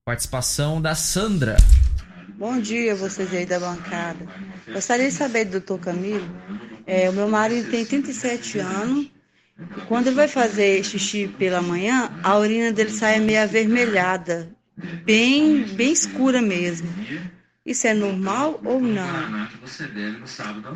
Participação 0.06 0.82
da 0.82 0.94
Sandra. 0.94 1.56
Bom 2.38 2.60
dia, 2.60 2.95
vocês 2.95 3.34
aí 3.34 3.45
da 3.45 3.60
bancada. 3.60 4.26
Gostaria 4.72 5.07
de 5.07 5.14
saber 5.14 5.45
do 5.45 5.52
doutor 5.52 5.80
Camilo. 5.80 6.30
É, 6.86 7.10
o 7.10 7.14
meu 7.14 7.30
marido 7.30 7.72
tem 7.72 7.86
37 7.86 8.60
anos 8.60 9.15
quando 9.88 10.07
ele 10.07 10.15
vai 10.15 10.27
fazer 10.27 10.84
xixi 10.84 11.27
pela 11.27 11.61
manhã, 11.61 12.10
a 12.23 12.38
urina 12.38 12.72
dele 12.72 12.90
sai 12.90 13.19
meio 13.19 13.41
avermelhada, 13.41 14.49
bem, 15.06 15.64
bem 15.64 15.91
escura 15.91 16.41
mesmo. 16.41 16.90
Isso 17.65 17.88
é 17.88 17.94
normal 17.94 18.60
ou 18.64 18.80
não? 18.80 19.48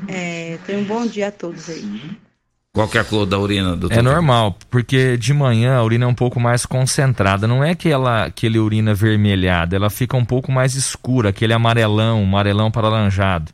É, 0.08 0.58
tenha 0.66 0.80
um 0.80 0.84
bom 0.84 1.06
dia 1.06 1.28
a 1.28 1.32
todos 1.32 1.70
aí. 1.70 2.18
Qual 2.72 2.88
que 2.88 2.98
é 2.98 3.02
a 3.02 3.04
cor 3.04 3.26
da 3.26 3.38
urina, 3.38 3.76
doutor? 3.76 3.98
É 3.98 4.02
normal, 4.02 4.56
porque 4.70 5.18
de 5.18 5.34
manhã 5.34 5.76
a 5.76 5.84
urina 5.84 6.06
é 6.06 6.08
um 6.08 6.14
pouco 6.14 6.40
mais 6.40 6.66
concentrada. 6.66 7.48
Não 7.48 7.64
é 7.64 7.76
que 7.76 7.90
ela 7.90 8.30
que 8.32 8.46
ele 8.46 8.60
urina 8.60 8.92
avermelhada, 8.92 9.76
ela 9.76 9.90
fica 9.90 10.16
um 10.16 10.26
pouco 10.26 10.52
mais 10.52 10.76
escura, 10.76 11.30
aquele 11.30 11.54
amarelão, 11.54 12.24
amarelão 12.24 12.72
para 12.72 12.88
alaranjado. 12.88 13.52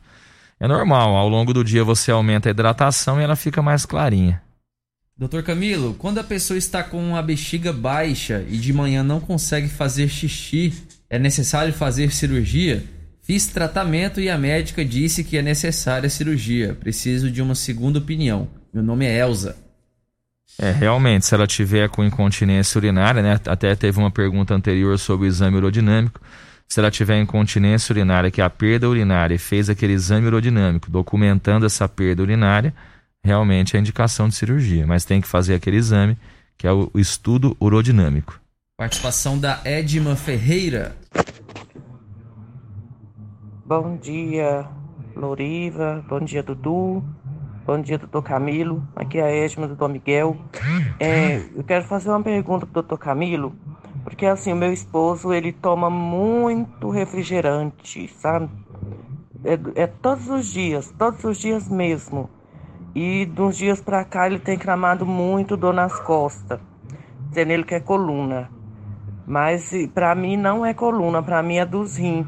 É 0.60 0.68
normal, 0.68 1.16
ao 1.16 1.28
longo 1.28 1.52
do 1.52 1.64
dia 1.64 1.82
você 1.82 2.10
aumenta 2.10 2.48
a 2.48 2.50
hidratação 2.50 3.20
e 3.20 3.24
ela 3.24 3.36
fica 3.36 3.60
mais 3.60 3.84
clarinha. 3.84 4.40
Doutor 5.18 5.42
Camilo, 5.42 5.94
quando 5.94 6.18
a 6.18 6.24
pessoa 6.24 6.58
está 6.58 6.82
com 6.82 7.16
a 7.16 7.22
bexiga 7.22 7.72
baixa 7.72 8.44
e 8.50 8.58
de 8.58 8.70
manhã 8.70 9.02
não 9.02 9.18
consegue 9.18 9.66
fazer 9.66 10.08
xixi, 10.08 10.74
é 11.08 11.18
necessário 11.18 11.72
fazer 11.72 12.12
cirurgia? 12.12 12.84
Fiz 13.22 13.46
tratamento 13.46 14.20
e 14.20 14.28
a 14.28 14.36
médica 14.36 14.84
disse 14.84 15.24
que 15.24 15.38
é 15.38 15.42
necessária 15.42 16.10
cirurgia. 16.10 16.74
Preciso 16.74 17.30
de 17.30 17.40
uma 17.40 17.54
segunda 17.54 17.98
opinião. 17.98 18.46
Meu 18.74 18.82
nome 18.82 19.06
é 19.06 19.18
Elza. 19.18 19.56
É, 20.58 20.70
realmente, 20.70 21.24
se 21.24 21.34
ela 21.34 21.46
tiver 21.46 21.88
com 21.88 22.04
incontinência 22.04 22.78
urinária, 22.78 23.22
né? 23.22 23.40
Até 23.46 23.74
teve 23.74 23.98
uma 23.98 24.10
pergunta 24.10 24.54
anterior 24.54 24.98
sobre 24.98 25.26
o 25.26 25.28
exame 25.28 25.56
urodinâmico. 25.56 26.20
Se 26.68 26.78
ela 26.78 26.90
tiver 26.90 27.18
incontinência 27.18 27.90
urinária, 27.90 28.30
que 28.30 28.42
é 28.42 28.44
a 28.44 28.50
perda 28.50 28.86
urinária, 28.86 29.34
e 29.34 29.38
fez 29.38 29.70
aquele 29.70 29.94
exame 29.94 30.26
urodinâmico 30.26 30.90
documentando 30.90 31.64
essa 31.64 31.88
perda 31.88 32.22
urinária, 32.22 32.74
realmente 33.26 33.76
é 33.76 33.80
indicação 33.80 34.28
de 34.28 34.36
cirurgia. 34.36 34.86
Mas 34.86 35.04
tem 35.04 35.20
que 35.20 35.26
fazer 35.26 35.54
aquele 35.54 35.76
exame, 35.76 36.16
que 36.56 36.66
é 36.66 36.72
o 36.72 36.90
estudo 36.94 37.56
urodinâmico. 37.60 38.40
Participação 38.78 39.38
da 39.38 39.60
Edma 39.64 40.14
Ferreira. 40.14 40.96
Bom 43.64 43.96
dia, 43.96 44.68
Loriva. 45.16 46.04
Bom 46.08 46.20
dia, 46.20 46.42
Dudu. 46.42 47.04
Bom 47.66 47.80
dia, 47.80 47.98
doutor 47.98 48.22
Camilo. 48.22 48.86
Aqui 48.94 49.18
é 49.18 49.22
a 49.24 49.44
Edma 49.44 49.66
do 49.66 49.74
Dom 49.74 49.88
Miguel. 49.88 50.36
É, 51.00 51.38
eu 51.54 51.64
quero 51.64 51.84
fazer 51.84 52.10
uma 52.10 52.22
pergunta 52.22 52.64
pro 52.64 52.74
doutor 52.74 52.96
Camilo, 52.96 53.56
porque 54.04 54.24
assim, 54.24 54.52
o 54.52 54.56
meu 54.56 54.72
esposo, 54.72 55.32
ele 55.32 55.52
toma 55.52 55.90
muito 55.90 56.90
refrigerante, 56.90 58.08
sabe? 58.20 58.48
É, 59.44 59.82
é 59.82 59.86
todos 59.88 60.28
os 60.28 60.46
dias, 60.46 60.94
todos 60.96 61.24
os 61.24 61.38
dias 61.38 61.68
mesmo. 61.68 62.30
E 62.98 63.26
de 63.26 63.42
uns 63.42 63.58
dias 63.58 63.78
pra 63.78 64.06
cá 64.06 64.26
ele 64.26 64.38
tem 64.38 64.56
clamado 64.56 65.04
muito 65.04 65.54
dor 65.54 65.74
nas 65.74 66.00
costas, 66.00 66.58
dizendo 67.28 67.50
ele 67.50 67.62
que 67.62 67.74
é 67.74 67.80
coluna. 67.80 68.50
Mas 69.26 69.70
pra 69.92 70.14
mim 70.14 70.34
não 70.34 70.64
é 70.64 70.72
coluna, 70.72 71.22
pra 71.22 71.42
mim 71.42 71.58
é 71.58 71.66
dos 71.66 71.96
rins. 71.96 72.26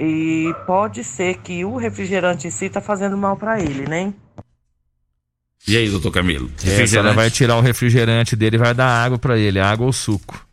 E 0.00 0.54
pode 0.66 1.04
ser 1.04 1.36
que 1.42 1.66
o 1.66 1.76
refrigerante 1.76 2.46
em 2.46 2.50
si 2.50 2.70
tá 2.70 2.80
fazendo 2.80 3.14
mal 3.14 3.36
pra 3.36 3.60
ele, 3.60 3.86
né? 3.86 4.14
E 5.68 5.76
aí, 5.76 5.90
doutor 5.90 6.12
Camilo? 6.12 6.50
É, 6.64 6.86
se 6.86 6.96
ela 6.96 7.12
vai 7.12 7.30
tirar 7.30 7.56
o 7.56 7.60
refrigerante 7.60 8.34
dele 8.34 8.56
e 8.56 8.58
vai 8.58 8.72
dar 8.72 9.04
água 9.04 9.18
pra 9.18 9.36
ele, 9.36 9.60
água 9.60 9.84
ou 9.84 9.92
suco. 9.92 10.46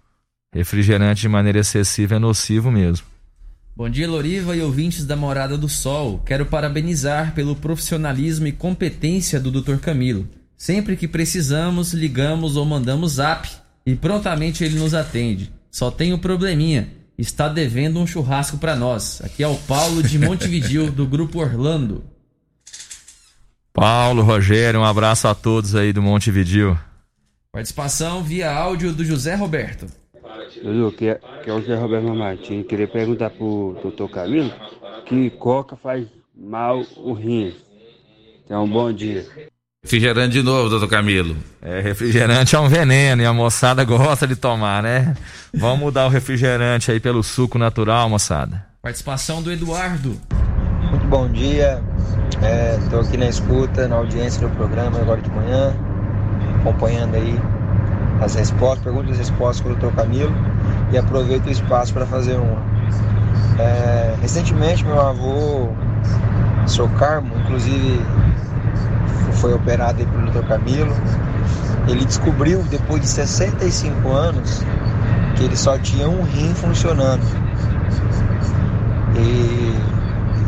Refrigerante 0.53 1.21
de 1.21 1.29
maneira 1.29 1.59
excessiva 1.59 2.15
é 2.15 2.19
nocivo 2.19 2.69
mesmo. 2.69 3.07
Bom 3.79 3.89
dia, 3.89 4.09
Loriva 4.09 4.57
e 4.57 4.61
ouvintes 4.61 5.05
da 5.05 5.15
Morada 5.15 5.57
do 5.57 5.69
Sol. 5.69 6.21
Quero 6.25 6.45
parabenizar 6.45 7.33
pelo 7.33 7.55
profissionalismo 7.55 8.45
e 8.45 8.51
competência 8.51 9.39
do 9.39 9.49
Dr. 9.49 9.77
Camilo. 9.77 10.27
Sempre 10.57 10.97
que 10.97 11.07
precisamos, 11.07 11.93
ligamos 11.93 12.57
ou 12.57 12.65
mandamos 12.65 13.13
zap 13.13 13.49
e 13.85 13.95
prontamente 13.95 14.65
ele 14.65 14.77
nos 14.77 14.93
atende. 14.93 15.49
Só 15.71 15.89
tem 15.89 16.11
um 16.11 16.19
probleminha. 16.19 16.89
Está 17.17 17.47
devendo 17.47 18.01
um 18.01 18.05
churrasco 18.05 18.57
para 18.57 18.75
nós. 18.75 19.21
Aqui 19.23 19.43
é 19.43 19.47
o 19.47 19.55
Paulo 19.55 20.03
de 20.03 20.19
Montevidil, 20.19 20.91
do 20.91 21.07
Grupo 21.07 21.39
Orlando. 21.39 22.03
Paulo, 23.71 24.23
Rogério, 24.23 24.81
um 24.81 24.85
abraço 24.85 25.25
a 25.25 25.33
todos 25.33 25.73
aí 25.73 25.93
do 25.93 26.01
Montevidil. 26.01 26.77
Participação 27.53 28.25
via 28.25 28.51
áudio 28.51 28.91
do 28.91 29.05
José 29.05 29.35
Roberto. 29.35 29.85
Dudu, 30.63 30.91
que 30.91 31.07
é, 31.07 31.19
que 31.43 31.49
é 31.49 31.53
o 31.53 31.61
Zé 31.61 31.75
Roberto 31.75 32.13
Martins. 32.13 32.65
Queria 32.65 32.87
perguntar 32.87 33.29
pro 33.29 33.77
doutor 33.81 34.09
Camilo 34.09 34.51
que 35.05 35.29
coca 35.31 35.75
faz 35.75 36.05
mal 36.35 36.83
o 36.97 37.13
rim. 37.13 37.53
Então, 38.45 38.67
bom 38.67 38.91
dia. 38.91 39.25
Refrigerante 39.83 40.33
de 40.33 40.41
novo, 40.41 40.69
doutor 40.69 40.89
Camilo. 40.89 41.37
É, 41.61 41.79
refrigerante 41.79 42.55
é 42.55 42.59
um 42.59 42.67
veneno 42.67 43.21
e 43.21 43.25
a 43.25 43.33
moçada 43.33 43.83
gosta 43.83 44.27
de 44.27 44.35
tomar, 44.35 44.83
né? 44.83 45.15
Vamos 45.53 45.79
mudar 45.79 46.05
o 46.05 46.09
refrigerante 46.09 46.91
aí 46.91 46.99
pelo 46.99 47.23
suco 47.23 47.57
natural, 47.57 48.09
moçada. 48.09 48.65
Participação 48.81 49.41
do 49.41 49.51
Eduardo. 49.51 50.19
Muito 50.89 51.07
bom 51.07 51.29
dia. 51.29 51.81
Estou 52.83 53.01
aqui 53.01 53.17
na 53.17 53.29
escuta, 53.29 53.87
na 53.87 53.97
audiência 53.97 54.47
do 54.47 54.55
programa 54.55 54.99
agora 54.99 55.21
de 55.21 55.29
manhã, 55.29 55.75
acompanhando 56.59 57.15
aí 57.15 57.39
as 58.21 58.35
respostas, 58.35 58.83
perguntas 58.83 59.15
e 59.15 59.19
respostas 59.19 59.61
com 59.61 59.69
o 59.69 59.75
Dr. 59.75 59.95
Camilo 59.95 60.33
e 60.91 60.97
aproveito 60.97 61.47
o 61.47 61.51
espaço 61.51 61.93
para 61.93 62.05
fazer 62.05 62.35
uma. 62.35 62.61
É, 63.59 64.15
recentemente 64.21 64.85
meu 64.85 64.99
avô, 64.99 65.69
seu 66.67 66.87
Carmo, 66.89 67.31
inclusive 67.43 68.01
foi 69.33 69.53
operado 69.53 70.05
pelo 70.05 70.31
Dr. 70.31 70.47
Camilo. 70.47 70.93
Ele 71.87 72.05
descobriu 72.05 72.61
depois 72.63 73.01
de 73.01 73.07
65 73.07 74.09
anos 74.09 74.63
que 75.35 75.43
ele 75.45 75.55
só 75.55 75.77
tinha 75.77 76.07
um 76.07 76.23
rim 76.23 76.53
funcionando. 76.53 77.23
E 79.15 79.75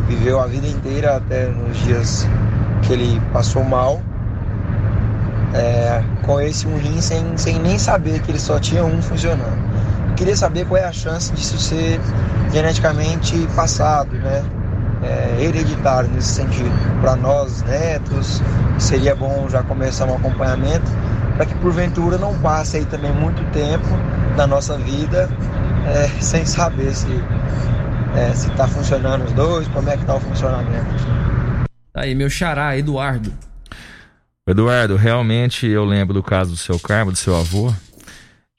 viveu 0.08 0.40
a 0.40 0.46
vida 0.46 0.66
inteira 0.66 1.16
até 1.16 1.48
nos 1.48 1.76
dias 1.78 2.26
que 2.82 2.92
ele 2.92 3.20
passou 3.32 3.64
mal 3.64 4.00
é, 5.54 6.02
com 6.22 6.40
esse 6.40 6.66
um 6.66 7.00
sem, 7.00 7.36
sem 7.36 7.58
nem 7.58 7.78
saber 7.78 8.20
que 8.20 8.30
ele 8.30 8.38
só 8.38 8.58
tinha 8.58 8.84
um 8.84 9.00
funcionando. 9.02 9.72
Eu 10.08 10.14
queria 10.14 10.36
saber 10.36 10.66
qual 10.66 10.80
é 10.80 10.84
a 10.84 10.92
chance 10.92 11.32
disso 11.32 11.58
ser 11.58 12.00
geneticamente 12.52 13.36
passado, 13.54 14.12
né? 14.16 14.44
É, 15.02 15.42
hereditário 15.42 16.08
nesse 16.10 16.34
sentido. 16.34 16.70
Para 17.00 17.16
nós, 17.16 17.62
netos, 17.62 18.40
seria 18.78 19.16
bom 19.16 19.48
já 19.48 19.62
começar 19.62 20.06
um 20.06 20.14
acompanhamento 20.14 20.90
para 21.36 21.46
que 21.46 21.54
porventura 21.56 22.18
não 22.18 22.38
passe 22.38 22.76
aí 22.76 22.84
também 22.84 23.12
muito 23.12 23.42
tempo 23.50 23.88
da 24.36 24.46
nossa 24.46 24.78
vida 24.78 25.28
é, 25.86 26.06
sem 26.22 26.46
saber 26.46 26.94
se 26.94 27.08
é, 28.14 28.32
se 28.34 28.50
está 28.50 28.68
funcionando 28.68 29.24
os 29.24 29.32
dois, 29.32 29.66
como 29.68 29.88
é 29.88 29.96
que 29.96 30.02
está 30.02 30.14
o 30.14 30.20
funcionamento. 30.20 30.86
Aí, 31.94 32.14
meu 32.14 32.28
xará, 32.28 32.76
Eduardo. 32.76 33.32
Eduardo, 34.52 34.96
realmente 34.96 35.66
eu 35.66 35.84
lembro 35.84 36.14
do 36.14 36.22
caso 36.22 36.52
do 36.52 36.56
seu 36.56 36.78
Carmo, 36.78 37.12
do 37.12 37.18
seu 37.18 37.36
avô. 37.36 37.72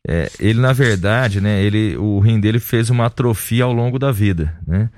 É, 0.07 0.29
ele, 0.39 0.59
na 0.59 0.73
verdade, 0.73 1.39
né, 1.39 1.63
ele, 1.63 1.95
o 1.97 2.19
rim 2.19 2.39
dele 2.39 2.59
fez 2.59 2.89
uma 2.89 3.05
atrofia 3.05 3.63
ao 3.63 3.71
longo 3.71 3.97
da 3.97 4.11
vida, 4.11 4.53
né? 4.67 4.89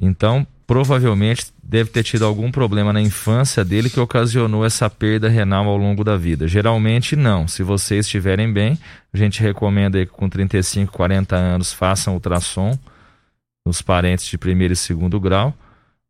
Então, 0.00 0.46
provavelmente 0.66 1.46
deve 1.62 1.90
ter 1.90 2.02
tido 2.02 2.24
algum 2.24 2.50
problema 2.50 2.92
na 2.92 3.00
infância 3.00 3.64
dele 3.64 3.88
que 3.88 3.98
ocasionou 3.98 4.64
essa 4.64 4.90
perda 4.90 5.28
renal 5.28 5.66
ao 5.66 5.76
longo 5.76 6.04
da 6.04 6.16
vida. 6.16 6.46
Geralmente 6.46 7.16
não. 7.16 7.48
Se 7.48 7.62
vocês 7.62 8.04
estiverem 8.04 8.52
bem, 8.52 8.78
a 9.12 9.16
gente 9.16 9.40
recomenda 9.40 10.04
que 10.04 10.12
com 10.12 10.28
35, 10.28 10.92
40 10.92 11.34
anos 11.34 11.72
façam 11.72 12.14
ultrassom 12.14 12.78
nos 13.66 13.80
parentes 13.80 14.26
de 14.26 14.36
primeiro 14.36 14.74
e 14.74 14.76
segundo 14.76 15.18
grau, 15.18 15.52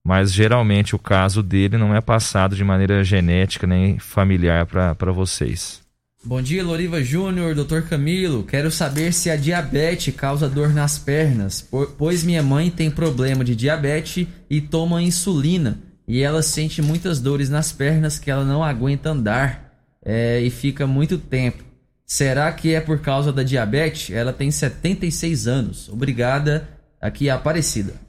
mas 0.07 0.33
geralmente 0.33 0.95
o 0.95 1.01
caso 1.01 1.43
dele 1.43 1.77
não 1.77 1.93
é 1.93 2.01
passado 2.01 2.55
de 2.55 2.63
maneira 2.63 3.03
genética 3.03 3.67
nem 3.67 3.99
familiar 3.99 4.65
para 4.65 5.11
vocês. 5.11 5.81
Bom 6.23 6.41
dia, 6.41 6.63
Loriva 6.63 7.03
Júnior, 7.03 7.57
Dr. 7.57 7.81
Camilo. 7.89 8.45
Quero 8.45 8.71
saber 8.71 9.13
se 9.13 9.31
a 9.31 9.35
diabetes 9.35 10.15
causa 10.15 10.49
dor 10.49 10.73
nas 10.73 10.97
pernas, 10.97 11.61
po- 11.61 11.89
pois 11.99 12.23
minha 12.23 12.41
mãe 12.41 12.71
tem 12.71 12.89
problema 12.89 13.45
de 13.45 13.57
diabetes 13.57 14.29
e 14.49 14.61
toma 14.61 15.03
insulina. 15.03 15.81
E 16.07 16.23
ela 16.23 16.41
sente 16.41 16.81
muitas 16.81 17.19
dores 17.21 17.51
nas 17.51 17.73
pernas 17.73 18.17
que 18.17 18.31
ela 18.31 18.45
não 18.45 18.63
aguenta 18.63 19.11
andar 19.11 19.73
é, 20.05 20.41
e 20.41 20.51
fica 20.51 20.87
muito 20.87 21.19
tempo. 21.19 21.65
Será 22.07 22.53
que 22.53 22.73
é 22.73 22.81
por 22.81 23.01
causa 23.01 23.33
da 23.33 23.43
diabetes? 23.43 24.15
Ela 24.15 24.33
tem 24.33 24.53
76 24.53 25.49
anos. 25.49 25.89
Obrigada. 25.89 26.69
Aqui 27.01 27.29
é 27.29 27.33
Aparecida. 27.33 28.07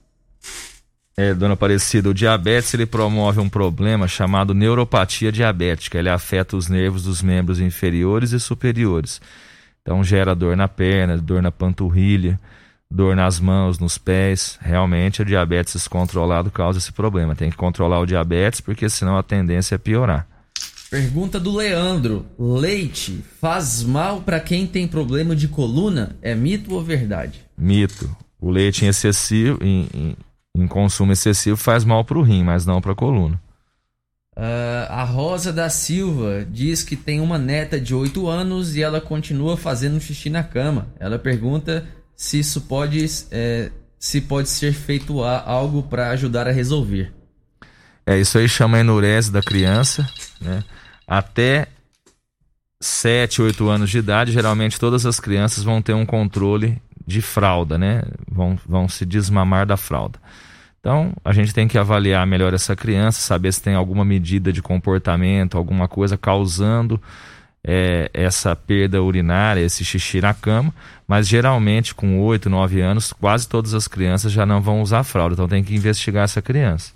É, 1.19 1.33
dona 1.33 1.55
Aparecida, 1.55 2.09
o 2.09 2.13
diabetes 2.13 2.71
ele 2.75 2.85
promove 2.85 3.39
um 3.39 3.49
problema 3.49 4.07
chamado 4.07 4.53
neuropatia 4.53 5.31
diabética. 5.31 5.97
Ele 5.97 6.09
afeta 6.09 6.55
os 6.55 6.67
nervos 6.69 7.03
dos 7.03 7.23
membros 7.23 7.59
inferiores 7.59 8.33
e 8.33 8.39
superiores. 8.39 9.19
Então 9.81 10.03
gera 10.03 10.35
dor 10.35 10.55
na 10.55 10.67
perna, 10.67 11.17
dor 11.17 11.41
na 11.41 11.51
panturrilha, 11.51 12.39
dor 12.91 13.15
nas 13.15 13.39
mãos, 13.39 13.79
nos 13.79 13.97
pés. 13.97 14.59
Realmente 14.61 15.23
o 15.23 15.25
diabetes 15.25 15.73
descontrolado 15.73 16.51
causa 16.51 16.77
esse 16.77 16.91
problema. 16.91 17.35
Tem 17.35 17.49
que 17.49 17.57
controlar 17.57 17.99
o 17.99 18.05
diabetes 18.05 18.61
porque 18.61 18.87
senão 18.87 19.17
a 19.17 19.23
tendência 19.23 19.73
é 19.73 19.79
piorar. 19.79 20.27
Pergunta 20.91 21.39
do 21.39 21.55
Leandro: 21.55 22.27
Leite 22.37 23.23
faz 23.41 23.81
mal 23.81 24.21
para 24.21 24.39
quem 24.39 24.67
tem 24.67 24.87
problema 24.87 25.35
de 25.35 25.47
coluna? 25.47 26.15
É 26.21 26.35
mito 26.35 26.75
ou 26.75 26.83
verdade? 26.83 27.39
Mito. 27.57 28.15
O 28.39 28.51
leite 28.51 28.85
em 28.85 28.89
excessivo, 28.89 29.57
em, 29.63 29.87
em- 29.91 30.15
em 30.57 30.67
consumo 30.67 31.11
excessivo 31.11 31.55
faz 31.55 31.85
mal 31.85 32.03
para 32.03 32.17
o 32.17 32.21
rim, 32.21 32.43
mas 32.43 32.65
não 32.65 32.81
para 32.81 32.91
a 32.91 32.95
coluna. 32.95 33.39
Ah, 34.35 35.01
a 35.01 35.03
Rosa 35.03 35.51
da 35.51 35.67
Silva 35.69 36.45
diz 36.49 36.83
que 36.83 36.95
tem 36.95 37.19
uma 37.19 37.37
neta 37.37 37.79
de 37.79 37.95
8 37.95 38.27
anos 38.27 38.75
e 38.75 38.83
ela 38.83 39.01
continua 39.01 39.57
fazendo 39.57 39.99
xixi 39.99 40.29
na 40.29 40.43
cama. 40.43 40.87
Ela 40.99 41.17
pergunta 41.17 41.87
se 42.15 42.39
isso 42.39 42.61
pode, 42.61 43.03
é, 43.31 43.71
se 43.97 44.21
pode 44.21 44.49
ser 44.49 44.73
feito 44.73 45.23
algo 45.23 45.83
para 45.83 46.11
ajudar 46.11 46.47
a 46.47 46.51
resolver. 46.51 47.11
É, 48.05 48.17
isso 48.17 48.37
aí 48.37 48.47
chama 48.47 48.79
enurese 48.79 49.31
da 49.31 49.41
criança, 49.41 50.07
né? 50.39 50.63
Até 51.07 51.67
7, 52.79 53.41
8 53.41 53.67
anos 53.69 53.89
de 53.89 53.97
idade, 53.97 54.31
geralmente 54.31 54.79
todas 54.79 55.05
as 55.05 55.19
crianças 55.19 55.63
vão 55.63 55.81
ter 55.81 55.93
um 55.93 56.05
controle 56.05 56.81
de 57.05 57.21
fralda, 57.21 57.77
né? 57.77 58.03
Vão, 58.31 58.57
vão 58.67 58.87
se 58.87 59.05
desmamar 59.05 59.65
da 59.65 59.77
fralda. 59.77 60.19
Então, 60.87 61.11
a 61.25 61.33
gente 61.33 61.53
tem 61.53 61.67
que 61.67 61.77
avaliar 61.77 62.25
melhor 62.25 62.53
essa 62.53 62.73
criança, 62.73 63.19
saber 63.19 63.51
se 63.51 63.61
tem 63.61 63.75
alguma 63.75 64.05
medida 64.05 64.53
de 64.53 64.61
comportamento, 64.61 65.57
alguma 65.57 65.85
coisa 65.85 66.17
causando 66.17 66.97
é, 67.61 68.09
essa 68.13 68.55
perda 68.55 69.03
urinária, 69.03 69.59
esse 69.59 69.83
xixi 69.83 70.21
na 70.21 70.33
cama. 70.33 70.73
Mas 71.05 71.27
geralmente, 71.27 71.93
com 71.93 72.21
8, 72.21 72.49
9 72.49 72.79
anos, 72.79 73.11
quase 73.11 73.49
todas 73.49 73.73
as 73.73 73.85
crianças 73.85 74.31
já 74.31 74.45
não 74.45 74.61
vão 74.61 74.81
usar 74.81 75.03
fralda. 75.03 75.33
Então, 75.33 75.45
tem 75.45 75.61
que 75.61 75.75
investigar 75.75 76.23
essa 76.23 76.41
criança. 76.41 76.93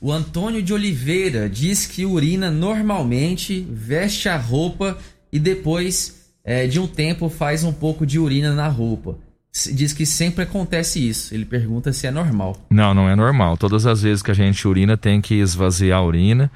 O 0.00 0.12
Antônio 0.12 0.62
de 0.62 0.72
Oliveira 0.72 1.50
diz 1.50 1.88
que 1.88 2.06
urina 2.06 2.52
normalmente, 2.52 3.66
veste 3.68 4.28
a 4.28 4.36
roupa 4.36 4.96
e 5.32 5.40
depois 5.40 6.30
é, 6.44 6.68
de 6.68 6.78
um 6.78 6.86
tempo 6.86 7.28
faz 7.28 7.64
um 7.64 7.72
pouco 7.72 8.06
de 8.06 8.16
urina 8.16 8.54
na 8.54 8.68
roupa. 8.68 9.18
Diz 9.72 9.92
que 9.92 10.04
sempre 10.04 10.42
acontece 10.42 11.08
isso. 11.08 11.32
Ele 11.32 11.44
pergunta 11.44 11.92
se 11.92 12.08
é 12.08 12.10
normal. 12.10 12.56
Não, 12.68 12.92
não 12.92 13.08
é 13.08 13.14
normal. 13.14 13.56
Todas 13.56 13.86
as 13.86 14.02
vezes 14.02 14.20
que 14.20 14.32
a 14.32 14.34
gente 14.34 14.66
urina, 14.66 14.96
tem 14.96 15.20
que 15.20 15.34
esvaziar 15.34 16.00
a 16.00 16.04
urina, 16.04 16.50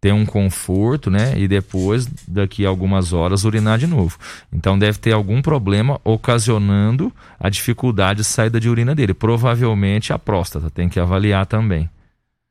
ter 0.00 0.12
um 0.12 0.26
conforto, 0.26 1.10
né? 1.10 1.38
E 1.38 1.46
depois, 1.46 2.08
daqui 2.26 2.66
a 2.66 2.68
algumas 2.68 3.12
horas, 3.12 3.44
urinar 3.44 3.78
de 3.78 3.86
novo. 3.86 4.18
Então 4.52 4.76
deve 4.76 4.98
ter 4.98 5.12
algum 5.12 5.40
problema 5.40 6.00
ocasionando 6.02 7.12
a 7.38 7.48
dificuldade 7.48 8.18
de 8.18 8.24
saída 8.24 8.58
de 8.58 8.68
urina 8.68 8.96
dele. 8.96 9.14
Provavelmente 9.14 10.12
a 10.12 10.18
próstata, 10.18 10.68
tem 10.68 10.88
que 10.88 10.98
avaliar 10.98 11.46
também. 11.46 11.88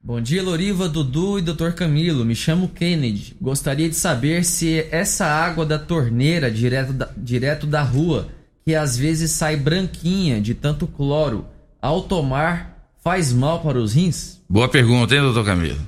Bom 0.01 0.21
dia, 0.21 0.41
Loriva, 0.41 0.87
Dudu 0.87 1.39
e 1.39 1.41
Dr. 1.41 1.71
Camilo. 1.71 2.23
Me 2.23 2.33
chamo 2.33 2.69
Kennedy. 2.69 3.35
Gostaria 3.41 3.89
de 3.89 3.95
saber 3.95 4.45
se 4.45 4.87
essa 4.91 5.25
água 5.25 5.65
da 5.65 5.77
torneira 5.77 6.49
direto 6.49 6.93
da, 6.93 7.09
direto 7.17 7.67
da 7.67 7.81
rua, 7.81 8.29
que 8.65 8.75
às 8.75 8.97
vezes 8.97 9.31
sai 9.31 9.55
branquinha 9.55 10.39
de 10.41 10.53
tanto 10.53 10.87
cloro, 10.87 11.45
ao 11.81 12.03
tomar 12.03 12.91
faz 13.03 13.31
mal 13.31 13.61
para 13.61 13.77
os 13.77 13.93
rins? 13.93 14.41
Boa 14.49 14.67
pergunta, 14.67 15.15
hein, 15.15 15.21
doutor 15.21 15.45
Camilo? 15.45 15.79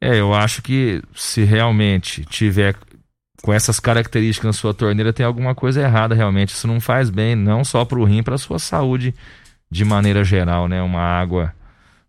É, 0.00 0.18
eu 0.18 0.34
acho 0.34 0.62
que 0.62 1.00
se 1.14 1.44
realmente 1.44 2.24
tiver 2.24 2.76
com 3.42 3.52
essas 3.52 3.80
características 3.80 4.46
na 4.46 4.52
sua 4.52 4.72
torneira, 4.72 5.12
tem 5.12 5.26
alguma 5.26 5.54
coisa 5.54 5.80
errada 5.80 6.14
realmente. 6.14 6.54
Isso 6.54 6.66
não 6.66 6.80
faz 6.80 7.10
bem, 7.10 7.34
não 7.34 7.64
só 7.64 7.84
para 7.84 7.98
o 7.98 8.04
rim, 8.04 8.22
para 8.22 8.36
a 8.36 8.38
sua 8.38 8.58
saúde 8.58 9.14
de 9.70 9.84
maneira 9.84 10.22
geral, 10.22 10.68
né? 10.68 10.80
Uma 10.82 11.00
água 11.00 11.52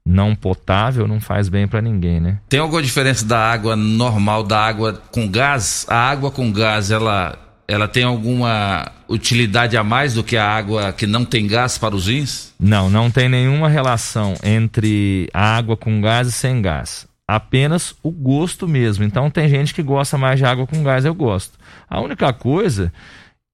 não 0.05 0.35
potável 0.35 1.07
não 1.07 1.21
faz 1.21 1.47
bem 1.47 1.67
para 1.67 1.81
ninguém, 1.81 2.19
né? 2.19 2.39
Tem 2.49 2.59
alguma 2.59 2.81
diferença 2.81 3.25
da 3.25 3.39
água 3.39 3.75
normal 3.75 4.43
da 4.43 4.59
água 4.59 5.01
com 5.11 5.27
gás? 5.29 5.85
A 5.89 5.95
água 5.95 6.29
com 6.29 6.51
gás, 6.51 6.91
ela, 6.91 7.37
ela 7.67 7.87
tem 7.87 8.03
alguma 8.03 8.91
utilidade 9.07 9.77
a 9.77 9.83
mais 9.83 10.13
do 10.13 10.23
que 10.23 10.37
a 10.37 10.47
água 10.47 10.91
que 10.93 11.07
não 11.07 11.23
tem 11.23 11.47
gás 11.47 11.77
para 11.77 11.95
os 11.95 12.07
rins? 12.07 12.53
Não, 12.59 12.89
não 12.89 13.09
tem 13.09 13.29
nenhuma 13.29 13.69
relação 13.69 14.35
entre 14.43 15.29
a 15.33 15.55
água 15.57 15.77
com 15.77 16.01
gás 16.01 16.27
e 16.27 16.31
sem 16.31 16.61
gás 16.61 17.07
apenas 17.27 17.95
o 18.03 18.11
gosto 18.11 18.67
mesmo. 18.67 19.03
Então 19.03 19.29
tem 19.29 19.47
gente 19.47 19.73
que 19.73 19.81
gosta 19.81 20.17
mais 20.17 20.37
de 20.37 20.45
água 20.45 20.67
com 20.67 20.83
gás, 20.83 21.05
eu 21.05 21.13
gosto. 21.13 21.57
A 21.89 21.99
única 21.99 22.31
coisa 22.33 22.91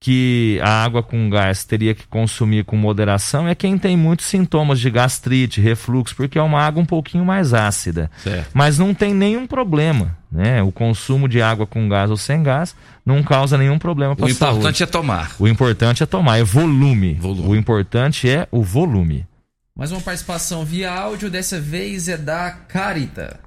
que 0.02 0.60
a 0.64 0.84
água 0.84 1.04
com 1.04 1.30
gás 1.30 1.66
teria 1.66 1.94
que 1.94 2.08
consumir 2.08 2.64
com 2.64 2.78
moderação 2.78 3.48
é 3.48 3.54
quem 3.54 3.78
tem 3.78 3.98
muitos 3.98 4.28
sintomas 4.28 4.80
de 4.80 4.90
gastrite, 4.90 5.60
refluxo, 5.60 6.16
porque 6.16 6.40
é 6.40 6.42
uma 6.42 6.62
água 6.62 6.82
um 6.82 6.86
pouquinho 6.86 7.26
mais 7.26 7.54
ácida. 7.54 8.10
Certo. 8.24 8.50
Mas 8.54 8.78
não 8.80 8.94
tem 8.94 9.14
nenhum 9.14 9.46
problema, 9.46 10.18
né? 10.32 10.64
O 10.64 10.72
consumo 10.72 11.28
de 11.28 11.42
água 11.42 11.68
com 11.68 11.90
gás 11.90 12.10
ou 12.10 12.16
sem 12.16 12.42
gás 12.42 12.74
não 13.06 13.22
causa 13.22 13.58
nenhum 13.58 13.78
problema 13.78 14.16
para 14.16 14.26
O 14.26 14.30
a 14.30 14.34
saúde. 14.34 14.58
importante 14.60 14.84
é 14.84 14.86
tomar. 14.86 15.36
O 15.38 15.48
importante 15.48 16.02
é 16.04 16.06
tomar, 16.06 16.38
é 16.40 16.44
volume. 16.44 17.20
O 17.22 17.54
importante 17.54 18.30
é 18.30 18.48
o 18.52 18.64
volume. 18.64 19.28
Mais 19.76 19.92
uma 19.92 20.02
participação 20.02 20.64
via 20.64 20.92
áudio, 20.94 21.30
dessa 21.30 21.60
vez 21.60 22.08
é 22.08 22.18
da 22.18 22.52
Carita. 22.52 23.40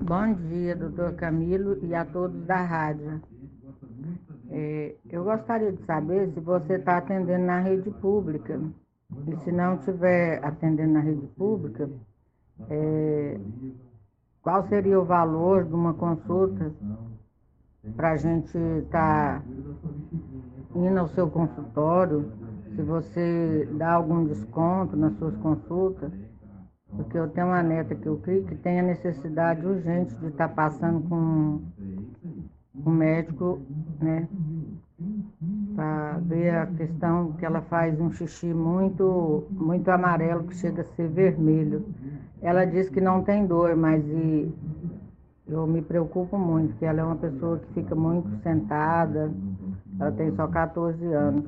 Bom 0.00 0.34
dia, 0.34 0.76
doutor 0.76 1.14
Camilo 1.14 1.78
e 1.82 1.94
a 1.94 2.04
todos 2.04 2.44
da 2.46 2.62
rádio. 2.62 3.20
É, 4.50 4.94
eu 5.10 5.24
gostaria 5.24 5.72
de 5.72 5.82
saber 5.84 6.30
se 6.32 6.40
você 6.40 6.74
está 6.74 6.98
atendendo 6.98 7.44
na 7.44 7.60
rede 7.60 7.90
pública. 7.90 8.60
E 9.26 9.36
se 9.38 9.52
não 9.52 9.76
estiver 9.76 10.44
atendendo 10.44 10.94
na 10.94 11.00
rede 11.00 11.26
pública, 11.28 11.88
é, 12.68 13.38
qual 14.42 14.66
seria 14.68 14.98
o 15.00 15.04
valor 15.04 15.64
de 15.64 15.74
uma 15.74 15.94
consulta 15.94 16.72
para 17.96 18.12
a 18.12 18.16
gente 18.16 18.56
estar 18.58 19.42
indo 20.74 20.98
ao 20.98 21.08
seu 21.08 21.30
consultório? 21.30 22.32
Se 22.74 22.82
você 22.82 23.68
dá 23.72 23.92
algum 23.92 24.24
desconto 24.24 24.96
nas 24.96 25.16
suas 25.16 25.36
consultas? 25.36 26.12
Porque 26.96 27.18
eu 27.18 27.28
tenho 27.28 27.48
uma 27.48 27.62
neta 27.62 27.94
que 27.94 28.06
eu 28.06 28.18
creio 28.18 28.44
que 28.44 28.54
tem 28.54 28.78
a 28.78 28.82
necessidade 28.82 29.66
urgente 29.66 30.14
de 30.16 30.26
estar 30.26 30.48
passando 30.48 31.08
com 31.08 31.62
um 32.84 32.90
médico, 32.90 33.60
né? 34.00 34.28
Para 35.74 36.18
ver 36.18 36.50
a 36.54 36.66
questão 36.66 37.32
que 37.32 37.44
ela 37.44 37.60
faz 37.62 38.00
um 38.00 38.10
xixi 38.12 38.54
muito, 38.54 39.44
muito 39.50 39.88
amarelo 39.90 40.44
que 40.44 40.54
chega 40.54 40.82
a 40.82 40.84
ser 40.84 41.08
vermelho. 41.08 41.84
Ela 42.40 42.64
diz 42.64 42.88
que 42.88 43.00
não 43.00 43.22
tem 43.22 43.46
dor, 43.46 43.74
mas 43.76 44.04
e, 44.06 44.52
eu 45.46 45.66
me 45.66 45.82
preocupo 45.82 46.38
muito, 46.38 46.70
porque 46.70 46.84
ela 46.84 47.00
é 47.00 47.04
uma 47.04 47.16
pessoa 47.16 47.58
que 47.58 47.72
fica 47.74 47.94
muito 47.94 48.28
sentada, 48.42 49.30
ela 49.98 50.12
tem 50.12 50.34
só 50.34 50.46
14 50.48 51.04
anos, 51.12 51.44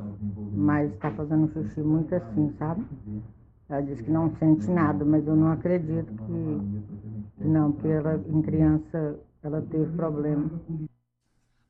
mas 0.55 0.93
está 0.93 1.11
fazendo 1.11 1.45
um 1.45 1.49
xixi 1.49 1.81
muito 1.81 2.15
assim, 2.15 2.53
sabe? 2.59 2.85
Ela 3.69 3.81
diz 3.83 4.01
que 4.01 4.11
não 4.11 4.31
sente 4.37 4.71
nada, 4.71 5.05
mas 5.05 5.27
eu 5.27 5.35
não 5.37 5.51
acredito 5.53 6.13
que, 6.13 6.83
que 7.39 7.49
não, 7.49 7.73
porque 7.73 7.89
ela, 7.89 8.21
em 8.29 8.43
criança 8.43 9.19
ela 9.43 9.63
teve 9.63 9.91
problema. 9.97 10.51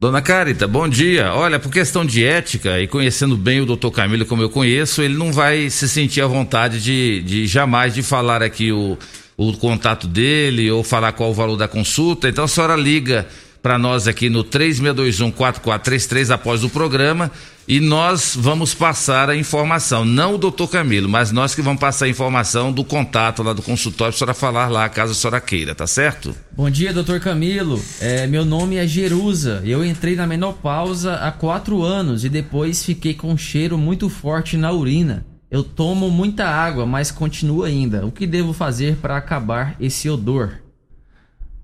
Dona 0.07 0.23
Carita, 0.23 0.69
bom 0.69 0.89
dia. 0.89 1.35
Olha, 1.35 1.59
por 1.59 1.69
questão 1.69 2.07
de 2.07 2.25
ética 2.25 2.81
e 2.81 2.87
conhecendo 2.87 3.37
bem 3.37 3.61
o 3.61 3.67
doutor 3.67 3.91
Camilo 3.91 4.25
como 4.25 4.41
eu 4.41 4.49
conheço, 4.49 5.03
ele 5.03 5.17
não 5.17 5.33
vai 5.33 5.69
se 5.69 5.89
sentir 5.89 6.21
à 6.21 6.29
vontade 6.29 6.81
de, 6.81 7.21
de 7.23 7.45
jamais 7.45 7.93
de 7.93 8.05
falar 8.05 8.41
aqui 8.41 8.71
o, 8.71 8.97
o 9.37 9.53
contato 9.55 10.07
dele 10.07 10.71
ou 10.71 10.85
falar 10.85 11.11
qual 11.11 11.31
o 11.31 11.35
valor 11.35 11.57
da 11.57 11.67
consulta. 11.67 12.29
Então 12.29 12.45
a 12.45 12.49
senhora 12.49 12.77
liga 12.77 13.27
para 13.67 13.81
nós 13.81 14.07
aqui 14.07 14.31
no 14.31 14.45
36214433 14.45 16.31
após 16.33 16.63
o 16.63 16.71
programa 16.71 17.33
e 17.67 17.81
nós 17.81 18.39
vamos 18.39 18.73
passar 18.73 19.29
a 19.29 19.35
informação, 19.35 20.05
não 20.05 20.37
o 20.37 20.39
doutor 20.39 20.69
Camilo, 20.69 21.09
mas 21.09 21.33
nós 21.33 21.53
que 21.53 21.63
vamos 21.63 21.81
passar 21.81 22.05
a 22.05 22.09
informação 22.09 22.71
do 22.71 22.85
contato 22.85 23.43
lá 23.43 23.53
do 23.53 23.63
consultório 23.63 24.15
para 24.17 24.31
a 24.31 24.35
senhora 24.35 24.35
falar 24.35 24.69
lá, 24.69 24.89
caso 24.89 25.11
a 25.11 25.15
senhora 25.17 25.41
queira, 25.41 25.75
tá 25.75 25.85
certo? 25.85 26.33
Bom 26.53 26.71
dia, 26.71 26.93
doutor 26.93 27.19
Camilo. 27.19 27.83
É, 28.01 28.25
meu 28.29 28.45
nome 28.45 28.77
é 28.77 28.87
Jerusa. 28.87 29.61
Eu 29.65 29.85
entrei 29.85 30.15
na 30.15 30.29
menopausa 30.29 31.15
há 31.15 31.33
quatro 31.33 31.83
anos 31.83 32.25
e 32.25 32.29
depois 32.29 32.85
fiquei 32.85 33.15
com 33.15 33.33
um 33.33 33.37
cheiro 33.37 33.77
muito 33.77 34.09
forte 34.09 34.57
na 34.57 34.71
urina. 34.71 35.27
Eu 35.51 35.65
tomo 35.65 36.09
muita 36.09 36.45
água, 36.47 36.87
mas 36.87 37.11
continua 37.11 37.67
ainda. 37.67 38.07
O 38.07 38.13
que 38.13 38.29
devo 38.29 38.53
fazer 38.53 38.95
para 38.99 39.17
acabar 39.17 39.75
esse 39.81 40.09
odor? 40.09 40.66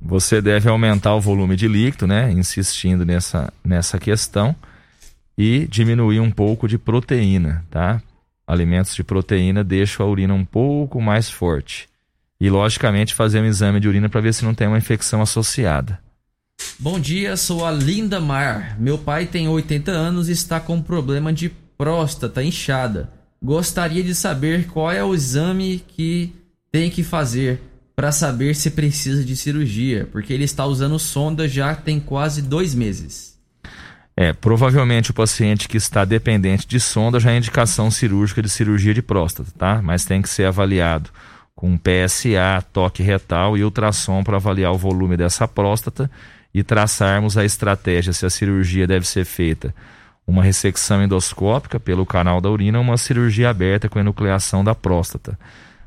Você 0.04 0.42
deve 0.42 0.68
aumentar 0.68 1.14
o 1.14 1.20
volume 1.20 1.54
de 1.54 1.68
líquido, 1.68 2.08
né? 2.08 2.30
Insistindo 2.32 3.06
nessa, 3.06 3.52
nessa 3.64 3.98
questão. 3.98 4.54
E 5.38 5.66
diminuir 5.70 6.20
um 6.20 6.30
pouco 6.30 6.66
de 6.66 6.76
proteína, 6.76 7.64
tá? 7.70 8.02
Alimentos 8.46 8.94
de 8.94 9.04
proteína 9.04 9.62
deixam 9.62 10.04
a 10.04 10.08
urina 10.08 10.34
um 10.34 10.44
pouco 10.44 11.00
mais 11.00 11.30
forte. 11.30 11.88
E, 12.40 12.50
logicamente, 12.50 13.14
fazer 13.14 13.40
um 13.40 13.46
exame 13.46 13.78
de 13.78 13.88
urina 13.88 14.08
para 14.08 14.20
ver 14.20 14.34
se 14.34 14.44
não 14.44 14.52
tem 14.52 14.66
uma 14.66 14.76
infecção 14.76 15.22
associada. 15.22 16.00
Bom 16.78 16.98
dia, 16.98 17.36
sou 17.36 17.64
a 17.64 17.70
Linda 17.70 18.20
Mar. 18.20 18.76
Meu 18.78 18.98
pai 18.98 19.26
tem 19.26 19.48
80 19.48 19.90
anos 19.92 20.28
e 20.28 20.32
está 20.32 20.58
com 20.58 20.82
problema 20.82 21.32
de 21.32 21.48
próstata 21.78 22.42
inchada. 22.42 23.10
Gostaria 23.40 24.02
de 24.02 24.14
saber 24.14 24.66
qual 24.66 24.90
é 24.90 25.02
o 25.02 25.14
exame 25.14 25.82
que 25.86 26.34
tem 26.70 26.90
que 26.90 27.04
fazer 27.04 27.60
para 28.02 28.10
saber 28.10 28.56
se 28.56 28.72
precisa 28.72 29.24
de 29.24 29.36
cirurgia, 29.36 30.08
porque 30.10 30.32
ele 30.32 30.42
está 30.42 30.66
usando 30.66 30.98
sonda 30.98 31.46
já 31.46 31.72
tem 31.72 32.00
quase 32.00 32.42
dois 32.42 32.74
meses. 32.74 33.38
É, 34.16 34.32
provavelmente 34.32 35.12
o 35.12 35.14
paciente 35.14 35.68
que 35.68 35.76
está 35.76 36.04
dependente 36.04 36.66
de 36.66 36.80
sonda 36.80 37.20
já 37.20 37.30
é 37.30 37.36
indicação 37.36 37.92
cirúrgica 37.92 38.42
de 38.42 38.48
cirurgia 38.48 38.92
de 38.92 39.00
próstata, 39.00 39.52
tá? 39.56 39.80
Mas 39.80 40.04
tem 40.04 40.20
que 40.20 40.28
ser 40.28 40.46
avaliado 40.46 41.10
com 41.54 41.78
PSA, 41.78 42.60
toque 42.72 43.04
retal 43.04 43.56
e 43.56 43.62
ultrassom 43.62 44.24
para 44.24 44.34
avaliar 44.34 44.72
o 44.72 44.78
volume 44.78 45.16
dessa 45.16 45.46
próstata 45.46 46.10
e 46.52 46.64
traçarmos 46.64 47.38
a 47.38 47.44
estratégia 47.44 48.12
se 48.12 48.26
a 48.26 48.30
cirurgia 48.30 48.84
deve 48.84 49.06
ser 49.06 49.24
feita 49.24 49.72
uma 50.26 50.42
ressecção 50.42 51.04
endoscópica 51.04 51.78
pelo 51.78 52.04
canal 52.04 52.40
da 52.40 52.50
urina 52.50 52.78
ou 52.78 52.84
uma 52.84 52.96
cirurgia 52.96 53.48
aberta 53.48 53.88
com 53.88 54.00
enucleação 54.00 54.64
da 54.64 54.74
próstata. 54.74 55.38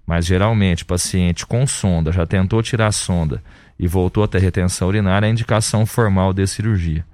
Mas 0.06 0.26
geralmente, 0.26 0.86
paciente 0.86 1.46
com 1.46 1.66
sonda 1.66 2.12
já 2.12 2.26
tentou 2.26 2.62
tirar 2.62 2.88
a 2.88 2.92
sonda 2.92 3.44
e 3.80 3.88
voltou 3.88 4.24
a 4.24 4.28
ter 4.28 4.40
retenção 4.40 4.88
urinária, 4.88 5.28
é 5.28 5.30
indicação 5.30 5.86
formal 5.86 6.34
de 6.34 6.46
cirurgia. 6.46 7.06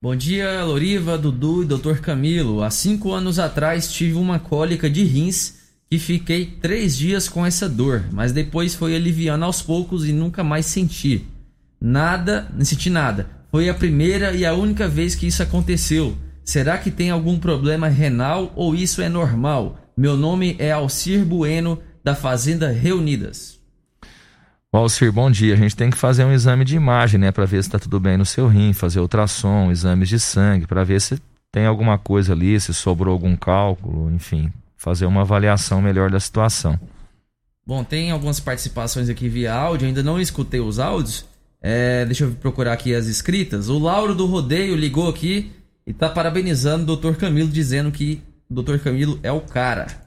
Bom 0.00 0.14
dia, 0.14 0.62
Loriva, 0.64 1.18
Dudu 1.18 1.62
e 1.62 1.66
Dr. 1.66 2.00
Camilo. 2.00 2.62
Há 2.62 2.70
cinco 2.70 3.12
anos 3.12 3.38
atrás 3.38 3.92
tive 3.92 4.14
uma 4.14 4.38
cólica 4.38 4.88
de 4.88 5.02
rins 5.02 5.56
e 5.90 5.98
fiquei 5.98 6.46
três 6.46 6.96
dias 6.96 7.28
com 7.28 7.44
essa 7.44 7.68
dor, 7.68 8.04
mas 8.12 8.30
depois 8.30 8.74
foi 8.74 8.94
aliviando 8.94 9.44
aos 9.44 9.62
poucos 9.62 10.06
e 10.06 10.12
nunca 10.12 10.44
mais 10.44 10.66
senti. 10.66 11.24
Nada, 11.80 12.48
não 12.54 12.64
senti 12.64 12.90
nada. 12.90 13.28
Foi 13.50 13.68
a 13.68 13.74
primeira 13.74 14.32
e 14.32 14.44
a 14.44 14.54
única 14.54 14.86
vez 14.86 15.14
que 15.14 15.26
isso 15.26 15.42
aconteceu. 15.42 16.16
Será 16.44 16.78
que 16.78 16.90
tem 16.90 17.10
algum 17.10 17.38
problema 17.38 17.88
renal 17.88 18.52
ou 18.54 18.74
isso 18.74 19.02
é 19.02 19.08
normal? 19.08 19.78
Meu 19.96 20.16
nome 20.16 20.56
é 20.58 20.70
Alcir 20.70 21.24
Bueno, 21.24 21.80
da 22.06 22.14
Fazenda 22.14 22.70
Reunidas. 22.70 23.58
Alcir, 24.72 25.10
bom 25.10 25.28
dia. 25.28 25.54
A 25.54 25.56
gente 25.56 25.74
tem 25.74 25.90
que 25.90 25.96
fazer 25.96 26.24
um 26.24 26.32
exame 26.32 26.64
de 26.64 26.76
imagem, 26.76 27.18
né, 27.18 27.32
para 27.32 27.44
ver 27.44 27.60
se 27.60 27.68
está 27.68 27.80
tudo 27.80 27.98
bem 27.98 28.16
no 28.16 28.24
seu 28.24 28.46
rim, 28.46 28.72
fazer 28.72 29.00
ultrassom, 29.00 29.72
exames 29.72 30.08
de 30.08 30.20
sangue, 30.20 30.68
para 30.68 30.84
ver 30.84 31.00
se 31.00 31.18
tem 31.50 31.66
alguma 31.66 31.98
coisa 31.98 32.32
ali, 32.32 32.60
se 32.60 32.72
sobrou 32.72 33.12
algum 33.12 33.34
cálculo, 33.34 34.08
enfim, 34.12 34.52
fazer 34.76 35.04
uma 35.04 35.22
avaliação 35.22 35.82
melhor 35.82 36.08
da 36.08 36.20
situação. 36.20 36.78
Bom, 37.66 37.82
tem 37.82 38.12
algumas 38.12 38.38
participações 38.38 39.08
aqui 39.08 39.28
via 39.28 39.52
áudio, 39.52 39.88
ainda 39.88 40.00
não 40.00 40.20
escutei 40.20 40.60
os 40.60 40.78
áudios. 40.78 41.24
É, 41.60 42.04
deixa 42.04 42.22
eu 42.22 42.30
procurar 42.34 42.74
aqui 42.74 42.94
as 42.94 43.06
escritas. 43.06 43.68
O 43.68 43.80
Lauro 43.80 44.14
do 44.14 44.26
Rodeio 44.26 44.76
ligou 44.76 45.08
aqui 45.08 45.50
e 45.84 45.92
tá 45.92 46.08
parabenizando 46.08 46.92
o 46.92 46.96
Dr. 46.96 47.16
Camilo, 47.16 47.48
dizendo 47.48 47.90
que 47.90 48.22
o 48.48 48.62
Dr. 48.62 48.78
Camilo 48.78 49.18
é 49.24 49.32
o 49.32 49.40
cara. 49.40 50.05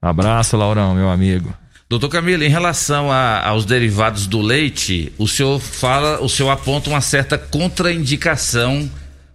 Abraço, 0.00 0.56
Laurão, 0.56 0.94
meu 0.94 1.10
amigo. 1.10 1.52
Doutor 1.88 2.08
Camilo, 2.08 2.42
em 2.42 2.48
relação 2.48 3.10
a- 3.12 3.46
aos 3.46 3.64
derivados 3.64 4.26
do 4.26 4.40
leite, 4.40 5.12
o 5.18 5.28
senhor 5.28 5.60
fala, 5.60 6.20
o 6.20 6.28
senhor 6.28 6.50
aponta 6.50 6.90
uma 6.90 7.00
certa 7.00 7.38
contraindicação 7.38 8.90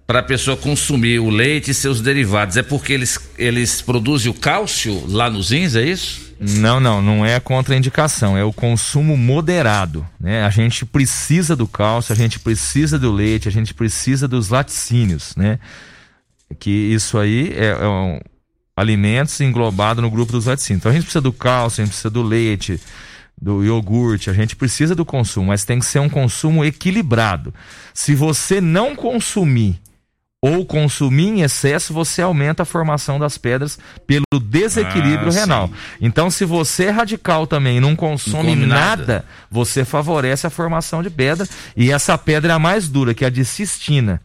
para 0.05 0.19
a 0.19 0.23
pessoa 0.23 0.57
consumir 0.57 1.19
o 1.19 1.29
leite 1.29 1.71
e 1.71 1.73
seus 1.73 2.01
derivados. 2.01 2.57
É 2.57 2.63
porque 2.63 2.91
eles, 2.91 3.17
eles 3.37 3.81
produzem 3.81 4.29
o 4.29 4.33
cálcio 4.33 5.05
lá 5.07 5.29
nos 5.29 5.51
rins, 5.51 5.75
é 5.75 5.83
isso? 5.83 6.29
Não, 6.41 6.79
não, 6.79 7.01
não 7.01 7.25
é 7.25 7.39
contraindicação, 7.39 8.35
é 8.35 8.43
o 8.43 8.51
consumo 8.51 9.15
moderado, 9.15 10.05
né? 10.19 10.43
A 10.43 10.49
gente 10.49 10.85
precisa 10.85 11.55
do 11.55 11.67
cálcio, 11.67 12.11
a 12.11 12.15
gente 12.15 12.39
precisa 12.39 12.97
do 12.99 13.11
leite, 13.11 13.47
a 13.47 13.51
gente 13.51 13.73
precisa 13.73 14.27
dos 14.27 14.49
laticínios, 14.49 15.33
né? 15.37 15.59
Que 16.59 16.69
isso 16.69 17.17
aí 17.17 17.53
é, 17.55 17.67
é 17.79 17.87
um 17.87 18.19
alimentos 18.75 19.39
englobado 19.41 20.01
no 20.01 20.09
grupo 20.09 20.31
dos 20.31 20.45
laticínios. 20.45 20.81
Então 20.81 20.91
a 20.91 20.93
gente 20.93 21.03
precisa 21.03 21.21
do 21.21 21.33
cálcio, 21.33 21.81
a 21.81 21.85
gente 21.85 21.91
precisa 21.93 22.09
do 22.09 22.21
leite, 22.23 22.79
do 23.39 23.63
iogurte, 23.63 24.29
a 24.29 24.33
gente 24.33 24.55
precisa 24.55 24.95
do 24.95 25.05
consumo, 25.05 25.47
mas 25.47 25.65
tem 25.65 25.79
que 25.79 25.85
ser 25.85 25.99
um 25.99 26.09
consumo 26.09 26.63
equilibrado. 26.63 27.53
Se 27.93 28.13
você 28.15 28.61
não 28.61 28.95
consumir 28.95 29.79
ou 30.43 30.65
consumir 30.65 31.27
em 31.27 31.41
excesso, 31.41 31.93
você 31.93 32.19
aumenta 32.21 32.63
a 32.63 32.65
formação 32.65 33.19
das 33.19 33.37
pedras 33.37 33.77
pelo 34.07 34.23
desequilíbrio 34.43 35.27
Ah, 35.27 35.31
sim. 35.31 35.39
renal. 35.39 35.69
Então, 35.99 36.31
se 36.31 36.45
você 36.45 36.85
é 36.85 36.89
radical 36.89 37.45
também 37.45 37.77
e 37.77 37.79
não 37.79 37.95
consome 37.95 38.49
come 38.55 38.65
nada, 38.65 38.97
nada. 38.97 39.25
você 39.51 39.85
favorece 39.85 40.47
a 40.47 40.49
formação 40.49 41.03
de 41.03 41.11
pedra. 41.11 41.47
E 41.77 41.91
essa 41.91 42.17
pedra 42.17 42.53
é 42.53 42.55
a 42.55 42.59
mais 42.59 42.87
dura, 42.87 43.13
que 43.13 43.23
é 43.23 43.27
a 43.27 43.29
de 43.31 43.45
cistina. 43.45 44.19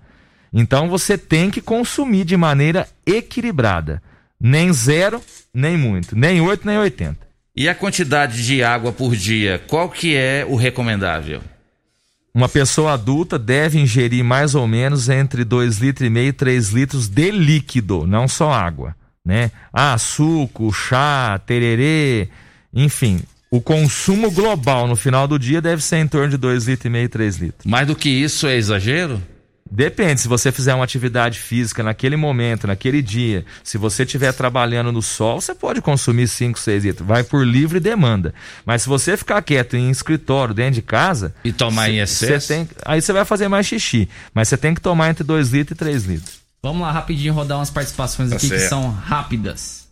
Então, 0.53 0.89
você 0.89 1.19
tem 1.19 1.51
que 1.51 1.61
consumir 1.61 2.25
de 2.25 2.35
maneira 2.37 2.89
equilibrada. 3.05 4.03
Nem 4.41 4.73
zero, 4.73 5.21
nem 5.53 5.77
muito. 5.77 6.17
Nem 6.17 6.41
8, 6.41 6.67
nem 6.67 6.79
80. 6.79 7.27
E 7.55 7.69
a 7.69 7.75
quantidade 7.75 8.45
de 8.45 8.63
água 8.63 8.93
por 8.93 9.17
dia, 9.17 9.63
qual 9.67 9.89
que 9.89 10.15
é 10.15 10.45
o 10.47 10.57
recomendável? 10.57 11.41
Uma 12.35 12.51
pessoa 12.51 12.93
adulta 12.93 13.39
deve 13.39 13.79
ingerir 13.79 14.23
mais 14.23 14.55
ou 14.55 14.67
menos 14.67 15.09
entre 15.09 15.43
2,5 15.43 15.81
litros 15.81 16.07
e 16.07 16.11
meio 16.11 16.29
e 16.29 16.33
3 16.35 16.69
litros 16.69 17.09
de 17.09 17.31
líquido, 17.31 18.07
não 18.07 18.29
só 18.29 18.53
água, 18.53 18.95
né? 19.25 19.51
Ah, 19.73 19.97
suco, 19.97 20.71
chá, 20.71 21.41
tererê, 21.47 22.29
enfim, 22.75 23.23
o 23.51 23.59
consumo 23.59 24.31
global 24.31 24.87
no 24.87 24.97
final 24.97 25.27
do 25.27 25.39
dia 25.39 25.63
deve 25.63 25.83
ser 25.83 25.97
em 25.97 26.07
torno 26.07 26.29
de 26.29 26.37
2,5 26.37 26.67
litros 26.67 26.85
e 26.85 26.89
meio 26.91 27.05
e 27.07 27.09
3 27.09 27.37
litros. 27.37 27.65
Mais 27.65 27.87
do 27.87 27.97
que 27.97 28.11
isso 28.11 28.47
é 28.47 28.57
exagero? 28.57 29.23
Depende, 29.71 30.21
se 30.21 30.29
você 30.29 30.53
fizer 30.53 30.75
uma 30.75 30.85
atividade 30.85 31.39
física 31.41 31.83
naquele 31.83 32.15
momento, 32.17 32.67
naquele 32.67 33.03
dia, 33.03 33.45
se 33.65 33.77
você 33.77 34.05
estiver 34.05 34.33
trabalhando 34.33 34.93
no 34.93 35.03
sol, 35.03 35.41
você 35.41 35.55
pode 35.55 35.81
consumir 35.83 36.29
5, 36.29 36.59
6 36.59 36.85
litros. 36.85 37.07
Vai 37.07 37.25
por 37.25 37.45
livre 37.45 37.81
demanda. 37.81 38.33
Mas 38.65 38.83
se 38.83 38.89
você 38.89 39.17
ficar 39.17 39.43
quieto 39.43 39.77
em 39.77 39.91
escritório, 39.91 40.55
dentro 40.55 40.75
de 40.75 40.83
casa. 40.83 41.35
E 41.45 41.53
tomar 41.53 41.91
em 41.91 41.95
cê- 42.07 42.27
excesso? 42.27 42.47
cê 42.47 42.55
tem- 42.55 42.69
aí 42.85 43.03
você 43.03 43.13
vai 43.13 43.25
fazer 43.25 43.49
mais 43.49 43.67
xixi. 43.67 44.09
Mas 44.33 44.49
você 44.49 44.57
tem 44.57 44.73
que 44.75 44.81
tomar 44.81 45.11
entre 45.11 45.25
2 45.25 45.51
litros 45.51 45.75
e 45.75 45.79
3 45.79 46.05
litros. 46.05 46.41
Vamos 46.63 46.83
lá, 46.83 46.93
rapidinho, 46.93 47.35
rodar 47.35 47.59
umas 47.59 47.71
participações 47.71 48.31
Tá 48.31 48.37
aqui 48.37 48.49
que 48.49 48.59
são 48.61 48.91
rápidas. 48.91 49.89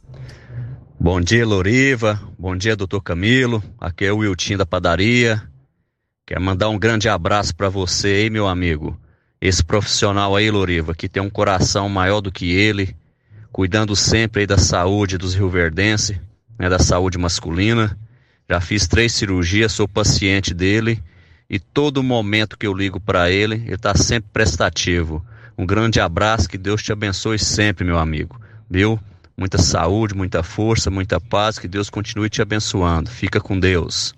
Bom 0.99 1.21
dia, 1.21 1.45
Loriva. 1.47 2.21
Bom 2.39 2.57
dia, 2.57 2.77
doutor 2.77 3.03
Camilo. 3.03 3.63
Aqui 3.81 4.05
é 4.07 4.13
o 4.13 4.19
Wiltinho 4.19 4.59
da 4.59 4.65
padaria. 4.67 5.43
Quero 6.27 6.41
mandar 6.41 6.69
um 6.71 6.79
grande 6.79 7.09
abraço 7.09 7.55
para 7.55 7.69
você 7.69 8.09
aí, 8.09 8.31
meu 8.31 8.49
amigo. 8.49 8.99
Esse 9.45 9.63
profissional 9.63 10.35
aí, 10.35 10.51
Loriva, 10.51 10.95
que 10.95 11.07
tem 11.07 11.23
um 11.23 11.29
coração 11.29 11.87
maior 11.87 12.23
do 12.23 12.33
que 12.33 12.51
ele, 12.51 12.97
cuidando 13.53 13.95
sempre 13.95 14.41
aí 14.41 14.47
da 14.47 14.57
saúde 14.57 15.19
dos 15.19 15.35
rioverdenses, 15.35 16.19
né, 16.59 16.67
da 16.67 16.79
saúde 16.79 17.19
masculina. 17.19 17.95
Já 18.49 18.59
fiz 18.59 18.89
três 18.89 19.13
cirurgias, 19.13 19.71
sou 19.71 19.87
paciente 19.87 20.55
dele 20.55 20.99
e 21.49 21.59
todo 21.59 22.03
momento 22.03 22.57
que 22.57 22.67
eu 22.67 22.73
ligo 22.73 22.99
para 22.99 23.31
ele, 23.31 23.57
ele 23.57 23.75
está 23.75 23.95
sempre 23.95 24.31
prestativo. 24.33 25.23
Um 25.59 25.67
grande 25.67 26.01
abraço, 26.01 26.49
que 26.49 26.57
Deus 26.57 26.83
te 26.83 26.91
abençoe 26.91 27.39
sempre, 27.39 27.85
meu 27.85 27.99
amigo. 27.99 28.41
Viu? 28.71 28.99
Muita 29.37 29.59
saúde, 29.59 30.15
muita 30.15 30.43
força, 30.43 30.91
muita 30.91 31.21
paz, 31.21 31.59
que 31.59 31.69
Deus 31.69 31.91
continue 31.91 32.31
te 32.31 32.41
abençoando. 32.41 33.11
Fica 33.11 33.43
com 33.43 33.61
Deus. 33.61 34.15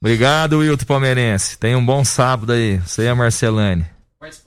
Obrigado, 0.00 0.60
Wilton 0.60 0.86
Palmeirense. 0.86 1.58
Tenha 1.58 1.76
um 1.76 1.84
bom 1.84 2.02
sábado 2.02 2.52
aí. 2.52 2.78
Você 2.78 3.02
e 3.02 3.08
a 3.08 3.14
Marcelane. 3.14 3.93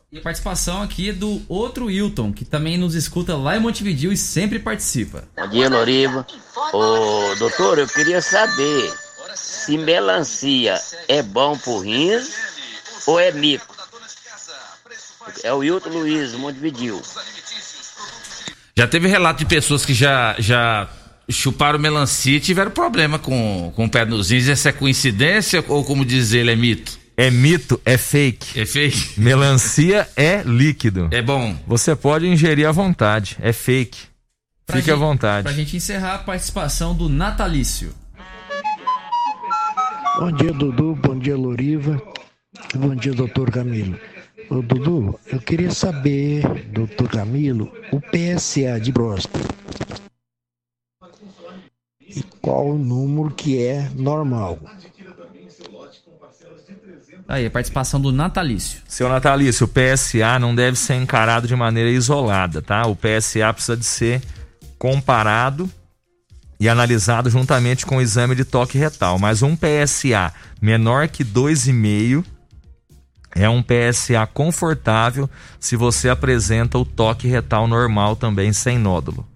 E 0.10 0.20
a 0.20 0.22
participação 0.22 0.82
aqui 0.82 1.10
é 1.10 1.14
do 1.14 1.42
outro 1.50 1.88
Wilton, 1.88 2.32
que 2.32 2.46
também 2.46 2.78
nos 2.78 2.96
escuta 2.96 3.36
lá 3.36 3.58
em 3.58 3.60
Montevideo 3.60 4.10
e 4.10 4.16
sempre 4.16 4.58
participa. 4.58 5.26
Bom 5.36 5.50
dia, 5.50 5.70
Loriva. 5.70 6.26
Ô, 6.72 7.36
doutor, 7.38 7.78
eu 7.78 7.88
queria 7.88 8.22
saber 8.22 8.94
se 9.36 9.78
melancia 9.78 10.80
é 11.10 11.22
bom 11.22 11.58
pro 11.58 11.80
rins 11.80 12.30
ou 13.06 13.20
é 13.20 13.34
mico? 13.34 13.76
É 15.44 15.52
o 15.52 15.62
Hilton 15.62 15.90
Luiz, 15.90 16.32
Montevideo. 16.36 17.02
Já 18.78 18.88
teve 18.88 19.10
relato 19.10 19.40
de 19.40 19.46
pessoas 19.46 19.86
que 19.86 19.94
já, 19.94 20.38
já 20.40 20.88
chuparam 21.30 21.78
melancia 21.78 22.38
e 22.38 22.40
tiveram 22.40 22.72
problema 22.72 23.20
com, 23.20 23.74
com 23.76 23.84
o 23.84 23.90
pé 23.90 24.06
nos 24.06 24.30
rins. 24.30 24.48
Essa 24.48 24.70
é 24.70 24.72
coincidência 24.72 25.66
ou, 25.68 25.84
como 25.84 26.06
diz 26.06 26.32
ele, 26.32 26.52
é 26.52 26.56
mito? 26.56 26.97
É 27.20 27.32
mito, 27.32 27.82
é 27.84 27.98
fake. 27.98 28.60
É 28.60 28.66
fake? 28.66 29.20
Melancia 29.20 30.08
é 30.16 30.44
líquido. 30.44 31.10
É 31.12 31.22
bom. 31.22 31.56
Você 31.66 31.96
pode 31.96 32.28
ingerir 32.28 32.68
à 32.68 32.72
vontade. 32.72 33.36
É 33.42 33.52
fake. 33.52 33.98
Pra 34.68 34.78
Fique 34.78 34.92
à 34.92 34.94
gente- 34.94 35.02
vontade. 35.02 35.44
Pra 35.44 35.54
gente 35.54 35.76
encerrar 35.76 36.16
a 36.16 36.20
participação 36.20 36.94
do 36.96 37.10
Natalício. 37.10 37.92
Bom 40.20 40.32
dia, 40.32 40.52
Dudu. 40.54 40.96
Bom 40.96 41.18
dia, 41.18 41.36
Loriva. 41.36 42.00
Bom 42.76 42.94
dia, 42.96 43.14
doutor 43.14 43.50
Camilo. 43.52 43.98
Ô, 44.50 44.62
Dudu, 44.62 45.20
eu 45.28 45.40
queria 45.40 45.72
saber, 45.72 46.42
doutor 46.72 47.10
Camilo, 47.10 47.72
o 47.92 48.00
PSA 48.00 48.80
de 48.80 48.92
próstata. 48.92 49.40
E 52.00 52.22
qual 52.42 52.70
o 52.70 52.78
número 52.78 53.32
que 53.34 53.62
é 53.64 53.90
normal? 53.96 54.60
Aí, 57.28 57.46
a 57.46 57.52
participação 57.52 58.00
do 58.00 58.12
Natalício. 58.12 58.80
Seu 58.88 59.10
Natalício, 59.10 59.66
o 59.66 59.70
PSA 59.70 60.40
não 60.40 60.56
deve 60.56 60.78
ser 60.78 60.96
encarado 60.96 61.46
de 61.46 61.56
maneira 61.56 61.90
isolada, 61.90 62.62
tá? 62.62 62.88
O 62.88 62.96
PSA 62.96 63.54
precisa 63.54 63.76
de 63.76 63.86
ser 63.86 64.22
comparado 64.78 65.70
e 66.60 66.70
analisado 66.70 67.30
juntamente 67.30 67.86
com 67.86 67.98
o 67.98 68.02
exame 68.02 68.34
de 68.34 68.46
toque 68.46 68.78
retal. 68.78 69.20
Mas 69.20 69.44
um 69.44 69.58
PSA 69.58 70.34
menor 70.62 71.10
que 71.10 71.26
2,5 71.26 72.24
é 73.36 73.50
um 73.50 73.62
PSA 73.62 74.26
confortável 74.34 75.30
se 75.60 75.76
você 75.76 76.08
apresenta 76.08 76.78
o 76.78 76.86
toque 76.86 77.28
retal 77.28 77.68
normal 77.68 78.16
também 78.16 78.54
sem 78.54 78.80
nódulo. 78.80 79.28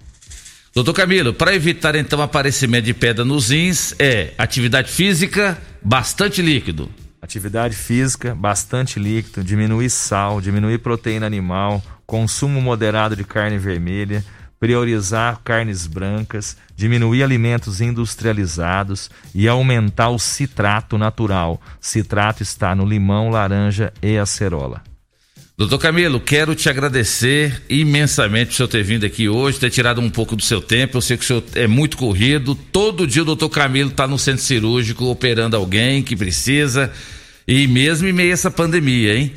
Doutor 0.73 0.93
Camilo, 0.93 1.33
para 1.33 1.53
evitar 1.53 1.95
então 1.95 2.21
aparecimento 2.21 2.85
de 2.85 2.93
pedra 2.93 3.25
nos 3.25 3.49
rins, 3.49 3.93
é 3.99 4.33
atividade 4.37 4.89
física, 4.89 5.61
bastante 5.83 6.41
líquido. 6.41 6.89
Atividade 7.21 7.75
física, 7.75 8.33
bastante 8.33 8.99
líquido, 8.99 9.43
diminuir 9.43 9.91
sal, 9.91 10.41
diminuir 10.41 10.79
proteína 10.79 11.27
animal, 11.27 11.81
consumo 12.05 12.59
moderado 12.59 13.15
de 13.15 13.23
carne 13.23 13.59
vermelha, 13.59 14.25
priorizar 14.59 15.39
carnes 15.43 15.85
brancas, 15.85 16.57
diminuir 16.75 17.23
alimentos 17.23 17.79
industrializados 17.79 19.11
e 19.35 19.47
aumentar 19.47 20.09
o 20.09 20.17
citrato 20.17 20.97
natural. 20.97 21.61
Citrato 21.79 22.41
está 22.41 22.73
no 22.73 22.85
limão, 22.85 23.29
laranja 23.29 23.93
e 24.01 24.17
acerola. 24.17 24.90
Doutor 25.61 25.77
Camilo, 25.77 26.19
quero 26.19 26.55
te 26.55 26.67
agradecer 26.69 27.61
imensamente 27.69 28.47
por 28.47 28.53
o 28.53 28.55
senhor 28.55 28.67
ter 28.67 28.83
vindo 28.83 29.05
aqui 29.05 29.29
hoje, 29.29 29.59
ter 29.59 29.69
tirado 29.69 30.01
um 30.01 30.09
pouco 30.09 30.35
do 30.35 30.41
seu 30.41 30.59
tempo. 30.59 30.97
Eu 30.97 31.01
sei 31.01 31.15
que 31.15 31.23
o 31.23 31.27
senhor 31.27 31.43
é 31.53 31.67
muito 31.67 31.97
corrido. 31.97 32.55
Todo 32.55 33.05
dia 33.05 33.21
o 33.21 33.25
doutor 33.25 33.47
Camilo 33.47 33.91
está 33.91 34.07
no 34.07 34.17
centro 34.17 34.41
cirúrgico 34.41 35.05
operando 35.05 35.55
alguém 35.55 36.01
que 36.01 36.15
precisa. 36.15 36.91
E 37.47 37.67
mesmo 37.67 38.07
em 38.07 38.11
meio 38.11 38.31
a 38.31 38.33
essa 38.33 38.49
pandemia, 38.49 39.15
hein? 39.15 39.33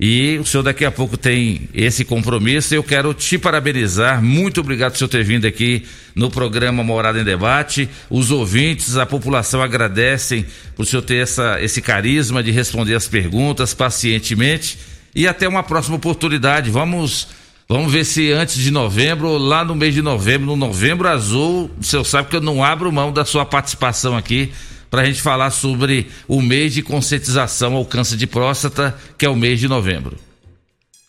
E 0.00 0.38
o 0.38 0.46
senhor 0.46 0.62
daqui 0.62 0.82
a 0.82 0.90
pouco 0.90 1.18
tem 1.18 1.68
esse 1.74 2.06
compromisso. 2.06 2.74
Eu 2.74 2.82
quero 2.82 3.12
te 3.12 3.36
parabenizar. 3.36 4.22
Muito 4.22 4.62
obrigado 4.62 4.92
por 4.92 4.96
o 4.96 4.98
senhor 5.00 5.10
ter 5.10 5.24
vindo 5.24 5.46
aqui 5.46 5.84
no 6.14 6.30
programa 6.30 6.82
Morada 6.82 7.20
em 7.20 7.24
Debate. 7.24 7.86
Os 8.08 8.30
ouvintes, 8.30 8.96
a 8.96 9.04
população 9.04 9.60
agradecem 9.60 10.46
por 10.74 10.84
o 10.84 10.86
senhor 10.86 11.02
ter 11.02 11.16
essa, 11.16 11.60
esse 11.60 11.82
carisma 11.82 12.42
de 12.42 12.50
responder 12.50 12.94
as 12.94 13.06
perguntas 13.06 13.74
pacientemente. 13.74 14.95
E 15.16 15.26
até 15.26 15.48
uma 15.48 15.62
próxima 15.62 15.96
oportunidade. 15.96 16.70
Vamos, 16.70 17.28
vamos 17.66 17.90
ver 17.90 18.04
se 18.04 18.30
antes 18.32 18.56
de 18.56 18.70
novembro, 18.70 19.38
lá 19.38 19.64
no 19.64 19.74
mês 19.74 19.94
de 19.94 20.02
novembro, 20.02 20.46
no 20.46 20.56
Novembro 20.56 21.08
Azul, 21.08 21.70
o 21.80 21.82
senhor 21.82 22.04
sabe 22.04 22.28
que 22.28 22.36
eu 22.36 22.40
não 22.42 22.62
abro 22.62 22.92
mão 22.92 23.10
da 23.10 23.24
sua 23.24 23.46
participação 23.46 24.14
aqui 24.14 24.52
para 24.90 25.00
a 25.00 25.04
gente 25.06 25.22
falar 25.22 25.50
sobre 25.50 26.08
o 26.28 26.42
mês 26.42 26.74
de 26.74 26.82
conscientização 26.82 27.74
ao 27.74 27.86
câncer 27.86 28.18
de 28.18 28.26
próstata, 28.26 28.94
que 29.16 29.24
é 29.24 29.28
o 29.28 29.34
mês 29.34 29.58
de 29.58 29.68
novembro. 29.68 30.18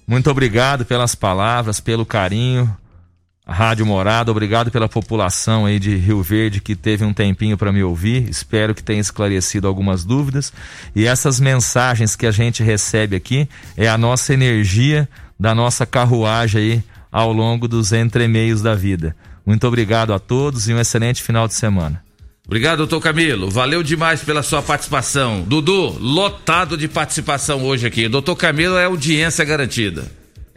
Muito 0.07 0.31
obrigado 0.31 0.85
pelas 0.85 1.13
palavras, 1.13 1.81
pelo 1.81 2.05
carinho. 2.05 2.73
Rádio 3.49 3.85
Morada, 3.85 4.29
obrigado 4.29 4.69
pela 4.69 4.89
população 4.89 5.65
aí 5.65 5.79
de 5.79 5.95
Rio 5.95 6.21
Verde 6.21 6.59
que 6.59 6.75
teve 6.75 7.05
um 7.05 7.13
tempinho 7.13 7.57
para 7.57 7.71
me 7.71 7.81
ouvir. 7.81 8.29
Espero 8.29 8.75
que 8.75 8.83
tenha 8.83 8.99
esclarecido 8.99 9.67
algumas 9.67 10.03
dúvidas. 10.03 10.51
E 10.93 11.05
essas 11.05 11.39
mensagens 11.39 12.13
que 12.13 12.25
a 12.25 12.31
gente 12.31 12.61
recebe 12.61 13.15
aqui 13.15 13.47
é 13.77 13.87
a 13.87 13.97
nossa 13.97 14.33
energia 14.33 15.07
da 15.39 15.55
nossa 15.55 15.85
carruagem 15.85 16.61
aí 16.61 16.83
ao 17.09 17.31
longo 17.31 17.69
dos 17.69 17.93
entremeios 17.93 18.61
da 18.61 18.75
vida. 18.75 19.15
Muito 19.45 19.65
obrigado 19.65 20.13
a 20.13 20.19
todos 20.19 20.67
e 20.67 20.73
um 20.73 20.79
excelente 20.79 21.23
final 21.23 21.47
de 21.47 21.53
semana. 21.53 22.03
Obrigado, 22.45 22.79
doutor 22.79 23.01
Camilo. 23.01 23.49
Valeu 23.49 23.81
demais 23.81 24.21
pela 24.23 24.43
sua 24.43 24.61
participação. 24.61 25.41
Dudu, 25.41 25.97
lotado 25.99 26.77
de 26.77 26.87
participação 26.87 27.63
hoje 27.63 27.87
aqui. 27.87 28.09
Doutor 28.09 28.35
Camilo 28.35 28.77
é 28.77 28.85
audiência 28.85 29.45
garantida. 29.45 30.09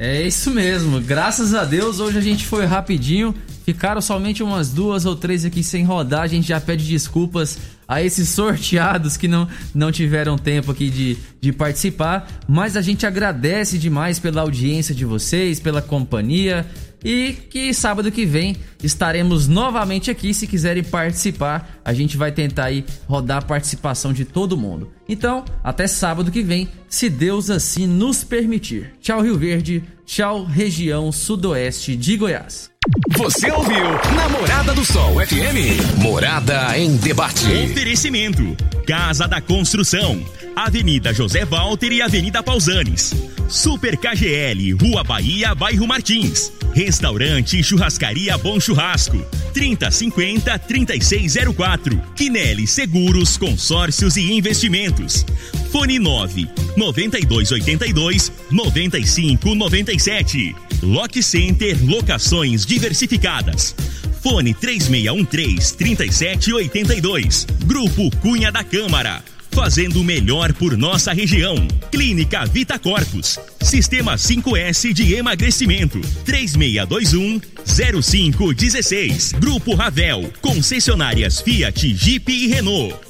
É 0.02 0.27
isso 0.27 0.51
mesmo, 0.51 0.98
graças 0.98 1.52
a 1.52 1.62
Deus 1.62 2.01
hoje 2.01 2.16
a 2.16 2.22
gente 2.22 2.47
foi 2.47 2.64
rapidinho, 2.64 3.35
ficaram 3.66 4.01
somente 4.01 4.43
umas 4.43 4.70
duas 4.70 5.05
ou 5.05 5.14
três 5.14 5.44
aqui 5.44 5.62
sem 5.62 5.85
rodar, 5.85 6.22
a 6.22 6.27
gente 6.27 6.48
já 6.48 6.59
pede 6.59 6.89
desculpas 6.89 7.59
a 7.86 8.02
esses 8.02 8.31
sorteados 8.31 9.18
que 9.18 9.28
não, 9.28 9.47
não 9.74 9.93
tiveram 9.93 10.39
tempo 10.39 10.70
aqui 10.70 10.89
de, 10.89 11.18
de 11.39 11.52
participar, 11.52 12.27
mas 12.48 12.78
a 12.78 12.81
gente 12.81 13.05
agradece 13.05 13.77
demais 13.77 14.18
pela 14.18 14.40
audiência 14.40 14.94
de 14.94 15.05
vocês, 15.05 15.60
pela 15.60 15.82
companhia 15.82 16.64
e 17.05 17.32
que 17.32 17.72
sábado 17.72 18.10
que 18.10 18.24
vem 18.24 18.56
estaremos 18.82 19.48
novamente 19.48 20.10
aqui. 20.10 20.32
Se 20.32 20.47
quiserem 20.47 20.82
participar, 20.82 21.81
a 21.85 21.93
gente 21.93 22.16
vai 22.16 22.32
tentar 22.32 22.64
aí 22.64 22.85
rodar 23.06 23.39
a 23.39 23.47
participação 23.47 24.12
de 24.12 24.24
todo 24.24 24.56
mundo. 24.56 24.90
Então, 25.09 25.44
até 25.62 25.86
sábado 25.86 26.31
que 26.31 26.43
vem, 26.43 26.68
se 26.89 27.09
Deus 27.09 27.51
assim 27.51 27.86
nos 27.86 28.22
permitir. 28.24 28.94
Tchau, 29.01 29.22
Rio 29.22 29.39
Verde. 29.39 29.85
Tchau, 30.05 30.44
região 30.44 31.10
sudoeste 31.12 31.97
de 31.97 32.16
Goiás. 32.16 32.69
Você 33.11 33.52
ouviu 33.52 33.85
Namorada 34.16 34.73
do 34.73 34.82
Sol 34.86 35.15
FM. 35.27 35.98
Morada 35.98 36.78
em 36.78 36.97
debate. 36.97 37.44
Oferecimento: 37.70 38.57
Casa 38.86 39.28
da 39.28 39.39
Construção, 39.39 40.24
Avenida 40.57 41.12
José 41.12 41.44
Walter 41.44 41.93
e 41.93 42.01
Avenida 42.01 42.43
Pausanes. 42.43 43.15
Super 43.51 43.98
KGL, 43.98 44.73
Rua 44.81 45.05
Bahia, 45.05 45.55
Bairro 45.55 45.86
Martins. 45.86 46.51
Restaurante 46.73 47.61
e 47.61 47.62
Churrascaria 47.62 48.39
Bom 48.39 48.59
Churrasco. 48.59 49.19
3050 49.52 50.59
3604. 50.61 52.01
Quinelli 52.16 52.66
Seguros, 52.66 53.36
Consórcios 53.36 54.16
e 54.16 54.32
Investimentos. 54.32 55.27
Fone 55.70 55.98
9 55.98 56.48
9282 56.76 58.32
9597. 58.51 60.55
Lock 60.82 61.22
Center 61.22 61.76
Locações 61.84 62.66
Diversificadas. 62.66 63.74
Fone 64.22 64.55
3613 64.55 65.76
3782. 65.76 67.47
Grupo 67.64 68.10
Cunha 68.16 68.51
da 68.51 68.64
Câmara. 68.64 69.22
Fazendo 69.52 70.01
o 70.01 70.05
melhor 70.05 70.52
por 70.52 70.76
nossa 70.76 71.12
região. 71.12 71.56
Clínica 71.90 72.47
Vita 72.47 72.78
Corpus. 72.78 73.38
Sistema 73.60 74.14
5S 74.14 74.92
de 74.92 75.14
emagrecimento. 75.14 76.01
3621 76.24 77.40
0516. 77.64 79.32
Grupo 79.32 79.74
Ravel. 79.74 80.32
Concessionárias 80.40 81.40
Fiat, 81.40 81.94
Jeep 81.94 82.32
e 82.32 82.47
Renault. 82.47 83.10